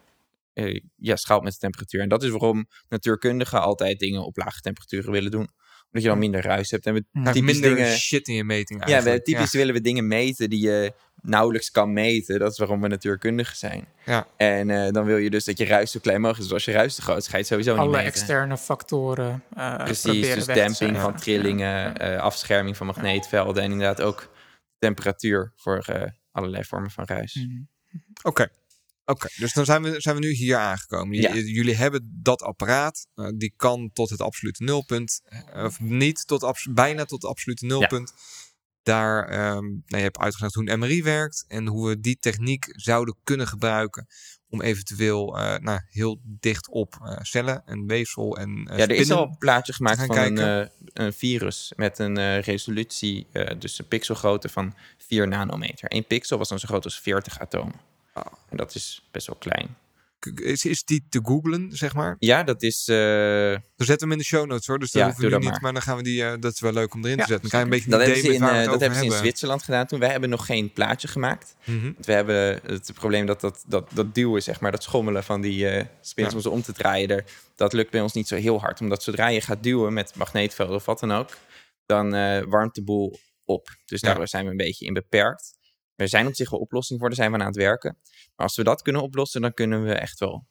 eh, 0.55 0.67
eh, 0.69 0.81
ja, 0.97 1.17
schaalt 1.17 1.43
met 1.43 1.53
de 1.53 1.59
temperatuur. 1.59 2.01
En 2.01 2.09
dat 2.09 2.23
is 2.23 2.31
waarom 2.31 2.67
natuurkundigen 2.89 3.61
altijd 3.63 3.99
dingen 3.99 4.25
op 4.25 4.37
lage 4.37 4.61
temperaturen 4.61 5.11
willen 5.13 5.31
doen. 5.31 5.49
Omdat 5.85 6.03
je 6.03 6.09
dan 6.09 6.19
minder 6.19 6.43
ruis 6.43 6.71
hebt. 6.71 6.87
En 6.87 6.95
we 6.95 7.05
Ja, 7.13 7.21
Krijg 7.21 7.37
typisch 7.37 7.53
minder 7.61 7.75
dingen, 7.77 7.97
shit 7.97 8.29
in 8.29 8.35
je 8.35 8.45
meting 8.45 8.81
ja, 8.81 8.87
we, 8.87 8.93
eigenlijk. 8.93 9.25
typisch 9.25 9.53
willen 9.53 9.75
we 9.75 9.81
dingen 9.81 10.07
meten 10.07 10.51
die 10.51 10.61
je 10.63 10.93
nauwelijks 11.23 11.71
kan 11.71 11.93
meten. 11.93 12.39
Dat 12.39 12.53
is 12.53 12.59
waarom 12.59 12.81
we 12.81 12.89
natuurkundigen 12.89 13.57
zijn. 13.57 13.87
Ja. 14.07 14.27
En 14.37 14.71
eh, 14.71 14.91
dan 14.93 15.05
wil 15.05 15.17
je 15.17 15.31
dus 15.31 15.45
dat 15.45 15.59
je 15.59 15.65
ruis 15.65 15.91
zo 15.91 16.01
klein 16.01 16.21
mogelijk 16.21 16.39
is. 16.43 16.45
Dus 16.45 16.55
als 16.55 16.65
je 16.65 16.73
ruis 16.73 16.95
te 16.95 17.03
groot 17.03 17.17
is, 17.19 17.27
ga 17.29 17.37
je 17.39 17.45
sowieso 17.45 17.71
Alle 17.75 17.83
niet 17.83 17.91
meten. 17.91 18.07
externe 18.07 18.57
factoren 18.59 19.43
Precies, 19.77 20.35
dus 20.35 20.45
zuigen. 20.45 20.97
van 21.01 21.17
trillingen, 21.17 22.21
afscherming 22.21 22.77
van 22.77 22.87
magneetvelden 22.87 23.63
en 23.63 23.71
inderdaad 23.73 24.03
ook 24.03 24.29
temperatuur 24.79 25.53
voor 25.57 25.85
allerlei 26.33 26.65
vormen 26.65 26.91
van 26.91 27.05
ruis. 27.05 27.35
Mhm. 27.35 27.63
Oké. 28.23 28.49
Oké, 29.05 29.29
dus 29.37 29.53
dan 29.53 29.65
zijn 29.65 29.83
we, 29.83 30.01
zijn 30.01 30.15
we 30.17 30.21
nu 30.21 30.31
hier 30.31 30.57
aangekomen. 30.57 31.17
J- 31.17 31.21
Ja. 31.23 31.35
Jullie 31.35 31.75
hebben 31.75 32.19
dat 32.23 32.43
apparaat. 32.43 33.07
eh, 33.15 33.29
die 33.37 33.53
kan 33.57 33.91
tot 33.93 34.11
het 34.11 34.21
absolute 34.21 34.65
nulpunt. 34.65 35.21
eh, 35.25 35.65
of 35.65 35.81
niet 35.81 36.27
tot 36.27 36.43
abs- 36.43 36.69
bijna 36.71 37.05
tot 37.05 37.23
het 37.23 37.31
absolute 37.31 37.67
nulpunt. 37.67 38.13
Daar, 38.83 39.29
ehm, 39.29 39.65
nou, 39.65 39.83
je 39.87 39.97
hebt 39.97 40.19
uitgelegd 40.19 40.55
hoe 40.55 40.71
een 40.71 40.79
MRI 40.79 41.03
werkt. 41.03 41.45
En 41.49 41.67
hoe 41.67 41.89
we 41.89 42.01
die 42.01 42.17
techniek 42.19 42.65
zouden 42.71 43.17
kunnen 43.25 43.49
gebruiken. 43.49 44.07
Om 44.53 44.63
eventueel 44.63 45.39
eh, 45.39 45.59
nou, 45.59 45.81
heel 45.91 46.21
dicht 46.23 46.69
op 46.69 46.99
eh, 47.05 47.17
cellen 47.23 47.63
en 47.67 47.87
weefsel 47.87 48.37
en 48.37 48.69
eh, 48.71 48.79
ja, 48.79 48.83
er 48.83 48.91
is 48.91 49.11
al 49.11 49.23
een 49.23 49.39
plaatje 49.39 49.73
gemaakt 49.73 49.99
gaan 49.99 50.07
van 50.07 50.17
een, 50.17 50.71
een 50.93 51.13
virus 51.13 51.73
met 51.77 51.99
een 51.99 52.41
resolutie, 52.41 53.27
dus 53.59 53.79
een 53.79 53.89
pixelgrootte 53.89 54.49
van 54.49 54.75
4 54.99 55.29
nanometer. 55.29 55.95
Eén 55.95 56.07
pixel 56.07 56.39
was 56.39 56.49
dan 56.49 56.59
zo 56.59 56.69
groot 56.69 56.85
als 56.85 57.01
40 57.01 57.41
atomen. 57.41 57.75
Oh. 58.15 58.25
En 58.49 58.57
dat 58.57 58.75
is 58.75 59.09
best 59.11 59.27
wel 59.27 59.37
klein. 59.37 59.77
Is, 60.43 60.65
is 60.65 60.85
die 60.85 61.07
te 61.09 61.21
googlen, 61.23 61.69
zeg 61.73 61.95
maar? 61.95 62.17
Ja, 62.19 62.43
dat 62.43 62.63
is... 62.63 62.89
eh, 62.89 62.97
Dan 62.97 63.61
zetten 63.87 63.97
we 63.97 64.03
hem 64.03 64.13
in 64.13 64.19
de 64.19 64.25
show 64.25 64.47
notes 64.47 64.67
hoor. 64.67 64.79
Dus 64.79 64.91
dat 64.91 65.01
Ja, 65.03 65.07
hoeven 65.09 65.31
we 65.31 65.37
niet. 65.37 65.45
maar. 65.51 65.61
Maar 65.61 65.73
dan 65.73 65.83
gaan 65.83 65.97
we 65.97 66.03
die. 66.03 66.25
eh, 66.25 66.33
dat 66.41 66.53
is 66.53 66.61
wel 66.61 66.73
leuk 66.73 66.95
om 66.95 67.05
erin 67.05 67.17
Ja, 67.17 67.23
te 67.25 67.29
zetten. 67.31 67.51
Dan 67.51 67.61
krijg 67.61 67.65
je 67.65 67.71
een 67.71 67.77
beetje 67.77 67.91
dat 67.91 68.01
een 68.01 68.07
hebben 68.07 68.25
idee 68.25 68.39
ze 68.39 68.45
in, 68.45 68.45
we 68.45 68.59
eh, 68.59 68.65
dat 68.65 68.75
over 68.75 68.81
hebben 68.81 68.99
ze 68.99 69.05
in. 69.17 69.21
Zwitserland 69.23 69.63
gedaan 69.63 69.87
toen. 69.87 69.99
Wij 69.99 70.11
hebben 70.11 70.29
nog 70.31 70.47
geen 70.47 70.73
plaatje 70.73 71.09
gemaakt. 71.09 71.57
Mhm. 71.65 71.83
Want 71.83 72.07
we 72.07 72.13
hebben 72.13 72.61
het 72.67 72.91
probleem 72.95 73.27
dat 73.27 73.41
dat, 73.41 73.65
dat, 73.67 73.89
dat 73.95 74.15
duwen, 74.15 74.43
zeg 74.43 74.61
maar, 74.61 74.71
dat 74.71 74.83
schommelen 74.83 75.25
van 75.25 75.41
die 75.41 75.69
eh 75.69 75.85
spins 76.01 76.29
Ja. 76.31 76.35
om 76.37 76.41
ze 76.43 76.51
om 76.51 76.63
te 76.63 76.73
draaien, 76.73 77.09
er, 77.09 77.25
dat 77.57 77.73
lukt 77.73 77.91
bij 77.91 78.01
ons 78.01 78.13
niet 78.13 78.29
zo 78.29 78.37
heel 78.37 78.61
hard. 78.61 78.81
Omdat 78.81 79.03
zodra 79.03 79.29
je 79.29 79.41
gaat 79.41 79.63
duwen 79.63 79.93
met 79.93 80.15
magneetvelden 80.15 80.75
of 80.77 80.85
wat 80.85 81.01
dan 81.01 81.13
ook, 81.13 81.29
dan 81.87 82.15
eh, 82.15 82.43
warmt 82.49 82.75
de 82.75 82.83
boel 82.83 83.19
op. 83.45 83.69
Dus 83.85 84.01
Ja. 84.01 84.15
daar 84.15 84.29
zijn 84.29 84.45
we 84.45 84.51
een 84.51 84.57
beetje 84.57 84.87
in 84.87 84.93
beperkt. 84.95 85.61
Er 85.97 86.09
zijn 86.09 86.27
op 86.27 86.35
zich 86.35 86.51
wel 86.51 86.61
oplossingen 86.61 87.01
voor, 87.01 87.11
daar 87.11 87.19
zijn 87.19 87.33
we 87.33 87.39
aan 87.39 87.47
het 87.47 87.57
werken. 87.57 87.99
Maar 88.43 88.51
als 88.51 88.61
we 88.61 88.65
dat 88.71 88.83
kunnen 88.83 89.03
oplossen, 89.03 89.41
dan 89.41 89.55
kunnen 89.55 89.83
we 89.85 89.93
echt 89.95 90.19
wel 90.19 90.49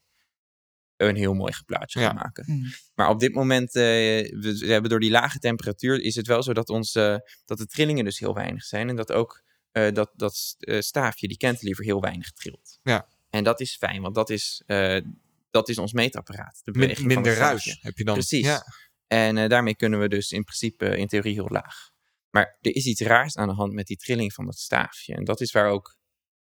een 0.97 1.15
heel 1.15 1.33
mooi 1.33 1.53
geplaatje 1.53 1.99
Ja. 1.99 2.05
gaan 2.05 2.15
maken. 2.15 2.45
Mhm. 2.47 2.67
Maar 2.95 3.09
op 3.09 3.19
dit 3.19 3.33
moment, 3.33 3.75
eh, 3.75 3.81
we, 3.81 4.57
we 4.59 4.71
hebben 4.71 4.89
door 4.89 4.99
die 4.99 5.11
lage 5.11 5.39
temperatuur, 5.39 6.01
is 6.01 6.15
het 6.15 6.27
wel 6.27 6.43
zo 6.43 6.53
dat, 6.53 6.69
ons, 6.69 6.95
eh, 6.95 7.15
dat 7.45 7.57
de 7.57 7.65
trillingen 7.65 8.03
dus 8.03 8.19
heel 8.19 8.33
weinig 8.33 8.63
zijn. 8.63 8.89
En 8.89 8.95
dat 8.95 9.11
ook 9.11 9.43
eh, 9.71 9.91
dat, 9.91 10.11
dat 10.15 10.55
staafje, 10.79 11.27
die 11.27 11.37
cantilever, 11.37 11.83
heel 11.83 12.01
weinig 12.01 12.31
trilt. 12.31 12.79
Ja. 12.83 13.07
En 13.29 13.43
dat 13.43 13.59
is 13.59 13.75
fijn, 13.77 14.01
want 14.01 14.15
dat 14.15 14.29
is, 14.29 14.63
eh, 14.65 15.01
dat 15.49 15.69
is 15.69 15.77
ons 15.77 15.93
meetapparaat. 15.93 16.61
De 16.63 16.71
Min- 16.71 16.95
minder 17.05 17.31
het 17.31 17.41
ruis 17.41 17.77
heb 17.81 17.97
je 17.97 18.03
dan. 18.03 18.13
Precies. 18.13 18.45
Ja. 18.45 18.63
En 19.07 19.37
eh, 19.37 19.49
daarmee 19.49 19.75
kunnen 19.75 19.99
we 19.99 20.07
dus 20.09 20.31
in 20.31 20.43
principe 20.43 20.97
in 20.97 21.07
theorie 21.07 21.33
heel 21.33 21.49
laag. 21.49 21.89
Maar 22.29 22.57
er 22.61 22.75
is 22.75 22.85
iets 22.85 23.01
raars 23.01 23.37
aan 23.37 23.47
de 23.47 23.53
hand 23.53 23.73
met 23.73 23.87
die 23.87 23.97
trilling 23.97 24.33
van 24.33 24.45
dat 24.45 24.57
staafje. 24.57 25.15
En 25.15 25.23
dat 25.23 25.41
is 25.41 25.51
waar 25.51 25.69
ook 25.69 25.99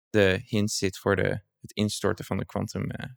de 0.10 0.41
hint 0.45 0.72
zit 0.72 0.97
voor 0.97 1.16
de, 1.16 1.41
het 1.62 1.72
instorten 1.72 2.26
van 2.26 2.38
de 2.38 2.45
quantum 2.45 2.91
eh, 2.91 3.10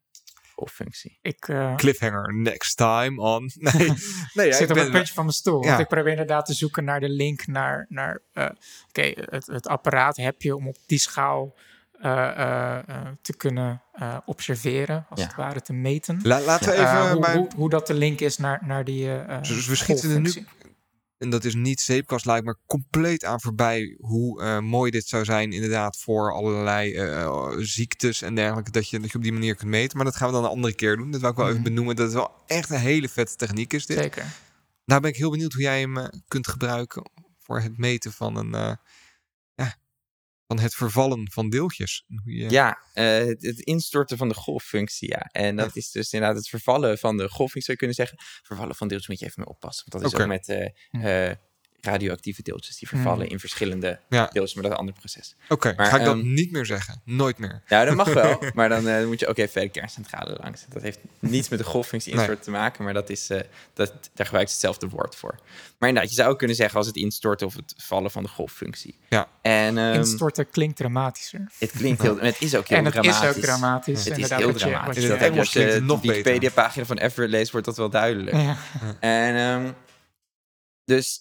functie. 0.64 1.18
Ik 1.22 1.48
eh, 1.48 1.74
Cliffhanger 1.76 2.34
next 2.34 2.76
time 2.76 3.20
on. 3.22 3.50
Nee, 3.54 3.72
nee 4.34 4.46
ja, 4.46 4.52
zit 4.52 4.60
ik 4.62 4.68
op 4.68 4.74
ben, 4.74 4.82
het 4.84 4.92
puntje 4.92 5.14
van 5.14 5.24
mijn 5.24 5.36
stoel. 5.36 5.62
Ja. 5.62 5.68
Want 5.68 5.80
ik 5.80 5.88
probeer 5.88 6.10
inderdaad 6.10 6.46
te 6.46 6.54
zoeken 6.54 6.84
naar 6.84 7.00
de 7.00 7.08
link 7.08 7.46
naar... 7.46 7.86
naar 7.88 8.20
eh, 8.32 8.48
Oké, 8.88 9.12
het, 9.14 9.46
het 9.46 9.66
apparaat 9.66 10.16
heb 10.16 10.42
je 10.42 10.56
om 10.56 10.68
op 10.68 10.76
die 10.86 10.98
schaal 10.98 11.54
eh, 12.00 12.28
eh, 12.28 12.88
eh, 12.88 13.06
te 13.22 13.36
kunnen 13.36 13.82
eh, 13.92 14.16
observeren. 14.24 15.06
Als 15.10 15.20
Ja. 15.20 15.26
het 15.26 15.36
ware 15.36 15.60
te 15.60 15.72
meten. 15.72 16.20
La- 16.22 16.40
laten 16.40 16.66
we 16.70 16.74
even. 16.74 17.10
hoe, 17.10 17.20
maar, 17.20 17.36
hoe, 17.36 17.48
hoe 17.56 17.70
dat 17.70 17.86
de 17.86 17.94
link 17.94 18.20
is 18.20 18.36
naar, 18.36 18.60
naar 18.64 18.84
die 18.84 19.14
eh 19.14 19.42
Dus 19.42 19.66
we 19.66 19.74
schieten 19.76 20.10
er 20.10 20.20
nu-. 20.20 20.46
En 21.22 21.30
dat 21.30 21.44
is 21.44 21.54
niet 21.54 21.80
zeepkastluik, 21.80 22.44
maar 22.44 22.56
compleet 22.66 23.24
aan 23.24 23.40
voorbij 23.40 23.96
hoe 24.00 24.42
eh, 24.42 24.58
mooi 24.58 24.90
dit 24.90 25.06
zou 25.06 25.24
zijn 25.24 25.52
inderdaad 25.52 25.96
voor 25.96 26.32
allerlei 26.32 26.94
eh, 26.94 27.48
ziektes 27.58 28.22
en 28.22 28.34
dergelijke, 28.34 28.70
dat 28.70 28.88
je, 28.88 29.00
dat 29.00 29.10
je 29.10 29.16
op 29.16 29.22
die 29.22 29.32
manier 29.32 29.54
kunt 29.54 29.70
meten. 29.70 29.96
Maar 29.96 30.06
dat 30.06 30.16
gaan 30.16 30.28
we 30.28 30.34
dan 30.34 30.44
een 30.44 30.50
andere 30.50 30.74
keer 30.74 30.96
doen. 30.96 31.10
Dat 31.10 31.20
wil 31.20 31.30
ik 31.30 31.36
wel 31.36 31.46
even 31.46 31.60
Mhm. 31.60 31.68
benoemen, 31.68 31.96
dat 31.96 32.04
het 32.04 32.14
wel 32.14 32.30
echt 32.46 32.70
een 32.70 32.78
hele 32.78 33.08
vette 33.08 33.36
techniek 33.36 33.72
is 33.72 33.86
dit. 33.86 33.96
Zeker. 33.98 34.24
Nou 34.84 35.00
ben 35.00 35.10
ik 35.10 35.16
heel 35.16 35.30
benieuwd 35.30 35.52
hoe 35.52 35.62
jij 35.62 35.80
hem 35.80 35.96
eh, 35.96 36.08
kunt 36.28 36.48
gebruiken 36.48 37.10
voor 37.38 37.60
het 37.60 37.78
meten 37.78 38.12
van 38.12 38.36
een, 38.36 38.54
eh, 38.54 38.72
van 40.52 40.64
het 40.64 40.74
vervallen 40.74 41.30
van 41.30 41.50
deeltjes. 41.50 42.04
Je, 42.24 42.50
Ja, 42.50 42.78
eh, 42.92 43.04
het, 43.04 43.42
het 43.42 43.60
instorten 43.60 44.16
van 44.16 44.28
de 44.28 44.34
golffunctie, 44.34 45.08
ja. 45.08 45.20
En 45.20 45.56
dat 45.56 45.76
is 45.76 45.90
dus 45.90 46.12
inderdaad 46.12 46.38
het 46.38 46.48
vervallen 46.48 46.98
van 46.98 47.16
de 47.16 47.28
golffunctie, 47.28 47.62
zou 47.62 47.72
je 47.72 47.76
kunnen 47.76 47.96
zeggen. 47.96 48.18
Vervallen 48.42 48.74
van 48.74 48.88
deeltjes 48.88 49.08
moet 49.08 49.18
je 49.18 49.24
even 49.26 49.40
mee 49.40 49.54
oppassen. 49.54 49.84
Want 49.88 50.04
dat 50.04 50.12
is 50.12 50.20
ook 50.20 50.26
met 50.28 50.48
eh, 50.48 50.70
Hm. 50.90 51.34
Radioactieve 51.84 52.42
deeltjes 52.42 52.78
die 52.78 52.88
vervallen 52.88 53.26
Hm. 53.26 53.32
in 53.32 53.38
verschillende 53.40 53.98
Ja. 54.08 54.28
deeltjes, 54.32 54.54
maar 54.54 54.62
dat 54.62 54.72
is 54.72 54.78
een 54.78 54.84
ander 54.86 54.94
proces. 55.00 55.34
Oké, 55.48 55.72
Maar, 55.76 55.86
ga 55.86 55.96
ik 55.98 56.04
dat 56.04 56.16
ehm, 56.16 56.32
niet 56.34 56.52
meer 56.52 56.66
zeggen. 56.66 57.00
Nooit 57.04 57.38
meer. 57.38 57.62
Nou, 57.68 57.86
dat 57.86 57.94
mag 57.94 58.12
wel, 58.12 58.42
maar 58.54 58.68
dan 58.68 58.88
eh, 58.88 59.06
moet 59.06 59.20
je 59.20 59.26
ook 59.26 59.38
even 59.38 59.50
bij 59.54 59.62
de 59.62 59.68
kerncentrale 59.70 60.38
langs. 60.42 60.64
Dat 60.68 60.82
heeft 60.82 60.98
niets 61.18 61.48
met 61.48 61.58
de 61.58 61.64
golffunctie 61.64 62.10
Nee. 62.14 62.20
instorten 62.20 62.44
te 62.52 62.58
maken, 62.58 62.84
maar 62.84 62.94
dat 62.94 63.10
is, 63.10 63.30
eh, 63.30 63.40
dat, 63.74 63.92
daar 64.14 64.26
gebruikt 64.26 64.50
ze 64.50 64.54
hetzelfde 64.56 64.88
woord 64.88 65.16
voor. 65.16 65.34
Maar 65.78 65.88
inderdaad, 65.88 66.12
je 66.12 66.16
zou 66.22 66.30
ook 66.32 66.38
kunnen 66.38 66.56
zeggen 66.56 66.78
als 66.78 66.86
het 66.86 66.96
instorten 66.96 67.46
of 67.46 67.54
het 67.54 67.74
vallen 67.76 68.10
van 68.10 68.22
de 68.22 68.28
golffunctie. 68.28 68.98
Ja. 69.08 69.28
En 69.42 69.78
ehm, 69.78 69.94
Instorten 69.94 70.50
klinkt 70.50 70.76
dramatischer. 70.76 71.50
het 71.58 71.70
klinkt 71.70 72.02
heel, 72.02 72.18
en 72.20 72.26
het 72.26 72.40
is 72.42 72.54
ook 72.54 72.66
heel 72.68 72.78
en 72.78 72.84
het 72.84 72.92
dramatisch. 72.94 73.28
is 73.30 73.36
ook 73.36 73.42
dramatisch. 73.42 74.04
Het 74.04 74.18
is 74.18 74.28
heel 74.28 74.52
dramatisch. 74.52 75.06
Dat 75.06 75.18
heb 75.18 75.34
je 75.34 75.82
de. 75.86 75.98
Wikipedia-pagina 76.02 76.84
van 76.84 76.98
Everett 76.98 77.30
leest, 77.30 77.50
wordt 77.50 77.66
dat 77.66 77.76
wel 77.76 77.90
duidelijk. 77.90 78.36
Ja. 78.36 78.56
En 79.00 79.34
ehm, 79.36 79.72
dus 80.84 81.20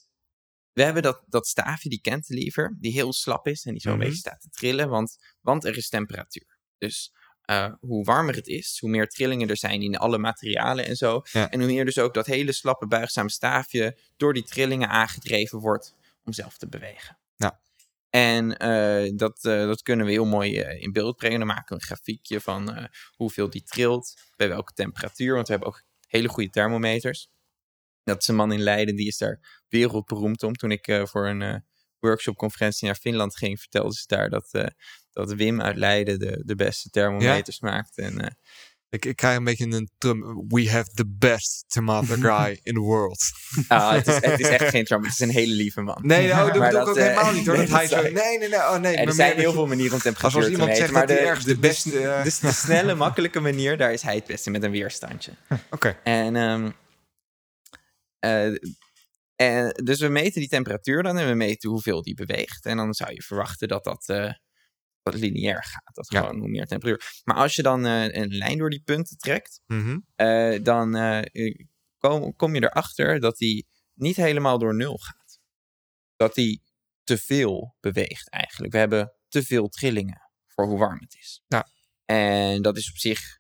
we 0.74 0.84
hebben 0.84 1.04
dat, 1.04 1.24
dat 1.28 1.48
staafje, 1.48 1.90
die 1.90 2.02
cantilever, 2.02 2.78
die 2.80 2.92
heel 2.92 3.14
slap 3.14 3.48
is 3.48 3.66
en 3.66 3.72
die 3.72 3.82
zo 3.82 3.90
een 3.90 3.96
Mhm. 3.96 4.04
beetje 4.04 4.20
staat 4.20 4.42
te 4.42 4.50
trillen, 4.50 4.90
want, 4.90 5.18
want 5.42 5.66
er 5.66 5.78
is 5.78 5.90
temperatuur. 5.90 6.58
Dus 6.78 7.14
eh, 7.42 7.74
hoe 7.80 8.04
warmer 8.04 8.36
het 8.36 8.48
is, 8.48 8.78
hoe 8.80 8.90
meer 8.90 9.08
trillingen 9.08 9.50
er 9.50 9.58
zijn 9.58 9.82
in 9.82 9.98
alle 9.98 10.18
materialen 10.18 10.86
en 10.86 10.96
zo. 10.96 11.22
Ja. 11.32 11.50
En 11.50 11.60
hoe 11.60 11.68
meer 11.72 11.86
dus 11.86 11.98
ook 12.00 12.14
dat 12.14 12.26
hele 12.26 12.52
slappe 12.52 12.88
buigzame 12.88 13.30
staafje 13.32 13.98
door 14.18 14.34
die 14.34 14.44
trillingen 14.44 14.90
aangedreven 14.90 15.60
wordt 15.60 15.96
om 16.24 16.34
zelf 16.34 16.58
te 16.58 16.68
bewegen. 16.68 17.18
Ja. 17.36 17.60
En 18.10 18.58
eh, 18.58 19.12
dat, 19.16 19.46
eh, 19.46 19.66
dat 19.66 19.82
kunnen 19.82 20.06
we 20.06 20.12
heel 20.12 20.26
mooi 20.26 20.60
in 20.60 20.92
beeld 20.92 21.16
brengen. 21.16 21.38
Dan 21.40 21.48
maken 21.48 21.68
we 21.76 21.82
een 21.82 21.88
grafiekje 21.88 22.42
van 22.42 22.90
hoeveel 23.16 23.50
die 23.50 23.64
trilt, 23.64 24.14
bij 24.36 24.48
welke 24.48 24.74
temperatuur. 24.74 25.34
Want 25.34 25.48
we 25.48 25.54
hebben 25.54 25.70
ook 25.72 25.84
hele 26.08 26.28
goede 26.28 26.50
thermometers. 26.50 27.30
Dat 28.04 28.22
is 28.22 28.28
een 28.28 28.36
man 28.36 28.52
in 28.52 28.62
Leiden, 28.62 28.96
die 28.96 29.08
is 29.08 29.18
daar 29.18 29.64
wereldberoemd 29.68 30.44
om. 30.44 30.54
Toen 30.54 30.72
ik 30.72 30.88
eh, 30.88 31.06
voor 31.06 31.28
een 31.28 31.42
eh, 31.42 31.56
workshopconferentie 32.00 32.86
naar 32.86 32.96
Finland 32.96 33.38
ging, 33.38 33.60
vertelde 33.60 33.94
ze 33.94 34.04
daar 34.06 34.30
dat, 34.30 34.48
eh, 34.52 34.66
dat 35.12 35.34
Wim 35.34 35.62
uit 35.62 35.76
Leiden 35.76 36.20
de, 36.20 36.42
de 36.46 36.56
beste 36.56 36.90
thermometers 36.90 37.60
maakt. 37.60 37.98
En, 37.98 38.38
Ik, 38.90 39.06
ik 39.06 39.16
krijg 39.16 39.38
een 39.38 39.44
beetje 39.44 39.66
een 39.66 39.90
trum. 39.98 40.46
We 40.48 40.70
have 40.70 40.92
the 40.94 41.08
best 41.08 41.64
tomato 41.68 42.16
guy 42.30 42.60
in 42.64 42.74
the 42.74 42.80
world. 42.80 43.24
ah, 43.68 43.92
het, 43.92 44.08
is, 44.08 44.16
het 44.16 44.40
is 44.40 44.48
echt 44.48 44.70
geen 44.70 44.86
Trump, 44.86 45.04
het 45.04 45.14
is 45.14 45.20
een 45.20 45.30
hele 45.30 45.54
lieve 45.54 45.82
man. 45.82 46.00
Nee, 46.02 46.28
nou, 46.28 46.52
dat 46.52 46.62
bedoel 46.62 46.82
ik 46.82 46.88
ook 46.88 46.98
helemaal 46.98 47.32
niet 47.34 47.46
hoor. 47.46 47.58
nee, 47.58 47.66
Dat 47.68 47.76
hij 47.76 47.88
zo. 47.88 48.02
Nee, 48.02 48.12
nee, 48.12 48.50
nee. 48.50 48.60
Oh, 48.60 48.78
nee. 48.78 48.96
En 48.96 49.08
er 49.08 49.14
zijn 49.14 49.38
heel 49.38 49.54
veel 49.54 49.68
manieren 49.68 49.94
om 49.94 50.00
temperatuur 50.00 50.38
als 50.38 50.46
te 50.46 50.52
iemand 50.52 50.70
meten. 50.70 50.84
zegt 50.86 50.98
maar 50.98 51.08
dat 51.08 51.18
de, 51.18 51.24
ergens 51.24 51.46
de, 51.46 51.54
de 51.54 51.60
beste, 51.60 51.90
de, 51.90 52.22
de 52.42 52.52
snelle, 52.52 52.96
makkelijke 53.06 53.40
manier, 53.40 53.78
daar 53.78 53.94
is 53.94 54.02
hij 54.02 54.16
het 54.16 54.26
beste 54.26 54.50
met 54.50 54.64
een 54.64 54.72
weerstandje. 54.72 55.32
Oké. 55.70 55.98
En, 56.04 56.36
ehm, 56.36 56.66
eh, 56.66 56.72
en 59.36 59.70
dus 59.84 60.00
we 60.00 60.08
meten 60.08 60.40
die 60.40 60.50
temperatuur 60.50 61.04
dan 61.04 61.18
en 61.18 61.28
we 61.28 61.34
meten 61.34 61.70
hoeveel 61.70 62.02
die 62.02 62.14
beweegt. 62.16 62.66
En 62.66 62.78
dan 62.78 62.94
zou 62.94 63.14
je 63.14 63.22
verwachten 63.22 63.68
dat 63.68 63.84
dat, 63.84 64.10
eh, 64.10 64.34
dat 65.02 65.14
lineair 65.16 65.64
gaat. 65.64 65.96
Dat 65.96 66.12
Ja. 66.12 66.20
gewoon 66.20 66.40
hoe 66.40 66.50
meer 66.50 66.66
temperatuur. 66.66 67.22
Maar 67.24 67.36
als 67.36 67.56
je 67.56 67.62
dan 67.62 67.86
eh, 67.86 68.04
een 68.14 68.38
lijn 68.38 68.58
door 68.58 68.70
die 68.70 68.82
punten 68.84 69.18
trekt, 69.18 69.62
Mhm. 69.66 70.00
eh, 70.16 70.64
dan 70.64 70.96
eh, 70.96 71.56
kom, 71.98 72.36
kom 72.36 72.56
je 72.56 72.64
erachter 72.64 73.20
dat 73.20 73.38
die 73.38 73.68
niet 73.94 74.16
helemaal 74.16 74.60
door 74.60 74.76
nul 74.76 74.98
gaat. 74.98 75.40
Dat 76.16 76.36
die 76.36 76.64
te 77.04 77.18
veel 77.18 77.76
beweegt 77.80 78.30
eigenlijk. 78.30 78.74
We 78.74 78.80
hebben 78.80 79.14
te 79.28 79.44
veel 79.44 79.68
trillingen 79.68 80.32
voor 80.48 80.66
hoe 80.66 80.78
warm 80.80 81.00
het 81.00 81.16
is. 81.20 81.44
Ja. 81.48 81.68
En 82.06 82.62
dat 82.62 82.78
is 82.78 82.90
op 82.90 82.98
zich 82.98 83.40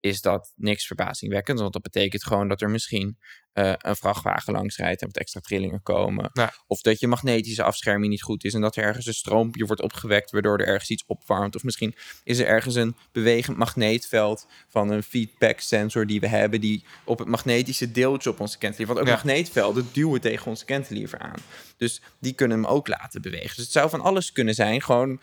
is 0.00 0.20
dat 0.20 0.52
niks 0.56 0.86
verbazingwekkends. 0.86 1.60
Want 1.60 1.72
dat 1.72 1.82
betekent 1.82 2.24
gewoon 2.24 2.48
dat 2.48 2.60
er 2.60 2.70
misschien 2.70 3.18
eh, 3.52 3.72
een 3.78 3.96
vrachtwagen 3.96 4.52
langs 4.52 4.76
rijdt 4.76 5.00
en 5.00 5.06
wat 5.06 5.16
extra 5.16 5.40
trillingen 5.40 5.82
komen. 5.82 6.30
Ja. 6.32 6.52
Of 6.66 6.80
dat 6.80 7.00
je 7.00 7.06
magnetische 7.08 7.62
afscherming 7.62 8.10
niet 8.10 8.22
goed 8.22 8.44
is 8.44 8.54
en 8.54 8.60
dat 8.60 8.76
er 8.76 8.84
ergens 8.84 9.06
een 9.06 9.14
stroompje 9.14 9.64
wordt 9.66 9.82
opgewekt 9.82 10.30
waardoor 10.30 10.58
er 10.58 10.66
ergens 10.66 10.90
iets 10.90 11.04
opwarmt. 11.06 11.56
Of 11.56 11.62
misschien 11.62 11.94
is 12.24 12.38
er 12.38 12.46
ergens 12.46 12.74
een 12.74 12.96
bewegend 13.12 13.56
magneetveld 13.56 14.46
van 14.68 14.90
een 14.90 15.02
feedback 15.02 15.60
sensor 15.60 16.06
die 16.06 16.20
we 16.20 16.26
hebben 16.28 16.60
die 16.60 16.84
op 17.04 17.18
het 17.18 17.28
magnetische 17.28 17.90
deeltje 17.90 18.30
op 18.30 18.40
onze 18.40 18.58
cantilever. 18.58 18.94
Want 18.94 19.06
ook 19.06 19.12
Ja. 19.12 19.22
magneetvelden 19.22 19.88
duwen 19.92 20.20
tegen 20.20 20.46
onze 20.46 20.64
cantilever 20.64 21.18
aan. 21.18 21.38
Dus 21.76 22.00
die 22.18 22.32
kunnen 22.32 22.56
hem 22.56 22.66
ook 22.66 22.88
laten 22.88 23.22
bewegen. 23.22 23.56
Dus 23.56 23.64
het 23.64 23.72
zou 23.72 23.90
van 23.90 24.00
alles 24.00 24.32
kunnen 24.32 24.54
zijn. 24.54 24.82
Gewoon 24.82 25.20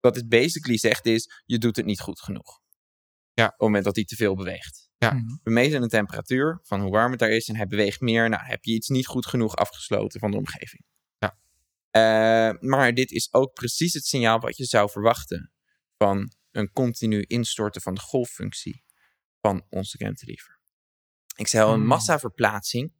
wat 0.00 0.16
het 0.16 0.28
basically 0.28 0.78
zegt 0.78 1.06
is, 1.06 1.30
je 1.46 1.58
doet 1.58 1.76
het 1.76 1.86
niet 1.86 2.00
goed 2.00 2.20
genoeg. 2.20 2.60
Ja. 3.32 3.44
Op 3.44 3.50
het 3.50 3.60
moment 3.60 3.84
dat 3.84 3.94
hij 3.94 4.04
te 4.04 4.16
veel 4.16 4.34
beweegt. 4.34 4.83
Ja. 5.04 5.12
Mhm. 5.12 5.36
We 5.42 5.50
meten 5.50 5.80
de 5.80 5.88
temperatuur 5.88 6.60
van 6.62 6.80
hoe 6.80 6.90
warm 6.90 7.10
het 7.10 7.20
daar 7.20 7.30
is 7.30 7.48
en 7.48 7.56
hij 7.56 7.66
beweegt 7.66 8.00
meer. 8.00 8.28
Nou, 8.28 8.42
heb 8.44 8.64
je 8.64 8.72
iets 8.72 8.88
niet 8.88 9.06
goed 9.06 9.26
genoeg 9.26 9.56
afgesloten 9.56 10.20
van 10.20 10.30
de 10.30 10.36
omgeving. 10.36 10.84
Ja. 11.18 11.36
Eh, 11.90 12.54
maar 12.60 12.94
dit 12.94 13.10
is 13.10 13.32
ook 13.32 13.52
precies 13.52 13.94
het 13.94 14.04
signaal 14.06 14.40
wat 14.40 14.56
je 14.56 14.64
zou 14.64 14.90
verwachten 14.90 15.52
van 15.96 16.32
een 16.50 16.72
continu 16.72 17.22
instorten 17.22 17.80
van 17.82 17.94
de 17.94 18.00
golffunctie 18.00 18.84
van 19.40 19.66
onze 19.70 19.96
cantilever. 19.96 20.60
Ik 21.36 21.46
zei 21.46 21.64
al, 21.64 21.72
een 21.72 21.78
Hmm. 21.78 21.86
massaverplaatsing 21.88 22.92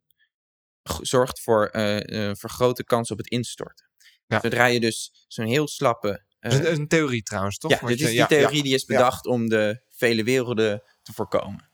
zorgt 1.01 1.41
voor 1.41 1.65
eh, 1.67 1.99
een 1.99 2.35
vergrote 2.37 2.83
kans 2.83 3.11
op 3.11 3.17
het 3.17 3.27
instorten. 3.27 3.89
Ja. 4.27 4.39
Zodra 4.39 4.65
je 4.65 4.79
dus 4.79 5.25
zo'n 5.27 5.45
heel 5.45 5.67
slappe... 5.67 6.25
eh, 6.39 6.51
Dat 6.51 6.63
is 6.63 6.77
een, 6.77 6.87
theorie 6.87 7.23
trouwens, 7.23 7.57
toch? 7.57 7.71
ja, 7.71 7.87
dit 7.87 7.99
is 7.99 8.05
die 8.07 8.15
ja, 8.15 8.25
theorie 8.25 8.57
ja. 8.57 8.63
die 8.63 8.73
is 8.73 8.85
bedacht 8.85 9.25
om 9.25 9.49
de 9.49 9.81
vele 9.89 10.23
werelden 10.23 10.83
te 11.01 11.13
voorkomen. 11.13 11.69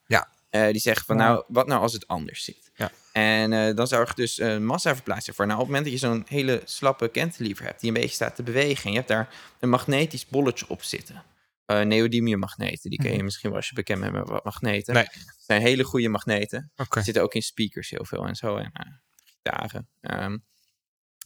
Ja. 0.52 0.66
Eh, 0.66 0.72
die 0.72 0.82
zeggen 0.82 1.06
van 1.06 1.18
Ja. 1.18 1.24
nou, 1.28 1.44
wat 1.48 1.68
nou 1.68 1.82
als 1.82 1.94
het 1.94 2.08
anders 2.08 2.44
zit? 2.44 2.72
Ja. 2.76 2.92
En 3.12 3.54
eh, 3.54 3.76
dan 3.76 3.88
zorgt 3.88 4.16
dus 4.16 4.40
een 4.40 4.66
massaverplaatsing 4.66 5.36
voor. 5.36 5.46
Nou, 5.46 5.60
op 5.60 5.66
het 5.66 5.74
moment 5.76 5.92
dat 5.92 6.02
je 6.02 6.08
zo'n 6.08 6.24
hele 6.28 6.62
slappe 6.66 7.12
cantilever 7.12 7.66
hebt 7.66 7.80
die 7.80 7.90
een 7.90 7.96
beetje 8.02 8.16
staat 8.16 8.36
te 8.36 8.44
bewegen 8.44 8.84
en 8.86 8.90
je 8.92 8.96
hebt 8.98 9.08
daar 9.10 9.36
een 9.60 9.70
magnetisch 9.70 10.28
bolletje 10.28 10.66
op 10.70 10.84
zitten. 10.84 11.24
Eh 11.66 11.82
neodymiummagneten, 11.82 12.90
die 12.90 13.00
ken 13.00 13.10
je 13.10 13.16
Mhm. 13.16 13.24
misschien 13.26 13.50
wel 13.50 13.58
als 13.60 13.68
je 13.70 13.76
bekend 13.76 14.02
bent 14.02 14.14
met 14.14 14.28
wat 14.28 14.44
magneten. 14.44 14.94
Nee. 14.94 15.04
Het 15.04 15.36
zijn 15.38 15.62
hele 15.62 15.84
goede 15.84 16.10
magneten. 16.10 16.72
Er 16.76 17.04
zitten 17.04 17.24
ook 17.24 17.34
in 17.34 17.42
speakers 17.42 17.90
heel 17.90 18.06
veel 18.06 18.28
en 18.28 18.36
zo. 18.36 18.56
En 18.58 18.70
eh, 18.74 18.92
gitaren. 19.26 19.90
Ehm, 20.02 20.38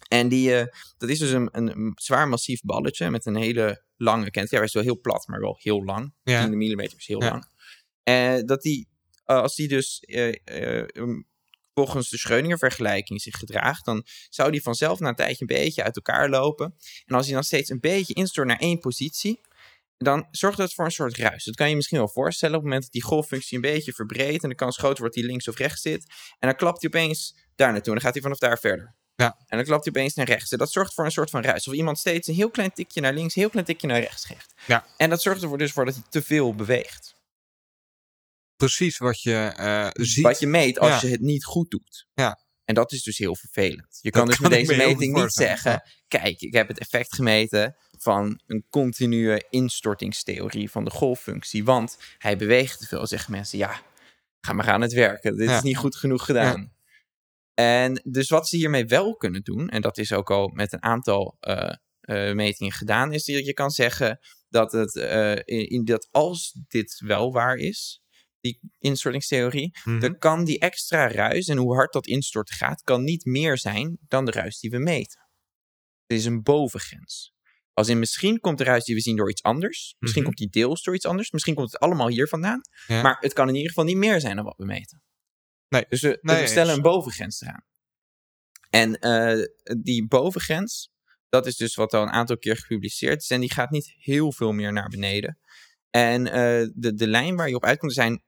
en 0.07 0.27
die, 0.27 0.55
eh, 0.59 0.65
dat 0.97 1.09
is 1.09 1.19
dus 1.19 1.31
een, 1.31 1.49
een 1.51 1.91
zwaar 1.95 2.27
massief 2.27 2.61
balletje 2.61 3.09
met 3.09 3.25
een 3.25 3.35
hele 3.35 3.83
lange 3.95 4.23
cantilever. 4.31 4.57
Hij 4.57 4.65
is 4.67 4.73
wel 4.73 4.83
heel 4.83 4.99
plat, 4.99 5.27
maar 5.27 5.39
wel 5.39 5.57
heel 5.59 5.83
lang. 5.83 6.13
Ja. 6.23 6.41
10 6.47 6.57
mm 6.57 6.79
is 6.79 7.07
heel 7.07 7.21
Ja. 7.23 7.29
lang. 7.29 7.45
En 8.03 8.45
dat 8.45 8.61
die, 8.61 8.87
eh, 8.87 8.94
als 9.25 9.55
die 9.55 9.67
dus 9.67 9.99
eh, 9.99 10.35
eh, 10.45 10.87
um, 10.93 11.27
volgens 11.73 12.09
de 12.09 12.17
Schrödinger-vergelijking 12.17 13.21
zich 13.21 13.37
gedraagt, 13.37 13.85
dan 13.85 14.05
zou 14.29 14.51
die 14.51 14.61
vanzelf 14.61 14.99
na 14.99 15.09
een 15.09 15.15
tijdje 15.15 15.45
een 15.47 15.55
beetje 15.57 15.83
uit 15.83 15.95
elkaar 15.95 16.29
lopen. 16.29 16.75
En 17.05 17.15
als 17.15 17.25
hij 17.25 17.33
dan 17.33 17.43
steeds 17.43 17.69
een 17.69 17.79
beetje 17.79 18.13
instort 18.13 18.47
naar 18.47 18.59
één 18.59 18.79
positie, 18.79 19.41
dan 19.97 20.27
zorgt 20.31 20.57
dat 20.57 20.73
voor 20.73 20.85
een 20.85 20.91
soort 20.91 21.17
ruis. 21.17 21.43
Dat 21.43 21.55
kan 21.55 21.69
je 21.69 21.75
misschien 21.75 21.97
wel 21.97 22.09
voorstellen 22.09 22.55
op 22.55 22.61
het 22.61 22.69
moment 22.69 22.83
dat 22.83 23.01
die 23.01 23.03
golffunctie 23.03 23.55
een 23.55 23.61
beetje 23.61 23.93
verbreedt 23.93 24.43
en 24.43 24.49
de 24.49 24.55
kans 24.55 24.77
groter 24.77 24.99
wordt 24.99 25.15
dat 25.15 25.23
hij 25.23 25.33
links 25.33 25.47
of 25.47 25.57
rechts 25.57 25.81
zit. 25.81 26.05
En 26.39 26.47
dan 26.47 26.55
klapt 26.55 26.81
hij 26.81 26.89
opeens 26.89 27.35
daar 27.55 27.71
naartoe 27.71 27.93
en 27.93 27.93
dan 27.93 28.01
gaat 28.01 28.13
hij 28.13 28.21
vanaf 28.21 28.37
daar 28.37 28.59
verder. 28.59 28.95
Ja. 29.15 29.37
En 29.47 29.57
dan 29.57 29.65
klapt 29.65 29.85
hij 29.85 29.93
opeens 29.93 30.13
naar 30.13 30.25
rechts. 30.25 30.51
En 30.51 30.57
dat 30.57 30.71
zorgt 30.71 30.93
voor 30.93 31.05
een 31.05 31.11
soort 31.11 31.29
van 31.29 31.41
ruis. 31.41 31.67
Of 31.67 31.73
iemand 31.73 31.97
steeds 31.99 32.27
een 32.27 32.33
heel 32.33 32.49
klein 32.49 32.73
tikje 32.73 33.01
naar 33.01 33.13
links, 33.13 33.35
een 33.35 33.41
heel 33.41 33.51
klein 33.51 33.65
tikje 33.65 33.87
naar 33.87 33.99
rechts 33.99 34.25
geeft. 34.25 34.53
Ja. 34.67 34.85
En 34.97 35.09
dat 35.09 35.21
zorgt 35.21 35.41
ervoor 35.41 35.57
dus 35.57 35.71
voor 35.71 35.85
dat 35.85 35.93
hij 35.93 36.03
te 36.09 36.21
veel 36.21 36.55
beweegt. 36.55 37.14
Precies 38.55 38.97
wat 38.97 39.21
je 39.21 39.35
eh, 39.55 39.87
ziet. 39.93 40.23
Wat 40.23 40.39
je 40.39 40.47
meet 40.47 40.79
als 40.79 40.89
Ja. 41.01 41.07
je 41.07 41.07
het 41.13 41.21
niet 41.21 41.43
goed 41.45 41.69
doet. 41.69 42.07
Ja. 42.13 42.43
En 42.65 42.75
dat 42.75 42.91
is 42.91 43.03
dus 43.03 43.17
heel 43.17 43.35
vervelend. 43.35 43.97
Je 44.01 44.11
Dat 44.11 44.19
kan 44.19 44.25
dus 44.29 44.37
kan 44.37 44.49
met 44.49 44.59
deze 44.59 44.71
me 44.75 44.85
meting 44.85 45.13
niet 45.15 45.33
zeggen: 45.33 45.83
kijk, 46.07 46.41
ik 46.41 46.53
heb 46.53 46.67
het 46.67 46.79
effect 46.79 47.15
gemeten 47.15 47.75
van 47.97 48.41
een 48.47 48.65
continue 48.69 49.45
instortingstheorie 49.49 50.69
van 50.71 50.83
de 50.83 50.91
golffunctie. 50.91 51.63
Want 51.63 51.97
hij 52.17 52.37
beweegt 52.37 52.79
te 52.79 52.85
veel. 52.87 53.07
Zeggen 53.07 53.31
mensen: 53.31 53.57
ja, 53.57 53.81
ga 54.41 54.53
maar 54.53 54.69
aan 54.69 54.81
het 54.81 54.93
werken. 54.93 55.37
Dit 55.37 55.49
Ja. 55.49 55.55
is 55.57 55.61
niet 55.63 55.77
goed 55.77 55.95
genoeg 55.95 56.25
gedaan. 56.25 56.73
En 57.53 58.01
dus 58.03 58.29
wat 58.29 58.47
ze 58.47 58.55
hiermee 58.55 58.85
wel 58.85 59.15
kunnen 59.15 59.41
doen, 59.43 59.69
en 59.69 59.81
dat 59.81 59.97
is 59.97 60.13
ook 60.13 60.31
al 60.31 60.47
met 60.47 60.73
een 60.73 60.83
aantal 60.83 61.37
eh, 61.39 61.73
eh, 62.01 62.35
metingen 62.35 62.73
gedaan, 62.73 63.13
is 63.13 63.25
dat 63.25 63.45
je 63.45 63.53
kan 63.53 63.71
zeggen 63.71 64.19
dat, 64.49 64.71
het, 64.71 64.95
in, 65.45 65.69
in 65.69 65.85
dat 65.85 66.07
als 66.11 66.59
dit 66.67 67.01
wel 67.05 67.31
waar 67.33 67.55
is, 67.55 68.01
die 68.45 68.59
instortingstheorie, 68.79 69.77
Mhm. 69.83 69.99
dan 69.99 70.17
kan 70.17 70.43
die 70.45 70.59
extra 70.59 71.07
ruis 71.07 71.47
en 71.47 71.57
hoe 71.57 71.73
hard 71.75 71.93
dat 71.93 72.07
instorten 72.07 72.55
gaat, 72.55 72.81
kan 72.81 73.03
niet 73.03 73.25
meer 73.25 73.57
zijn 73.57 73.97
dan 74.07 74.25
de 74.25 74.31
ruis 74.31 74.59
die 74.59 74.69
we 74.69 74.77
meten. 74.77 75.19
Het 76.07 76.17
is 76.17 76.25
een 76.25 76.43
bovengrens. 76.43 77.33
Als 77.73 77.87
in 77.89 77.99
misschien 77.99 78.39
komt 78.39 78.57
de 78.57 78.63
ruis 78.63 78.83
die 78.83 78.95
we 78.95 79.01
zien 79.01 79.15
door 79.15 79.29
iets 79.29 79.43
anders. 79.43 79.95
Misschien 79.99 80.23
Mhm. 80.23 80.31
komt 80.35 80.51
die 80.51 80.61
deels 80.63 80.83
door 80.83 80.95
iets 80.95 81.05
anders. 81.05 81.31
Misschien 81.31 81.55
komt 81.55 81.71
het 81.71 81.81
allemaal 81.81 82.07
hier 82.07 82.27
vandaan. 82.27 82.61
Ja. 82.87 83.01
Maar 83.01 83.17
het 83.19 83.33
kan 83.33 83.47
in 83.47 83.53
ieder 83.55 83.69
geval 83.69 83.85
niet 83.85 83.97
meer 83.97 84.19
zijn 84.19 84.35
dan 84.35 84.45
wat 84.45 84.57
we 84.57 84.65
meten. 84.65 85.01
Nee. 85.69 85.85
Dus 85.89 86.01
we, 86.01 86.17
Nee, 86.21 86.41
we 86.41 86.47
stellen 86.47 86.67
eens. 86.67 86.77
een 86.77 86.83
bovengrens 86.83 87.41
eraan. 87.41 87.65
En 88.69 88.99
eh, 88.99 89.45
die 89.81 90.07
bovengrens, 90.07 90.91
dat 91.29 91.45
is 91.45 91.55
dus 91.55 91.75
wat 91.75 91.93
al 91.93 92.01
een 92.01 92.09
aantal 92.09 92.37
keer 92.37 92.57
gepubliceerd 92.57 93.21
is. 93.21 93.29
En 93.29 93.39
die 93.39 93.51
gaat 93.53 93.69
niet 93.69 93.93
heel 93.97 94.31
veel 94.31 94.51
meer 94.51 94.73
naar 94.73 94.89
beneden. 94.89 95.39
En 95.89 96.27
eh, 96.27 96.67
de, 96.73 96.93
de 96.93 97.07
lijn 97.07 97.35
waar 97.35 97.49
je 97.49 97.55
op 97.55 97.63
uitkomt, 97.65 97.93
zijn, 97.93 98.23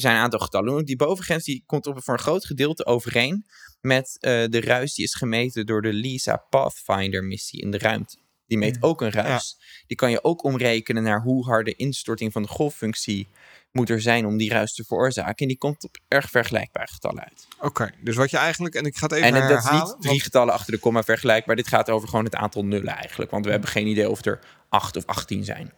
zijn 0.00 0.14
een 0.16 0.22
aantal 0.22 0.38
getallen. 0.38 0.84
Die 0.84 0.96
bovengrens 0.96 1.44
die 1.44 1.62
komt 1.66 1.86
op, 1.86 2.02
voor 2.04 2.14
een 2.14 2.20
groot 2.20 2.44
gedeelte 2.44 2.86
overeen 2.86 3.46
met 3.80 4.16
eh, 4.20 4.44
de 4.48 4.60
ruis 4.60 4.94
die 4.94 5.04
is 5.04 5.14
gemeten 5.14 5.66
door 5.66 5.82
de 5.82 5.92
LISA 5.92 6.36
Pathfinder 6.50 7.24
missie 7.24 7.60
in 7.60 7.70
de 7.70 7.78
ruimte. 7.78 8.16
Die 8.46 8.58
meet 8.58 8.82
ook 8.82 9.00
een 9.00 9.10
ruis. 9.10 9.56
Die 9.86 9.96
kan 9.96 10.10
je 10.10 10.24
ook 10.24 10.42
omrekenen 10.44 11.02
naar 11.02 11.22
hoe 11.22 11.44
harde 11.44 11.74
instorting 11.74 12.32
van 12.32 12.42
de 12.42 12.48
golffunctie 12.48 13.28
moet 13.72 13.90
er 13.90 14.00
zijn 14.00 14.26
om 14.26 14.36
die 14.36 14.50
ruis 14.50 14.74
te 14.74 14.84
veroorzaken. 14.84 15.34
En 15.36 15.48
die 15.48 15.58
komt 15.58 15.84
op 15.84 15.96
erg 16.08 16.30
vergelijkbare 16.30 16.92
getallen 16.92 17.22
uit. 17.24 17.46
Oké, 17.60 17.90
dus 18.00 18.16
wat 18.16 18.30
je 18.30 18.36
eigenlijk, 18.36 18.74
en 18.74 18.84
ik 18.84 18.96
ga 18.96 19.06
het 19.06 19.12
even 19.16 19.26
En 19.28 19.34
het- 19.34 19.48
dat 19.48 19.58
is 19.58 19.64
herhalen. 19.64 19.94
niet 19.94 20.02
drie 20.02 20.20
getallen 20.20 20.54
achter 20.54 20.72
de 20.72 20.78
komma 20.78 21.02
vergelijkbaar. 21.02 21.56
Dit 21.56 21.68
gaat 21.68 21.90
over 21.90 22.08
gewoon 22.08 22.24
het 22.24 22.34
aantal 22.34 22.64
nullen 22.64 22.94
eigenlijk. 22.94 23.30
Want 23.30 23.44
we 23.44 23.50
hebben 23.50 23.68
geen 23.68 23.86
idee 23.86 24.10
of 24.10 24.24
er 24.24 24.40
8 24.68 24.96
of 24.96 25.06
18 25.06 25.44
zijn. 25.44 25.66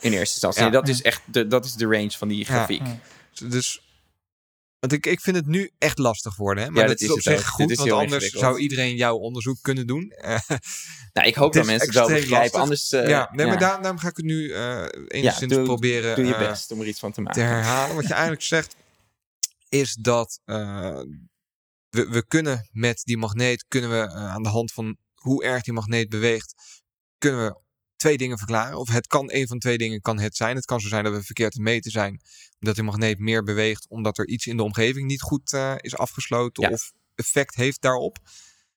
In 0.00 0.12
eerste 0.12 0.16
instantie. 0.18 0.62
Ja. 0.62 0.70
Dat 0.70 0.88
is 0.88 1.02
echt 1.02 1.22
de, 1.26 1.46
dat 1.46 1.64
is 1.64 1.72
de 1.74 1.86
range 1.86 2.10
van 2.10 2.28
die 2.28 2.44
grafiek. 2.44 2.86
Ja. 2.86 3.48
Dus, 3.48 3.82
want 4.78 4.92
ik, 4.92 5.06
ik 5.06 5.20
vind 5.20 5.36
het 5.36 5.46
nu 5.46 5.70
echt 5.78 5.98
lastig 5.98 6.36
worden. 6.36 6.64
Hè? 6.64 6.70
Maar 6.70 6.82
Ja, 6.82 6.88
dat, 6.88 6.98
dat 6.98 7.08
is 7.08 7.08
is 7.08 7.14
op 7.14 7.20
zich 7.22 7.32
ook. 7.32 7.38
Dit 7.38 7.46
goed, 7.48 7.70
is 7.70 7.76
want 7.76 7.88
heel 7.88 7.98
anders 7.98 8.28
zou 8.30 8.58
iedereen 8.58 8.96
jouw 8.96 9.16
onderzoek 9.16 9.58
kunnen 9.62 9.86
doen. 9.86 10.10
Eh, 10.16 10.38
Nou, 11.12 11.28
ik 11.30 11.34
hoop 11.34 11.52
dat 11.52 11.62
is 11.62 11.68
mensen 11.68 11.86
het 11.88 11.96
wel 11.96 12.06
begrijpen. 12.06 12.38
lastig. 12.38 12.60
Anders 12.60 12.92
eh, 12.92 13.08
ja, 13.08 13.28
nee, 13.32 13.46
maar 13.46 13.58
daar, 13.58 13.80
daarom 13.82 13.98
ga 13.98 14.08
ik 14.08 14.16
het 14.16 14.24
nu 14.24 14.50
eh 14.52 14.84
enigszins 15.08 15.52
doe- 15.52 15.62
proberen 15.64 16.16
doe 16.16 16.24
je 16.26 16.34
eh, 16.34 16.48
best 16.48 16.70
om 16.70 16.80
er 16.80 16.86
iets 16.86 16.98
van 17.00 17.08
te 17.10 17.14
te 17.16 17.22
maken. 17.22 17.44
herhalen. 17.44 17.94
Wat 17.94 18.06
je 18.06 18.12
eigenlijk 18.22 18.42
zegt, 18.42 18.76
is 19.68 19.94
dat 20.00 20.40
eh, 20.44 21.00
we, 21.88 22.08
we 22.08 22.26
kunnen 22.26 22.68
met 22.72 23.00
die 23.04 23.16
magneet, 23.18 23.64
kunnen 23.68 23.90
we 23.90 24.10
aan 24.12 24.42
de 24.42 24.48
hand 24.48 24.72
van 24.72 24.96
hoe 25.14 25.44
erg 25.44 25.62
die 25.62 25.72
magneet 25.74 26.08
beweegt, 26.08 26.54
kunnen 27.18 27.46
we 27.46 27.60
twee 27.96 28.16
dingen 28.16 28.38
verklaren. 28.38 28.78
Of 28.78 28.88
het 28.88 29.06
kan 29.06 29.32
een 29.32 29.46
van 29.46 29.58
twee 29.58 29.78
dingen 29.78 30.00
kan 30.00 30.18
het 30.18 30.36
zijn. 30.36 30.56
Het 30.56 30.64
kan 30.64 30.80
zo 30.80 30.88
zijn 30.88 31.04
dat 31.04 31.12
we 31.12 31.22
verkeerd 31.22 31.52
te 31.52 31.60
meten 31.60 31.90
zijn, 31.90 32.20
omdat 32.60 32.74
die 32.74 32.84
magneet 32.84 33.18
meer 33.18 33.42
beweegt, 33.42 33.88
omdat 33.88 34.18
er 34.18 34.28
iets 34.28 34.46
in 34.46 34.56
de 34.56 34.62
omgeving 34.62 35.06
niet 35.06 35.22
goed 35.22 35.52
eh, 35.52 35.74
is 35.76 35.96
afgesloten 35.96 36.62
Ja. 36.62 36.70
of 36.70 36.92
effect 37.14 37.54
heeft 37.54 37.80
daarop. 37.80 38.18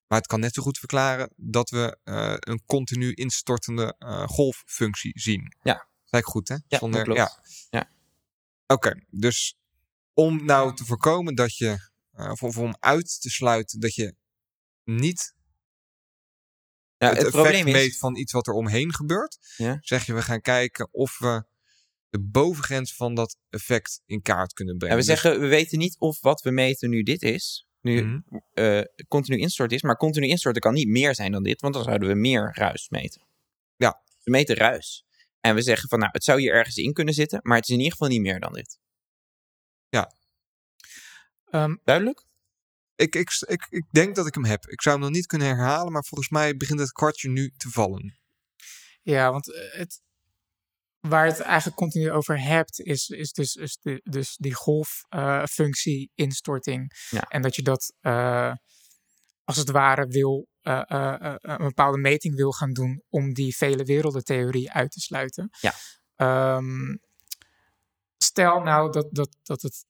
Maar 0.08 0.20
het 0.20 0.28
kan 0.28 0.40
net 0.40 0.54
zo 0.54 0.62
goed 0.62 0.78
verklaren 0.78 1.30
dat 1.36 1.70
we 1.70 1.98
eh, 2.04 2.34
een 2.40 2.62
continu 2.66 3.14
instortende 3.14 3.96
eh, 4.00 4.28
golffunctie 4.28 5.20
zien. 5.20 5.56
Ja. 5.62 5.90
Ik 6.10 6.26
goed, 6.26 6.48
hè? 6.48 6.56
Ja, 6.68 6.78
klopt. 6.78 7.18
Ja. 7.18 7.44
Ja. 7.70 7.90
Oké, 8.68 9.04
dus 9.10 9.56
om 10.14 10.46
nou 10.46 10.76
te 10.76 10.86
voorkomen 10.86 11.36
dat 11.36 11.58
je, 11.58 11.90
of 12.42 12.58
om 12.58 12.76
uit 12.80 13.22
te 13.22 13.30
sluiten 13.30 13.80
dat 13.80 13.96
je 13.96 14.16
niet 14.84 15.34
Ja, 17.02 17.08
het, 17.08 17.18
het, 17.18 17.26
effect 17.28 17.44
probleem 17.44 17.68
is, 17.68 17.74
meet 17.74 17.98
van 17.98 18.16
iets 18.16 18.32
wat 18.32 18.48
er 18.48 18.54
omheen 18.54 18.94
gebeurt, 18.94 19.38
Ja. 19.58 19.78
zeg 19.82 20.06
je 20.06 20.14
we 20.14 20.22
gaan 20.22 20.42
kijken 20.42 20.94
of 20.94 21.20
we 21.20 21.44
de 22.10 22.20
bovengrens 22.20 22.96
van 22.96 23.16
dat 23.16 23.38
effect 23.50 24.02
in 24.06 24.22
kaart 24.22 24.54
kunnen 24.54 24.74
ja, 24.74 24.80
brengen. 24.80 24.98
we 24.98 25.06
Dus- 25.06 25.22
zeggen, 25.22 25.42
we 25.42 25.48
weten 25.48 25.78
niet 25.78 25.96
of 26.00 26.22
wat 26.22 26.42
we 26.42 26.52
meten 26.52 26.90
nu 26.90 27.04
dit 27.04 27.22
is. 27.22 27.66
Nu 27.82 28.04
Mhm. 28.04 28.20
eh, 28.54 28.82
continu 29.08 29.38
instorten 29.38 29.76
is. 29.78 29.84
Maar 29.84 29.98
continu 29.98 30.28
instorten 30.28 30.62
kan 30.62 30.74
niet 30.74 30.88
meer 30.88 31.16
zijn 31.16 31.32
dan 31.32 31.44
dit. 31.44 31.62
Want 31.62 31.74
dan 31.74 31.84
zouden 31.84 32.08
we 32.08 32.16
meer 32.16 32.52
ruis 32.54 32.90
meten. 32.90 33.22
Ja. 33.76 34.02
We 34.24 34.32
meten 34.32 34.56
ruis. 34.56 35.06
En 35.40 35.56
we 35.56 35.62
zeggen 35.62 35.90
van 35.90 36.00
nou, 36.00 36.12
het 36.12 36.24
zou 36.24 36.40
hier 36.40 36.54
ergens 36.54 36.76
in 36.76 36.94
kunnen 36.94 37.14
zitten. 37.14 37.40
Maar 37.44 37.56
het 37.56 37.66
is 37.66 37.72
in 37.72 37.78
ieder 37.78 37.92
geval 37.92 38.08
niet 38.08 38.22
meer 38.22 38.40
dan 38.40 38.54
dit. 38.54 38.80
Ehm, 41.50 41.76
Duidelijk? 41.84 42.26
Ik, 43.02 43.16
ik, 43.16 43.30
ik, 43.40 43.68
ik 43.70 43.86
denk 43.92 44.16
dat 44.16 44.28
ik 44.28 44.34
hem 44.34 44.46
heb. 44.46 44.66
Ik 44.66 44.82
zou 44.82 44.96
hem 44.96 45.04
nog 45.06 45.14
niet 45.14 45.26
kunnen 45.26 45.48
herhalen, 45.48 45.92
maar 45.92 46.04
volgens 46.04 46.30
mij 46.30 46.58
begint 46.58 46.80
het 46.80 46.92
kwartje 46.92 47.30
nu 47.30 47.54
te 47.58 47.70
vallen. 47.70 48.20
Ja, 49.02 49.32
want 49.32 49.54
eh, 49.54 49.62
het, 49.72 50.02
waar 51.00 51.26
het 51.26 51.40
eigenlijk 51.40 51.78
continu 51.78 52.12
over 52.12 52.42
hebt, 52.42 52.80
is, 52.80 53.10
is 53.10 53.32
dus, 53.32 53.56
is 53.56 53.78
de, 53.82 54.02
dus 54.04 54.36
die 54.38 54.54
golffunctie, 54.54 56.12
instorting. 56.16 56.94
Ja. 57.10 57.22
En 57.22 57.42
dat 57.42 57.56
je 57.56 57.62
dat 57.62 57.94
eh, 58.00 58.54
als 59.44 59.58
het 59.58 59.70
ware 59.70 60.08
wil, 60.08 60.48
eh, 60.62 60.82
eh, 60.88 61.26
eh, 61.26 61.36
een 61.42 61.58
bepaalde 61.58 61.98
meting 61.98 62.36
wil 62.36 62.52
gaan 62.52 62.74
doen 62.74 63.04
om 63.10 63.34
die 63.34 63.56
vele 63.56 63.84
werelden-theorie 63.84 64.72
uit 64.72 64.92
te 64.92 65.00
sluiten. 65.00 65.50
Ja. 65.60 65.74
Ehm, 66.16 66.96
stel 68.18 68.60
nou 68.60 68.92
dat, 68.92 69.08
dat, 69.12 69.38
dat, 69.44 69.62
het, 69.62 69.86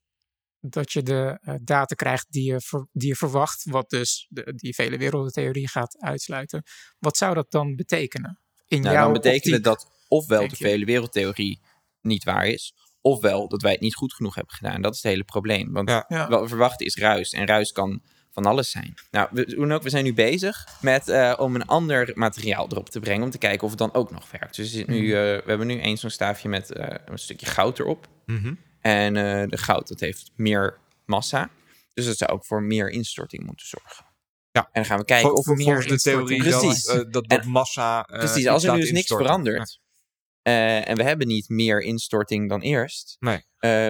dat 0.61 0.91
je 0.91 1.03
de 1.03 1.37
eh, 1.41 1.55
data 1.61 1.95
krijgt 1.95 2.25
die 2.31 2.51
je, 2.51 2.61
ver- 2.61 2.87
die 2.91 3.07
je 3.07 3.15
verwacht, 3.15 3.63
wat 3.69 3.89
dus 3.89 4.27
de, 4.29 4.53
die 4.55 4.73
vele 4.75 4.97
werelden-theorie 4.97 5.67
gaat 5.67 5.97
uitsluiten. 5.99 6.63
Wat 6.99 7.17
zou 7.17 7.33
dat 7.33 7.51
dan 7.51 7.75
betekenen? 7.75 8.39
In 8.67 8.81
Nou, 8.81 8.93
jouw 8.93 9.03
dan 9.03 9.13
betekent 9.13 9.63
dat 9.63 9.91
ofwel 10.07 10.47
de 10.47 10.55
vele 10.55 10.85
wereldtheorie 10.85 11.61
niet 12.01 12.23
waar 12.23 12.45
is. 12.47 12.73
Ofwel 13.01 13.47
dat 13.47 13.61
wij 13.61 13.71
het 13.71 13.81
niet 13.81 13.95
goed 13.95 14.13
genoeg 14.13 14.35
hebben 14.35 14.53
gedaan. 14.55 14.81
Dat 14.81 14.93
is 14.95 15.01
het 15.01 15.11
hele 15.11 15.23
probleem. 15.23 15.71
Want 15.73 15.89
Ja. 15.89 16.05
Ja. 16.07 16.27
wat 16.29 16.41
we 16.41 16.47
verwachten 16.47 16.85
is 16.85 16.95
ruis. 16.95 17.31
En 17.33 17.45
ruis 17.47 17.71
kan 17.71 18.01
van 18.31 18.45
alles 18.45 18.71
zijn. 18.71 18.93
Nou, 19.11 19.27
we, 19.31 19.43
hoe 19.55 19.67
dan 19.67 19.71
ook, 19.71 19.83
we 19.83 19.89
zijn 19.89 20.03
nu 20.03 20.13
bezig 20.13 20.67
met 20.81 21.07
eh, 21.09 21.33
om 21.37 21.55
een 21.55 21.65
ander 21.65 22.11
materiaal 22.13 22.67
erop 22.71 22.89
te 22.89 22.99
brengen. 22.99 23.23
Om 23.23 23.29
te 23.31 23.37
kijken 23.37 23.63
of 23.63 23.69
het 23.69 23.79
dan 23.79 23.93
ook 23.93 24.11
nog 24.11 24.31
werkt. 24.31 24.55
Dus 24.55 24.73
nu, 24.73 24.83
Mhm. 24.83 24.95
eh, 24.95 25.11
we 25.11 25.43
hebben 25.45 25.67
nu 25.67 25.79
eens 25.79 26.01
zo'n 26.01 26.09
staafje 26.09 26.49
met 26.49 26.71
eh, 26.71 26.95
een 27.05 27.17
stukje 27.19 27.45
goud 27.45 27.79
erop. 27.79 28.07
Mhm. 28.25 28.53
En 28.81 29.15
eh, 29.17 29.47
de 29.49 29.57
goud, 29.57 29.87
dat 29.87 29.99
heeft 29.99 30.31
meer 30.35 30.77
massa. 31.05 31.49
Dus 31.93 32.05
dat 32.05 32.17
zou 32.17 32.31
ook 32.31 32.45
voor 32.45 32.63
meer 32.63 32.89
instorting 32.89 33.45
moeten 33.45 33.67
zorgen. 33.67 34.05
Ja. 34.51 34.61
En 34.63 34.69
dan 34.73 34.85
gaan 34.85 34.97
we 34.99 35.05
kijken 35.05 35.33
of 35.35 35.45
meer 35.45 35.87
de 35.87 35.99
theorie 36.01 36.43
dat, 36.43 36.59
Precies. 36.61 36.85
eh, 36.85 36.95
dat, 36.95 37.11
dat 37.11 37.39
En- 37.39 37.47
massa. 37.49 38.03
eh, 38.05 38.19
Precies, 38.19 38.47
als 38.47 38.63
er 38.63 38.73
nu 38.73 38.79
dus 38.79 38.91
niks 38.91 39.07
verandert. 39.07 39.79
en 40.41 40.95
we 40.95 41.03
hebben 41.03 41.27
niet 41.27 41.49
meer 41.49 41.79
instorting 41.81 42.49
dan 42.49 42.61
eerst. 42.61 43.17
Nee. 43.19 43.43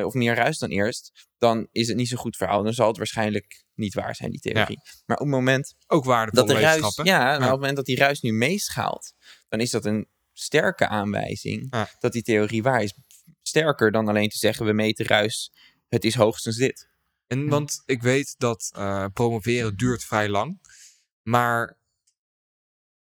of 0.05 0.13
meer 0.13 0.35
ruis 0.35 0.57
dan 0.57 0.69
eerst. 0.69 1.27
Dan 1.37 1.67
is 1.71 1.87
het 1.87 1.97
niet 1.97 2.07
zo'n 2.07 2.17
goed 2.17 2.37
verhaal. 2.37 2.63
Dan 2.63 2.73
zal 2.73 2.87
het 2.87 2.97
waarschijnlijk 2.97 3.63
niet 3.75 3.93
waar 3.93 4.15
zijn, 4.15 4.31
die 4.31 4.39
theorie. 4.39 4.79
Maar 5.05 5.17
op 5.17 5.23
het 5.25 5.35
moment 5.35 5.75
ook 5.87 6.05
dat 6.31 6.47
de 6.47 6.59
ruis. 6.59 6.99
Ja, 7.03 7.35
op 7.35 7.41
het 7.41 7.49
moment 7.49 7.75
dat 7.75 7.85
die 7.85 7.97
ruis 7.97 8.21
nu 8.21 8.31
meeschaalt. 8.33 9.13
Dan 9.49 9.59
is 9.59 9.69
dat 9.69 9.85
een 9.85 10.07
sterke 10.33 10.87
aanwijzing. 10.87 11.73
Dat 11.99 12.11
die 12.11 12.21
theorie 12.21 12.63
waar 12.63 12.83
is. 12.83 12.93
Sterker 13.41 13.91
dan 13.91 14.07
alleen 14.07 14.29
te 14.29 14.37
zeggen: 14.37 14.65
we 14.65 14.73
meten 14.73 15.05
ruis. 15.05 15.51
Het 15.89 16.03
is 16.03 16.15
hoogstens 16.15 16.55
dit. 16.57 16.89
En 17.27 17.47
want 17.47 17.81
ik 17.85 18.01
weet 18.01 18.35
dat 18.37 18.71
eh, 18.75 19.05
promoveren 19.13 19.77
duurt 19.77 20.03
vrij 20.03 20.29
lang. 20.29 20.59
Maar 21.23 21.77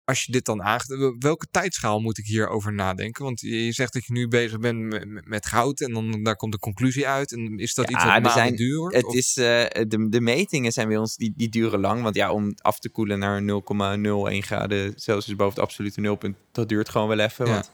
als 0.03 0.23
je 0.23 0.31
dit 0.31 0.45
dan 0.45 0.63
aangeeft, 0.63 1.15
welke 1.19 1.47
tijdschaal 1.51 1.99
moet 1.99 2.17
ik 2.17 2.25
hierover 2.25 2.73
nadenken? 2.73 3.23
Want 3.23 3.39
je 3.39 3.71
zegt 3.71 3.93
dat 3.93 4.05
je 4.05 4.13
nu 4.13 4.27
bezig 4.27 4.59
bent 4.59 4.79
met, 4.79 5.25
met- 5.27 5.45
goud 5.45 5.81
en 5.81 5.93
dan 5.93 6.23
daar 6.23 6.35
komt 6.35 6.53
een 6.53 6.59
conclusie 6.59 7.07
uit. 7.07 7.31
En 7.31 7.57
is 7.57 7.73
dat 7.73 7.89
Ja, 7.89 7.95
iets 7.95 8.03
wat 8.03 8.35
maanden 8.35 8.55
duurt? 8.55 8.93
Het 8.93 9.05
Of- 9.05 9.15
is, 9.15 9.37
eh, 9.37 9.43
de, 9.87 10.07
de 10.09 10.21
metingen 10.21 10.71
zijn 10.71 10.87
bij 10.87 10.97
ons, 10.97 11.15
die, 11.15 11.33
die 11.35 11.49
duren 11.49 11.79
lang. 11.79 12.01
Want 12.01 12.15
ja, 12.15 12.31
om 12.31 12.53
af 12.57 12.79
te 12.79 12.89
koelen 12.89 13.19
naar 13.19 13.41
0,01 13.41 14.41
graden 14.43 14.93
Celsius 14.95 15.35
boven 15.35 15.53
het 15.53 15.63
absolute 15.63 15.99
nulpunt, 15.99 16.35
dat 16.51 16.69
duurt 16.69 16.89
gewoon 16.89 17.07
wel 17.07 17.19
even. 17.19 17.45
Ja. 17.45 17.51
Want 17.51 17.71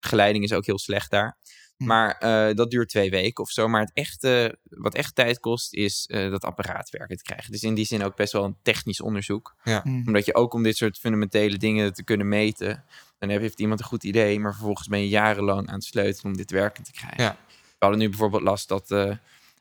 geleiding 0.00 0.44
is 0.44 0.52
ook 0.52 0.66
heel 0.66 0.78
slecht 0.78 1.10
daar. 1.10 1.36
Hm. 1.76 1.86
Maar 1.86 2.18
eh, 2.18 2.54
dat 2.54 2.70
duurt 2.70 2.88
twee 2.88 3.10
weken 3.10 3.44
of 3.44 3.50
zo. 3.50 3.68
Maar 3.68 3.80
het 3.80 3.92
echte, 3.94 4.58
wat 4.62 4.94
echt 4.94 5.14
tijd 5.14 5.40
kost, 5.40 5.74
is 5.74 6.06
eh, 6.06 6.30
dat 6.30 6.44
apparaat 6.44 6.90
werken 6.90 7.16
te 7.16 7.22
krijgen. 7.22 7.52
Dus 7.52 7.62
in 7.62 7.74
die 7.74 7.84
zin 7.84 8.04
ook 8.04 8.16
best 8.16 8.32
wel 8.32 8.44
een 8.44 8.56
technisch 8.62 9.00
onderzoek. 9.00 9.54
Hmm. 9.62 10.02
Omdat 10.06 10.26
je 10.26 10.34
ook 10.34 10.54
om 10.54 10.62
dit 10.62 10.76
soort 10.76 10.98
fundamentele 10.98 11.56
dingen 11.56 11.92
te 11.92 12.04
kunnen 12.04 12.28
meten, 12.28 12.84
dan 13.18 13.28
heeft 13.28 13.60
iemand 13.60 13.80
een 13.80 13.86
goed 13.86 14.04
idee, 14.04 14.40
maar 14.40 14.52
vervolgens 14.52 14.88
ben 14.88 15.00
je 15.00 15.08
jarenlang 15.08 15.68
aan 15.68 15.74
het 15.74 15.84
sleutelen 15.84 16.32
om 16.32 16.36
dit 16.36 16.50
werkend 16.50 16.86
te 16.86 16.92
krijgen. 16.92 17.22
Ja. 17.22 17.36
We 17.48 17.76
hadden 17.78 17.98
nu 17.98 18.08
bijvoorbeeld 18.08 18.42
last 18.42 18.68
dat 18.68 18.90
eh, 18.90 19.16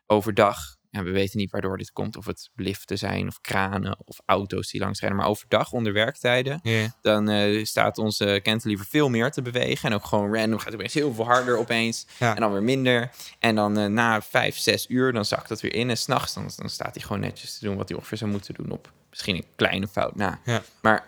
overdag, 0.05 0.74
ja, 0.95 1.03
we 1.03 1.11
weten 1.11 1.37
niet 1.37 1.51
waardoor 1.51 1.77
dit 1.77 1.91
komt, 1.91 2.15
of 2.15 2.25
het 2.25 2.49
liften 2.55 2.97
zijn, 2.97 3.27
of 3.27 3.41
kranen, 3.41 3.97
of 4.05 4.19
auto's 4.25 4.71
die 4.71 4.81
langs 4.81 4.99
rijden, 4.99 5.17
maar 5.17 5.27
overdag 5.27 5.71
onder 5.71 5.93
werktijden, 5.93 6.61
dan 7.01 7.29
eh, 7.29 7.65
staat 7.65 7.97
onze 7.97 8.39
cantilever 8.43 8.85
veel 8.85 9.09
meer 9.09 9.31
te 9.31 9.41
bewegen. 9.41 9.89
En 9.89 9.95
ook 9.95 10.05
gewoon 10.05 10.35
random 10.35 10.57
gaat 10.57 10.65
het 10.65 10.75
opeens 10.75 10.93
heel 10.93 11.13
veel 11.13 11.25
harder 11.25 11.57
opeens. 11.57 12.07
Ja. 12.19 12.35
En 12.35 12.41
dan 12.41 12.51
weer 12.51 12.63
minder. 12.63 13.11
En 13.39 13.55
dan 13.55 13.77
eh, 13.77 13.85
na 13.85 14.21
vijf, 14.21 14.57
zes 14.57 14.89
uur, 14.89 15.13
dan 15.13 15.25
zakt 15.25 15.49
dat 15.49 15.61
weer 15.61 15.73
in. 15.73 15.89
En 15.89 15.97
s'nachts, 15.97 16.33
dan, 16.33 16.49
dan 16.55 16.69
staat 16.69 16.93
hij 16.95 17.03
gewoon 17.03 17.19
netjes 17.19 17.57
te 17.57 17.65
doen 17.65 17.75
wat 17.75 17.89
hij 17.89 17.97
ongeveer 17.97 18.17
zou 18.17 18.31
moeten 18.31 18.53
doen. 18.53 18.71
Op 18.71 18.91
misschien 19.09 19.35
een 19.35 19.45
kleine 19.55 19.87
fout 19.87 20.15
na. 20.15 20.39
Ja. 20.45 20.63
Maar 20.81 21.07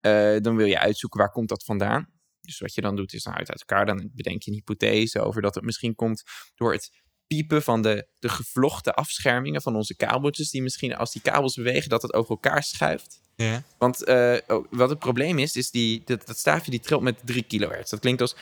eh, 0.00 0.36
dan 0.40 0.56
wil 0.56 0.66
je 0.66 0.78
uitzoeken 0.78 1.20
waar 1.20 1.30
komt 1.30 1.48
dat 1.48 1.64
vandaan. 1.64 2.08
Dus 2.40 2.58
wat 2.58 2.74
je 2.74 2.80
dan 2.80 2.96
doet 2.96 3.12
is 3.12 3.22
dan 3.22 3.34
uit, 3.34 3.50
uit 3.50 3.60
elkaar. 3.60 3.86
Dan 3.86 4.10
bedenk 4.12 4.42
je 4.42 4.50
een 4.50 4.56
hypothese 4.56 5.20
over 5.20 5.42
dat 5.42 5.54
het 5.54 5.64
misschien 5.64 5.94
komt 5.94 6.22
door 6.54 6.72
het 6.72 6.90
piepen 7.28 7.62
van 7.62 7.82
de, 7.82 8.06
de 8.18 8.28
gevlochten 8.28 8.94
afschermingen 8.94 9.62
van 9.62 9.76
onze 9.76 9.96
kabeltjes. 9.96 10.50
Die 10.50 10.62
misschien 10.62 10.96
als 10.96 11.12
die 11.12 11.22
kabels 11.22 11.54
bewegen, 11.54 11.88
dat 11.88 12.02
het 12.02 12.12
over 12.14 12.30
elkaar 12.30 12.62
schuift. 12.62 13.20
Ja. 13.36 13.62
Want 13.78 14.04
eh, 14.04 14.36
oh, 14.46 14.66
wat 14.70 14.90
het 14.90 14.98
probleem 14.98 15.38
is, 15.38 15.56
is 15.56 15.70
die, 15.70 16.02
dat, 16.04 16.26
dat 16.26 16.38
staafje 16.38 16.70
die 16.70 16.80
trilt 16.80 17.02
met 17.02 17.16
3 17.24 17.42
kilohertz. 17.42 17.90
Dat 17.90 18.00
klinkt 18.00 18.20
als... 18.20 18.36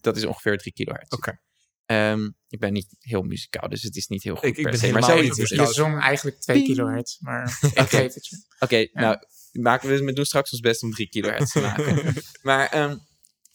Dat 0.00 0.16
is 0.16 0.24
ongeveer 0.24 0.58
3 0.58 0.72
kilohertz. 0.72 1.12
Oké. 1.14 1.38
Ehm, 1.86 2.30
ik 2.48 2.58
ben 2.58 2.72
niet 2.72 2.96
heel 2.98 3.22
muzikaal, 3.22 3.68
dus 3.68 3.82
het 3.82 3.96
is 3.96 4.06
niet 4.06 4.22
heel 4.22 4.34
goed 4.34 4.44
Ik- 4.44 4.56
ik 4.56 4.64
ben 4.64 4.78
se. 4.78 4.92
Maar 4.92 5.02
zo 5.02 5.20
niet. 5.20 5.36
Je 5.36 5.66
zong 5.72 6.00
eigenlijk 6.00 6.40
2 6.40 6.62
kilohertz, 6.64 7.18
maar 7.20 7.58
ik 7.74 7.88
geef 7.88 8.14
het 8.14 8.26
je. 8.26 8.44
Oké, 8.58 8.88
nou, 8.92 9.18
maken 9.52 9.88
we, 9.88 10.04
we 10.04 10.12
doen 10.12 10.24
straks 10.24 10.52
ons 10.52 10.60
best 10.60 10.82
om 10.82 10.90
3 10.90 11.08
kilohertz 11.08 11.52
te 11.52 11.60
maken. 11.60 12.14
maar 12.42 12.68
ehm, 12.70 12.96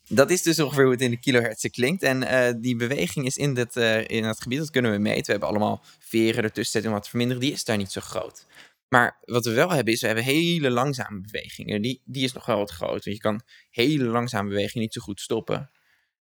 dat 0.09 0.29
is 0.31 0.41
dus 0.41 0.59
ongeveer 0.59 0.83
hoe 0.83 0.91
het 0.91 1.01
in 1.01 1.09
de 1.11 1.19
kilohertz 1.19 1.67
klinkt. 1.69 2.03
En 2.03 2.23
eh, 2.23 2.53
die 2.57 2.75
beweging 2.75 3.25
is 3.25 3.37
in, 3.37 3.53
dit, 3.53 3.75
eh, 3.75 4.07
in 4.07 4.23
het 4.23 4.41
gebied, 4.41 4.57
dat 4.59 4.69
kunnen 4.69 4.91
we 4.91 4.97
meten. 4.97 5.25
We 5.25 5.31
hebben 5.31 5.49
allemaal 5.49 5.83
veren 5.99 6.43
ertussen 6.43 6.71
zitten 6.71 6.89
om 6.89 6.95
wat 6.95 7.03
te 7.03 7.09
verminderen. 7.09 7.43
Die 7.43 7.51
is 7.51 7.63
daar 7.63 7.77
niet 7.77 7.91
zo 7.91 8.01
groot. 8.01 8.45
Maar 8.87 9.17
wat 9.25 9.45
we 9.45 9.51
wel 9.51 9.69
hebben, 9.71 9.93
is 9.93 10.01
we 10.01 10.05
hebben 10.07 10.25
hele 10.25 10.69
langzame 10.69 11.21
bewegingen. 11.21 11.81
Die, 11.81 12.01
die 12.05 12.23
is 12.23 12.33
nog 12.33 12.45
wel 12.45 12.57
wat 12.57 12.71
groot. 12.71 13.03
Want 13.03 13.15
je 13.15 13.17
kan 13.17 13.41
hele 13.69 14.03
langzame 14.03 14.49
bewegingen 14.49 14.81
niet 14.83 14.93
zo 14.93 15.01
goed 15.01 15.21
stoppen. 15.21 15.69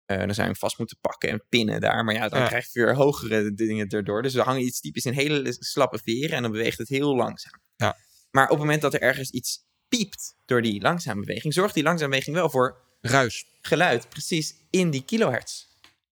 Eh, 0.06 0.18
dan 0.18 0.28
zou 0.34 0.48
je 0.48 0.52
hem 0.52 0.56
vast 0.56 0.78
moeten 0.78 0.98
pakken 1.02 1.30
en 1.30 1.44
pinnen 1.50 1.82
daar. 1.82 2.04
Maar 2.04 2.14
ja, 2.14 2.30
dan 2.30 2.40
Ja. 2.40 2.48
krijg 2.48 2.74
je 2.74 2.80
weer 2.80 2.96
hogere 2.96 3.54
dingen 3.54 3.88
erdoor. 3.88 4.22
Dus 4.22 4.34
we 4.34 4.42
hangen 4.42 4.62
iets 4.62 4.80
typisch 4.80 5.06
in 5.06 5.14
hele 5.14 5.56
slappe 5.60 6.00
veren 6.04 6.36
en 6.36 6.42
dan 6.42 6.52
beweegt 6.52 6.78
het 6.78 6.90
heel 6.90 7.16
langzaam. 7.16 7.62
Ja. 7.76 7.98
Maar 8.32 8.44
op 8.44 8.50
het 8.50 8.60
moment 8.60 8.82
dat 8.82 8.94
er 8.94 9.02
ergens 9.02 9.30
iets 9.30 9.66
piept 9.88 10.36
door 10.46 10.62
die 10.62 10.82
langzame 10.82 11.20
beweging, 11.20 11.54
zorgt 11.54 11.74
die 11.74 11.84
langzame 11.84 12.10
beweging 12.10 12.36
wel 12.36 12.50
voor 12.50 12.85
Ruis. 13.12 13.46
geluid 13.62 14.10
precies 14.10 14.56
in 14.70 14.90
die 14.90 15.04
kilohertz 15.04 15.66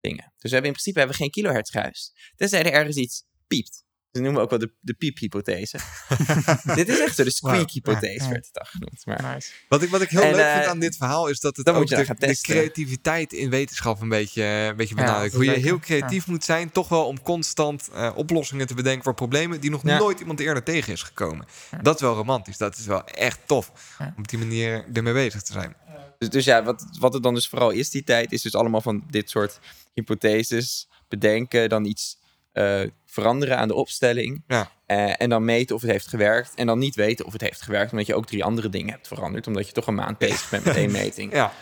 dingen. 0.02 0.34
Dus 0.38 0.50
we 0.50 0.50
hebben 0.50 0.66
in 0.66 0.72
principe 0.72 1.00
hebben 1.00 1.18
we 1.18 1.24
geen 1.24 1.32
kilohertz 1.32 1.72
ruis. 1.72 2.14
Tenzij 2.36 2.64
er 2.64 2.72
ergens 2.72 2.96
iets 2.96 3.24
piept. 3.48 3.81
Dat 4.12 4.22
noemen 4.22 4.34
we 4.34 4.46
ook 4.46 4.50
wel 4.50 4.60
de, 4.60 4.72
de 4.80 4.94
piephypothese. 4.94 5.80
Dit 6.76 6.90
is 6.90 7.00
echt 7.00 7.16
zo, 7.16 7.24
de 7.24 7.30
squeak-hypothese 7.30 8.30
werd 8.30 8.46
het 8.46 8.54
dan 8.54 8.66
genoemd. 8.66 9.06
Maar 9.06 9.34
Nice. 9.34 9.52
Wat 9.68 9.82
ik, 9.82 9.90
wat 9.90 10.02
ik 10.02 10.10
heel 10.10 10.22
En, 10.22 10.36
leuk 10.36 10.46
eh, 10.46 10.54
vind 10.54 10.66
aan 10.66 10.80
dit 10.80 10.98
verhaal 10.98 11.28
is 11.28 11.40
dat 11.40 11.58
het 11.58 11.70
ook 11.70 11.88
de, 11.88 12.38
creativiteit 12.42 13.34
in 13.34 13.50
wetenschap 13.50 14.02
een 14.02 14.10
beetje, 14.10 14.44
eh, 14.44 14.66
een 14.66 14.76
beetje 14.76 14.96
benadrukt. 14.96 15.34
Hoe 15.34 15.46
je 15.46 15.52
heel 15.52 15.80
creatief 15.80 16.28
moet 16.28 16.44
zijn, 16.44 16.72
toch 16.72 16.90
wel 16.90 17.06
om 17.06 17.22
constant 17.22 17.90
eh, 17.94 18.12
oplossingen 18.16 18.68
te 18.68 18.74
bedenken 18.74 19.04
voor 19.04 19.14
problemen 19.14 19.60
die 19.62 19.70
nog 19.70 19.84
Ja. 19.86 19.98
nooit 19.98 20.20
iemand 20.20 20.40
eerder 20.40 20.64
tegen 20.64 20.94
is 20.94 21.04
gekomen. 21.04 21.46
Dat 21.82 21.96
is 21.96 22.02
wel 22.02 22.16
romantisch. 22.16 22.58
Dat 22.58 22.78
is 22.78 22.86
wel 22.86 23.06
echt 23.06 23.40
tof 23.46 23.72
Ja. 24.00 24.06
om 24.06 24.14
op 24.18 24.28
die 24.28 24.40
manier 24.40 24.86
ermee 24.94 25.14
bezig 25.14 25.42
te 25.42 25.52
zijn. 25.52 25.76
Dus, 26.18 26.30
dus 26.30 26.46
ja, 26.46 26.64
wat, 26.64 26.86
wat 27.00 27.14
het 27.14 27.24
dan 27.24 27.34
dus 27.34 27.48
vooral 27.48 27.70
is 27.70 27.90
die 27.90 28.04
tijd, 28.04 28.32
is 28.32 28.42
dus 28.42 28.56
allemaal 28.56 28.82
van 28.82 29.04
dit 29.10 29.30
soort 29.30 29.60
hypotheses 29.94 30.88
bedenken, 31.08 31.70
dan 31.70 31.86
iets 31.86 32.18
eh, 32.52 32.82
veranderen 33.06 33.58
aan 33.58 33.68
de 33.68 33.74
opstelling. 33.74 34.44
Ja. 34.48 34.72
eh, 34.86 35.22
en 35.22 35.30
dan 35.30 35.46
meten 35.46 35.76
of 35.76 35.82
het 35.82 35.92
heeft 35.92 36.08
gewerkt. 36.08 36.56
En 36.56 36.66
dan 36.68 36.80
niet 36.80 36.96
weten 36.96 37.26
of 37.26 37.34
het 37.34 37.42
heeft 37.42 37.62
gewerkt, 37.62 37.92
omdat 37.92 38.08
je 38.08 38.16
ook 38.16 38.26
drie 38.26 38.44
andere 38.44 38.70
dingen 38.70 38.92
hebt 38.94 39.08
veranderd. 39.08 39.48
Omdat 39.48 39.68
je 39.68 39.74
toch 39.74 39.88
een 39.88 39.96
maand 39.96 40.18
bezig 40.18 40.50
bent 40.50 40.64
met 40.66 40.76
één 40.76 40.92
meting. 41.02 41.34
Ja. 41.34 41.54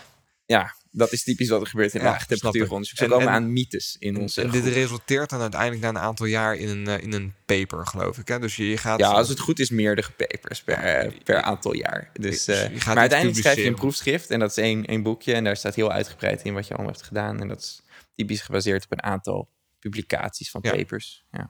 Ja, 0.46 0.74
dat 0.92 1.12
is 1.12 1.24
typisch 1.24 1.50
wat 1.50 1.62
er 1.62 1.68
gebeurt 1.68 1.94
in 1.94 2.02
Ja, 2.02 2.06
laag 2.06 2.26
temperatuuronderzoek. 2.26 2.98
Ze 2.98 3.06
komen 3.06 3.28
En- 3.28 3.34
aan 3.34 3.54
mythes 3.54 3.96
in 4.00 4.18
onze 4.18 4.42
En 4.42 4.50
dit 4.50 4.62
groep. 4.62 4.74
resulteert 4.74 5.30
dan 5.30 5.42
uiteindelijk 5.42 5.82
na 5.82 5.90
een 5.90 5.98
aantal 5.98 6.26
jaar 6.26 6.56
in 6.56 6.68
een, 6.70 6.88
eh, 6.88 7.04
in 7.04 7.14
een 7.14 7.34
paper, 7.46 7.88
geloof 7.88 8.18
ik. 8.18 8.28
Hè? 8.28 8.40
Dus 8.40 8.56
je, 8.56 8.70
je 8.70 8.78
gaat. 8.78 9.00
Ja, 9.00 9.08
als 9.10 9.30
het 9.30 9.40
goed 9.40 9.60
is, 9.60 9.70
meerdere 9.70 10.12
papers 10.18 10.62
per, 10.64 11.14
per 11.24 11.42
aantal 11.42 11.74
jaar. 11.74 12.10
Dus, 12.14 12.46
maar 12.86 12.98
uiteindelijk 12.98 13.40
schrijf 13.40 13.58
je 13.58 13.66
een 13.66 13.76
proefschrift 13.76 14.30
en 14.30 14.40
dat 14.40 14.50
is 14.50 14.58
één, 14.58 14.86
één 14.86 15.04
boekje. 15.04 15.34
En 15.34 15.44
daar 15.44 15.58
staat 15.58 15.76
heel 15.76 15.92
uitgebreid 15.92 16.42
in 16.44 16.54
wat 16.54 16.68
je 16.68 16.74
allemaal 16.74 16.92
hebt 16.94 17.06
gedaan. 17.06 17.40
En 17.42 17.48
dat 17.48 17.60
is 17.60 17.82
typisch 18.16 18.42
gebaseerd 18.42 18.84
op 18.84 18.92
een 18.92 19.04
aantal 19.04 19.50
publicaties 19.80 20.51
van 20.51 20.61
Ja. 20.63 20.71
papers. 20.75 21.25
Ja. 21.32 21.49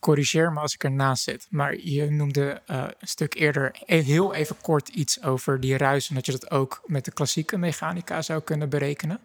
Corrigeer 0.00 0.52
me 0.52 0.60
als 0.60 0.74
ik 0.74 0.84
ernaast 0.84 1.22
zit. 1.22 1.46
Maar 1.50 1.76
je 1.78 2.10
noemde 2.10 2.62
eh, 2.66 2.84
een 2.98 3.06
stuk 3.08 3.34
eerder 3.34 3.76
e- 3.86 4.00
heel 4.00 4.34
even 4.34 4.56
kort 4.60 4.88
iets 4.88 5.22
over 5.22 5.60
die 5.60 5.76
ruis. 5.76 6.08
En 6.08 6.14
dat 6.14 6.26
je 6.26 6.32
dat 6.32 6.50
ook 6.50 6.82
met 6.86 7.04
de 7.04 7.12
klassieke 7.12 7.56
mechanica 7.58 8.22
zou 8.22 8.42
kunnen 8.42 8.68
berekenen. 8.68 9.20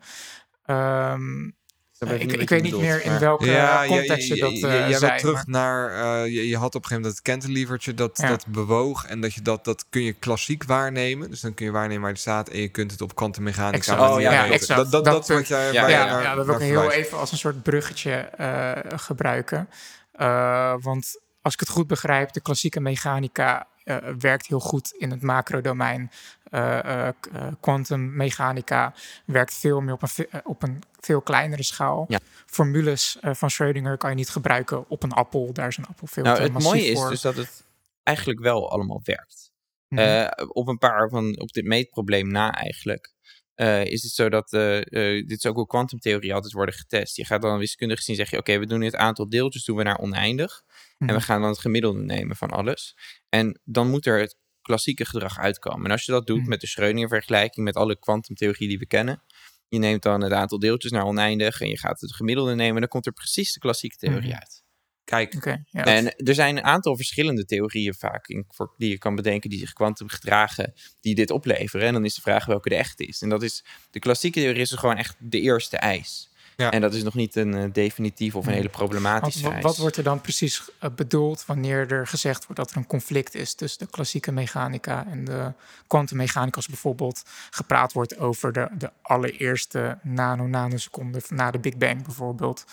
Ehm, 2.00 2.14
ik, 2.14 2.32
ik 2.32 2.50
weet 2.50 2.64
niet 2.64 2.78
meer 2.80 3.04
in 3.04 3.20
welke 3.20 3.45
Ja, 3.45 3.82
je, 3.82 3.89
context 3.89 4.28
je, 4.28 4.36
je, 4.36 4.41
dat 4.41 4.60
je, 4.60 4.68
eh 4.68 4.74
je- 4.84 4.89
jij 4.89 4.97
zei. 5.00 5.12
wil 5.12 5.20
terug 5.20 5.36
maar- 5.47 5.62
naar. 5.91 6.24
eh, 6.24 6.34
je, 6.34 6.47
je 6.47 6.58
had 6.58 6.76
op 6.76 6.82
een 6.84 6.88
gegeven 6.88 6.95
moment 7.02 7.14
dat 7.14 7.22
cantilevertje 7.22 7.93
dat, 7.93 8.18
Ja. 8.18 8.28
dat 8.28 8.45
bewoog. 8.47 9.06
En 9.06 9.22
dat 9.22 9.34
je 9.34 9.41
dat, 9.41 9.66
dat 9.66 9.86
kun 9.89 10.02
je 10.02 10.14
klassiek 10.14 10.64
waarnemen. 10.64 11.30
Dus 11.30 11.39
dan 11.41 11.54
kun 11.54 11.66
je 11.66 11.72
waarnemen 11.72 12.02
waar 12.02 12.12
het 12.12 12.20
staat. 12.20 12.50
En 12.50 12.60
je 12.60 12.68
kunt 12.70 12.91
het 12.91 13.02
op 13.02 13.16
kwantummechanica. 13.16 14.14
Oh, 14.14 14.22
ja, 14.22 14.45
exact. 14.45 14.80
Dat, 14.80 14.91
dat, 14.91 15.06
Dat 15.06 15.28
dat, 15.28 15.38
wat 15.38 15.47
jij. 15.47 15.72
Ja, 15.74 15.88
ja, 15.88 16.04
je 16.06 16.12
naar- 16.12 16.22
ja, 16.24 16.36
dat 16.36 16.45
wil 16.45 16.56
ik 16.56 16.62
heel 16.62 16.91
even 16.91 17.18
als 17.18 17.32
een 17.32 17.38
soort 17.38 17.64
bruggetje 17.64 18.12
eh, 18.14 18.72
gebruiken. 19.00 19.70
Eh, 20.12 20.74
want 20.82 21.20
als 21.41 21.54
ik 21.54 21.60
het 21.60 21.70
goed 21.70 21.88
begrijp, 21.88 22.34
de 22.34 22.41
klassieke 22.41 22.80
mechanica 22.80 23.68
eh, 23.84 23.97
werkt 24.20 24.47
heel 24.47 24.60
goed 24.60 24.93
in 24.97 25.12
het 25.12 25.22
macrodomein. 25.22 26.12
Eh, 26.52 26.80
eh, 26.80 27.08
eh, 27.08 27.14
Quantummechanica 27.60 28.93
werkt 29.26 29.54
veel 29.54 29.82
meer 29.82 29.93
op 29.93 30.02
een, 30.02 30.28
eh, 30.32 30.39
op 30.43 30.64
een 30.64 30.84
veel 31.00 31.22
kleinere 31.22 31.64
schaal. 31.64 32.06
Ja. 32.08 32.20
Formules 32.45 33.18
eh, 33.22 33.34
van 33.34 33.50
Schrödinger 33.52 33.97
kan 33.97 34.10
je 34.10 34.16
niet 34.16 34.30
gebruiken 34.30 34.89
op 34.89 35.04
een 35.04 35.12
appel. 35.12 35.54
Daar 35.54 35.68
is 35.68 35.78
een 35.78 35.86
appel 35.86 36.08
veel 36.08 36.24
Nou, 36.24 36.36
te 36.36 36.41
het 36.41 36.52
massief 36.52 36.72
mooie 36.72 36.86
is 36.86 37.08
dus 37.10 37.22
dat 37.22 37.36
het 37.36 37.64
eigenlijk 38.04 38.39
wel 38.39 38.72
allemaal 38.72 39.02
werkt. 39.04 39.52
Mhm. 39.88 40.02
Eh, 40.02 40.47
op 40.47 40.68
een 40.68 40.78
paar 40.78 41.10
van, 41.10 41.39
op 41.39 41.52
dit 41.52 41.66
meetprobleem 41.66 42.32
na 42.32 42.54
eigenlijk, 42.54 43.14
eh, 43.56 43.86
is 43.86 44.04
het 44.04 44.12
zo 44.12 44.30
dat, 44.30 44.50
dit 44.50 45.32
is 45.32 45.45
ook 45.45 45.56
hoe 45.56 45.68
kwantumtheorie 45.68 46.34
altijd 46.34 46.54
worden 46.54 46.76
getest. 46.76 47.16
Je 47.16 47.26
gaat 47.26 47.41
dan 47.41 47.58
wiskundig 47.58 47.97
gezien 47.97 48.16
zeggen, 48.16 48.38
oké, 48.38 48.58
we 48.60 48.66
doen 48.66 48.82
het 48.82 48.95
aantal 48.95 49.30
deeltjes 49.30 49.64
doen 49.66 49.78
we 49.78 49.84
naar 49.84 49.97
oneindig. 50.00 50.62
En 50.97 51.08
we 51.08 51.14
Mhm. 51.14 51.22
gaan 51.22 51.41
dan 51.41 51.50
het 51.50 51.60
gemiddelde 51.60 52.00
nemen 52.00 52.36
van 52.36 52.50
alles. 52.50 52.95
En 53.30 53.60
dan 53.64 53.89
moet 53.89 54.06
er 54.06 54.20
het 54.20 54.38
klassieke 54.62 55.06
gedrag 55.06 55.38
uitkomen. 55.38 55.86
En 55.86 55.91
als 55.91 56.06
je 56.06 56.12
dat 56.12 56.28
doet 56.28 56.39
Mhm. 56.39 56.50
met 56.50 56.62
de 56.62 56.68
Schrödinger-vergelijking, 56.68 57.66
met 57.66 57.76
alle 57.76 58.00
kwantumtheorie 58.00 58.68
die 58.68 58.80
we 58.80 58.88
kennen, 58.88 59.24
je 59.70 59.78
neemt 59.78 60.03
dan 60.03 60.22
het 60.24 60.32
aantal 60.34 60.59
deeltjes 60.59 60.91
naar 60.91 61.05
oneindig 61.05 61.61
en 61.61 61.70
je 61.70 61.78
gaat 61.78 62.01
het 62.01 62.13
gemiddelde 62.15 62.55
nemen, 62.55 62.80
dan 62.80 62.89
komt 62.89 63.05
er 63.05 63.11
precies 63.11 63.53
de 63.53 63.59
klassieke 63.59 63.95
theorie 63.97 64.30
Mhm. 64.30 64.39
uit. 64.39 64.63
Kijk, 65.03 65.34
ja. 65.70 65.84
En 65.84 66.15
er 66.15 66.34
zijn 66.34 66.57
een 66.57 66.63
aantal 66.63 66.95
verschillende 66.95 67.45
theorieën 67.45 67.93
vaak 67.93 68.28
in, 68.28 68.45
voor, 68.49 68.74
die 68.78 68.89
je 68.89 68.97
kan 68.97 69.15
bedenken 69.15 69.49
die 69.49 69.59
zich 69.59 69.74
kwantum 69.74 70.07
gedragen, 70.09 70.74
die 71.01 71.15
dit 71.15 71.32
opleveren. 71.32 71.88
En 71.88 71.93
dan 71.93 72.05
is 72.05 72.13
de 72.13 72.22
vraag 72.22 72.45
welke 72.45 72.70
de 72.70 72.76
echte 72.76 73.05
is. 73.05 73.22
En 73.22 73.30
dat 73.30 73.43
is, 73.43 73.63
de 73.91 73.99
klassieke 73.99 74.39
theorie 74.39 74.61
is 74.61 74.72
gewoon 74.72 74.97
echt 74.97 75.15
de 75.20 75.39
eerste 75.39 75.78
eis. 75.78 76.28
Ja. 76.60 76.72
En 76.72 76.82
dat 76.82 76.93
is 76.93 77.03
nog 77.03 77.14
niet 77.14 77.36
een 77.36 77.53
eh, 77.53 77.64
definitief 77.74 78.36
of 78.36 78.47
een 78.47 78.53
hele 78.53 78.70
problematische 78.70 79.43
wa- 79.43 79.53
eis. 79.53 79.64
wat 79.64 79.78
wordt 79.78 79.97
er 79.97 80.03
dan 80.03 80.22
precies 80.22 80.62
eh, 80.80 80.89
bedoeld 80.95 81.45
wanneer 81.45 81.91
er 81.91 82.07
gezegd 82.07 82.41
wordt 82.45 82.55
dat 82.62 82.72
er 82.72 82.78
een 82.78 82.88
conflict 82.88 83.36
is 83.36 83.53
tussen 83.53 83.80
de 83.80 83.91
klassieke 83.91 84.32
mechanica 84.32 85.05
en 85.10 85.26
de 85.26 85.51
kwantummechanica? 85.88 86.55
Als 86.55 86.68
bijvoorbeeld 86.68 87.24
gepraat 87.49 87.93
wordt 87.93 88.18
over 88.18 88.51
de, 88.53 88.68
de 88.78 88.89
allereerste 89.01 89.97
nano-nanoseconde 90.03 91.22
na 91.30 91.51
de 91.51 91.60
Big 91.60 91.78
Bang 91.78 92.03
bijvoorbeeld. 92.03 92.66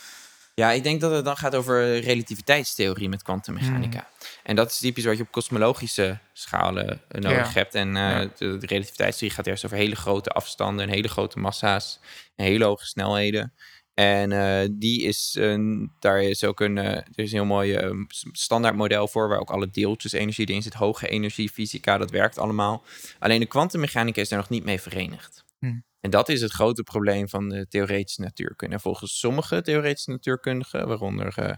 Ja, 0.54 0.70
ik 0.72 0.82
denk 0.82 1.00
dat 1.00 1.10
het 1.12 1.24
dan 1.24 1.36
gaat 1.36 1.54
over 1.54 1.98
relativiteitstheorie 1.98 3.08
met 3.08 3.22
kwantummechanica. 3.22 3.98
Hmm. 3.98 4.26
En 4.42 4.56
dat 4.56 4.70
is 4.70 4.78
typisch 4.78 5.04
wat 5.04 5.16
je 5.16 5.22
op 5.22 5.30
kosmologische 5.32 6.18
schalen 6.32 7.00
eh, 7.08 7.20
nodig 7.20 7.46
Ja. 7.46 7.52
hebt. 7.52 7.74
En 7.74 7.94
Ja. 7.94 8.18
de, 8.20 8.58
de 8.58 8.66
relativiteitstheorie 8.66 9.36
gaat 9.36 9.46
eerst 9.46 9.64
over 9.64 9.76
hele 9.76 9.96
grote 9.96 10.30
afstanden 10.30 10.86
en 10.88 10.94
hele 10.94 11.08
grote 11.08 11.38
massa's 11.38 11.98
en 12.36 12.44
hele 12.44 12.64
hoge 12.64 12.86
snelheden. 12.86 13.52
En 13.96 14.32
eh, 14.32 14.68
die 14.72 15.02
is, 15.02 15.36
een 15.38 15.92
daar 15.98 16.22
is 16.22 16.44
ook 16.44 16.60
een, 16.60 16.78
eh, 16.78 16.84
er 16.94 17.04
is 17.14 17.30
een 17.32 17.36
heel 17.38 17.44
mooi 17.44 17.74
eh, 17.74 17.90
s- 18.08 18.26
standaardmodel 18.32 19.08
voor, 19.08 19.28
waar 19.28 19.38
ook 19.40 19.50
alle 19.50 19.70
deeltjes 19.70 20.12
energie 20.12 20.46
erin 20.48 20.62
zit, 20.62 20.74
hoge 20.74 21.08
energie, 21.08 21.50
fysica, 21.50 21.98
dat 21.98 22.10
werkt 22.10 22.38
allemaal. 22.38 22.84
Alleen 23.18 23.40
de 23.40 23.46
kwantummechanica 23.46 24.20
is 24.20 24.28
daar 24.28 24.38
nog 24.38 24.48
niet 24.48 24.64
mee 24.64 24.80
verenigd. 24.80 25.44
Hmm. 25.58 25.84
En 26.00 26.10
dat 26.10 26.28
is 26.28 26.40
het 26.40 26.52
grote 26.52 26.82
probleem 26.82 27.28
van 27.28 27.48
de 27.48 27.66
theoretische 27.68 28.20
natuurkunde. 28.20 28.74
En 28.74 28.80
volgens 28.80 29.18
sommige 29.18 29.62
theoretische 29.62 30.10
natuurkundigen, 30.10 30.88
waaronder 30.88 31.38
eh 31.38 31.54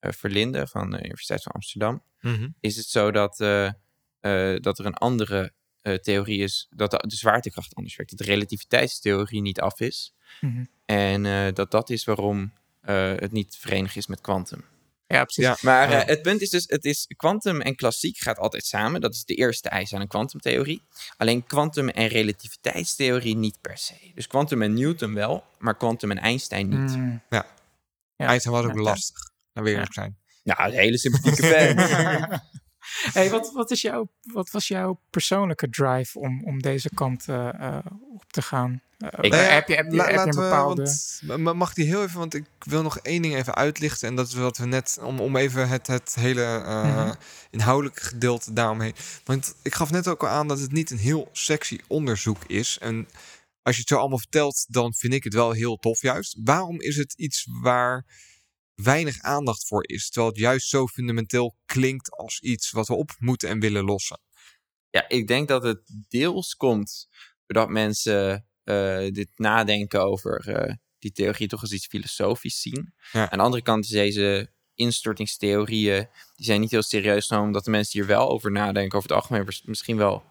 Verlinde 0.00 0.66
van 0.66 0.90
de 0.90 0.98
Universiteit 1.04 1.42
van 1.42 1.52
Amsterdam, 1.52 2.02
Mhm. 2.20 2.48
is 2.60 2.76
het 2.76 2.86
zo 2.86 3.10
dat, 3.10 3.40
eh, 3.40 3.66
eh, 4.20 4.60
dat 4.60 4.78
er 4.78 4.86
een 4.86 4.94
andere 4.94 5.52
eh, 5.82 5.94
theorie 5.94 6.42
is, 6.42 6.66
dat 6.70 6.90
de, 6.90 7.04
de 7.06 7.16
zwaartekracht 7.16 7.74
anders 7.74 7.96
werkt. 7.96 8.16
Dat 8.16 8.26
de 8.26 8.32
relativiteitstheorie 8.32 9.40
niet 9.40 9.60
af 9.60 9.80
is. 9.80 10.14
Mhm. 10.40 10.64
En 10.86 11.26
eh, 11.26 11.52
dat 11.54 11.70
dat 11.70 11.90
is 11.90 12.04
waarom 12.04 12.52
eh, 12.80 13.12
het 13.16 13.32
niet 13.32 13.56
verenigd 13.60 13.96
is 13.96 14.06
met 14.06 14.20
kwantum. 14.20 14.64
Ja, 15.06 15.22
precies. 15.24 15.44
Ja. 15.44 15.56
Maar 15.60 15.90
Ja. 15.90 16.00
eh, 16.02 16.06
het 16.08 16.22
punt 16.22 16.40
is 16.40 16.50
dus, 16.50 16.64
het 16.66 16.84
is 16.84 17.06
kwantum 17.16 17.60
en 17.60 17.76
klassiek 17.76 18.18
gaat 18.18 18.38
altijd 18.38 18.64
samen. 18.66 19.00
Dat 19.00 19.14
is 19.14 19.24
de 19.24 19.34
eerste 19.34 19.68
eis 19.68 19.94
aan 19.94 20.00
een 20.00 20.08
kwantumtheorie. 20.08 20.82
Alleen 21.16 21.44
kwantum 21.46 21.88
en 21.88 22.06
relativiteitstheorie 22.06 23.36
niet 23.36 23.60
per 23.60 23.78
se. 23.78 23.94
Dus 24.14 24.26
kwantum 24.26 24.62
en 24.62 24.74
Newton 24.74 25.14
wel, 25.14 25.44
maar 25.58 25.76
kwantum 25.76 26.10
en 26.10 26.18
Einstein 26.18 26.68
niet. 26.68 26.96
Mm. 26.96 27.22
Ja. 27.30 27.46
Ja. 28.16 28.26
Einstein 28.26 28.54
was 28.54 28.64
ook 28.64 28.74
Ja. 28.74 28.80
lastig. 28.82 29.30
Nou, 29.52 29.66
weer 29.66 29.86
zijn. 29.90 30.16
Nou, 30.42 30.62
een 30.64 30.78
hele 30.78 30.98
sympathieke 30.98 31.42
fan. 31.42 32.40
hey, 33.12 33.30
wat, 33.30 33.52
wat, 33.52 33.70
is 33.70 33.80
jouw, 33.80 34.08
wat 34.22 34.50
was 34.50 34.68
jouw 34.68 35.00
persoonlijke 35.10 35.68
drive 35.70 36.18
om, 36.18 36.44
om 36.44 36.62
deze 36.62 36.90
kant 36.94 37.28
eh, 37.28 37.48
eh, 37.48 37.78
op 38.14 38.32
te 38.32 38.42
gaan? 38.42 38.80
Uh, 38.98 39.08
Ik- 39.20 39.32
heb 39.34 39.68
je, 39.68 39.74
heb 39.74 39.90
je, 39.90 39.96
la- 39.96 40.04
heb 40.04 40.14
je 40.14 40.18
een 40.20 40.28
we- 40.30 40.40
bepaalde... 40.40 40.82
want- 40.82 41.20
ma- 41.22 41.36
ma- 41.36 41.52
mag 41.52 41.72
die 41.74 41.86
heel 41.86 42.02
even, 42.02 42.18
want 42.18 42.34
ik 42.34 42.44
wil 42.58 42.82
nog 42.82 42.98
één 42.98 43.22
ding 43.22 43.34
even 43.34 43.54
uitlichten. 43.54 44.08
En 44.08 44.16
dat 44.16 44.26
is 44.28 44.34
wat 44.34 44.56
we 44.58 44.66
net, 44.66 44.98
om, 45.02 45.20
om 45.20 45.36
even 45.36 45.68
het, 45.68 45.86
het 45.86 46.14
hele 46.14 46.42
eh, 46.44 46.82
Mhm. 46.84 47.12
inhoudelijke 47.50 48.04
gedeelte 48.04 48.52
daaromheen. 48.52 48.94
Want 49.24 49.54
ik 49.62 49.74
gaf 49.74 49.90
net 49.90 50.08
ook 50.08 50.22
al 50.22 50.28
aan 50.28 50.48
dat 50.48 50.60
het 50.60 50.72
niet 50.72 50.90
een 50.90 50.98
heel 50.98 51.28
sexy 51.32 51.78
onderzoek 51.88 52.44
is. 52.46 52.78
En 52.80 53.08
als 53.62 53.74
je 53.74 53.80
het 53.80 53.90
zo 53.90 53.96
allemaal 53.98 54.18
vertelt, 54.18 54.66
dan 54.68 54.94
vind 54.94 55.12
ik 55.14 55.24
het 55.24 55.34
wel 55.34 55.50
heel 55.52 55.76
tof 55.76 56.02
juist. 56.02 56.36
Waarom 56.44 56.80
is 56.80 56.96
het 56.96 57.12
iets 57.16 57.46
waar 57.62 58.04
weinig 58.74 59.20
aandacht 59.20 59.66
voor 59.66 59.88
is? 59.88 60.10
Terwijl 60.10 60.32
het 60.32 60.42
juist 60.42 60.68
zo 60.68 60.86
fundamenteel 60.86 61.56
klinkt 61.64 62.10
als 62.10 62.40
iets 62.40 62.70
wat 62.70 62.88
we 62.88 62.94
op 62.94 63.10
moeten 63.18 63.48
en 63.48 63.60
willen 63.60 63.84
lossen. 63.84 64.20
Ja, 64.90 65.08
ik 65.08 65.26
denk 65.26 65.48
dat 65.48 65.62
het 65.62 65.80
deels 66.08 66.54
komt 66.54 67.08
doordat 67.46 67.68
mensen 67.68 68.46
eh, 68.64 69.06
dit 69.10 69.28
nadenken 69.34 70.02
over 70.02 70.48
eh, 70.48 70.74
die 70.98 71.12
theorie 71.12 71.48
toch 71.48 71.60
als 71.60 71.72
iets 71.72 71.86
filosofisch 71.86 72.60
zien. 72.60 72.94
Ja. 73.12 73.30
Aan 73.30 73.38
de 73.38 73.44
andere 73.44 73.62
kant 73.62 73.84
is 73.84 73.90
deze 73.90 74.50
instortingstheorieën, 74.74 76.08
die 76.36 76.46
zijn 76.46 76.60
niet 76.60 76.70
heel 76.70 76.82
serieus 76.82 77.26
genomen, 77.26 77.48
omdat 77.48 77.64
de 77.64 77.70
mensen 77.70 77.98
hier 77.98 78.08
wel 78.08 78.30
over 78.30 78.50
nadenken. 78.50 78.98
Over 78.98 79.10
het 79.10 79.18
algemeen 79.18 79.48
misschien 79.64 79.96
wel 79.96 80.24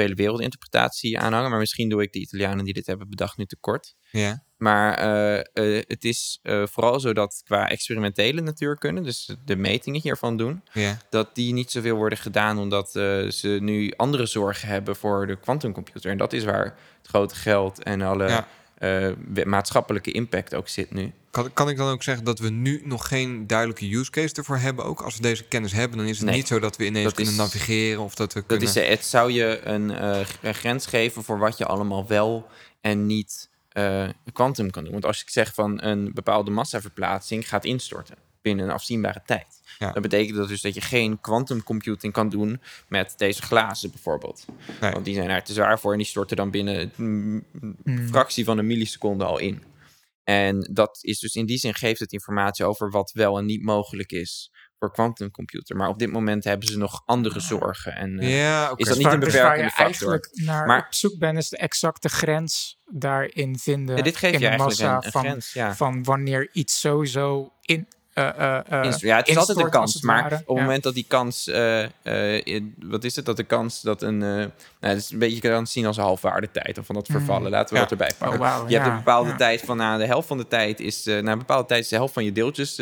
vele 0.00 0.14
wereldinterpretatie 0.14 1.18
aanhangen, 1.18 1.50
maar 1.50 1.58
misschien 1.58 1.88
doe 1.88 2.02
ik 2.02 2.12
de 2.12 2.18
Italianen 2.18 2.64
die 2.64 2.74
dit 2.74 2.86
hebben 2.86 3.08
bedacht 3.08 3.36
nu 3.36 3.46
tekort. 3.46 3.94
Ja, 4.10 4.44
Maar 4.56 4.94
eh, 4.98 5.38
eh, 5.38 5.84
het 5.86 6.04
is 6.04 6.38
eh, 6.42 6.66
vooral 6.66 7.00
zo 7.00 7.12
dat 7.12 7.40
qua 7.44 7.68
experimentele 7.68 8.40
natuurkunde, 8.40 9.00
dus 9.00 9.36
de 9.44 9.56
metingen 9.56 10.00
hiervan 10.00 10.36
doen, 10.36 10.62
ja, 10.72 10.98
dat 11.10 11.34
die 11.34 11.52
niet 11.52 11.70
zoveel 11.70 11.96
worden 11.96 12.18
gedaan 12.18 12.58
omdat 12.58 12.90
ze 12.90 13.58
nu 13.60 13.92
andere 13.96 14.26
zorgen 14.26 14.68
hebben 14.68 14.96
voor 14.96 15.26
de 15.26 15.36
quantumcomputer. 15.36 16.10
En 16.10 16.18
dat 16.18 16.32
is 16.32 16.44
waar 16.44 16.64
het 16.98 17.06
grote 17.06 17.34
geld 17.34 17.82
en 17.82 18.00
alle 18.02 18.28
Ja. 18.28 18.48
Eh, 18.80 19.44
maatschappelijke 19.44 20.12
impact 20.12 20.54
ook 20.54 20.68
zit 20.68 20.90
nu. 20.90 21.12
Kan, 21.30 21.52
kan 21.52 21.68
ik 21.68 21.76
dan 21.76 21.88
ook 21.90 22.02
zeggen 22.02 22.24
dat 22.24 22.38
we 22.38 22.50
nu 22.50 22.82
nog 22.84 23.08
geen 23.08 23.46
duidelijke 23.46 23.94
use 23.96 24.10
case 24.10 24.34
ervoor 24.34 24.56
hebben? 24.56 24.84
Ook 24.84 25.00
als 25.00 25.16
we 25.16 25.22
deze 25.22 25.44
kennis 25.44 25.72
hebben, 25.72 25.98
dan 25.98 26.06
is 26.06 26.16
het 26.18 26.26
Nee. 26.26 26.36
niet 26.36 26.46
zo 26.46 26.58
dat 26.58 26.76
we 26.76 26.84
ineens 26.86 27.04
Dat 27.04 27.14
kunnen 27.14 27.32
is- 27.32 27.38
navigeren 27.38 28.02
of 28.02 28.14
dat 28.14 28.32
we 28.32 28.38
Dat 28.38 28.48
kunnen... 28.48 28.68
is, 28.68 28.74
het 28.74 29.04
zou 29.04 29.32
je 29.32 29.60
een, 29.64 29.90
eh, 29.90 30.20
grens 30.52 30.86
geven 30.86 31.24
voor 31.24 31.38
wat 31.38 31.58
je 31.58 31.66
allemaal 31.66 32.06
wel 32.06 32.46
en 32.80 33.06
niet 33.06 33.48
eh 33.70 34.08
quantum 34.32 34.70
kan 34.70 34.82
doen. 34.82 34.92
Want 34.92 35.04
als 35.06 35.22
ik 35.22 35.28
zeg 35.30 35.54
van 35.54 35.82
een 35.82 36.10
bepaalde 36.14 36.50
massaverplaatsing 36.50 37.48
gaat 37.48 37.64
instorten 37.64 38.16
binnen 38.42 38.64
een 38.64 38.70
afzienbare 38.72 39.22
tijd. 39.26 39.59
Ja. 39.80 39.92
Dan 39.92 40.02
betekent 40.02 40.36
dat 40.36 40.48
dus 40.48 40.60
dat 40.60 40.74
je 40.74 40.80
geen 40.80 41.20
quantum 41.20 41.62
computing 41.62 42.12
kan 42.12 42.28
doen 42.28 42.60
met 42.88 43.14
deze 43.16 43.42
glazen 43.42 43.90
bijvoorbeeld. 43.90 44.44
Nee. 44.80 44.90
Want 44.92 45.04
die 45.04 45.14
zijn 45.14 45.28
er 45.30 45.42
te 45.42 45.52
zwaar 45.52 45.78
voor 45.80 45.92
en 45.92 45.98
die 45.98 46.06
storten 46.06 46.36
dan 46.36 46.50
binnen 46.50 46.92
een 46.96 47.44
Hmm. 47.84 48.08
fractie 48.08 48.44
van 48.44 48.58
een 48.58 48.66
milliseconde 48.66 49.24
al 49.24 49.38
in. 49.38 49.62
En 50.24 50.68
dat 50.72 50.98
is 51.00 51.18
dus 51.18 51.34
in 51.34 51.46
die 51.46 51.58
zin 51.58 51.74
geeft 51.74 52.00
het 52.00 52.12
informatie 52.12 52.64
over 52.64 52.90
wat 52.90 53.10
wel 53.12 53.38
en 53.38 53.44
niet 53.46 53.62
mogelijk 53.62 54.12
is 54.12 54.50
voor 54.78 54.92
quantumcomputer. 54.92 55.76
Maar 55.76 55.88
op 55.88 55.98
dit 55.98 56.10
moment 56.12 56.44
hebben 56.44 56.68
ze 56.68 56.78
nog 56.78 57.02
andere 57.06 57.40
zorgen. 57.40 57.92
En, 57.96 58.18
eh, 58.18 58.38
ja, 58.40 58.70
oké. 58.70 58.80
is 58.82 58.86
dat 58.88 58.96
niet 58.96 59.04
waar, 59.06 59.14
een 59.14 59.20
dus 59.20 59.32
waar 59.34 59.56
je 59.58 59.62
beperkende 59.64 59.70
factor? 59.70 60.08
eigenlijk 60.10 60.28
naar 60.46 60.66
Maar- 60.66 60.86
op 60.86 60.94
zoek 60.94 61.18
bent, 61.18 61.38
is 61.38 61.48
de 61.48 61.56
exacte 61.56 62.08
grens 62.08 62.78
daarin 62.92 63.58
vinden. 63.58 63.96
Ja, 63.96 64.02
dit 64.02 64.16
geeft 64.16 64.34
in 64.34 64.40
je 64.40 64.44
de 64.44 64.50
eigenlijk 64.50 64.78
massa 64.80 64.96
een, 64.96 65.04
een 65.04 65.10
van, 65.12 65.22
grens. 65.24 65.52
Ja. 65.52 65.74
van 65.74 66.02
wanneer 66.04 66.48
iets 66.52 66.80
sowieso 66.80 67.52
in. 67.60 67.86
Eh, 68.20 68.56
eh, 68.82 68.86
eh, 68.86 68.98
ja, 68.98 69.16
het 69.16 69.28
is 69.28 69.36
altijd 69.36 69.58
een 69.58 69.70
kans. 69.70 69.94
het 69.94 70.02
Maar 70.02 70.24
op 70.24 70.30
het 70.30 70.42
Ja. 70.46 70.54
moment 70.54 70.82
dat 70.82 70.94
die 70.94 71.04
kans. 71.08 71.46
in- 72.44 72.74
wat 72.82 73.04
is 73.04 73.16
het? 73.16 73.24
Dat 73.24 73.36
de 73.36 73.42
kans 73.44 73.80
dat 73.80 74.02
een. 74.02 74.18
nou, 74.18 74.50
het 74.80 74.98
is 74.98 75.10
een 75.10 75.18
beetje 75.18 75.34
je 75.34 75.40
kan 75.40 75.66
zien 75.66 75.86
als 75.86 75.96
een 75.96 76.02
halfwaardetijd 76.02 76.78
of 76.78 76.86
van 76.86 76.94
dat 76.94 77.06
vervallen. 77.06 77.50
Laten 77.50 77.74
we 77.74 77.80
dat 77.80 77.90
erbij 77.90 78.12
pakken. 78.18 78.40
Oh, 78.40 78.44
wauw, 78.46 78.68
je 78.68 78.74
hebt 78.74 78.88
een 78.88 78.96
bepaalde 78.96 79.34
tijd 79.34 79.60
van. 79.60 79.76
Na 79.76 79.96
de 79.96 80.06
helft 80.06 80.28
van 80.28 80.38
de 80.38 80.48
tijd 80.48 80.80
is. 80.80 81.04
na 81.04 81.32
een 81.32 81.38
bepaalde 81.38 81.66
tijd 81.68 81.82
is 81.82 81.88
de 81.88 81.96
helft 81.96 82.12
van 82.14 82.24
je 82.24 82.32
deeltjes. 82.32 82.80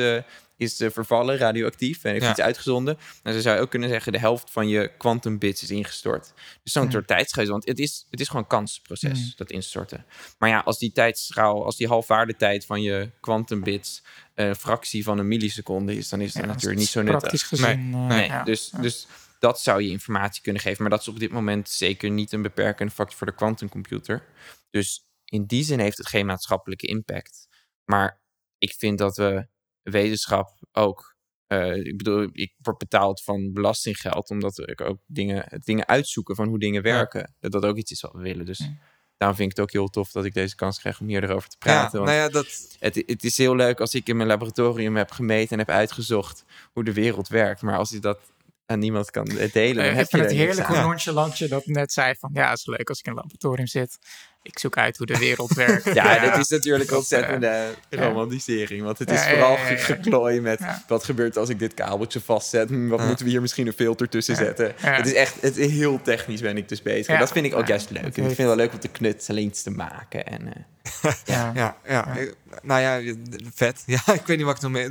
Eh, 0.58 0.66
is 0.66 0.80
eh, 0.80 0.90
vervallen, 0.90 1.36
radioactief 1.36 2.04
en 2.04 2.10
heeft 2.12 2.24
Ja. 2.24 2.30
iets 2.30 2.40
uitgezonden. 2.40 2.98
Nou, 3.22 3.36
zo 3.36 3.42
zou 3.42 3.56
je 3.56 3.62
ook 3.62 3.70
kunnen 3.70 3.88
zeggen, 3.88 4.12
de 4.12 4.18
helft 4.18 4.50
van 4.50 4.68
je 4.68 4.90
quantum 4.98 5.38
bits 5.38 5.62
is 5.62 5.70
ingestort. 5.70 6.32
Dus 6.62 6.72
zo'n 6.72 6.90
soort 6.90 7.06
tijdsgeest, 7.06 7.48
want 7.48 7.66
het 7.66 7.78
is, 7.78 8.06
het 8.10 8.20
is 8.20 8.26
gewoon 8.26 8.42
een 8.42 8.48
kansproces, 8.48 9.18
Hmm. 9.20 9.32
dat 9.36 9.50
instorten. 9.50 10.04
Maar 10.38 10.48
ja, 10.48 10.58
als 10.58 10.78
die 10.78 10.92
tijdschaal, 10.92 11.64
als 11.64 11.76
die 11.76 11.86
halfwaardetijd 11.88 12.66
van 12.66 12.82
je 12.82 13.10
quantum 13.20 13.62
bits 13.62 14.02
een 14.34 14.56
fractie 14.56 15.04
van 15.04 15.18
een 15.18 15.28
milliseconde 15.28 15.96
is, 15.96 16.08
dan 16.08 16.20
is 16.20 16.32
dat 16.32 16.42
Ja, 16.42 16.48
natuurlijk 16.48 16.80
niet 16.80 16.88
zo 16.88 17.00
nuttig. 17.02 17.18
Praktisch 17.20 17.42
gezien. 17.42 17.92
eh, 17.94 18.06
Nee, 18.06 18.26
ja. 18.26 18.44
dus, 18.44 18.70
dus 18.80 19.06
dat 19.38 19.60
zou 19.60 19.82
je 19.82 19.88
informatie 19.90 20.42
kunnen 20.42 20.62
geven. 20.62 20.80
Maar 20.82 20.90
dat 20.90 21.00
is 21.00 21.08
op 21.08 21.18
dit 21.18 21.30
moment 21.30 21.68
zeker 21.68 22.10
niet 22.10 22.32
een 22.32 22.42
beperkende 22.42 22.92
factor 22.92 23.16
voor 23.16 23.26
de 23.26 23.34
quantumcomputer. 23.34 24.24
Dus 24.70 25.06
in 25.24 25.44
die 25.46 25.64
zin 25.64 25.78
heeft 25.78 25.98
het 25.98 26.06
geen 26.08 26.26
maatschappelijke 26.26 26.86
impact. 26.86 27.48
Maar 27.84 28.20
ik 28.58 28.74
vind 28.78 28.98
dat 28.98 29.16
we 29.16 29.46
wetenschap 29.90 30.58
ook. 30.72 31.16
eh, 31.46 31.76
ik 31.76 31.96
bedoel, 31.96 32.28
ik 32.32 32.52
word 32.62 32.78
betaald 32.78 33.22
van 33.22 33.52
belastinggeld, 33.52 34.30
omdat 34.30 34.58
ik 34.68 34.80
ook 34.80 34.98
dingen, 35.06 35.60
dingen 35.64 35.86
uitzoeken 35.88 36.34
van 36.34 36.48
hoe 36.48 36.58
dingen 36.58 36.82
werken. 36.82 37.34
Dat 37.40 37.52
dat 37.52 37.64
ook 37.64 37.76
iets 37.76 37.90
is 37.90 38.00
wat 38.00 38.12
we 38.12 38.18
willen. 38.20 38.46
Dus 38.46 38.58
Ja. 38.58 38.72
daarom 39.16 39.36
vind 39.36 39.50
ik 39.50 39.56
het 39.56 39.66
ook 39.66 39.72
heel 39.72 39.88
tof 39.88 40.10
dat 40.12 40.24
ik 40.24 40.34
deze 40.34 40.54
kans 40.54 40.78
krijg 40.78 41.00
om 41.00 41.06
hier 41.06 41.24
erover 41.24 41.48
te 41.48 41.56
ja, 41.58 41.72
praten. 41.72 41.98
want 42.00 42.10
nou 42.10 42.22
ja, 42.22 42.28
dat, 42.28 42.76
het, 42.78 43.02
het 43.06 43.24
is 43.24 43.36
heel 43.36 43.56
leuk 43.56 43.80
als 43.80 43.94
ik 43.94 44.08
in 44.08 44.16
mijn 44.16 44.28
laboratorium 44.28 44.96
heb 44.96 45.10
gemeten 45.10 45.50
en 45.52 45.58
heb 45.58 45.68
uitgezocht 45.76 46.44
hoe 46.72 46.84
de 46.84 46.92
wereld 46.92 47.28
werkt. 47.28 47.62
Maar 47.62 47.76
als 47.78 47.90
je 47.90 47.98
dat 47.98 48.18
aan 48.68 48.78
niemand 48.78 49.10
kan 49.10 49.24
delen, 49.52 49.74
dan 49.74 49.84
Eh, 49.84 49.94
heb 49.94 50.04
ik 50.04 50.10
je 50.10 50.16
vind 50.16 50.22
het 50.22 50.32
heerlijk 50.32 50.66
hoe 50.66 50.76
nonchalant 50.80 51.38
je 51.38 51.48
dat 51.48 51.66
net 51.66 51.92
zei. 51.92 52.14
Van 52.18 52.30
ja, 52.32 52.50
het 52.50 52.58
is 52.58 52.66
leuk 52.66 52.88
als 52.88 52.98
ik 52.98 53.04
in 53.04 53.10
een 53.10 53.16
laboratorium 53.16 53.66
zit. 53.66 53.98
Ik 54.42 54.58
zoek 54.58 54.76
uit 54.76 54.96
hoe 54.96 55.06
de 55.06 55.18
wereld 55.18 55.52
werkt. 55.64 55.94
Ja, 55.94 56.18
dit 56.18 56.36
is 56.36 56.48
natuurlijk 56.48 56.88
Dat, 56.90 56.98
ontzettende 56.98 57.64
ja. 57.90 58.06
romantisering. 58.06 58.82
Want 58.82 58.98
het 58.98 59.10
Ja, 59.10 59.14
is 59.16 59.22
vooral 59.30 59.52
ja, 59.56 59.62
ja, 59.64 59.70
ja. 59.70 59.76
geklooien 59.76 60.42
met 60.42 60.58
Ja. 60.58 60.82
wat 60.88 61.04
gebeurt 61.04 61.36
als 61.36 61.48
ik 61.48 61.58
dit 61.58 61.74
kabeltje 61.74 62.20
vastzet. 62.20 62.68
Hm, 62.68 62.88
wat 62.88 63.00
Ja. 63.00 63.06
moeten 63.06 63.24
we 63.24 63.30
hier 63.30 63.40
misschien 63.40 63.66
een 63.66 63.72
filter 63.72 64.08
tussen 64.08 64.34
Ja. 64.34 64.40
zetten. 64.40 64.72
Ja. 64.82 64.92
Het 64.92 65.06
is 65.06 65.12
echt 65.14 65.40
het 65.40 65.56
is 65.56 65.70
heel 65.72 66.02
technisch 66.02 66.40
ben 66.40 66.56
ik 66.56 66.68
dus 66.68 66.82
bezig. 66.82 67.06
En 67.14 67.18
dat 67.18 67.32
vind 67.32 67.46
ik 67.46 67.54
ook 67.54 67.60
Ja. 67.60 67.66
juist 67.68 67.90
leuk. 67.90 67.98
En 67.98 68.04
Het 68.06 68.16
ik 68.16 68.22
vind 68.24 68.36
het 68.38 68.46
wel 68.46 68.56
leuk 68.56 68.72
om 68.72 68.78
te 68.78 68.88
knutselen, 68.88 69.42
iets 69.42 69.62
te 69.62 69.70
maken. 69.70 70.26
En, 70.26 70.46
eh, 70.54 71.12
Ja. 71.24 71.52
ja, 71.54 71.76
ja. 71.86 72.16
Nou 72.62 72.80
ja, 72.80 73.14
vet. 73.54 73.82
Ja, 73.86 74.00
ik 74.12 74.26
weet 74.26 74.36
niet 74.36 74.46
wat 74.46 74.56
ik 74.56 74.62
nog 74.62 74.70
meer, 74.70 74.90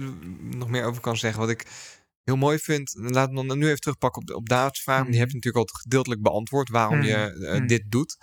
nog 0.55 0.69
meer 0.69 0.83
over 0.85 1.01
kan 1.01 1.17
zeggen. 1.17 1.39
Wat 1.39 1.49
ik 1.49 1.65
heel 2.27 2.35
mooi 2.37 2.57
vind, 2.59 2.93
laat 2.97 3.31
me 3.31 3.47
dan 3.47 3.57
nu 3.57 3.65
even 3.67 3.79
terugpakken 3.79 4.21
op, 4.21 4.27
de- 4.27 4.35
op 4.35 4.49
David's 4.49 4.81
vraag. 4.83 5.01
Die 5.01 5.09
Mhm. 5.09 5.19
heb 5.19 5.29
je 5.29 5.35
natuurlijk 5.35 5.69
al 5.69 5.79
gedeeltelijk 5.81 6.21
beantwoord 6.21 6.69
waarom 6.69 7.01
je 7.01 7.15
eh, 7.15 7.53
Mhm. 7.57 7.67
dit 7.67 7.83
doet. 7.91 8.17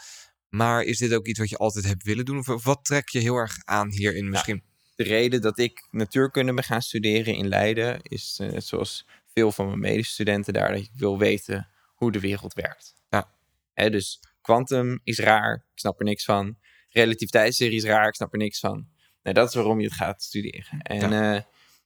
Maar 0.48 0.82
is 0.82 0.98
dit 0.98 1.14
ook 1.14 1.26
iets 1.26 1.38
wat 1.38 1.48
je 1.48 1.56
altijd 1.56 1.84
hebt 1.84 2.02
willen 2.02 2.24
doen? 2.24 2.38
Of, 2.38 2.64
wat 2.64 2.84
trek 2.84 3.08
je 3.08 3.18
heel 3.18 3.36
erg 3.36 3.56
aan 3.64 3.90
hierin 3.90 4.28
misschien? 4.28 4.62
de 4.96 5.02
reden 5.04 5.40
dat 5.40 5.58
ik 5.58 5.88
natuurkunde 5.90 6.54
ben 6.54 6.64
gaan 6.64 6.82
studeren 6.82 7.34
in 7.34 7.48
Leiden 7.48 8.02
is, 8.02 8.38
eh, 8.40 8.48
net 8.50 8.64
zoals 8.64 9.06
veel 9.32 9.52
van 9.52 9.66
mijn 9.66 9.78
medestudenten 9.78 10.52
daar, 10.52 10.68
dat 10.68 10.78
ik 10.78 10.90
wil 10.94 11.18
weten 11.18 11.68
hoe 11.94 12.12
de 12.12 12.20
wereld 12.20 12.52
werkt. 12.54 12.94
Ja. 13.08 13.30
Hè, 13.72 13.90
dus 13.90 14.20
kwantum 14.40 15.00
is 15.04 15.18
raar, 15.18 15.54
ik 15.54 15.78
snap 15.78 15.98
er 15.98 16.04
niks 16.04 16.24
van. 16.24 16.58
Relativiteitstheorie 16.88 17.76
is 17.76 17.84
raar, 17.84 18.08
ik 18.08 18.14
snap 18.14 18.32
er 18.32 18.38
niks 18.38 18.58
van. 18.60 18.88
Nou, 19.22 19.34
dat 19.36 19.48
is 19.48 19.54
waarom 19.54 19.80
je 19.80 19.86
het 19.86 19.94
gaat 19.96 20.22
studeren. 20.22 20.80
En 20.82 21.12
eh, 21.12 21.40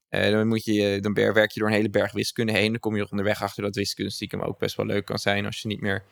eh, 0.08 0.30
dan, 0.30 0.46
moet 0.48 0.64
je, 0.64 0.98
dan 1.00 1.12
ber- 1.12 1.32
werk 1.34 1.50
je 1.50 1.60
door 1.60 1.68
een 1.68 1.74
hele 1.74 1.90
berg 1.90 2.12
wiskunde 2.12 2.52
heen. 2.52 2.70
Dan 2.70 2.80
kom 2.80 2.96
je 2.96 3.02
er 3.02 3.10
onderweg 3.10 3.42
achter 3.42 3.62
dat 3.62 3.74
wiskunde 3.74 4.10
stiekem 4.12 4.40
ook 4.40 4.58
best 4.58 4.76
wel 4.76 4.86
leuk 4.86 5.04
kan 5.04 5.18
zijn 5.18 5.46
als 5.46 5.60
je 5.62 5.68
niet 5.68 5.80
meer 5.80 6.04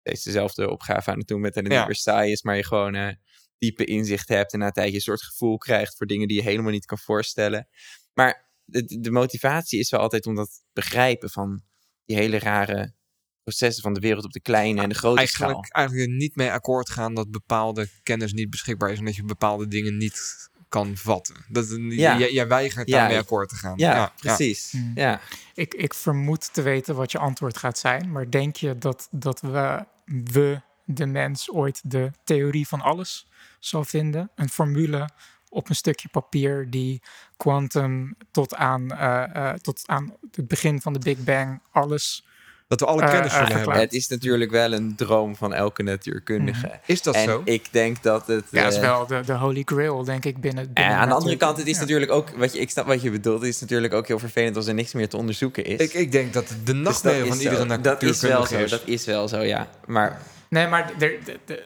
steeds 0.00 0.24
dezelfde 0.24 0.70
opgave 0.70 1.10
aan 1.10 1.18
het 1.18 1.26
doen 1.28 1.42
bent 1.42 1.54
en 1.56 1.62
het 1.64 1.72
Ja. 1.72 1.78
niet 1.78 1.86
meer 1.86 1.96
saai 1.96 2.32
is, 2.32 2.42
maar 2.42 2.56
je 2.56 2.64
gewoon 2.64 2.94
eh, 2.94 3.14
diepe 3.58 3.84
inzicht 3.84 4.28
hebt 4.28 4.52
en 4.52 4.58
na 4.58 4.66
een 4.66 4.72
tijdje 4.72 4.94
een 4.94 5.00
soort 5.00 5.22
gevoel 5.22 5.56
krijgt 5.58 5.96
voor 5.96 6.06
dingen 6.06 6.28
die 6.28 6.36
je 6.36 6.42
helemaal 6.42 6.70
niet 6.72 6.86
kan 6.86 6.98
voorstellen. 6.98 7.68
Maar 8.14 8.48
de, 8.64 9.00
de 9.00 9.10
motivatie 9.10 9.78
is 9.78 9.90
wel 9.90 10.00
altijd 10.00 10.26
om 10.26 10.34
dat 10.34 10.64
begrijpen 10.72 11.30
van 11.30 11.62
die 12.04 12.16
hele 12.16 12.38
rare 12.38 12.94
processen 13.42 13.82
van 13.82 13.94
de 13.94 14.00
wereld 14.00 14.24
op 14.24 14.32
de 14.32 14.40
kleine 14.40 14.82
en 14.82 14.88
de 14.88 14.94
grote 14.94 15.26
schaal. 15.26 15.46
Eigenlijk, 15.48 15.74
eigenlijk 15.74 16.08
er 16.10 16.16
niet 16.16 16.36
mee 16.36 16.50
akkoord 16.50 16.90
gaan 16.90 17.14
dat 17.14 17.30
bepaalde 17.30 17.88
kennis 18.02 18.32
niet 18.32 18.50
beschikbaar 18.50 18.90
is. 18.92 18.98
En 18.98 19.04
dat 19.04 19.16
je 19.16 19.24
bepaalde 19.24 19.68
dingen 19.68 19.96
niet 19.96 20.48
kan 20.74 20.96
vatten. 20.96 21.36
Dat, 21.48 21.66
Ja. 21.78 22.18
jij, 22.18 22.32
jij 22.32 22.48
weigert 22.48 22.88
Ja, 22.88 22.98
daarmee 22.98 23.18
akkoord 23.18 23.48
te 23.48 23.56
gaan. 23.56 23.74
Ja, 23.76 23.94
ja. 23.94 24.12
precies. 24.16 24.70
Hmm. 24.70 24.92
Ja. 24.94 25.20
Ik, 25.54 25.74
ik 25.74 25.94
vermoed 25.94 26.52
te 26.54 26.62
weten 26.62 26.94
wat 26.94 27.12
je 27.12 27.18
antwoord 27.18 27.56
gaat 27.56 27.78
zijn. 27.78 28.12
Maar 28.12 28.30
denk 28.30 28.56
je 28.56 28.78
dat, 28.78 29.08
dat 29.10 29.40
we, 29.40 29.84
we, 30.04 30.60
de 30.84 31.06
mens, 31.06 31.50
ooit 31.50 31.80
de 31.84 32.10
theorie 32.24 32.68
van 32.68 32.80
alles 32.80 33.26
zal 33.58 33.84
vinden? 33.84 34.30
Een 34.34 34.48
formule 34.48 35.08
op 35.48 35.68
een 35.68 35.74
stukje 35.76 36.08
papier 36.08 36.70
die 36.70 37.02
quantum 37.36 38.16
tot 38.30 38.54
aan, 38.54 38.90
eh, 38.90 39.50
eh, 39.50 39.54
tot 39.54 39.82
aan 39.86 40.16
het 40.30 40.48
begin 40.48 40.80
van 40.80 40.92
de 40.92 40.98
Big 40.98 41.18
Bang 41.18 41.60
alles. 41.70 42.26
Dat 42.66 42.80
we 42.80 42.86
alle 42.86 43.02
Eh, 43.02 43.10
kennis 43.10 43.32
zullen 43.32 43.52
hebben. 43.52 43.74
Het 43.74 43.92
is 43.92 44.08
natuurlijk 44.08 44.50
wel 44.50 44.72
een 44.72 44.96
droom 44.96 45.36
van 45.36 45.54
elke 45.54 45.82
natuurkundige. 45.82 46.70
Is 46.86 47.02
dat 47.02 47.14
en 47.14 47.24
zo? 47.24 47.40
ik 47.44 47.66
denk 47.70 48.02
dat 48.02 48.26
het... 48.26 48.44
Ja, 48.50 48.62
dat 48.62 48.72
is 48.72 48.78
eh, 48.78 48.84
wel 48.84 49.06
de, 49.06 49.20
de 49.26 49.32
holy 49.32 49.62
grail, 49.64 50.04
denk 50.04 50.24
ik, 50.24 50.40
binnen. 50.40 50.64
En 50.64 50.72
binnen 50.72 50.96
aan 50.96 51.08
de 51.08 51.14
andere 51.14 51.36
kant, 51.36 51.56
het 51.56 51.66
is 51.66 51.74
Ja. 51.74 51.80
natuurlijk 51.80 52.10
ook, 52.12 52.30
wat 52.30 52.52
je, 52.52 52.58
ik 52.60 52.70
snap 52.70 52.86
wat 52.86 53.02
je 53.02 53.10
bedoelt, 53.10 53.40
het 53.40 53.48
is 53.50 53.60
natuurlijk 53.60 53.92
ook 53.94 54.06
heel 54.06 54.18
vervelend 54.18 54.56
als 54.56 54.66
er 54.66 54.74
niks 54.74 54.92
meer 54.92 55.08
te 55.08 55.16
onderzoeken 55.16 55.64
is. 55.64 55.80
Ik, 55.80 55.92
ik 55.92 56.12
denk 56.12 56.32
dat 56.32 56.48
de 56.48 56.54
Dus 56.64 56.74
nachtmerrie 56.74 57.20
van 57.26 57.36
is 57.36 57.42
iedere 57.42 57.60
zo. 57.60 57.66
Dat 57.66 58.02
is 58.02 58.20
wel 58.20 58.30
natuurkundige 58.30 58.56
zo, 58.56 58.64
is. 58.64 58.70
dat 58.70 58.82
is 58.84 59.04
wel 59.04 59.28
zo, 59.28 59.40
ja. 59.40 59.68
Maar 59.86 60.20
Nee, 60.48 60.66
maar 60.66 60.92
de, 60.98 61.18
de, 61.24 61.38
de- 61.44 61.62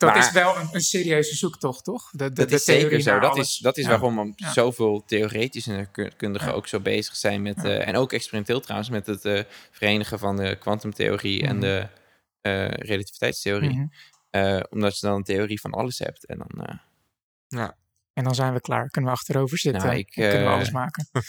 dat 0.00 0.14
Maar- 0.14 0.18
is 0.26 0.32
wel 0.32 0.56
een, 0.56 0.68
een 0.72 0.80
serieuze 0.80 1.34
zoektocht, 1.36 1.84
toch? 1.84 2.10
De, 2.10 2.16
de, 2.16 2.32
Dat 2.32 2.48
de 2.48 2.54
is 2.54 2.64
zeker 2.64 3.00
zo. 3.00 3.18
Dat 3.18 3.30
alles. 3.32 3.48
is, 3.48 3.56
dat 3.58 3.76
is 3.76 3.84
Ja. 3.84 3.90
waarom 3.90 4.32
Ja. 4.36 4.52
zoveel 4.52 5.02
theoretische 5.06 5.70
natuurkundigen 5.72 6.48
Ja. 6.48 6.54
ook 6.54 6.66
zo 6.66 6.80
bezig 6.80 7.16
zijn 7.16 7.42
met... 7.42 7.64
eh, 7.64 7.88
en 7.88 7.96
ook 7.96 8.12
experimenteel 8.12 8.60
trouwens, 8.60 8.90
met 8.90 9.06
het 9.06 9.24
eh, 9.24 9.42
verenigen 9.70 10.18
van 10.18 10.36
de 10.36 10.56
kwantumtheorie 10.56 11.42
en 11.42 11.52
Mhm. 11.56 11.60
de 11.60 11.88
eh, 12.40 12.68
relativiteitstheorie. 12.68 13.88
Mhm. 14.30 14.62
Omdat 14.70 14.98
je 14.98 15.06
dan 15.06 15.16
een 15.16 15.22
theorie 15.24 15.60
van 15.60 15.70
alles 15.72 15.98
hebt. 15.98 16.26
En 16.26 16.38
dan, 16.38 16.64
eh, 16.66 17.68
En 18.12 18.24
dan 18.24 18.34
zijn 18.34 18.52
we 18.52 18.60
klaar. 18.60 18.90
Kunnen 18.90 19.10
we 19.10 19.16
achterover 19.16 19.58
zitten. 19.58 19.82
Nou, 19.82 19.96
ik, 19.96 20.06
kunnen 20.10 20.42
we 20.42 20.48
alles 20.48 20.70
maken. 20.70 21.08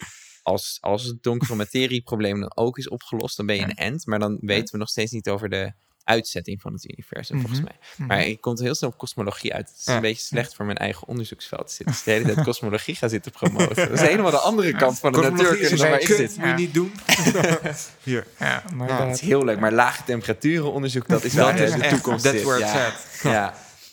als, 0.42 0.78
als 0.80 1.04
het 1.04 1.22
donkere 1.22 1.54
materieprobleem 1.54 2.40
dan 2.40 2.56
ook 2.56 2.78
is 2.78 2.88
opgelost, 2.88 3.36
dan 3.36 3.46
ben 3.46 3.54
je 3.56 3.60
Ja. 3.60 3.68
een 3.68 3.76
end. 3.76 4.06
Maar 4.06 4.18
dan 4.18 4.38
weten 4.40 4.72
we 4.72 4.78
nog 4.78 4.88
steeds 4.88 5.12
niet 5.12 5.28
over 5.28 5.48
de 5.48 5.72
uitzetting 6.08 6.60
van 6.60 6.72
het 6.72 6.84
universum, 6.90 7.40
volgens 7.40 7.60
Mhm. 7.60 7.68
mij. 7.68 7.78
Mhm. 7.96 8.06
Maar 8.08 8.26
ik 8.26 8.40
kom 8.40 8.60
heel 8.60 8.74
snel 8.74 8.90
op 8.90 8.98
kosmologie 8.98 9.54
uit. 9.54 9.68
Het 9.68 9.78
is 9.78 9.84
Ja. 9.84 9.94
een 9.94 10.00
beetje 10.00 10.24
slecht 10.24 10.54
voor 10.54 10.64
mijn 10.64 10.76
eigen 10.78 11.06
onderzoeksveld. 11.08 11.76
Ik 11.78 11.92
zit 11.94 12.04
de 12.04 12.10
hele 12.10 12.24
tijd 12.34 12.46
kosmologie 12.46 12.94
gaan 12.94 13.08
zitten 13.08 13.32
promoten. 13.32 13.76
Dat 13.76 13.90
is 13.90 14.00
helemaal 14.00 14.30
de 14.30 14.38
andere 14.38 14.72
kant 14.76 14.98
van 14.98 15.12
de 15.12 15.20
natuurkunde 15.20 15.76
waar 15.76 16.00
ik 16.00 16.06
zit. 16.06 16.36
moet 16.36 16.46
je 16.46 16.54
niet 16.54 16.74
doen. 16.74 16.92
Hier. 18.02 18.26
ja, 18.38 18.62
maar 18.74 18.88
Ja, 18.88 18.98
dat- 18.98 19.06
Het 19.06 19.14
is 19.14 19.20
heel 19.28 19.44
leuk, 19.44 19.58
maar 19.60 19.72
lage 19.72 20.04
temperaturenonderzoek, 20.04 21.08
dat 21.08 21.24
is 21.24 21.32
wel 21.32 21.46
Dat 21.46 21.56
de, 21.56 21.64
is 21.64 21.72
de 21.72 21.88
toekomst. 21.88 22.24
that's 22.24 22.36
dit. 22.36 22.44
where 22.46 22.60
it's 22.62 22.72
ja. 22.72 22.86
at. 22.86 22.94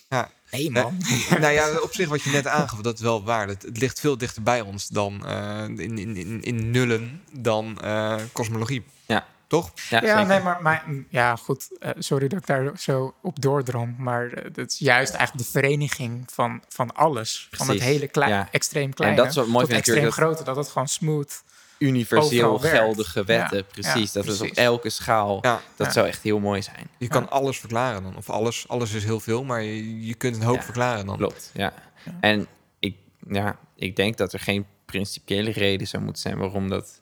Ja. 0.10 0.30
hey, 0.50 0.70
man. 0.72 0.98
nou 1.40 1.54
ja, 1.54 1.80
op 1.80 1.94
zich 1.94 2.08
wat 2.10 2.22
je 2.22 2.30
net 2.30 2.48
aangaf, 2.48 2.82
dat 2.82 2.94
is 2.96 3.02
wel 3.02 3.24
waar. 3.24 3.48
Het, 3.48 3.62
het 3.62 3.78
ligt 3.78 4.00
veel 4.00 4.18
dichter 4.18 4.44
bij 4.44 4.62
ons 4.62 4.88
dan 4.88 5.26
eh, 5.26 5.64
in, 5.68 5.98
in, 5.98 6.16
in, 6.18 6.42
in 6.44 6.72
nullen 6.72 7.22
dan 7.32 7.82
eh, 7.82 8.16
kosmologie. 8.32 8.84
Ja. 9.06 9.26
Toch? 9.56 9.72
Ja, 9.90 10.24
nee, 10.24 10.40
maar, 10.40 10.62
maar 10.62 10.86
ja, 11.10 11.36
goed. 11.36 11.68
eh, 11.80 11.90
sorry 11.98 12.28
dat 12.28 12.40
ik 12.40 12.46
daar 12.48 12.72
zo 12.80 13.14
op 13.22 13.42
doordrom. 13.42 13.96
Maar 13.98 14.28
eh, 14.32 14.44
het 14.56 14.72
is 14.72 14.80
juist 14.80 15.14
eigenlijk 15.14 15.46
de 15.48 15.52
vereniging 15.60 16.24
van, 16.34 16.62
van 16.68 16.96
alles. 16.96 17.48
Van 17.52 17.68
het 17.68 17.78
Precies, 17.78 17.94
hele 17.94 18.08
klein, 18.08 18.32
ja. 18.32 18.48
extreem 18.52 18.94
kleine 18.94 19.18
dat 19.18 19.28
is 19.30 19.36
wat 19.36 19.48
mooi 19.48 19.58
tot 19.66 19.66
vind 19.74 19.78
extreem 19.80 20.04
natuurlijk, 20.04 20.28
grote. 20.36 20.44
Dat 20.44 20.56
het 20.56 20.68
gewoon 20.68 20.88
smooth. 20.88 21.44
Universeel 21.78 22.58
geldige 22.60 23.24
wetten, 23.24 23.58
Ja, 23.58 23.64
precies. 23.64 24.14
ja, 24.14 24.22
dat 24.22 24.26
is 24.34 24.34
op 24.34 24.38
precies. 24.48 24.58
elke 24.58 24.90
schaal. 24.90 25.38
Ja. 25.42 25.62
Dat 25.76 25.88
Ja. 25.88 25.94
zou 25.94 26.08
echt 26.08 26.22
heel 26.24 26.40
mooi 26.40 26.62
zijn. 26.62 26.88
Je 26.98 27.08
kan 27.08 27.30
alles 27.30 27.60
verklaren 27.60 28.04
dan. 28.04 28.16
Of 28.18 28.30
alles, 28.30 28.68
alles 28.68 28.94
is 28.94 29.04
heel 29.04 29.20
veel, 29.20 29.44
maar 29.44 29.62
je, 29.64 30.06
je 30.06 30.14
kunt 30.16 30.36
een 30.36 30.42
hoop 30.42 30.56
Ja. 30.56 30.62
verklaren 30.64 31.06
dan. 31.06 31.18
Klopt, 31.18 31.52
ja. 31.54 31.74
En 32.20 32.48
ik, 32.80 32.96
ja, 33.30 33.58
ik 33.76 33.96
denk 33.96 34.18
dat 34.18 34.34
er 34.34 34.40
geen 34.40 34.66
principiële 34.86 35.52
reden 35.52 35.88
zou 35.88 36.04
moeten 36.04 36.22
zijn 36.22 36.38
waarom 36.38 36.70
dat 36.70 37.02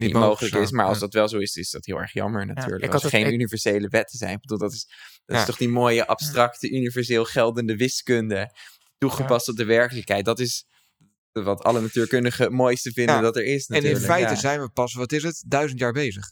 niet 0.00 0.12
mogelijk 0.12 0.54
is. 0.54 0.70
Maar 0.70 0.84
als 0.84 0.94
Ja. 0.94 1.00
dat 1.00 1.12
wel 1.14 1.28
zo 1.28 1.38
is, 1.38 1.56
is 1.56 1.70
dat 1.70 1.84
heel 1.86 1.96
erg 2.00 2.12
jammer 2.12 2.46
natuurlijk. 2.46 2.84
ik 2.84 2.92
als 2.92 3.04
er 3.04 3.10
geen 3.10 3.32
universele 3.32 3.88
wetten 3.88 4.18
zijn. 4.18 4.34
Ik 4.34 4.40
bedoel, 4.40 4.58
dat 4.58 4.72
is, 4.72 4.86
dat 5.24 5.36
Ja. 5.36 5.40
is 5.40 5.46
toch 5.46 5.56
die 5.56 5.68
mooie, 5.68 6.06
abstracte, 6.06 6.70
universeel 6.70 7.24
geldende 7.24 7.76
wiskunde. 7.76 8.50
Toegepast 8.98 9.48
op 9.48 9.56
de 9.56 9.64
werkelijkheid. 9.64 10.24
Dat 10.24 10.38
is 10.38 10.64
wat 11.32 11.62
alle 11.62 11.80
natuurkundigen 11.80 12.44
het 12.44 12.52
mooiste 12.52 12.92
vinden 12.92 13.14
Ja. 13.14 13.20
dat 13.20 13.36
er 13.36 13.44
is 13.44 13.66
En 13.66 13.84
in 13.84 13.96
feite 13.96 14.32
ja. 14.32 14.38
zijn 14.38 14.60
we 14.60 14.68
pas, 14.70 14.94
wat 14.94 15.12
is 15.12 15.22
het, 15.22 15.44
duizend 15.46 15.80
jaar 15.80 15.92
bezig. 15.92 16.26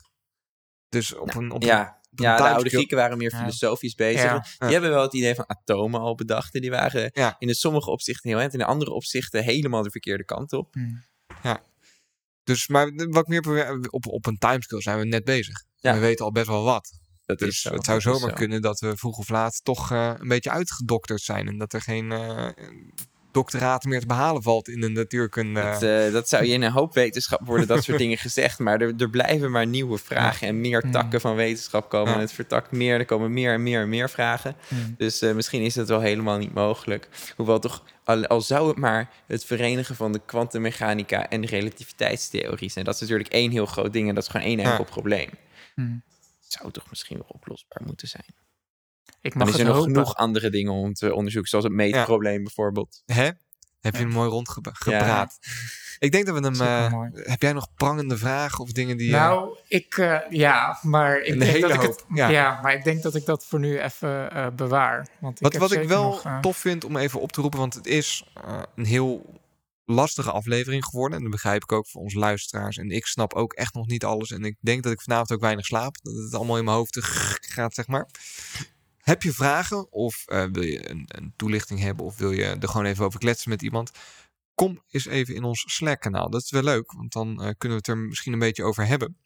Dus 0.88 1.14
op 1.14 1.34
een, 1.34 1.50
op 1.50 1.62
Ja, 1.62 1.80
een 1.86 2.24
ja 2.24 2.36
de 2.36 2.42
oude 2.42 2.70
Grieken 2.70 2.96
waren 2.96 3.18
meer 3.18 3.30
Ja. 3.32 3.38
filosofisch 3.38 3.94
bezig. 3.94 4.22
Ja. 4.22 4.32
Ja. 4.32 4.44
Die 4.58 4.72
hebben 4.72 4.90
wel 4.90 5.02
het 5.02 5.14
idee 5.14 5.34
van 5.34 5.48
atomen 5.48 6.00
al 6.00 6.14
bedacht. 6.14 6.54
En 6.54 6.60
die 6.60 6.70
waren 6.70 7.10
Ja. 7.12 7.36
in 7.38 7.46
de 7.46 7.54
sommige 7.54 7.90
opzichten 7.90 8.30
heel 8.30 8.38
eind. 8.38 8.52
In 8.52 8.58
de 8.58 8.64
andere 8.64 8.90
opzichten 8.90 9.44
helemaal 9.44 9.82
de 9.82 9.90
verkeerde 9.90 10.24
kant 10.24 10.52
op. 10.52 10.74
Mm. 10.74 11.02
Dus, 12.48 12.68
maar 12.68 12.92
wat 12.94 13.22
ik 13.22 13.26
meer 13.26 13.40
probeer, 13.40 13.88
op, 13.90 14.06
op 14.06 14.26
een 14.26 14.38
timescale 14.38 14.82
zijn 14.82 14.98
we 14.98 15.04
net 15.04 15.24
bezig. 15.24 15.64
Ja. 15.76 15.92
We 15.94 15.98
weten 15.98 16.24
al 16.24 16.32
best 16.32 16.46
wel 16.46 16.64
wat. 16.64 16.98
Dat 17.24 17.38
Dus 17.38 17.48
is 17.48 17.60
zo, 17.60 17.72
het 17.74 17.84
zou 17.84 18.00
zomaar 18.00 18.28
zo. 18.30 18.34
kunnen 18.34 18.62
dat 18.62 18.80
we 18.80 18.96
vroeg 18.96 19.18
of 19.18 19.28
laat 19.28 19.64
toch 19.64 19.90
eh, 19.92 20.12
een 20.18 20.28
beetje 20.28 20.50
uitgedokterd 20.50 21.20
zijn. 21.20 21.48
En 21.48 21.58
dat 21.58 21.72
er 21.72 21.80
geen 21.80 22.12
eh 22.12 22.48
doctoraat 23.38 23.84
meer 23.84 24.00
te 24.00 24.06
behalen 24.06 24.42
valt 24.42 24.68
in 24.68 24.80
de 24.80 24.88
natuurkunde. 24.88 25.60
Dat, 25.62 25.82
eh, 25.82 26.12
dat 26.12 26.28
zou 26.28 26.44
je 26.44 26.52
in 26.52 26.62
een 26.62 26.70
hoop 26.70 26.94
wetenschap 26.94 27.40
worden, 27.46 27.66
dat 27.66 27.84
soort 27.84 27.98
dingen 28.04 28.18
gezegd. 28.18 28.58
Maar 28.58 28.80
er, 28.80 28.92
er 28.98 29.10
blijven 29.10 29.50
maar 29.50 29.66
nieuwe 29.66 29.98
vragen 29.98 30.48
en 30.48 30.60
meer 30.60 30.82
Mm. 30.86 30.90
takken 30.92 31.20
van 31.20 31.34
wetenschap 31.36 31.88
komen. 31.90 32.08
Ja. 32.08 32.14
En 32.14 32.20
het 32.20 32.32
vertakt 32.32 32.70
meer, 32.70 32.98
er 32.98 33.04
komen 33.04 33.32
meer 33.32 33.52
en 33.52 33.62
meer 33.62 33.80
en 33.80 33.88
meer 33.88 34.10
vragen. 34.10 34.56
Mm. 34.68 34.94
Dus 34.98 35.20
eh, 35.22 35.34
misschien 35.34 35.62
is 35.62 35.74
dat 35.74 35.88
wel 35.88 36.00
helemaal 36.00 36.38
niet 36.38 36.54
mogelijk. 36.54 37.08
Hoewel 37.36 37.58
toch, 37.58 37.84
al, 38.04 38.26
al 38.26 38.40
zou 38.40 38.68
het 38.68 38.76
maar 38.76 39.10
het 39.26 39.44
verenigen 39.44 39.96
van 39.96 40.12
de 40.12 40.20
kwantummechanica 40.26 41.28
en 41.28 41.40
de 41.40 41.46
relativiteitstheorie 41.46 42.70
zijn. 42.70 42.84
Dat 42.84 42.94
is 42.94 43.00
natuurlijk 43.00 43.28
één 43.28 43.50
heel 43.50 43.66
groot 43.66 43.92
ding 43.92 44.08
en 44.08 44.14
dat 44.14 44.24
is 44.24 44.30
gewoon 44.30 44.46
één 44.46 44.58
Ja. 44.58 44.70
enkel 44.70 44.84
probleem. 44.84 45.28
Mm. 45.74 46.02
Zou 46.40 46.72
toch 46.72 46.86
misschien 46.90 47.16
wel 47.16 47.28
oplosbaar 47.28 47.82
moeten 47.86 48.08
zijn. 48.08 48.24
Ik 49.32 49.38
Dan 49.38 49.48
is 49.48 49.52
er 49.54 49.58
het 49.58 49.68
nog 49.68 49.76
hopen. 49.76 49.92
genoeg 49.92 50.14
andere 50.14 50.50
dingen 50.50 50.72
om 50.72 50.92
te 50.94 51.14
onderzoeken, 51.14 51.50
zoals 51.50 51.64
het 51.64 51.74
meetprobleem 51.74 52.42
bijvoorbeeld. 52.42 53.02
Hè? 53.06 53.28
Heb 53.80 53.94
je 53.94 54.02
hem 54.02 54.12
mooi 54.12 54.28
rondgepraat. 54.30 55.38
Ik 55.98 56.12
denk 56.12 56.26
dat 56.26 56.38
we 56.38 56.44
hem... 56.46 56.60
Eh, 56.60 56.92
heb 57.12 57.42
jij 57.42 57.52
nog 57.52 57.74
prangende 57.74 58.16
vragen 58.16 58.64
of 58.64 58.72
dingen 58.72 58.96
die... 58.96 59.08
eh, 59.08 59.20
Nou, 59.20 59.56
ik, 59.68 59.98
eh, 59.98 60.18
ja, 60.30 60.78
maar 60.82 61.20
ik 61.20 61.32
Een 61.32 61.38
denk 61.38 61.52
hele 61.52 61.66
dat 61.68 61.76
ik 61.76 61.80
het, 61.82 62.00
hoop, 62.00 62.16
ja. 62.16 62.28
ja. 62.28 62.60
maar 62.62 62.74
ik 62.74 62.84
denk 62.84 63.02
dat 63.02 63.14
ik 63.14 63.26
dat 63.26 63.44
voor 63.46 63.58
nu 63.58 63.78
even 63.80 64.30
eh, 64.30 64.46
bewaar. 64.56 65.08
Want 65.20 65.40
Wat, 65.40 65.52
heb 65.52 65.60
wat 65.60 65.72
ik 65.72 65.88
wel 65.88 66.02
nog, 66.02 66.40
tof 66.40 66.56
vind 66.56 66.84
om 66.84 66.96
even 66.96 67.20
op 67.20 67.32
te 67.32 67.40
roepen, 67.40 67.58
want 67.58 67.74
het 67.74 67.86
is 67.86 68.24
een 68.74 68.84
heel 68.84 69.40
lastige 69.84 70.30
aflevering 70.30 70.84
geworden. 70.84 71.16
En 71.16 71.22
dat 71.22 71.32
begrijp 71.32 71.62
ik 71.62 71.72
ook 71.72 71.88
voor 71.88 72.02
onze 72.02 72.18
luisteraars. 72.18 72.76
En 72.76 72.90
ik 72.90 73.06
snap 73.06 73.34
ook 73.34 73.52
echt 73.52 73.74
nog 73.74 73.86
niet 73.86 74.04
alles. 74.04 74.30
En 74.30 74.44
ik 74.44 74.56
denk 74.60 74.82
dat 74.82 74.92
ik 74.92 75.02
vanavond 75.02 75.32
ook 75.32 75.40
weinig 75.40 75.64
slaap. 75.64 75.96
Dat 76.02 76.14
het 76.14 76.34
allemaal 76.34 76.58
in 76.58 76.64
mijn 76.64 76.76
hoofd 76.76 76.98
gaat, 77.40 77.74
zeg 77.74 77.86
maar. 77.86 78.08
Heb 79.08 79.22
je 79.22 79.32
vragen 79.32 79.92
of 79.92 80.22
eh, 80.26 80.44
wil 80.52 80.62
je 80.62 80.90
een, 80.90 81.04
een 81.06 81.32
toelichting 81.36 81.80
hebben 81.80 82.04
of 82.04 82.16
wil 82.18 82.30
je 82.32 82.44
er 82.44 82.68
gewoon 82.68 82.86
even 82.86 83.04
over 83.04 83.20
kletsen 83.20 83.50
met 83.50 83.62
iemand? 83.62 83.90
Kom 84.54 84.82
eens 84.90 85.06
even 85.06 85.34
in 85.34 85.44
ons 85.44 85.64
Slack-kanaal. 85.66 86.30
Dat 86.30 86.42
is 86.42 86.50
wel 86.50 86.62
leuk, 86.62 86.92
want 86.92 87.12
dan 87.12 87.28
eh, 87.28 87.50
kunnen 87.58 87.58
we 87.58 87.74
het 87.74 87.86
er 87.86 87.98
misschien 87.98 88.32
een 88.32 88.38
beetje 88.38 88.64
over 88.64 88.86
hebben. 88.86 89.16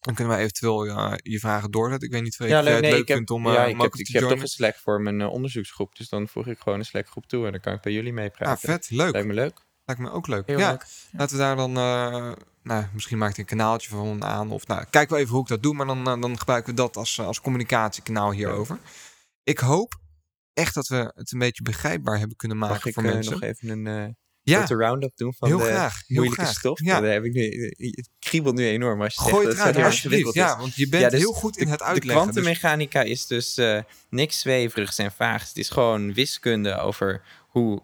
Dan 0.00 0.14
kunnen 0.14 0.32
wij 0.32 0.42
eventueel 0.42 0.86
eh, 0.86 1.12
je 1.16 1.38
vragen 1.38 1.70
doorzetten. 1.70 2.08
Ik 2.08 2.14
weet 2.14 2.22
niet 2.22 2.40
of 2.40 2.46
jij 2.46 2.56
het 2.64 2.80
leuk 2.80 3.06
vindt 3.06 3.30
om, 3.30 3.46
eh, 3.46 3.52
ja, 3.52 3.64
om 3.64 3.74
ik 3.74 3.80
heb, 3.82 3.94
ik 3.94 4.08
heb 4.08 4.22
toch 4.22 4.40
een 4.40 4.48
Slack 4.48 4.76
voor 4.76 5.00
mijn 5.00 5.20
eh, 5.20 5.30
onderzoeksgroep. 5.30 5.96
Dus 5.96 6.08
dan 6.08 6.28
voeg 6.28 6.46
ik 6.46 6.58
gewoon 6.58 6.78
een 6.78 6.84
Slack-groep 6.84 7.26
toe 7.26 7.46
en 7.46 7.52
dan 7.52 7.60
kan 7.60 7.72
ik 7.72 7.80
bij 7.80 7.92
jullie 7.92 8.12
mee 8.12 8.30
Ah, 8.38 8.56
vet. 8.56 8.90
Leuk. 8.90 9.12
Lijkt 9.12 9.26
me 9.26 9.34
leuk. 9.34 9.64
Lijkt 9.84 10.02
me 10.02 10.10
ook 10.10 10.26
leuk. 10.26 10.46
Heel 10.46 10.58
ja, 10.58 10.70
leuk. 10.70 10.86
laten 11.12 11.36
we 11.36 11.42
daar 11.42 11.56
dan... 11.56 11.76
eh, 11.76 12.32
nou, 12.62 12.84
misschien 12.92 13.18
maakt 13.18 13.38
een 13.38 13.44
kanaaltje 13.44 13.88
van 13.90 14.24
aan. 14.24 14.50
Of 14.50 14.66
nou, 14.66 14.84
kijken 14.90 15.14
we 15.16 15.20
even 15.20 15.32
hoe 15.32 15.42
ik 15.42 15.48
dat 15.48 15.62
doe. 15.62 15.74
Maar 15.74 15.86
dan, 15.86 16.08
eh, 16.08 16.20
dan 16.20 16.38
gebruiken 16.38 16.70
we 16.70 16.76
dat 16.76 16.96
als, 16.96 17.18
eh, 17.18 17.26
als 17.26 17.40
communicatiekanaal 17.40 18.32
hierover. 18.32 18.78
Ik 19.42 19.58
hoop 19.58 20.00
echt 20.52 20.74
dat 20.74 20.88
we 20.88 21.12
het 21.14 21.32
een 21.32 21.38
beetje 21.38 21.62
begrijpbaar 21.62 22.18
hebben 22.18 22.36
kunnen 22.36 22.58
maken 22.58 22.74
Mag 22.74 22.86
ik 22.86 22.94
voor 22.94 23.04
eh, 23.04 23.12
mensen. 23.12 23.32
nog 23.32 23.42
even 23.42 23.68
een 23.68 23.86
eh 23.86 24.08
ja, 24.44 24.64
round-up 24.66 25.16
doen 25.16 25.34
van 25.34 25.48
heel 25.48 25.58
de 25.58 25.64
graag. 25.64 25.92
Heel 26.06 26.16
moeilijke 26.16 26.44
graag. 26.44 26.56
stof? 26.58 26.80
Ja. 26.80 27.00
Dan 27.00 27.10
heb 27.10 27.24
ik 27.24 27.32
nu, 27.32 27.72
het 27.76 28.08
kriebelt 28.18 28.54
nu 28.54 28.66
enorm 28.66 29.02
als 29.02 29.14
je 29.14 29.20
Gooi 29.20 29.32
zegt 29.34 29.46
het 29.48 29.56
dat 29.56 29.66
het 29.66 29.76
eruit, 29.76 29.76
heel 29.76 29.84
alsjeblieft. 30.10 30.34
Ja, 30.34 30.58
want 30.58 30.74
je 30.74 30.88
bent 30.88 31.02
Ja, 31.02 31.08
dus 31.08 31.18
heel 31.18 31.32
goed 31.32 31.56
in 31.56 31.68
het 31.68 31.78
De 31.78 31.84
uitleggen. 31.84 32.14
dus- 32.24 32.32
kwantummechanica 32.32 33.02
is 33.02 33.26
dus 33.26 33.56
eh, 33.56 33.80
niks 34.10 34.40
zweverigs 34.40 34.98
en 34.98 35.12
vaags. 35.12 35.48
Het 35.48 35.56
is 35.58 35.68
gewoon 35.68 36.14
wiskunde 36.14 36.76
over 36.78 37.22
hoe 37.48 37.82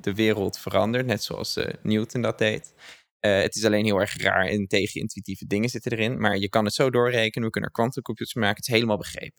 de 0.00 0.12
wereld 0.14 0.58
verandert, 0.58 1.06
net 1.06 1.22
zoals 1.22 1.58
Newton 1.82 2.22
dat 2.22 2.38
deed. 2.38 2.74
Het 3.20 3.54
is 3.56 3.64
alleen 3.64 3.84
heel 3.84 4.00
erg 4.00 4.16
raar 4.22 4.46
en 4.46 4.66
tegenintuïtieve 4.66 5.46
dingen 5.46 5.68
zitten 5.68 5.92
erin. 5.92 6.20
Maar 6.20 6.36
je 6.38 6.48
kan 6.48 6.64
het 6.64 6.74
zo 6.74 6.90
doorrekenen, 6.90 7.44
we 7.46 7.50
kunnen 7.50 7.70
er 7.70 7.76
kwantumcomputers 7.76 8.34
maken. 8.34 8.56
Het 8.56 8.66
is 8.68 8.74
helemaal 8.74 8.96
begrepen. 8.98 9.38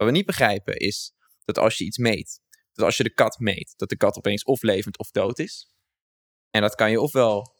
Wat 0.00 0.08
we 0.08 0.14
niet 0.14 0.26
begrijpen 0.26 0.76
is 0.76 1.12
dat 1.44 1.58
als 1.58 1.78
je 1.78 1.84
iets 1.84 1.98
meet, 1.98 2.40
dat 2.72 2.84
als 2.84 2.96
je 2.96 3.02
de 3.02 3.14
kat 3.14 3.38
meet, 3.38 3.74
dat 3.76 3.88
de 3.88 3.96
kat 3.96 4.16
opeens 4.16 4.44
of 4.44 4.62
levend 4.62 4.98
of 4.98 5.10
dood 5.10 5.38
is. 5.38 5.68
En 6.50 6.60
dat 6.60 6.74
kan 6.74 6.90
je 6.90 7.00
ofwel 7.00 7.54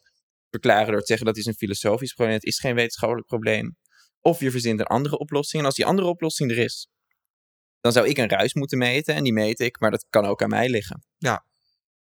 verklaren 0.49 0.91
door 0.91 0.99
te 0.99 1.05
zeggen 1.05 1.25
dat 1.25 1.37
is 1.37 1.45
een 1.45 1.53
filosofisch 1.53 2.13
probleem, 2.13 2.35
het 2.35 2.43
is 2.45 2.59
geen 2.59 2.75
wetenschappelijk 2.75 3.27
probleem. 3.27 3.77
Of 4.21 4.39
je 4.39 4.51
verzint 4.51 4.79
een 4.79 4.85
andere 4.85 5.17
oplossing. 5.17 5.61
En 5.61 5.67
als 5.67 5.75
die 5.75 5.85
andere 5.85 6.07
oplossing 6.07 6.51
er 6.51 6.57
is, 6.57 6.87
dan 7.79 7.91
zou 7.91 8.07
ik 8.07 8.17
een 8.17 8.29
ruis 8.29 8.53
moeten 8.53 8.77
meten. 8.77 9.15
En 9.15 9.23
die 9.23 9.33
meet 9.33 9.59
ik, 9.59 9.79
maar 9.79 9.91
dat 9.91 10.05
kan 10.09 10.25
ook 10.25 10.41
aan 10.41 10.49
mij 10.49 10.69
liggen. 10.69 11.05
Ja. 11.17 11.35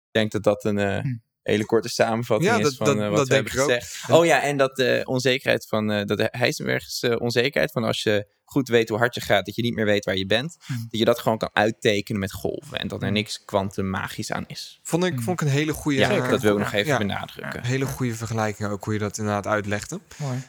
Ik 0.07 0.11
denk 0.21 0.33
dat 0.33 0.43
dat 0.43 0.65
een 0.65 0.79
eh, 0.79 0.99
Hm. 0.99 1.17
hele 1.43 1.65
korte 1.65 1.89
samenvatting 1.89 2.51
Ja, 2.51 2.57
is 2.57 2.63
dat- 2.63 2.75
van 2.75 2.87
dat- 2.87 2.97
eh, 2.97 3.09
wat 3.09 3.17
dat 3.17 3.29
we 3.29 3.35
hebben 3.35 3.53
ik 3.53 3.59
ook. 3.59 3.65
gezegd. 3.71 4.11
Oh 4.11 4.25
ja, 4.25 4.43
en 4.43 4.57
dat 4.57 4.77
de 4.77 5.01
onzekerheid 5.05 5.67
van 5.67 5.91
eh 5.91 6.05
dat 6.05 6.19
de 6.19 6.29
Heisenberg's 6.31 7.03
eh, 7.03 7.17
onzekerheid 7.21 7.73
van 7.73 7.85
als 7.85 8.03
je 8.03 8.35
goed 8.53 8.69
weet 8.69 8.89
hoe 8.89 8.99
hard 8.99 9.15
je 9.15 9.21
gaat, 9.21 9.47
dat 9.47 9.55
je 9.55 9.63
niet 9.63 9.75
meer 9.75 9.85
weet 9.85 10.05
waar 10.05 10.17
je 10.17 10.27
bent, 10.27 10.57
Hm. 10.67 10.73
dat 10.73 10.99
je 10.99 11.05
dat 11.05 11.19
gewoon 11.19 11.39
kan 11.39 11.51
uittekenen 11.53 12.21
met 12.21 12.33
golven 12.33 12.79
en 12.79 12.89
dat 12.89 13.01
er 13.03 13.09
Hm. 13.09 13.13
niks 13.15 13.45
kwantummagisch 13.45 14.33
aan 14.33 14.45
is. 14.47 14.81
Vond 14.83 15.05
ik, 15.05 15.13
Mm. 15.13 15.23
vond 15.23 15.41
ik 15.41 15.47
een 15.47 15.53
hele 15.53 15.73
goede... 15.73 15.99
Ja, 15.99 16.09
Zeker. 16.09 16.29
dat 16.29 16.41
wil 16.43 16.53
ik 16.53 16.59
nog 16.59 16.73
even 16.73 16.93
Ja. 16.93 16.99
benadrukken. 16.99 17.59
Een 17.61 17.67
hele 17.67 17.87
goede 17.87 18.15
vergelijking 18.15 18.69
ook, 18.69 18.85
hoe 18.85 18.93
je 18.93 18.99
dat 18.99 19.19
inderdaad 19.19 19.47
uitlegde. 19.47 20.01
Mooi. 20.19 20.43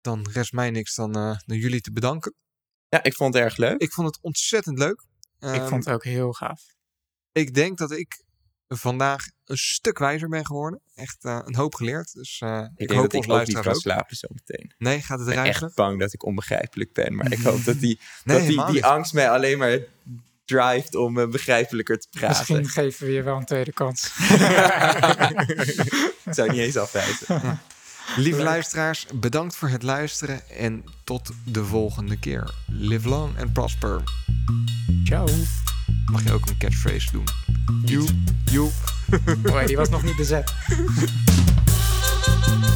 Dan 0.00 0.28
rest 0.32 0.52
mij 0.52 0.70
niks 0.70 0.94
dan 0.94 1.14
eh, 1.14 1.20
naar 1.46 1.56
jullie 1.56 1.80
te 1.80 1.92
bedanken. 1.92 2.34
Ja, 2.88 3.02
ik 3.02 3.14
vond 3.14 3.34
het 3.34 3.42
erg 3.42 3.56
leuk. 3.56 3.80
Ik 3.80 3.92
vond 3.92 4.06
het 4.06 4.18
ontzettend 4.22 4.78
leuk. 4.78 5.04
ik 5.40 5.48
Ehm, 5.48 5.66
vond 5.68 5.84
het 5.84 5.94
ook 5.94 6.04
heel 6.04 6.32
gaaf. 6.32 6.62
ik 7.32 7.54
denk 7.54 7.78
dat 7.78 7.90
ik 7.92 8.24
vandaag 8.68 9.26
een 9.44 9.56
stuk 9.56 9.98
wijzer 9.98 10.28
ben 10.28 10.46
geworden. 10.46 10.80
Echt 10.94 11.24
eh, 11.24 11.38
een 11.44 11.54
hoop 11.54 11.74
geleerd. 11.74 12.12
Dus 12.12 12.40
eh, 12.40 12.58
ik, 12.58 12.70
Ik, 12.76 12.88
denk 12.88 13.00
hoop 13.00 13.10
dat 13.10 13.24
ik 13.24 13.30
ons 13.30 13.40
ook 13.40 13.46
niet 13.46 13.66
ook. 13.66 13.74
slapen 13.74 14.16
zo 14.16 14.28
meteen. 14.30 14.72
Nee, 14.78 15.00
gaat 15.02 15.18
het 15.18 15.28
Ik 15.28 15.34
ben 15.34 15.44
echt 15.44 15.74
bang 15.74 16.00
dat 16.00 16.12
ik 16.12 16.24
onbegrijpelijk 16.24 16.92
ben. 16.92 17.14
Maar 17.14 17.32
ik 17.32 17.42
hoop 17.42 17.64
dat 17.64 17.80
die, 17.80 18.00
Nee, 18.24 18.56
dat 18.56 18.68
die, 18.68 18.84
angst 18.84 19.12
mij 19.12 19.30
alleen 19.30 19.58
maar 19.58 19.78
drijft 20.44 20.94
om 20.94 21.18
eh, 21.18 21.28
begrijpelijker 21.28 21.98
te 21.98 22.08
praten. 22.10 22.36
Misschien 22.38 22.68
geven 22.68 23.06
we 23.06 23.12
je 23.12 23.22
wel 23.22 23.36
een 23.36 23.44
tweede 23.44 23.72
kans. 23.72 24.12
Ik 26.24 26.34
zou 26.34 26.50
niet 26.50 26.60
eens 26.60 26.76
afwijzen. 26.76 27.26
Lieve 28.16 28.42
luisteraars, 28.42 29.06
bedankt 29.14 29.56
voor 29.56 29.68
het 29.68 29.82
luisteren 29.82 30.50
en 30.50 30.84
tot 31.04 31.30
de 31.44 31.64
volgende 31.64 32.18
keer. 32.18 32.54
Live 32.66 33.08
long 33.08 33.38
and 33.40 33.52
prosper. 33.52 34.02
Ciao 35.04 35.26
mag 36.10 36.24
je 36.24 36.32
ook 36.32 36.48
een 36.48 36.56
catchphrase 36.58 37.08
doen. 37.12 37.24
Joep, 37.84 38.10
joep. 38.44 38.72
Hoi, 39.50 39.66
die 39.66 39.76
was 39.76 39.88
nog 39.88 40.02
niet 40.02 40.16
bezet. 40.16 40.54